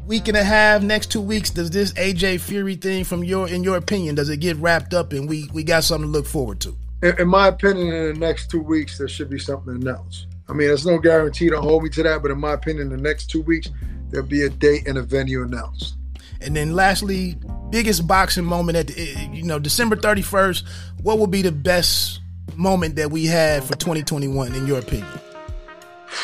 week 0.05 0.27
and 0.27 0.38
a 0.38 0.43
half, 0.43 0.81
next 0.81 1.11
two 1.11 1.21
weeks, 1.21 1.49
does 1.49 1.71
this 1.71 1.93
AJ 1.93 2.41
Fury 2.41 2.75
thing, 2.75 3.03
from 3.03 3.23
your 3.23 3.47
in 3.47 3.63
your 3.63 3.77
opinion, 3.77 4.15
does 4.15 4.30
it 4.30 4.38
get 4.38 4.57
wrapped 4.57 4.93
up 4.93 5.13
and 5.13 5.27
we 5.27 5.49
we 5.53 5.63
got 5.63 5.84
something 5.84 6.11
to 6.11 6.11
look 6.11 6.25
forward 6.25 6.59
to? 6.61 6.75
In, 7.01 7.19
in 7.19 7.27
my 7.27 7.47
opinion, 7.47 7.93
in 7.93 8.13
the 8.13 8.19
next 8.19 8.49
two 8.49 8.61
weeks, 8.61 8.97
there 8.97 9.07
should 9.07 9.30
be 9.30 9.39
something 9.39 9.73
announced. 9.73 10.27
I 10.49 10.53
mean, 10.53 10.67
there's 10.67 10.85
no 10.85 10.97
guarantee. 10.97 11.49
Don't 11.49 11.63
hold 11.63 11.84
me 11.84 11.89
to 11.89 12.03
that, 12.03 12.21
but 12.21 12.31
in 12.31 12.39
my 12.39 12.53
opinion, 12.53 12.91
in 12.91 12.97
the 12.97 13.01
next 13.01 13.30
two 13.30 13.41
weeks, 13.41 13.69
there'll 14.09 14.27
be 14.27 14.43
a 14.43 14.49
date 14.49 14.88
and 14.88 14.97
a 14.97 15.01
venue 15.01 15.41
announced. 15.41 15.95
And 16.41 16.55
then, 16.55 16.75
lastly, 16.75 17.38
biggest 17.69 18.05
boxing 18.05 18.43
moment 18.43 18.77
at 18.77 18.88
the, 18.88 18.93
eh, 19.01 19.30
you 19.31 19.43
know 19.43 19.59
December 19.59 19.95
31st. 19.95 20.63
What 21.01 21.17
will 21.17 21.27
be 21.27 21.41
the 21.41 21.51
best 21.51 22.19
moment 22.55 22.97
that 22.97 23.11
we 23.11 23.25
had 23.25 23.63
for 23.63 23.75
2021, 23.75 24.53
in 24.53 24.67
your 24.67 24.80
opinion? 24.80 25.07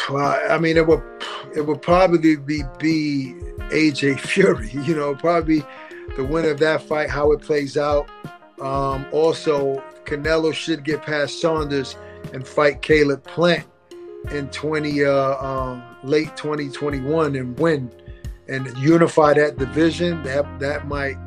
I 0.10 0.58
mean, 0.60 0.78
it 0.78 0.88
would 0.88 1.04
it 1.56 1.62
would 1.62 1.82
probably 1.82 2.36
be, 2.36 2.64
be 2.80 3.34
AJ 3.70 4.20
Fury. 4.20 4.70
You 4.74 4.96
know, 4.96 5.16
probably 5.16 5.64
the 6.16 6.24
winner 6.24 6.50
of 6.50 6.60
that 6.60 6.82
fight, 6.82 7.10
how 7.10 7.32
it 7.32 7.42
plays 7.42 7.78
out. 7.78 8.10
Um, 8.62 9.06
also, 9.12 9.84
Canelo 10.06 10.54
should 10.54 10.84
get 10.84 11.02
past 11.02 11.40
Saunders 11.40 11.96
and 12.34 12.48
fight 12.48 12.82
Caleb 12.82 13.24
Plant 13.24 13.66
in 14.32 14.50
20 14.50 15.06
uh, 15.06 15.46
um, 15.46 15.84
late 16.04 16.36
2021 16.36 17.36
and 17.36 17.58
win 17.58 17.92
and 18.50 18.76
unify 18.78 19.34
that 19.34 19.58
division, 19.58 20.22
that 20.24 20.60
that 20.60 20.88
might 20.88 21.18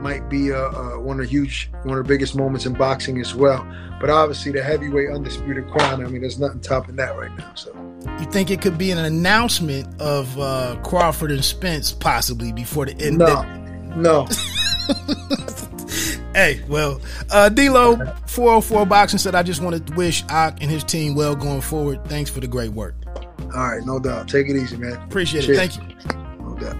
might 0.00 0.30
be 0.30 0.48
a, 0.48 0.56
a, 0.56 1.00
one 1.00 1.20
of 1.20 1.26
the 1.26 1.30
huge, 1.30 1.70
one 1.82 1.98
of 1.98 2.06
the 2.06 2.08
biggest 2.08 2.34
moments 2.34 2.64
in 2.64 2.72
boxing 2.72 3.20
as 3.20 3.34
well. 3.34 3.66
But 4.00 4.08
obviously, 4.08 4.52
the 4.52 4.62
heavyweight 4.62 5.10
undisputed 5.10 5.68
crown. 5.68 6.02
I 6.04 6.08
mean, 6.08 6.22
there's 6.22 6.40
nothing 6.40 6.60
topping 6.60 6.96
that 6.96 7.16
right 7.18 7.36
now. 7.36 7.52
So, 7.54 7.70
you 8.18 8.24
think 8.30 8.50
it 8.50 8.62
could 8.62 8.78
be 8.78 8.90
an 8.90 8.98
announcement 8.98 10.00
of 10.00 10.36
uh, 10.38 10.76
Crawford 10.82 11.30
and 11.30 11.44
Spence 11.44 11.92
possibly 11.92 12.50
before 12.50 12.86
the 12.86 12.98
end? 12.98 13.18
No, 13.18 13.42
no. 13.94 14.26
hey, 16.34 16.62
well, 16.66 16.98
uh, 17.30 17.50
D'Lo, 17.50 17.96
404 18.26 18.86
Boxing 18.86 19.18
said, 19.18 19.34
I 19.34 19.42
just 19.42 19.62
want 19.62 19.86
to 19.86 19.94
wish 19.94 20.24
Ak 20.30 20.62
and 20.62 20.70
his 20.70 20.82
team 20.82 21.14
well 21.14 21.36
going 21.36 21.60
forward. 21.60 22.02
Thanks 22.06 22.30
for 22.30 22.40
the 22.40 22.48
great 22.48 22.70
work. 22.70 22.94
All 23.54 23.70
right, 23.70 23.84
no 23.84 23.98
doubt. 23.98 24.28
Take 24.28 24.48
it 24.48 24.56
easy, 24.56 24.78
man. 24.78 24.92
Appreciate 24.92 25.44
Cheers. 25.44 25.58
it. 25.58 25.72
Thank 25.72 25.76
you. 25.76 25.82
No 26.42 26.56
doubt. 26.56 26.76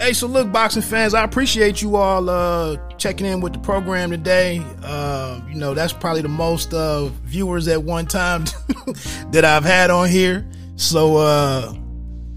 Hey, 0.00 0.12
so 0.12 0.26
look, 0.26 0.52
boxing 0.52 0.82
fans, 0.82 1.14
I 1.14 1.24
appreciate 1.24 1.80
you 1.82 1.96
all 1.96 2.28
uh, 2.28 2.76
checking 3.00 3.26
in 3.26 3.40
with 3.40 3.54
the 3.54 3.58
program 3.58 4.10
today. 4.10 4.62
Uh, 4.82 5.40
you 5.48 5.54
know, 5.56 5.74
that's 5.74 5.92
probably 5.92 6.22
the 6.22 6.28
most 6.28 6.74
uh, 6.74 7.06
viewers 7.24 7.66
at 7.66 7.82
one 7.82 8.06
time 8.06 8.44
that 9.30 9.44
I've 9.44 9.64
had 9.64 9.90
on 9.90 10.08
here. 10.08 10.46
So, 10.76 11.16
uh, 11.16 11.74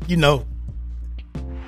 you 0.08 0.18
know, 0.18 0.46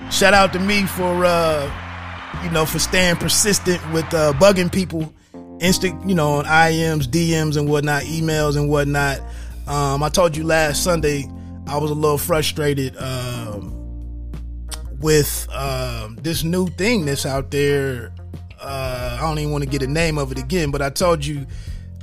shout 0.10 0.34
out 0.34 0.54
to 0.54 0.60
me 0.60 0.86
for 0.86 1.26
uh, 1.26 2.42
you 2.44 2.50
know 2.52 2.66
for 2.66 2.80
staying 2.80 3.18
persistent 3.18 3.82
with 3.92 4.12
uh, 4.14 4.34
bugging 4.34 4.72
people, 4.72 5.14
instant 5.60 6.08
you 6.08 6.16
know 6.16 6.36
on 6.36 6.46
IMs, 6.46 7.04
DMs, 7.04 7.58
and 7.58 7.70
whatnot, 7.70 8.04
emails 8.04 8.56
and 8.56 8.70
whatnot. 8.70 9.20
Um, 9.68 10.04
I 10.04 10.10
told 10.10 10.38
you 10.38 10.44
last 10.46 10.84
Sunday 10.84 11.26
I 11.68 11.78
was 11.78 11.92
a 11.92 11.96
little 11.96 12.18
frustrated 12.18 12.96
um, 12.98 13.74
with 15.00 15.48
um, 15.52 16.16
this 16.22 16.44
new 16.44 16.68
thing 16.68 17.06
that's 17.06 17.26
out 17.26 17.52
there. 17.52 18.15
Uh, 18.66 19.18
I 19.20 19.22
don't 19.22 19.40
even 19.40 19.52
want 19.52 19.64
to 19.64 19.70
get 19.70 19.84
a 19.84 19.88
name 19.88 20.18
of 20.18 20.32
it 20.32 20.40
again, 20.40 20.72
but 20.72 20.82
I 20.82 20.90
told 20.90 21.26
you 21.26 21.46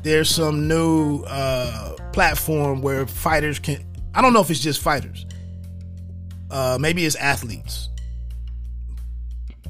there's 0.03 0.31
some 0.31 0.69
new 0.69 1.23
uh, 1.25 1.95
platform 2.13 2.83
where 2.83 3.07
fighters 3.07 3.59
can. 3.59 3.85
I 4.15 4.23
don't 4.23 4.33
know 4.33 4.41
if 4.41 4.51
it's 4.51 4.61
just 4.61 4.81
fighters. 4.81 5.27
Uh, 6.51 6.79
maybe 6.81 7.05
it's 7.05 7.17
athletes 7.17 7.89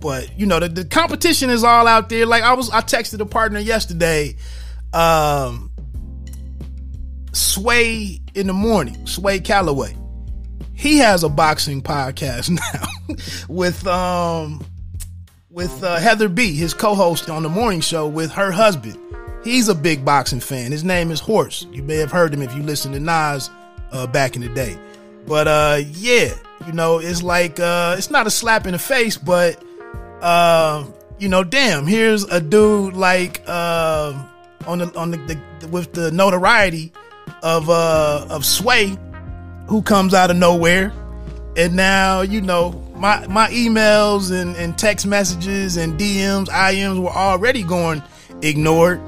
but 0.02 0.39
you 0.39 0.44
know, 0.44 0.59
the, 0.59 0.69
the 0.69 0.85
competition 0.85 1.48
is 1.48 1.64
all 1.64 1.86
out 1.86 2.10
there. 2.10 2.27
Like 2.27 2.43
I 2.43 2.52
was, 2.52 2.69
I 2.69 2.81
texted 2.81 3.20
a 3.20 3.24
partner 3.24 3.60
yesterday. 3.60 4.36
Um, 4.93 5.70
Sway 7.32 8.20
in 8.35 8.47
the 8.47 8.52
morning, 8.52 9.06
Sway 9.06 9.40
Calloway. 9.40 9.97
He 10.74 10.98
has 10.98 11.23
a 11.23 11.28
boxing 11.31 11.81
podcast 11.81 12.51
now 13.09 13.16
with 13.48 13.86
um 13.86 14.62
with 15.53 15.85
uh, 15.85 15.97
Heather 15.97 16.29
B, 16.29 16.55
his 16.55 16.73
co-host 16.73 17.29
on 17.29 17.43
the 17.43 17.49
morning 17.49 17.81
show 17.81 18.09
with 18.09 18.33
her 18.33 18.51
husband. 18.51 18.99
He's 19.45 19.69
a 19.69 19.74
big 19.74 20.05
boxing 20.05 20.41
fan. 20.41 20.73
His 20.73 20.83
name 20.83 21.11
is 21.11 21.20
Horse. 21.20 21.66
You 21.73 21.83
may 21.83 21.97
have 21.97 22.11
heard 22.11 22.33
him 22.33 22.43
if 22.43 22.55
you 22.55 22.62
listen 22.62 22.93
to 22.93 23.01
Nas 23.01 23.51
uh, 23.91 24.07
back 24.07 24.35
in 24.35 24.43
the 24.43 24.49
day. 24.49 24.79
But 25.27 25.49
uh, 25.49 25.81
yeah, 25.93 26.35
you 26.66 26.73
know, 26.73 26.99
it's 26.99 27.23
like 27.23 27.61
uh, 27.61 27.97
it's 27.99 28.11
not 28.11 28.27
a 28.27 28.31
slap 28.31 28.66
in 28.66 28.73
the 28.73 28.79
face, 28.79 29.19
but 29.19 29.62
uh, 30.23 30.87
you 31.19 31.29
know, 31.29 31.45
damn, 31.45 31.87
here's 31.87 32.24
a 32.24 32.41
dude 32.41 32.95
like 32.95 33.43
uh, 33.47 34.24
on 34.66 34.79
the 34.79 34.97
on 34.97 35.11
the, 35.11 35.41
the, 35.61 35.69
with 35.69 35.93
the 35.93 36.11
notoriety 36.11 36.93
of 37.43 37.69
uh 37.69 38.27
of 38.31 38.45
Sway, 38.45 38.97
who 39.69 39.83
comes 39.83 40.15
out 40.15 40.31
of 40.31 40.37
nowhere, 40.37 40.93
and 41.57 41.74
now 41.77 42.23
you 42.23 42.41
know 42.41 42.73
my 43.03 43.27
my 43.27 43.49
emails 43.49 44.31
and, 44.31 44.55
and 44.57 44.79
text 44.79 45.07
messages 45.07 45.77
and 45.77 45.99
DMs, 45.99 46.47
IMs 46.47 47.03
were 47.03 47.11
already 47.11 47.62
going 47.62 48.03
ignored. 48.43 49.01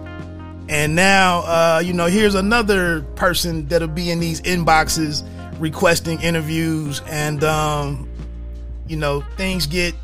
And 0.69 0.97
now, 0.97 1.41
uh, 1.41 1.83
you 1.85 1.93
know, 1.93 2.07
here's 2.07 2.35
another 2.35 3.03
person 3.17 3.69
that'll 3.69 3.87
be 3.87 4.11
in 4.11 4.19
these 4.19 4.41
inboxes 4.41 5.23
requesting 5.61 6.21
interviews, 6.23 7.03
and 7.07 7.45
um, 7.45 8.09
you 8.89 8.97
know, 8.97 9.21
things 9.37 9.67
get 9.67 9.95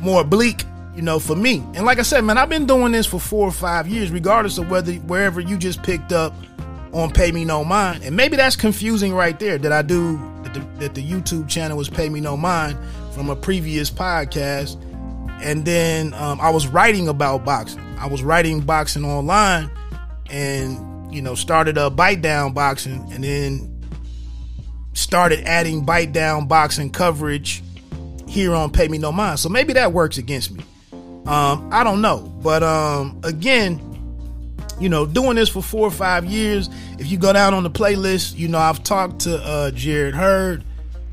more 0.00 0.24
bleak, 0.24 0.64
you 0.94 1.02
know, 1.02 1.18
for 1.18 1.36
me. 1.36 1.64
And 1.74 1.86
like 1.86 1.98
I 1.98 2.02
said, 2.02 2.22
man, 2.24 2.36
I've 2.36 2.48
been 2.48 2.66
doing 2.66 2.92
this 2.92 3.06
for 3.06 3.20
four 3.20 3.46
or 3.46 3.52
five 3.52 3.86
years, 3.86 4.10
regardless 4.10 4.58
of 4.58 4.70
whether 4.70 4.92
wherever 4.92 5.40
you 5.40 5.56
just 5.56 5.82
picked 5.82 6.12
up 6.12 6.34
on 6.92 7.12
Pay 7.12 7.32
Me 7.32 7.44
No 7.44 7.64
Mind. 7.64 8.02
And 8.02 8.16
maybe 8.16 8.36
that's 8.36 8.56
confusing 8.56 9.14
right 9.14 9.38
there 9.38 9.56
that 9.56 9.72
I 9.72 9.82
do 9.82 10.18
that 10.52 10.60
the, 10.60 10.78
that 10.78 10.94
the 10.94 11.02
YouTube 11.02 11.48
channel 11.48 11.76
was 11.76 11.88
Pay 11.88 12.08
Me 12.08 12.20
No 12.20 12.36
Mind 12.36 12.78
from 13.12 13.30
a 13.30 13.36
previous 13.36 13.90
podcast. 13.90 14.80
And 15.42 15.64
then 15.64 16.12
um, 16.14 16.40
I 16.40 16.50
was 16.50 16.66
writing 16.66 17.08
about 17.08 17.44
boxing. 17.44 17.80
I 17.98 18.06
was 18.06 18.22
writing 18.22 18.60
boxing 18.60 19.04
online 19.04 19.70
and, 20.30 21.12
you 21.12 21.22
know, 21.22 21.34
started 21.34 21.78
a 21.78 21.90
bite 21.90 22.22
down 22.22 22.52
boxing 22.52 23.10
and 23.12 23.24
then 23.24 23.80
started 24.92 25.40
adding 25.44 25.84
bite 25.84 26.12
down 26.12 26.46
boxing 26.46 26.90
coverage 26.90 27.62
here 28.28 28.54
on 28.54 28.70
Pay 28.70 28.88
Me 28.88 28.98
No 28.98 29.12
Mind. 29.12 29.38
So 29.38 29.48
maybe 29.48 29.72
that 29.74 29.92
works 29.92 30.18
against 30.18 30.52
me. 30.52 30.62
Um, 31.26 31.68
I 31.72 31.84
don't 31.84 32.00
know. 32.00 32.18
But 32.42 32.62
um, 32.62 33.20
again, 33.24 33.89
you 34.80 34.88
know, 34.88 35.06
doing 35.06 35.36
this 35.36 35.48
for 35.48 35.62
four 35.62 35.86
or 35.86 35.90
five 35.90 36.24
years, 36.24 36.68
if 36.98 37.10
you 37.10 37.18
go 37.18 37.32
down 37.32 37.54
on 37.54 37.62
the 37.62 37.70
playlist, 37.70 38.36
you 38.36 38.48
know, 38.48 38.58
I've 38.58 38.82
talked 38.82 39.20
to 39.20 39.36
uh, 39.36 39.70
Jarrett 39.70 40.14
Hurd, 40.14 40.64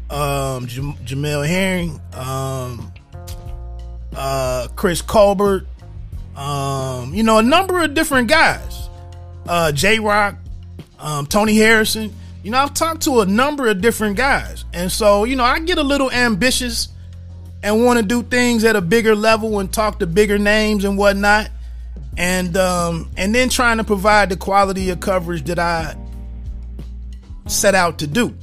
um, 0.10 0.68
Jam- 0.68 0.95
Jamel 1.06 1.48
Herring, 1.48 2.02
um, 2.14 2.91
uh, 4.15 4.68
Chris 4.76 5.02
Colbert, 5.02 5.68
um, 6.35 7.14
you 7.14 7.23
know, 7.23 7.39
a 7.39 7.44
number 7.44 7.84
of 7.84 7.94
different 7.94 8.30
guys, 8.30 8.89
uh, 9.48 9.72
J 9.72 9.99
Rock, 9.99 10.35
um, 10.99 11.26
Tony 11.26 11.57
Harrison. 11.57 12.14
You 12.44 12.52
know, 12.52 12.60
I've 12.60 12.73
talked 12.73 13.02
to 13.02 13.19
a 13.22 13.26
number 13.26 13.68
of 13.68 13.81
different 13.81 14.15
guys. 14.15 14.64
And 14.72 14.89
so, 14.89 15.26
you 15.26 15.35
know, 15.35 15.44
I 15.44 15.60
get 15.60 15.77
a 15.77 15.84
little 15.84 16.10
ambitious 16.11 16.89
and 17.64 17.84
want 17.84 17.99
to 17.99 18.06
do 18.06 18.23
things 18.23 18.64
at 18.64 18.76
a 18.76 18.81
bigger 18.81 19.15
level 19.15 19.60
and 19.60 19.73
talk 19.73 19.99
to 19.99 20.07
bigger 20.07 20.38
names 20.38 20.85
and 20.85 20.98
whatnot, 20.98 21.49
and 22.18 22.57
um, 22.57 23.10
and 23.18 23.34
then 23.34 23.49
trying 23.49 23.78
to 23.78 23.84
provide 23.84 24.30
the 24.30 24.38
quality 24.38 24.90
of 24.90 24.99
coverage 24.99 25.44
that 25.45 25.60
I 25.60 25.95
set 27.48 27.76
out 27.76 27.99
to 27.99 28.07
do. 28.07 28.36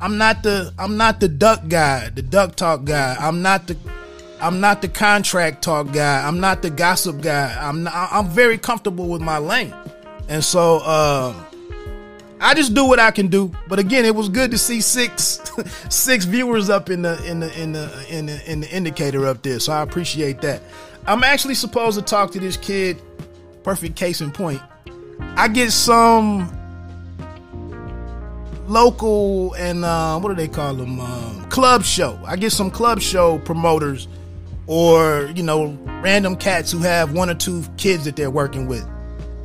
I'm 0.00 0.18
not 0.18 0.42
the 0.42 0.72
I'm 0.78 0.96
not 0.96 1.20
the 1.20 1.28
duck 1.28 1.68
guy, 1.68 2.10
the 2.10 2.22
duck 2.22 2.56
talk 2.56 2.84
guy. 2.84 3.16
I'm 3.18 3.42
not 3.42 3.66
the 3.66 3.76
I'm 4.40 4.60
not 4.60 4.82
the 4.82 4.88
contract 4.88 5.62
talk 5.62 5.92
guy. 5.92 6.26
I'm 6.26 6.40
not 6.40 6.60
the 6.60 6.70
gossip 6.70 7.22
guy. 7.22 7.56
I'm 7.58 7.84
not, 7.84 7.94
I'm 8.12 8.28
very 8.28 8.58
comfortable 8.58 9.08
with 9.08 9.22
my 9.22 9.38
lane, 9.38 9.74
and 10.28 10.44
so 10.44 10.80
um, 10.80 11.46
I 12.40 12.52
just 12.52 12.74
do 12.74 12.84
what 12.84 13.00
I 13.00 13.10
can 13.10 13.28
do. 13.28 13.50
But 13.68 13.78
again, 13.78 14.04
it 14.04 14.14
was 14.14 14.28
good 14.28 14.50
to 14.50 14.58
see 14.58 14.82
six 14.82 15.40
six 15.88 16.26
viewers 16.26 16.68
up 16.68 16.90
in 16.90 17.02
the 17.02 17.24
in 17.24 17.40
the 17.40 17.58
in 17.60 17.72
the 17.72 18.06
in 18.10 18.26
the 18.26 18.50
in 18.50 18.60
the 18.60 18.70
indicator 18.70 19.26
up 19.26 19.42
there. 19.42 19.58
So 19.60 19.72
I 19.72 19.82
appreciate 19.82 20.42
that. 20.42 20.60
I'm 21.06 21.24
actually 21.24 21.54
supposed 21.54 21.98
to 21.98 22.04
talk 22.04 22.32
to 22.32 22.40
this 22.40 22.56
kid. 22.56 23.00
Perfect 23.62 23.96
case 23.96 24.20
in 24.20 24.30
point. 24.30 24.60
I 25.36 25.48
get 25.48 25.70
some 25.72 26.50
local 28.66 29.54
and 29.54 29.84
uh, 29.84 30.18
what 30.18 30.30
do 30.30 30.34
they 30.34 30.48
call 30.48 30.74
them? 30.74 31.00
Um, 31.00 31.44
club 31.50 31.82
show. 31.84 32.18
I 32.24 32.36
get 32.36 32.52
some 32.52 32.70
club 32.70 33.00
show 33.00 33.38
promoters 33.38 34.08
or 34.66 35.30
you 35.34 35.42
know 35.42 35.78
random 36.02 36.36
cats 36.36 36.72
who 36.72 36.78
have 36.78 37.12
one 37.12 37.28
or 37.28 37.34
two 37.34 37.64
kids 37.76 38.04
that 38.04 38.16
they're 38.16 38.30
working 38.30 38.66
with 38.66 38.88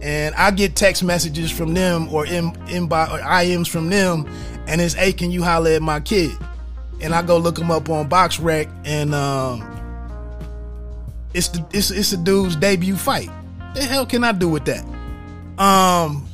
and 0.01 0.33
I 0.35 0.51
get 0.51 0.75
text 0.75 1.03
messages 1.03 1.51
from 1.51 1.73
them 1.73 2.11
or 2.13 2.25
in 2.25 2.51
inbox 2.67 3.11
or 3.11 3.19
IMs 3.19 3.67
from 3.67 3.89
them, 3.89 4.25
and 4.67 4.79
it's 4.79 4.93
hey, 4.93 5.11
can 5.11 5.31
you 5.31 5.43
holler 5.43 5.71
at 5.71 5.81
my 5.81 5.99
kid? 5.99 6.31
And 7.01 7.13
I 7.13 7.21
go 7.21 7.37
look 7.37 7.57
him 7.57 7.71
up 7.71 7.89
on 7.89 8.09
BoxRec, 8.09 8.71
and 8.85 9.13
um, 9.13 9.61
it's 11.33 11.49
the 11.49 11.65
it's 11.73 11.91
it's 11.91 12.11
a 12.13 12.17
dude's 12.17 12.55
debut 12.55 12.95
fight. 12.95 13.29
The 13.75 13.83
hell 13.83 14.05
can 14.05 14.23
I 14.23 14.31
do 14.31 14.49
with 14.49 14.65
that? 14.65 14.83
Um, 15.61 16.27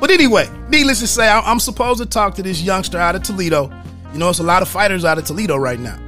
but 0.00 0.10
anyway, 0.10 0.48
needless 0.68 1.00
to 1.00 1.06
say, 1.06 1.28
I'm 1.28 1.60
supposed 1.60 2.00
to 2.00 2.06
talk 2.06 2.34
to 2.36 2.42
this 2.42 2.62
youngster 2.62 2.98
out 2.98 3.14
of 3.14 3.22
Toledo. 3.22 3.72
You 4.12 4.18
know, 4.18 4.28
it's 4.28 4.40
a 4.40 4.42
lot 4.44 4.62
of 4.62 4.68
fighters 4.68 5.04
out 5.04 5.18
of 5.18 5.24
Toledo 5.24 5.56
right 5.56 5.78
now. 5.78 5.98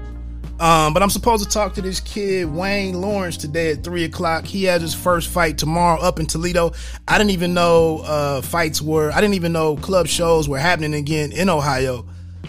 Um, 0.61 0.95
but 0.95 1.03
I'm 1.03 1.11
supposed 1.11 1.43
to 1.43 1.51
talk 1.51 1.75
to 1.75 1.83
this 1.83 1.99
kid, 1.99 2.47
Wayne 2.47 3.01
Lawrence, 3.01 3.37
today 3.37 3.73
at 3.73 3.83
three 3.83 4.05
o'clock. 4.05 4.45
He 4.45 4.65
has 4.65 4.81
his 4.81 4.95
first 4.95 5.29
fight 5.29 5.59
tomorrow 5.59 6.01
up 6.01 6.21
in 6.21 6.27
Toledo. 6.27 6.73
I 7.09 7.19
didn't 7.19 7.33
even 7.33 7.53
know 7.53 7.99
uh, 8.05 8.43
fights 8.43 8.81
were, 8.81 9.11
I 9.11 9.21
didn't 9.21 9.35
even 9.35 9.53
know 9.53 9.77
club 9.77 10.07
shows 10.07 10.49
were 10.49 10.59
happening 10.59 10.95
again 10.95 11.33
in 11.33 11.49
Ohio. 11.49 12.07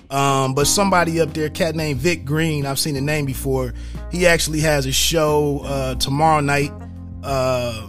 Um, 0.10 0.54
but 0.54 0.68
somebody 0.68 1.20
up 1.20 1.34
there, 1.34 1.50
cat 1.50 1.76
named 1.76 2.00
Vic 2.00 2.26
Green, 2.26 2.66
I've 2.66 2.80
seen 2.80 2.94
the 2.94 3.02
name 3.02 3.26
before. 3.26 3.74
He 4.12 4.28
actually 4.28 4.60
has 4.62 4.86
a 4.86 4.92
show 4.92 5.62
uh, 5.64 5.96
tomorrow 5.96 6.42
night. 6.42 6.72
Uh, 7.24 7.88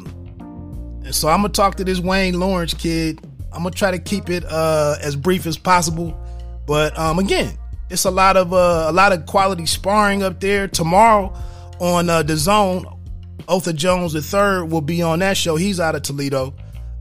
so 1.11 1.29
I'm 1.29 1.43
gonna 1.43 1.51
talk 1.51 1.77
to 1.77 1.85
this 1.85 2.01
Wayne 2.01 2.39
Lawrence 2.39 2.73
kid 2.73 3.21
I'm 3.55 3.63
gonna 3.63 3.71
try 3.71 3.93
to 3.93 3.99
keep 3.99 4.29
it 4.31 4.45
uh, 4.45 4.97
as 5.01 5.15
brief 5.15 5.47
as 5.47 5.57
possible. 5.57 6.19
But 6.67 6.99
um, 6.99 7.19
again, 7.19 7.57
it's 7.89 8.05
a 8.05 8.11
lot 8.11 8.37
of 8.37 8.53
uh, 8.53 8.87
a 8.89 8.93
lot 8.93 9.13
of 9.13 9.27
quality 9.27 9.67
sparring 9.67 10.23
up 10.23 10.41
there 10.41 10.67
tomorrow 10.67 11.33
on 11.79 12.11
uh, 12.11 12.23
DAZN. 12.23 12.91
Otha 13.47 13.75
Jones 13.75 14.15
III 14.15 14.67
will 14.69 14.81
be 14.81 15.03
on 15.03 15.21
that 15.21 15.37
show. 15.37 15.57
He's 15.57 15.79
out 15.79 15.95
of 15.95 16.03
Toledo. 16.03 16.55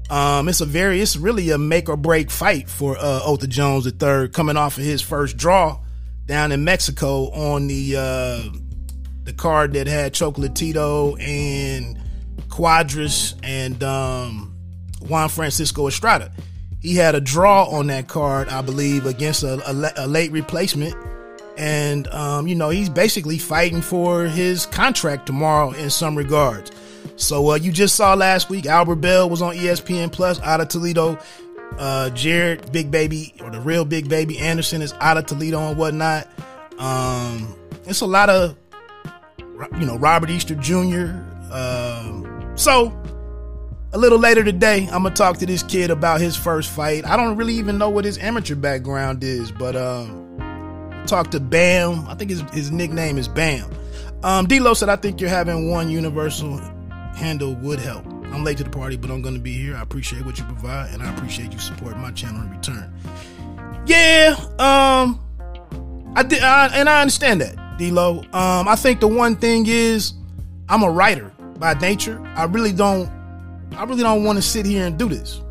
Um, 0.10 0.50
it's 0.50 0.62
a 0.62 0.66
very, 0.66 1.02
it's 1.02 1.16
really 1.16 1.50
a 1.52 1.58
make 1.58 1.90
or 1.90 1.98
break 1.98 2.30
fight 2.30 2.70
for 2.70 2.98
uh, 2.98 3.22
Otha 3.24 3.48
Jones 3.48 3.86
III 3.86 4.30
coming 4.30 4.58
off 4.58 4.78
of 4.78 4.84
his 4.84 5.02
first 5.02 5.38
draw 5.38 5.80
down 6.26 6.52
in 6.52 6.64
Mexico 6.64 7.32
on 7.32 7.68
the 7.68 7.96
uh, 7.98 8.50
the 9.24 9.34
card 9.34 9.74
that 9.74 9.88
had 9.88 10.14
Chocolatito 10.14 11.20
and 11.22 11.98
Cuadras 12.50 13.36
and 13.44 13.82
um, 13.84 14.56
Juan 15.02 15.30
Francisco 15.30 15.88
Estrada. 15.88 16.32
He 16.82 16.96
had 16.96 17.16
a 17.16 17.22
draw 17.22 17.64
on 17.66 17.88
that 17.88 18.08
card, 18.08 18.50
I 18.50 18.62
believe, 18.62 19.06
against 19.06 19.44
a, 19.44 19.54
a, 19.70 20.06
a 20.06 20.08
late 20.08 20.32
replacement. 20.32 20.96
And, 21.58 22.08
um, 22.08 22.48
you 22.48 22.56
know, 22.56 22.70
he's 22.70 22.90
basically 22.90 23.38
fighting 23.38 23.82
for 23.82 24.26
his 24.26 24.66
contract 24.66 25.26
tomorrow 25.26 25.72
in 25.72 25.90
some 25.90 26.16
regards. 26.16 26.72
So, 27.16 27.52
uh, 27.52 27.56
you 27.56 27.72
just 27.72 27.96
saw 27.96 28.14
last 28.14 28.50
week, 28.50 28.66
Albert 28.66 28.98
Bell 28.98 29.30
was 29.30 29.42
on 29.42 29.56
ESPN 29.56 30.12
Plus 30.12 30.40
out 30.42 30.62
of 30.62 30.68
Toledo. 30.68 31.20
Uh, 31.78 32.10
Jared 32.12 32.72
Big 32.72 32.92
Baby, 32.92 33.34
or 33.42 33.50
the 33.50 33.60
real 33.60 33.86
Big 33.86 34.08
Baby 34.08 34.38
Anderson, 34.40 34.82
is 34.82 34.94
out 35.00 35.18
of 35.18 35.26
Toledo 35.26 35.60
and 35.60 35.78
whatnot. 35.78 36.28
Um, 36.78 37.56
it's 37.86 38.02
a 38.02 38.06
lot 38.06 38.30
of, 38.30 38.56
you 39.80 39.86
know, 39.86 39.98
Robert 39.98 40.30
Easter 40.30 40.56
Jr. 40.56 41.14
Um, 41.52 42.52
so, 42.56 42.94
a 43.94 43.98
little 43.98 44.18
later 44.20 44.44
today, 44.44 44.88
I'm 44.92 45.04
gonna 45.04 45.12
talk 45.12 45.38
to 45.38 45.46
this 45.46 45.62
kid 45.64 45.92
about 45.92 46.20
his 46.20 46.36
first 46.36 46.70
fight. 46.72 47.06
I 47.06 47.16
don't 47.16 47.38
really 47.38 47.54
even 47.56 47.78
know 47.78 47.90
what 47.90 48.06
his 48.06 48.18
amateur 48.18 48.56
background 48.56 49.24
is, 49.24 49.52
but 49.52 49.76
um, 49.76 51.04
talk 51.06 51.30
to 51.32 51.40
Bam. 51.40 52.08
I 52.08 52.16
think 52.16 52.32
his 52.32 52.42
his 52.52 52.72
nickname 52.72 53.18
is 53.18 53.28
Bam. 53.28 53.70
Um, 54.24 54.48
D'Lo 54.48 54.74
said, 54.74 54.90
"I 54.90 54.96
think 54.96 55.22
you're 55.22 55.30
having 55.30 55.70
one 55.70 55.90
universal 55.90 56.60
handle 57.16 57.56
would 57.56 57.80
help." 57.80 58.06
I'm 58.32 58.44
late 58.44 58.58
to 58.58 58.64
the 58.64 58.70
party, 58.70 58.98
but 58.98 59.12
I'm 59.12 59.22
gonna 59.22 59.40
be 59.40 59.54
here. 59.54 59.76
I 59.76 59.82
appreciate 59.82 60.26
what 60.26 60.38
you 60.38 60.46
provide, 60.46 60.94
and 60.94 61.04
I 61.04 61.14
appreciate 61.14 61.54
you 61.54 61.60
supporting 61.60 62.02
my 62.02 62.12
channel 62.12 62.42
in 62.42 62.50
return. 62.50 62.94
Yeah, 63.86 64.36
um, 64.60 65.20
I 66.16 66.24
did, 66.24 66.42
I, 66.42 66.68
and 66.74 66.90
I 66.90 67.02
understand 67.02 67.42
that, 67.42 67.78
D'Lo. 67.78 68.20
Um, 68.34 68.68
I 68.68 68.76
think 68.76 69.02
the 69.02 69.08
one 69.08 69.36
thing 69.36 69.66
is, 69.68 70.14
I'm 70.70 70.84
a 70.84 70.90
writer 70.90 71.32
by 71.60 71.74
nature. 71.76 72.20
I 72.36 72.46
really 72.46 72.72
don't 72.72 73.10
I 73.78 73.86
really 73.86 74.04
don't 74.04 74.24
want 74.24 74.38
to 74.38 74.42
sit 74.42 74.66
here 74.66 74.86
and 74.86 74.98
do 74.98 75.10
this. 75.10 75.42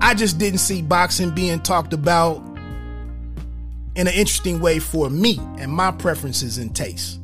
I 0.00 0.14
just 0.14 0.38
didn't 0.38 0.58
see 0.58 0.82
boxing 0.82 1.30
being 1.30 1.60
talked 1.60 1.92
about 1.92 2.38
in 3.94 4.06
an 4.06 4.14
interesting 4.14 4.60
way 4.60 4.78
for 4.78 5.10
me 5.10 5.38
and 5.58 5.70
my 5.70 5.90
preferences 5.90 6.58
and 6.58 6.74
tastes. 6.74 7.18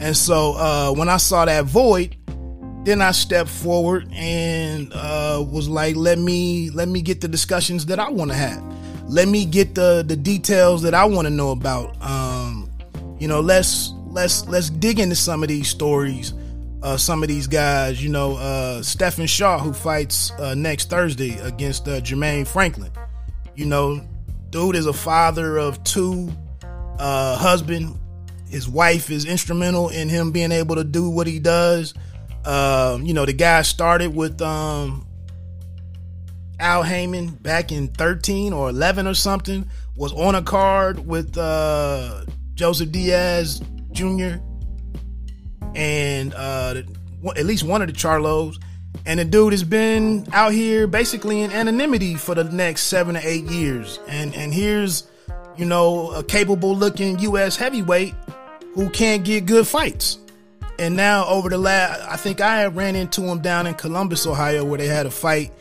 And 0.00 0.16
so 0.16 0.54
uh, 0.54 0.92
when 0.92 1.08
I 1.08 1.18
saw 1.18 1.44
that 1.44 1.64
void, 1.64 2.16
then 2.86 3.02
I 3.02 3.10
stepped 3.10 3.50
forward 3.50 4.08
and 4.12 4.92
uh, 4.94 5.44
was 5.46 5.68
like, 5.68 5.96
let 5.96 6.18
me 6.18 6.70
let 6.70 6.88
me 6.88 7.02
get 7.02 7.20
the 7.20 7.28
discussions 7.28 7.86
that 7.86 7.98
I 7.98 8.08
want 8.08 8.30
to 8.30 8.36
have. 8.36 8.62
Let 9.08 9.28
me 9.28 9.44
get 9.44 9.74
the 9.74 10.02
the 10.06 10.16
details 10.16 10.82
that 10.82 10.94
I 10.94 11.04
want 11.04 11.26
to 11.26 11.30
know 11.30 11.50
about. 11.50 12.00
Um, 12.00 12.70
you 13.18 13.28
know, 13.28 13.40
let's 13.40 13.92
let's 14.06 14.46
let's 14.46 14.70
dig 14.70 15.00
into 15.00 15.16
some 15.16 15.42
of 15.42 15.48
these 15.48 15.68
stories 15.68 16.32
uh, 16.82 16.96
some 16.96 17.22
of 17.22 17.28
these 17.28 17.48
guys. 17.48 18.02
You 18.02 18.10
know, 18.10 18.36
uh, 18.36 18.82
Stephen 18.82 19.26
Shaw, 19.26 19.58
who 19.58 19.72
fights 19.72 20.30
uh, 20.38 20.54
next 20.54 20.88
Thursday 20.88 21.38
against 21.40 21.88
uh, 21.88 22.00
Jermaine 22.00 22.46
Franklin. 22.46 22.92
You 23.56 23.66
know, 23.66 24.06
dude 24.50 24.76
is 24.76 24.86
a 24.86 24.92
father 24.92 25.58
of 25.58 25.82
two, 25.82 26.32
uh, 26.98 27.36
husband. 27.36 27.98
His 28.48 28.68
wife 28.68 29.10
is 29.10 29.24
instrumental 29.24 29.88
in 29.88 30.08
him 30.08 30.30
being 30.30 30.52
able 30.52 30.76
to 30.76 30.84
do 30.84 31.10
what 31.10 31.26
he 31.26 31.40
does. 31.40 31.94
Uh, 32.46 32.98
you 33.02 33.12
know, 33.12 33.26
the 33.26 33.32
guy 33.32 33.62
started 33.62 34.14
with 34.14 34.40
um, 34.40 35.06
Al 36.60 36.82
Haymon 36.82 37.28
back 37.28 37.72
in 37.72 37.88
13 37.88 38.52
or 38.52 38.70
11 38.70 39.06
or 39.06 39.14
something, 39.14 39.68
was 39.96 40.12
on 40.12 40.34
a 40.34 40.42
card 40.42 41.06
with 41.06 41.36
uh, 41.36 42.24
Joseph 42.54 42.92
Diaz 42.92 43.60
Jr 43.92 44.36
and 45.76 46.34
uh, 46.34 46.82
at 47.36 47.44
least 47.44 47.62
one 47.62 47.82
of 47.82 47.88
the 47.88 47.92
Charlos. 47.92 48.56
And 49.04 49.20
the 49.20 49.24
dude 49.24 49.52
has 49.52 49.62
been 49.62 50.26
out 50.32 50.52
here 50.52 50.86
basically 50.86 51.42
in 51.42 51.52
anonymity 51.52 52.14
for 52.14 52.34
the 52.34 52.44
next 52.44 52.84
seven 52.84 53.14
to 53.14 53.28
eight 53.28 53.44
years. 53.44 54.00
And 54.08 54.34
and 54.34 54.52
here's, 54.52 55.08
you 55.56 55.66
know, 55.66 56.10
a 56.12 56.24
capable 56.24 56.74
looking 56.74 57.18
U.S. 57.20 57.56
heavyweight 57.56 58.14
who 58.74 58.90
can't 58.90 59.22
get 59.22 59.46
good 59.46 59.66
fights. 59.68 60.18
And 60.78 60.94
now 60.96 61.26
over 61.26 61.48
the 61.48 61.58
last, 61.58 62.02
I 62.02 62.16
think 62.16 62.40
I 62.40 62.66
ran 62.66 62.96
into 62.96 63.22
him 63.22 63.40
down 63.40 63.66
in 63.66 63.74
Columbus, 63.74 64.26
Ohio, 64.26 64.64
where 64.64 64.78
they 64.78 64.86
had 64.86 65.06
a 65.06 65.10
fight 65.10 65.52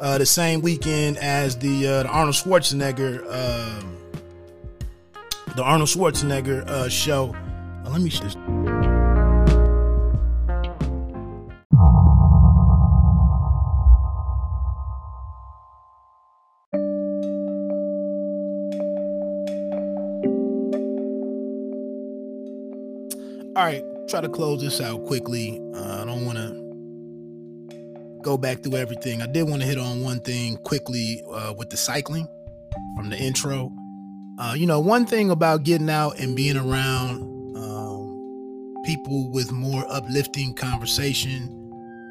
uh, 0.00 0.18
the 0.18 0.26
same 0.26 0.62
weekend 0.62 1.18
as 1.18 1.56
the, 1.58 1.86
uh, 1.86 2.02
the 2.04 2.08
Arnold 2.08 2.36
Schwarzenegger, 2.36 3.24
uh, 3.28 3.82
the 5.56 5.62
Arnold 5.62 5.88
Schwarzenegger 5.88 6.66
uh, 6.66 6.88
show. 6.88 7.34
Let 7.84 8.00
me 8.00 8.10
just. 8.10 8.38
Try 24.12 24.20
to 24.20 24.28
close 24.28 24.60
this 24.60 24.78
out 24.78 25.02
quickly. 25.06 25.58
Uh, 25.74 26.02
I 26.02 26.04
don't 26.04 26.26
want 26.26 26.36
to 26.36 28.20
go 28.20 28.36
back 28.36 28.62
through 28.62 28.76
everything. 28.76 29.22
I 29.22 29.26
did 29.26 29.44
want 29.48 29.62
to 29.62 29.66
hit 29.66 29.78
on 29.78 30.02
one 30.02 30.20
thing 30.20 30.58
quickly 30.58 31.22
uh, 31.32 31.54
with 31.56 31.70
the 31.70 31.78
cycling 31.78 32.28
from 32.94 33.08
the 33.08 33.16
intro. 33.16 33.72
Uh, 34.38 34.52
you 34.54 34.66
know, 34.66 34.80
one 34.80 35.06
thing 35.06 35.30
about 35.30 35.62
getting 35.62 35.88
out 35.88 36.20
and 36.20 36.36
being 36.36 36.58
around 36.58 37.22
um, 37.56 38.82
people 38.84 39.30
with 39.30 39.50
more 39.50 39.82
uplifting 39.88 40.52
conversation, 40.52 41.48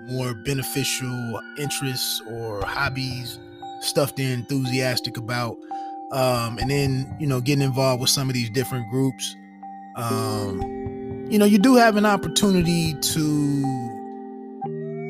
more 0.10 0.34
beneficial 0.44 1.40
interests 1.60 2.19
or 2.32 2.65
hobbies, 2.65 3.38
stuff 3.82 4.15
they're 4.15 4.34
enthusiastic 4.34 5.18
about, 5.18 5.56
um, 6.14 6.57
and 6.57 6.72
then 6.72 7.15
you 7.19 7.28
know 7.28 7.40
getting 7.41 7.64
involved 7.64 8.02
with 8.02 8.10
some 8.10 8.28
of 8.28 8.34
these 8.34 8.49
different 8.49 8.90
groups. 8.90 9.36
Um, 9.98 10.90
you 11.32 11.40
know, 11.40 11.45
you 11.45 11.58
do 11.58 11.76
have 11.76 11.95
an 11.95 12.06
opportunity 12.06 12.94
to, 12.94 13.64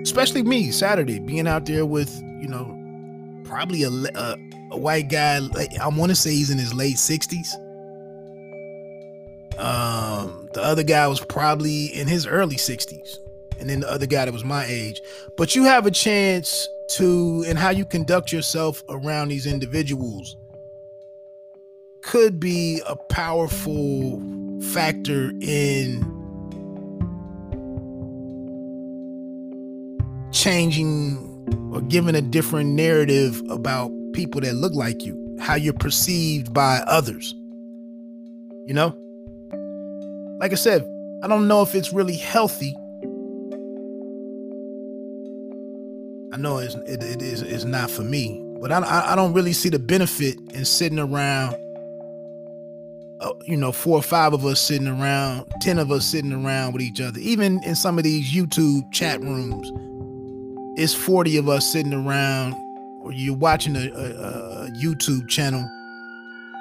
especially 0.04 0.44
me, 0.44 0.70
Saturday, 0.70 1.18
being 1.18 1.48
out 1.48 1.66
there 1.66 1.84
with, 1.84 2.16
you 2.40 2.48
know, 2.48 2.78
probably 3.44 3.82
a, 3.82 3.90
a, 3.90 4.38
a 4.70 4.78
white 4.78 5.10
guy. 5.10 5.40
I 5.82 5.88
want 5.88 6.12
to 6.12 6.16
say 6.16 6.30
he's 6.30 6.52
in 6.52 6.60
his 6.60 6.76
late 6.76 6.98
60s. 6.98 7.48
Um, 9.58 10.48
the 10.54 10.62
other 10.64 10.84
guy 10.84 11.08
was 11.08 11.20
probably 11.22 11.86
in 11.88 12.08
his 12.08 12.28
early 12.28 12.56
60s. 12.56 13.18
And 13.60 13.68
then 13.68 13.80
the 13.80 13.90
other 13.92 14.06
guy 14.06 14.26
that 14.26 14.32
was 14.32 14.46
my 14.46 14.66
age. 14.66 15.02
But 15.38 15.56
you 15.56 15.64
have 15.64 15.88
a 15.88 15.92
chance 15.92 16.68
to, 16.98 17.44
and 17.48 17.58
how 17.58 17.72
you 17.72 17.84
conduct 17.84 18.32
yourself 18.32 18.84
around 18.90 19.30
these 19.30 19.48
individuals 19.48 20.36
could 22.04 22.40
be 22.40 22.80
a 22.86 22.96
powerful 22.96 24.22
factor 24.62 25.34
in 25.42 26.02
changing 30.32 31.18
or 31.74 31.82
giving 31.82 32.16
a 32.16 32.22
different 32.22 32.70
narrative 32.72 33.42
about 33.50 33.92
people 34.14 34.42
that 34.42 34.56
look 34.56 34.74
like 34.74 35.06
you, 35.06 35.38
how 35.40 35.56
you're 35.56 35.74
perceived 35.74 36.54
by 36.54 36.82
others. 36.88 37.34
You 38.66 38.74
know? 38.74 38.98
Like 40.40 40.52
I 40.52 40.56
said, 40.56 40.84
I 41.24 41.28
don't 41.28 41.48
know 41.48 41.62
if 41.62 41.76
it's 41.76 41.94
really 41.94 42.18
healthy. 42.18 42.76
I 46.34 46.38
know 46.38 46.58
it's, 46.60 46.76
it, 46.76 47.04
it 47.04 47.22
is 47.22 47.42
it's 47.42 47.66
not 47.66 47.92
for 47.92 48.04
me, 48.04 48.42
but 48.62 48.72
I, 48.72 49.12
I 49.12 49.16
don't 49.16 49.34
really 49.34 49.54
see 49.54 49.70
the 49.70 49.80
benefit 49.80 50.40
in 50.54 50.66
sitting 50.66 50.98
around 50.98 51.56
uh, 53.22 53.34
you 53.46 53.56
know, 53.56 53.72
four 53.72 54.00
or 54.00 54.02
five 54.02 54.34
of 54.34 54.46
us 54.46 54.60
sitting 54.60 54.88
around, 54.88 55.46
10 55.62 55.78
of 55.78 55.92
us 55.92 56.06
sitting 56.06 56.34
around 56.34 56.74
with 56.74 56.82
each 56.82 57.00
other. 57.00 57.20
Even 57.20 57.62
in 57.64 57.76
some 57.76 57.98
of 57.98 58.04
these 58.04 58.34
YouTube 58.34 58.92
chat 58.92 59.22
rooms, 59.22 59.72
it's 60.80 60.94
40 60.94 61.38
of 61.38 61.48
us 61.48 61.72
sitting 61.72 61.94
around, 61.94 62.56
or 63.04 63.12
you're 63.12 63.36
watching 63.36 63.76
a, 63.76 63.92
a, 63.92 64.66
a 64.66 64.72
YouTube 64.72 65.28
channel, 65.28 65.62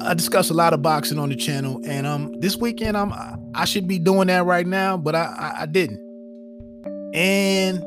I 0.00 0.14
discuss 0.14 0.50
a 0.50 0.54
lot 0.54 0.72
of 0.72 0.82
boxing 0.82 1.18
on 1.18 1.28
the 1.28 1.36
channel, 1.36 1.80
and 1.84 2.06
um, 2.06 2.34
this 2.40 2.56
weekend 2.56 2.96
I'm 2.96 3.12
I 3.54 3.64
should 3.64 3.86
be 3.86 3.98
doing 3.98 4.28
that 4.28 4.44
right 4.44 4.66
now, 4.66 4.96
but 4.96 5.14
I 5.14 5.24
I, 5.24 5.62
I 5.62 5.66
didn't, 5.66 6.00
and 7.14 7.80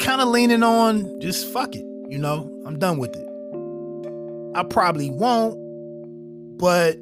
kind 0.00 0.20
of 0.20 0.28
leaning 0.28 0.62
on 0.62 1.20
just 1.20 1.50
fuck 1.52 1.74
it, 1.74 1.84
you 2.08 2.18
know, 2.18 2.50
I'm 2.66 2.78
done 2.78 2.98
with 2.98 3.14
it. 3.16 3.28
I 4.56 4.62
probably 4.62 5.10
won't, 5.10 5.56
but 6.58 6.96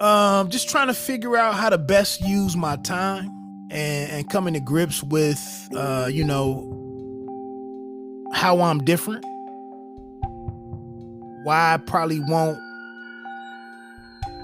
um, 0.00 0.50
just 0.50 0.68
trying 0.68 0.88
to 0.88 0.94
figure 0.94 1.36
out 1.36 1.54
how 1.54 1.68
to 1.68 1.78
best 1.78 2.20
use 2.20 2.56
my 2.56 2.76
time 2.76 3.28
and, 3.70 4.10
and 4.10 4.30
coming 4.30 4.54
to 4.54 4.60
grips 4.60 5.02
with 5.02 5.68
uh, 5.76 6.08
you 6.10 6.24
know 6.24 6.81
how 8.32 8.60
I'm 8.60 8.84
different, 8.84 9.24
why 11.44 11.74
I 11.74 11.76
probably 11.76 12.20
won't 12.20 12.58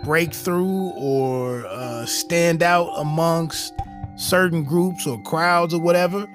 break 0.04 0.32
through 0.32 0.92
or 0.96 1.66
uh, 1.66 2.06
stand 2.06 2.62
out 2.62 2.90
amongst 2.96 3.72
certain 4.16 4.64
groups 4.64 5.06
or 5.06 5.20
crowds 5.22 5.74
or 5.74 5.80
whatever 5.80 6.26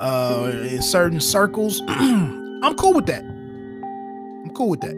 uh, 0.00 0.52
in 0.62 0.82
certain 0.82 1.20
circles. 1.20 1.82
I'm 1.88 2.74
cool 2.74 2.94
with 2.94 3.06
that. 3.06 3.22
I'm 3.22 4.50
cool 4.54 4.70
with 4.70 4.80
that. 4.80 4.96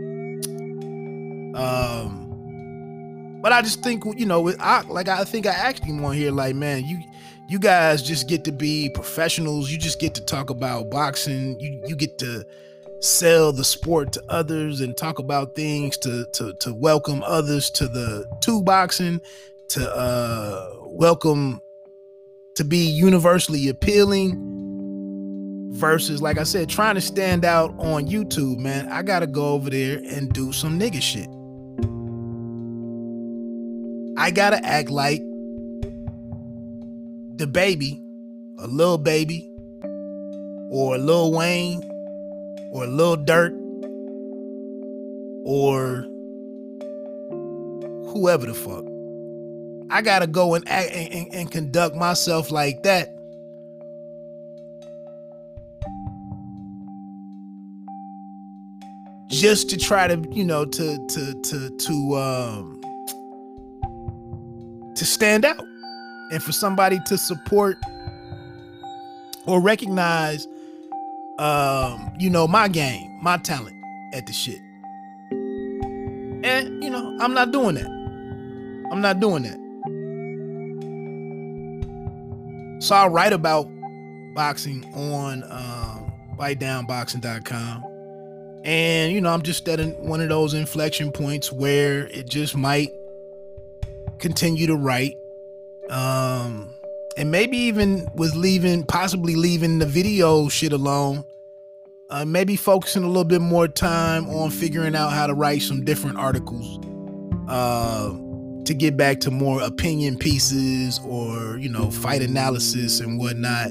Um, 1.55 3.41
but 3.43 3.53
I 3.53 3.61
just 3.63 3.83
think 3.83 4.05
you 4.17 4.27
know, 4.27 4.53
I 4.59 4.83
like 4.83 5.09
I 5.09 5.25
think 5.25 5.47
I 5.47 5.51
asked 5.51 5.85
him 5.85 6.05
on 6.05 6.15
here, 6.15 6.31
like, 6.31 6.55
man, 6.55 6.85
you 6.85 7.03
you 7.53 7.59
guys 7.59 8.03
just 8.03 8.29
get 8.29 8.45
to 8.45 8.51
be 8.51 8.89
professionals. 8.89 9.71
You 9.71 9.77
just 9.77 10.01
get 10.01 10.15
to 10.15 10.25
talk 10.25 10.49
about 10.49 10.89
boxing. 10.89 11.61
You 11.61 11.83
you 11.87 11.95
get 11.95 12.17
to 12.21 12.47
sell 13.01 13.53
the 13.53 13.63
sport 13.63 14.11
to 14.13 14.23
others 14.31 14.81
and 14.81 14.97
talk 14.97 15.19
about 15.19 15.55
things 15.55 15.99
to 15.99 16.25
to 16.33 16.55
to 16.55 16.73
welcome 16.73 17.23
others 17.27 17.71
to 17.73 17.89
the 17.89 18.25
to 18.41 18.63
boxing, 18.63 19.21
to 19.69 19.95
uh 19.95 20.67
welcome 20.87 21.61
to 22.55 22.65
be 22.65 22.87
universally 22.87 23.69
appealing 23.69 24.35
versus 25.75 26.23
like 26.23 26.39
I 26.39 26.45
said, 26.45 26.71
trying 26.71 26.95
to 26.95 27.03
stand 27.03 27.45
out 27.45 27.75
on 27.79 28.07
YouTube, 28.07 28.61
man. 28.61 28.91
I 28.91 29.03
gotta 29.03 29.27
go 29.27 29.49
over 29.49 29.69
there 29.69 29.99
and 29.99 30.33
do 30.33 30.53
some 30.53 30.81
nigga 30.81 31.03
shit. 31.03 31.29
I 34.17 34.31
gotta 34.31 34.65
act 34.65 34.89
like 34.89 35.23
DaBaby, 37.47 38.01
a 38.59 38.69
Lil 38.69 38.99
Baby, 38.99 39.51
or 40.71 40.95
a 40.95 40.99
Lil 40.99 41.33
Wayne, 41.33 41.83
or 42.71 42.85
a 42.85 42.87
Lil 42.87 43.17
Durk, 43.17 43.53
or 45.45 46.07
whoever 48.13 48.47
the 48.47 48.55
fuck. 48.55 48.85
I 49.91 50.03
gotta 50.03 50.29
go 50.29 50.55
and 50.55 50.67
act 50.69 50.93
and, 50.93 51.13
and, 51.13 51.35
and 51.35 51.51
conduct 51.51 51.97
myself 51.97 52.53
like 52.53 52.85
that. 52.85 53.09
Just 59.29 59.69
to 59.71 59.77
try 59.77 60.07
to, 60.07 60.23
you 60.31 60.45
know, 60.45 60.65
to 60.65 61.07
to 61.09 61.43
to 61.43 61.77
to 61.77 62.17
um 62.17 62.81
to 64.95 65.05
stand 65.05 65.45
out 65.45 65.65
and 66.33 66.43
for 66.43 66.51
somebody 66.51 66.99
to 67.07 67.17
support 67.17 67.77
or 69.47 69.61
recognize 69.61 70.49
um 71.39 72.11
you 72.19 72.29
know 72.31 72.49
my 72.49 72.67
game 72.69 73.19
my 73.23 73.37
talent 73.37 73.77
at 74.15 74.27
the 74.27 74.33
shit. 74.33 74.59
And 76.45 76.83
you 76.83 76.91
know 76.91 77.17
i'm 77.21 77.35
not 77.35 77.53
doing 77.53 77.77
that. 77.77 77.87
I'm 78.91 79.01
not 79.01 79.21
doing 79.21 79.45
that. 79.45 79.63
So 82.83 82.97
i 82.97 83.07
write 83.07 83.33
about 83.33 83.69
boxing 84.35 84.85
on 84.95 85.45
um 85.45 86.13
bitedownboxing.com 86.39 87.85
and 88.65 89.13
you 89.13 89.21
know 89.21 89.31
i'm 89.31 89.43
just 89.43 89.69
at 89.69 89.79
one 90.01 90.23
of 90.23 90.31
those 90.31 90.55
inflection 90.55 91.13
points 91.13 91.53
where 91.53 92.07
it 92.09 92.27
just 92.29 92.57
might 92.57 92.89
continue 94.19 94.67
to 94.67 94.75
write 94.75 95.15
um, 95.91 96.75
and 97.17 97.31
maybe 97.31 97.57
even 97.57 98.09
with 98.15 98.35
leaving, 98.35 98.85
possibly 98.85 99.35
leaving 99.35 99.79
the 99.79 99.87
video 99.87 100.49
shit 100.49 100.73
alone. 100.73 101.25
Uh, 102.11 102.27
maybe 102.27 102.57
focusing 102.57 103.05
a 103.05 103.07
little 103.07 103.25
bit 103.25 103.41
more 103.41 103.67
time 103.67 104.29
on 104.29 104.51
figuring 104.51 104.95
out 104.95 105.13
how 105.13 105.27
to 105.27 105.33
write 105.33 105.63
some 105.63 105.83
different 105.83 106.19
articles 106.19 106.79
uh, 107.49 108.11
to 108.67 108.75
get 108.75 108.99
back 108.99 109.19
to 109.21 109.31
more 109.31 109.63
opinion 109.63 110.19
pieces 110.19 111.01
or 111.07 111.57
you 111.57 111.71
know 111.71 111.91
fight 111.91 112.21
analysis 112.21 113.01
and 113.01 113.19
whatnot. 113.19 113.69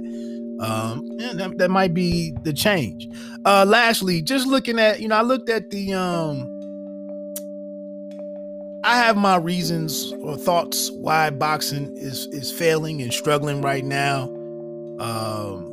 Um, 0.60 1.08
and 1.20 1.40
that, 1.40 1.58
that 1.60 1.70
might 1.70 1.94
be 1.94 2.36
the 2.44 2.52
change. 2.52 3.08
Uh, 3.46 3.64
lastly, 3.68 4.24
just 4.24 4.48
looking 4.48 4.80
at 4.80 5.00
you 5.00 5.08
know 5.08 5.18
I 5.18 5.22
looked 5.22 5.50
at 5.50 5.70
the 5.70 5.94
um 5.94 6.51
I 8.84 8.98
have 8.98 9.16
my 9.16 9.38
reasons 9.38 10.12
or 10.22 10.38
thoughts 10.38 10.90
why 10.92 11.30
boxing 11.30 11.96
is 11.98 12.26
is 12.28 12.52
failing 12.52 13.02
and 13.02 13.14
struggling 13.14 13.62
right 13.62 13.86
now. 13.86 14.24
Um, 15.00 15.72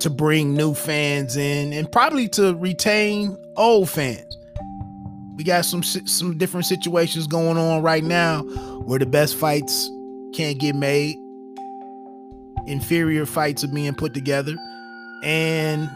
to 0.00 0.10
bring 0.10 0.54
new 0.54 0.74
fans 0.74 1.36
in 1.36 1.72
and 1.72 1.90
probably 1.90 2.28
to 2.28 2.54
retain 2.56 3.36
old 3.56 3.90
fans. 3.90 4.36
We 5.36 5.44
got 5.44 5.64
some 5.64 5.82
some 5.82 6.38
different 6.38 6.66
situations 6.66 7.26
going 7.26 7.58
on 7.58 7.82
right 7.82 8.04
now 8.04 8.42
where 8.84 8.98
the 8.98 9.06
best 9.06 9.36
fights 9.36 9.90
can't 10.32 10.58
get 10.58 10.74
made. 10.74 11.16
Inferior 12.66 13.26
fights 13.26 13.64
are 13.64 13.68
being 13.68 13.94
put 13.94 14.14
together. 14.14 14.54
And 15.22 15.90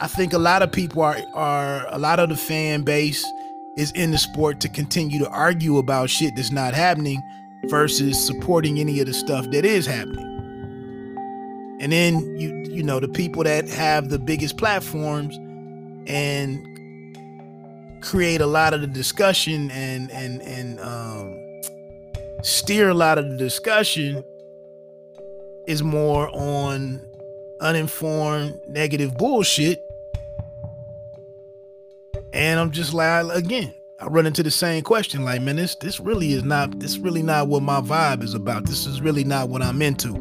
I 0.00 0.08
think 0.08 0.32
a 0.32 0.38
lot 0.38 0.62
of 0.62 0.70
people 0.70 1.02
are 1.02 1.16
are 1.34 1.86
a 1.88 1.98
lot 1.98 2.20
of 2.20 2.28
the 2.28 2.36
fan 2.36 2.82
base 2.82 3.24
is 3.76 3.90
in 3.92 4.10
the 4.10 4.18
sport 4.18 4.60
to 4.60 4.68
continue 4.68 5.18
to 5.18 5.28
argue 5.30 5.78
about 5.78 6.10
shit 6.10 6.34
that's 6.36 6.50
not 6.50 6.74
happening 6.74 7.22
versus 7.66 8.24
supporting 8.24 8.78
any 8.78 9.00
of 9.00 9.06
the 9.06 9.14
stuff 9.14 9.50
that 9.50 9.64
is 9.64 9.86
happening. 9.86 10.30
And 11.80 11.92
then 11.92 12.36
you 12.36 12.64
you 12.70 12.82
know 12.82 13.00
the 13.00 13.08
people 13.08 13.44
that 13.44 13.68
have 13.68 14.08
the 14.08 14.18
biggest 14.18 14.56
platforms 14.56 15.36
and 16.06 16.66
create 18.02 18.40
a 18.40 18.46
lot 18.46 18.74
of 18.74 18.80
the 18.80 18.86
discussion 18.86 19.70
and 19.70 20.10
and 20.10 20.42
and 20.42 20.80
um, 20.80 21.62
steer 22.42 22.88
a 22.90 22.94
lot 22.94 23.18
of 23.18 23.28
the 23.30 23.36
discussion 23.36 24.22
is 25.66 25.82
more 25.82 26.28
on 26.32 27.00
uninformed 27.60 28.60
negative 28.68 29.16
bullshit 29.16 29.83
and 32.34 32.58
I'm 32.58 32.72
just 32.72 32.92
like, 32.92 33.26
again, 33.32 33.72
I 34.00 34.06
run 34.06 34.26
into 34.26 34.42
the 34.42 34.50
same 34.50 34.82
question. 34.82 35.24
Like, 35.24 35.40
man, 35.40 35.54
this 35.56 35.76
this 35.76 36.00
really 36.00 36.32
is 36.32 36.42
not 36.42 36.80
this 36.80 36.98
really 36.98 37.22
not 37.22 37.46
what 37.46 37.62
my 37.62 37.80
vibe 37.80 38.24
is 38.24 38.34
about. 38.34 38.66
This 38.66 38.86
is 38.86 39.00
really 39.00 39.22
not 39.22 39.48
what 39.48 39.62
I'm 39.62 39.80
into. 39.80 40.12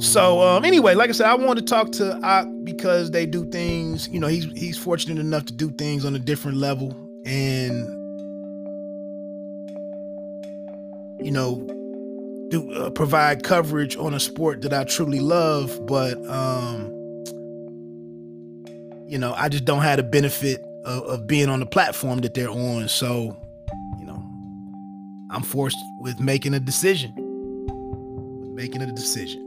So 0.00 0.42
um, 0.42 0.64
anyway, 0.64 0.94
like 0.94 1.08
I 1.08 1.12
said, 1.12 1.26
I 1.26 1.34
want 1.34 1.58
to 1.58 1.64
talk 1.64 1.90
to 1.92 2.20
Ak 2.22 2.46
because 2.62 3.10
they 3.10 3.24
do 3.24 3.46
things. 3.46 4.06
You 4.08 4.20
know, 4.20 4.28
he's 4.28 4.44
he's 4.52 4.76
fortunate 4.76 5.18
enough 5.18 5.46
to 5.46 5.52
do 5.54 5.70
things 5.70 6.04
on 6.04 6.14
a 6.14 6.18
different 6.18 6.58
level, 6.58 6.94
and 7.24 7.86
you 11.24 11.32
know, 11.32 11.66
do 12.50 12.70
uh, 12.74 12.90
provide 12.90 13.42
coverage 13.42 13.96
on 13.96 14.12
a 14.12 14.20
sport 14.20 14.60
that 14.60 14.74
I 14.74 14.84
truly 14.84 15.20
love. 15.20 15.86
But 15.86 16.18
um, 16.28 16.97
you 19.08 19.18
know, 19.18 19.32
I 19.34 19.48
just 19.48 19.64
don't 19.64 19.80
have 19.80 19.96
the 19.96 20.02
benefit 20.02 20.62
of, 20.84 21.02
of 21.04 21.26
being 21.26 21.48
on 21.48 21.60
the 21.60 21.66
platform 21.66 22.20
that 22.20 22.34
they're 22.34 22.50
on. 22.50 22.88
So, 22.88 23.36
you 23.98 24.04
know, 24.04 24.22
I'm 25.30 25.42
forced 25.42 25.78
with 25.98 26.20
making 26.20 26.54
a 26.54 26.60
decision. 26.60 27.14
making 28.54 28.82
a 28.82 28.92
decision. 28.92 29.44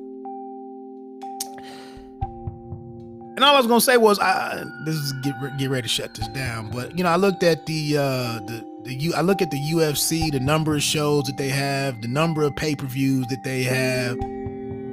And 3.35 3.45
all 3.45 3.55
I 3.55 3.57
was 3.57 3.67
gonna 3.67 3.81
say 3.81 3.97
was, 3.97 4.19
I 4.19 4.63
this 4.85 4.95
is 4.95 5.13
get 5.23 5.35
get 5.57 5.69
ready 5.69 5.83
to 5.83 5.87
shut 5.87 6.13
this 6.13 6.27
down. 6.29 6.69
But 6.69 6.97
you 6.97 7.03
know, 7.03 7.09
I 7.09 7.15
looked 7.15 7.43
at 7.43 7.65
the 7.65 7.97
uh, 7.97 8.39
the 8.45 8.63
the 8.83 8.93
U. 8.93 9.13
I 9.15 9.21
look 9.21 9.41
at 9.41 9.51
the 9.51 9.57
UFC, 9.57 10.31
the 10.31 10.39
number 10.39 10.75
of 10.75 10.83
shows 10.83 11.23
that 11.25 11.37
they 11.37 11.49
have, 11.49 12.01
the 12.01 12.07
number 12.07 12.43
of 12.43 12.55
pay 12.55 12.75
per 12.75 12.85
views 12.85 13.25
that 13.27 13.43
they 13.43 13.63
have, 13.63 14.17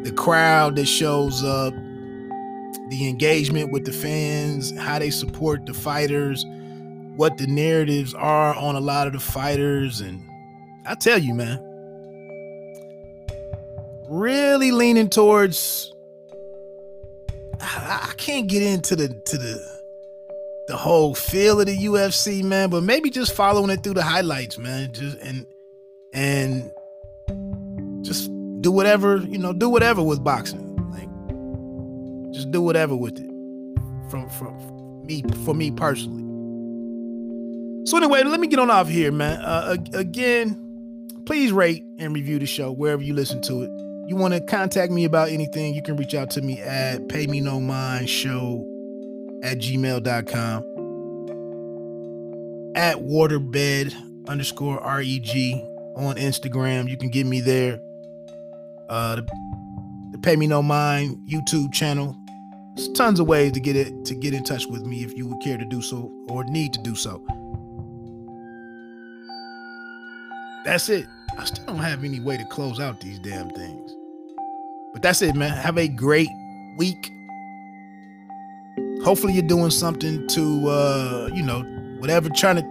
the 0.05 0.12
crowd 0.16 0.77
that 0.77 0.86
shows 0.86 1.43
up, 1.45 1.74
the 2.90 3.09
engagement 3.09 3.70
with 3.70 3.85
the 3.85 3.93
fans, 3.93 4.77
how 4.78 4.98
they 4.98 5.10
support 5.10 5.66
the 5.66 5.74
fighters, 5.74 6.44
what 7.16 7.36
the 7.36 7.47
narratives 7.47 8.15
are 8.15 8.55
on 8.55 8.77
a 8.77 8.81
lot 8.81 9.06
of 9.06 9.12
the 9.12 9.20
fighters, 9.20 10.01
and 10.01 10.23
I 10.86 10.94
tell 10.94 11.19
you, 11.19 11.35
man, 11.35 11.59
really 14.09 14.70
leaning 14.70 15.10
towards. 15.10 15.93
I, 17.60 18.12
can't 18.16 18.47
get 18.47 18.62
into 18.62 18.94
the 18.94 19.09
to 19.09 19.36
the 19.36 19.81
the 20.69 20.77
whole 20.77 21.15
feel 21.15 21.60
of 21.60 21.66
the 21.66 21.77
UFC, 21.77 22.44
man, 22.44 22.70
but 22.70 22.85
maybe 22.85 23.10
just 23.10 23.35
following 23.35 23.70
it 23.70 23.82
through 23.82 23.94
the 23.94 24.02
highlights, 24.02 24.59
man. 24.59 24.93
Just 24.93 25.19
and 25.19 25.47
and 26.12 26.70
just 28.02 28.31
do 28.60 28.70
whatever, 28.70 29.16
you 29.16 29.39
know, 29.39 29.52
do 29.52 29.69
whatever 29.69 30.02
with 30.02 30.23
boxing. 30.23 30.68
Just 32.33 32.51
do 32.51 32.63
whatever 32.63 32.97
with 32.97 33.19
it. 33.19 33.31
From 34.11 34.29
from 34.31 35.05
me 35.07 35.23
for 35.45 35.55
me 35.55 35.71
personally. 35.71 36.25
So 37.87 37.97
anyway, 37.97 38.23
let 38.23 38.39
me 38.39 38.49
get 38.49 38.59
on 38.59 38.71
off 38.71 38.89
here, 38.89 39.11
man. 39.11 39.41
Uh, 39.41 39.77
again, 39.95 41.09
please 41.25 41.53
rate 41.53 41.85
and 41.99 42.15
review 42.15 42.39
the 42.39 42.47
show 42.47 42.71
wherever 42.71 43.03
you 43.03 43.15
listen 43.15 43.41
to 43.43 43.63
it. 43.63 43.71
You 44.09 44.17
want 44.17 44.35
to 44.35 44.41
contact 44.41 44.93
me 44.93 45.05
about 45.05 45.31
anything, 45.31 45.75
you 45.75 45.83
can 45.83 45.97
reach 45.97 46.15
out 46.15 46.31
to 46.33 46.43
me 46.43 46.61
at 46.61 47.09
pay 47.09 47.27
me 47.27 47.41
no 47.41 47.61
mind 47.61 48.09
show 48.09 48.67
at 49.43 49.59
gmail.com, 49.59 50.63
at 52.75 52.97
waterbed 52.97 53.95
underscore 54.29 54.81
reg 54.85 55.55
on 55.97 56.17
Instagram. 56.17 56.89
You 56.89 56.97
can 56.97 57.11
get 57.11 57.27
me 57.27 57.41
there. 57.41 57.81
Uh, 58.89 59.17
the, 59.17 59.23
the 60.20 60.27
Pay 60.27 60.36
Me 60.36 60.47
No 60.47 60.62
Mind 60.62 61.16
YouTube 61.28 61.73
channel. 61.73 62.16
There's 62.74 62.89
tons 62.90 63.20
of 63.20 63.27
ways 63.27 63.53
to 63.53 63.61
get 63.61 63.77
it 63.77 64.05
to 64.07 64.15
get 64.15 64.35
in 64.35 64.45
touch 64.45 64.66
with 64.66 64.85
me 64.85 65.03
if 65.03 65.16
you 65.16 65.27
would 65.27 65.40
care 65.40 65.59
to 65.59 65.65
do 65.65 65.82
so 65.82 66.12
or 66.28 66.45
need 66.45 66.73
to 66.74 66.82
do 66.82 66.95
so. 66.95 67.24
That's 70.65 70.89
it. 70.89 71.07
I 71.39 71.45
still 71.45 71.66
don't 71.66 71.78
have 71.78 72.05
any 72.05 72.20
way 72.20 72.36
to 72.36 72.45
close 72.47 72.81
out 72.81 73.01
these 73.01 73.19
damn 73.20 73.51
things. 73.51 73.95
But 74.93 75.03
that's 75.03 75.23
it, 75.23 75.35
man. 75.35 75.51
Have 75.51 75.78
a 75.78 75.89
great 75.89 76.28
week 76.77 77.12
hopefully 79.03 79.32
you're 79.32 79.43
doing 79.43 79.70
something 79.70 80.27
to 80.28 80.69
uh, 80.69 81.31
you 81.32 81.43
know, 81.43 81.62
whatever 81.99 82.28
trying 82.28 82.57
to 82.57 82.62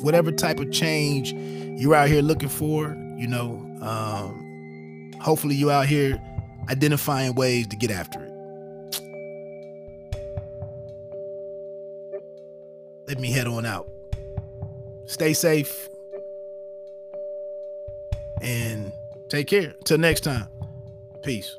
whatever 0.00 0.32
type 0.32 0.58
of 0.58 0.70
change 0.72 1.32
you're 1.80 1.94
out 1.94 2.08
here 2.08 2.22
looking 2.22 2.48
for, 2.48 2.96
you 3.16 3.26
know, 3.26 3.58
um, 3.82 5.12
hopefully 5.20 5.54
you 5.54 5.70
out 5.70 5.86
here 5.86 6.20
identifying 6.68 7.34
ways 7.34 7.66
to 7.68 7.76
get 7.76 7.90
after 7.90 8.22
it. 8.22 8.32
Let 13.06 13.18
me 13.18 13.30
head 13.30 13.46
on 13.46 13.66
out. 13.66 13.88
Stay 15.06 15.32
safe 15.32 15.88
and 18.40 18.92
take 19.28 19.46
care. 19.46 19.74
Till 19.84 19.98
next 19.98 20.20
time. 20.20 20.48
Peace. 21.22 21.56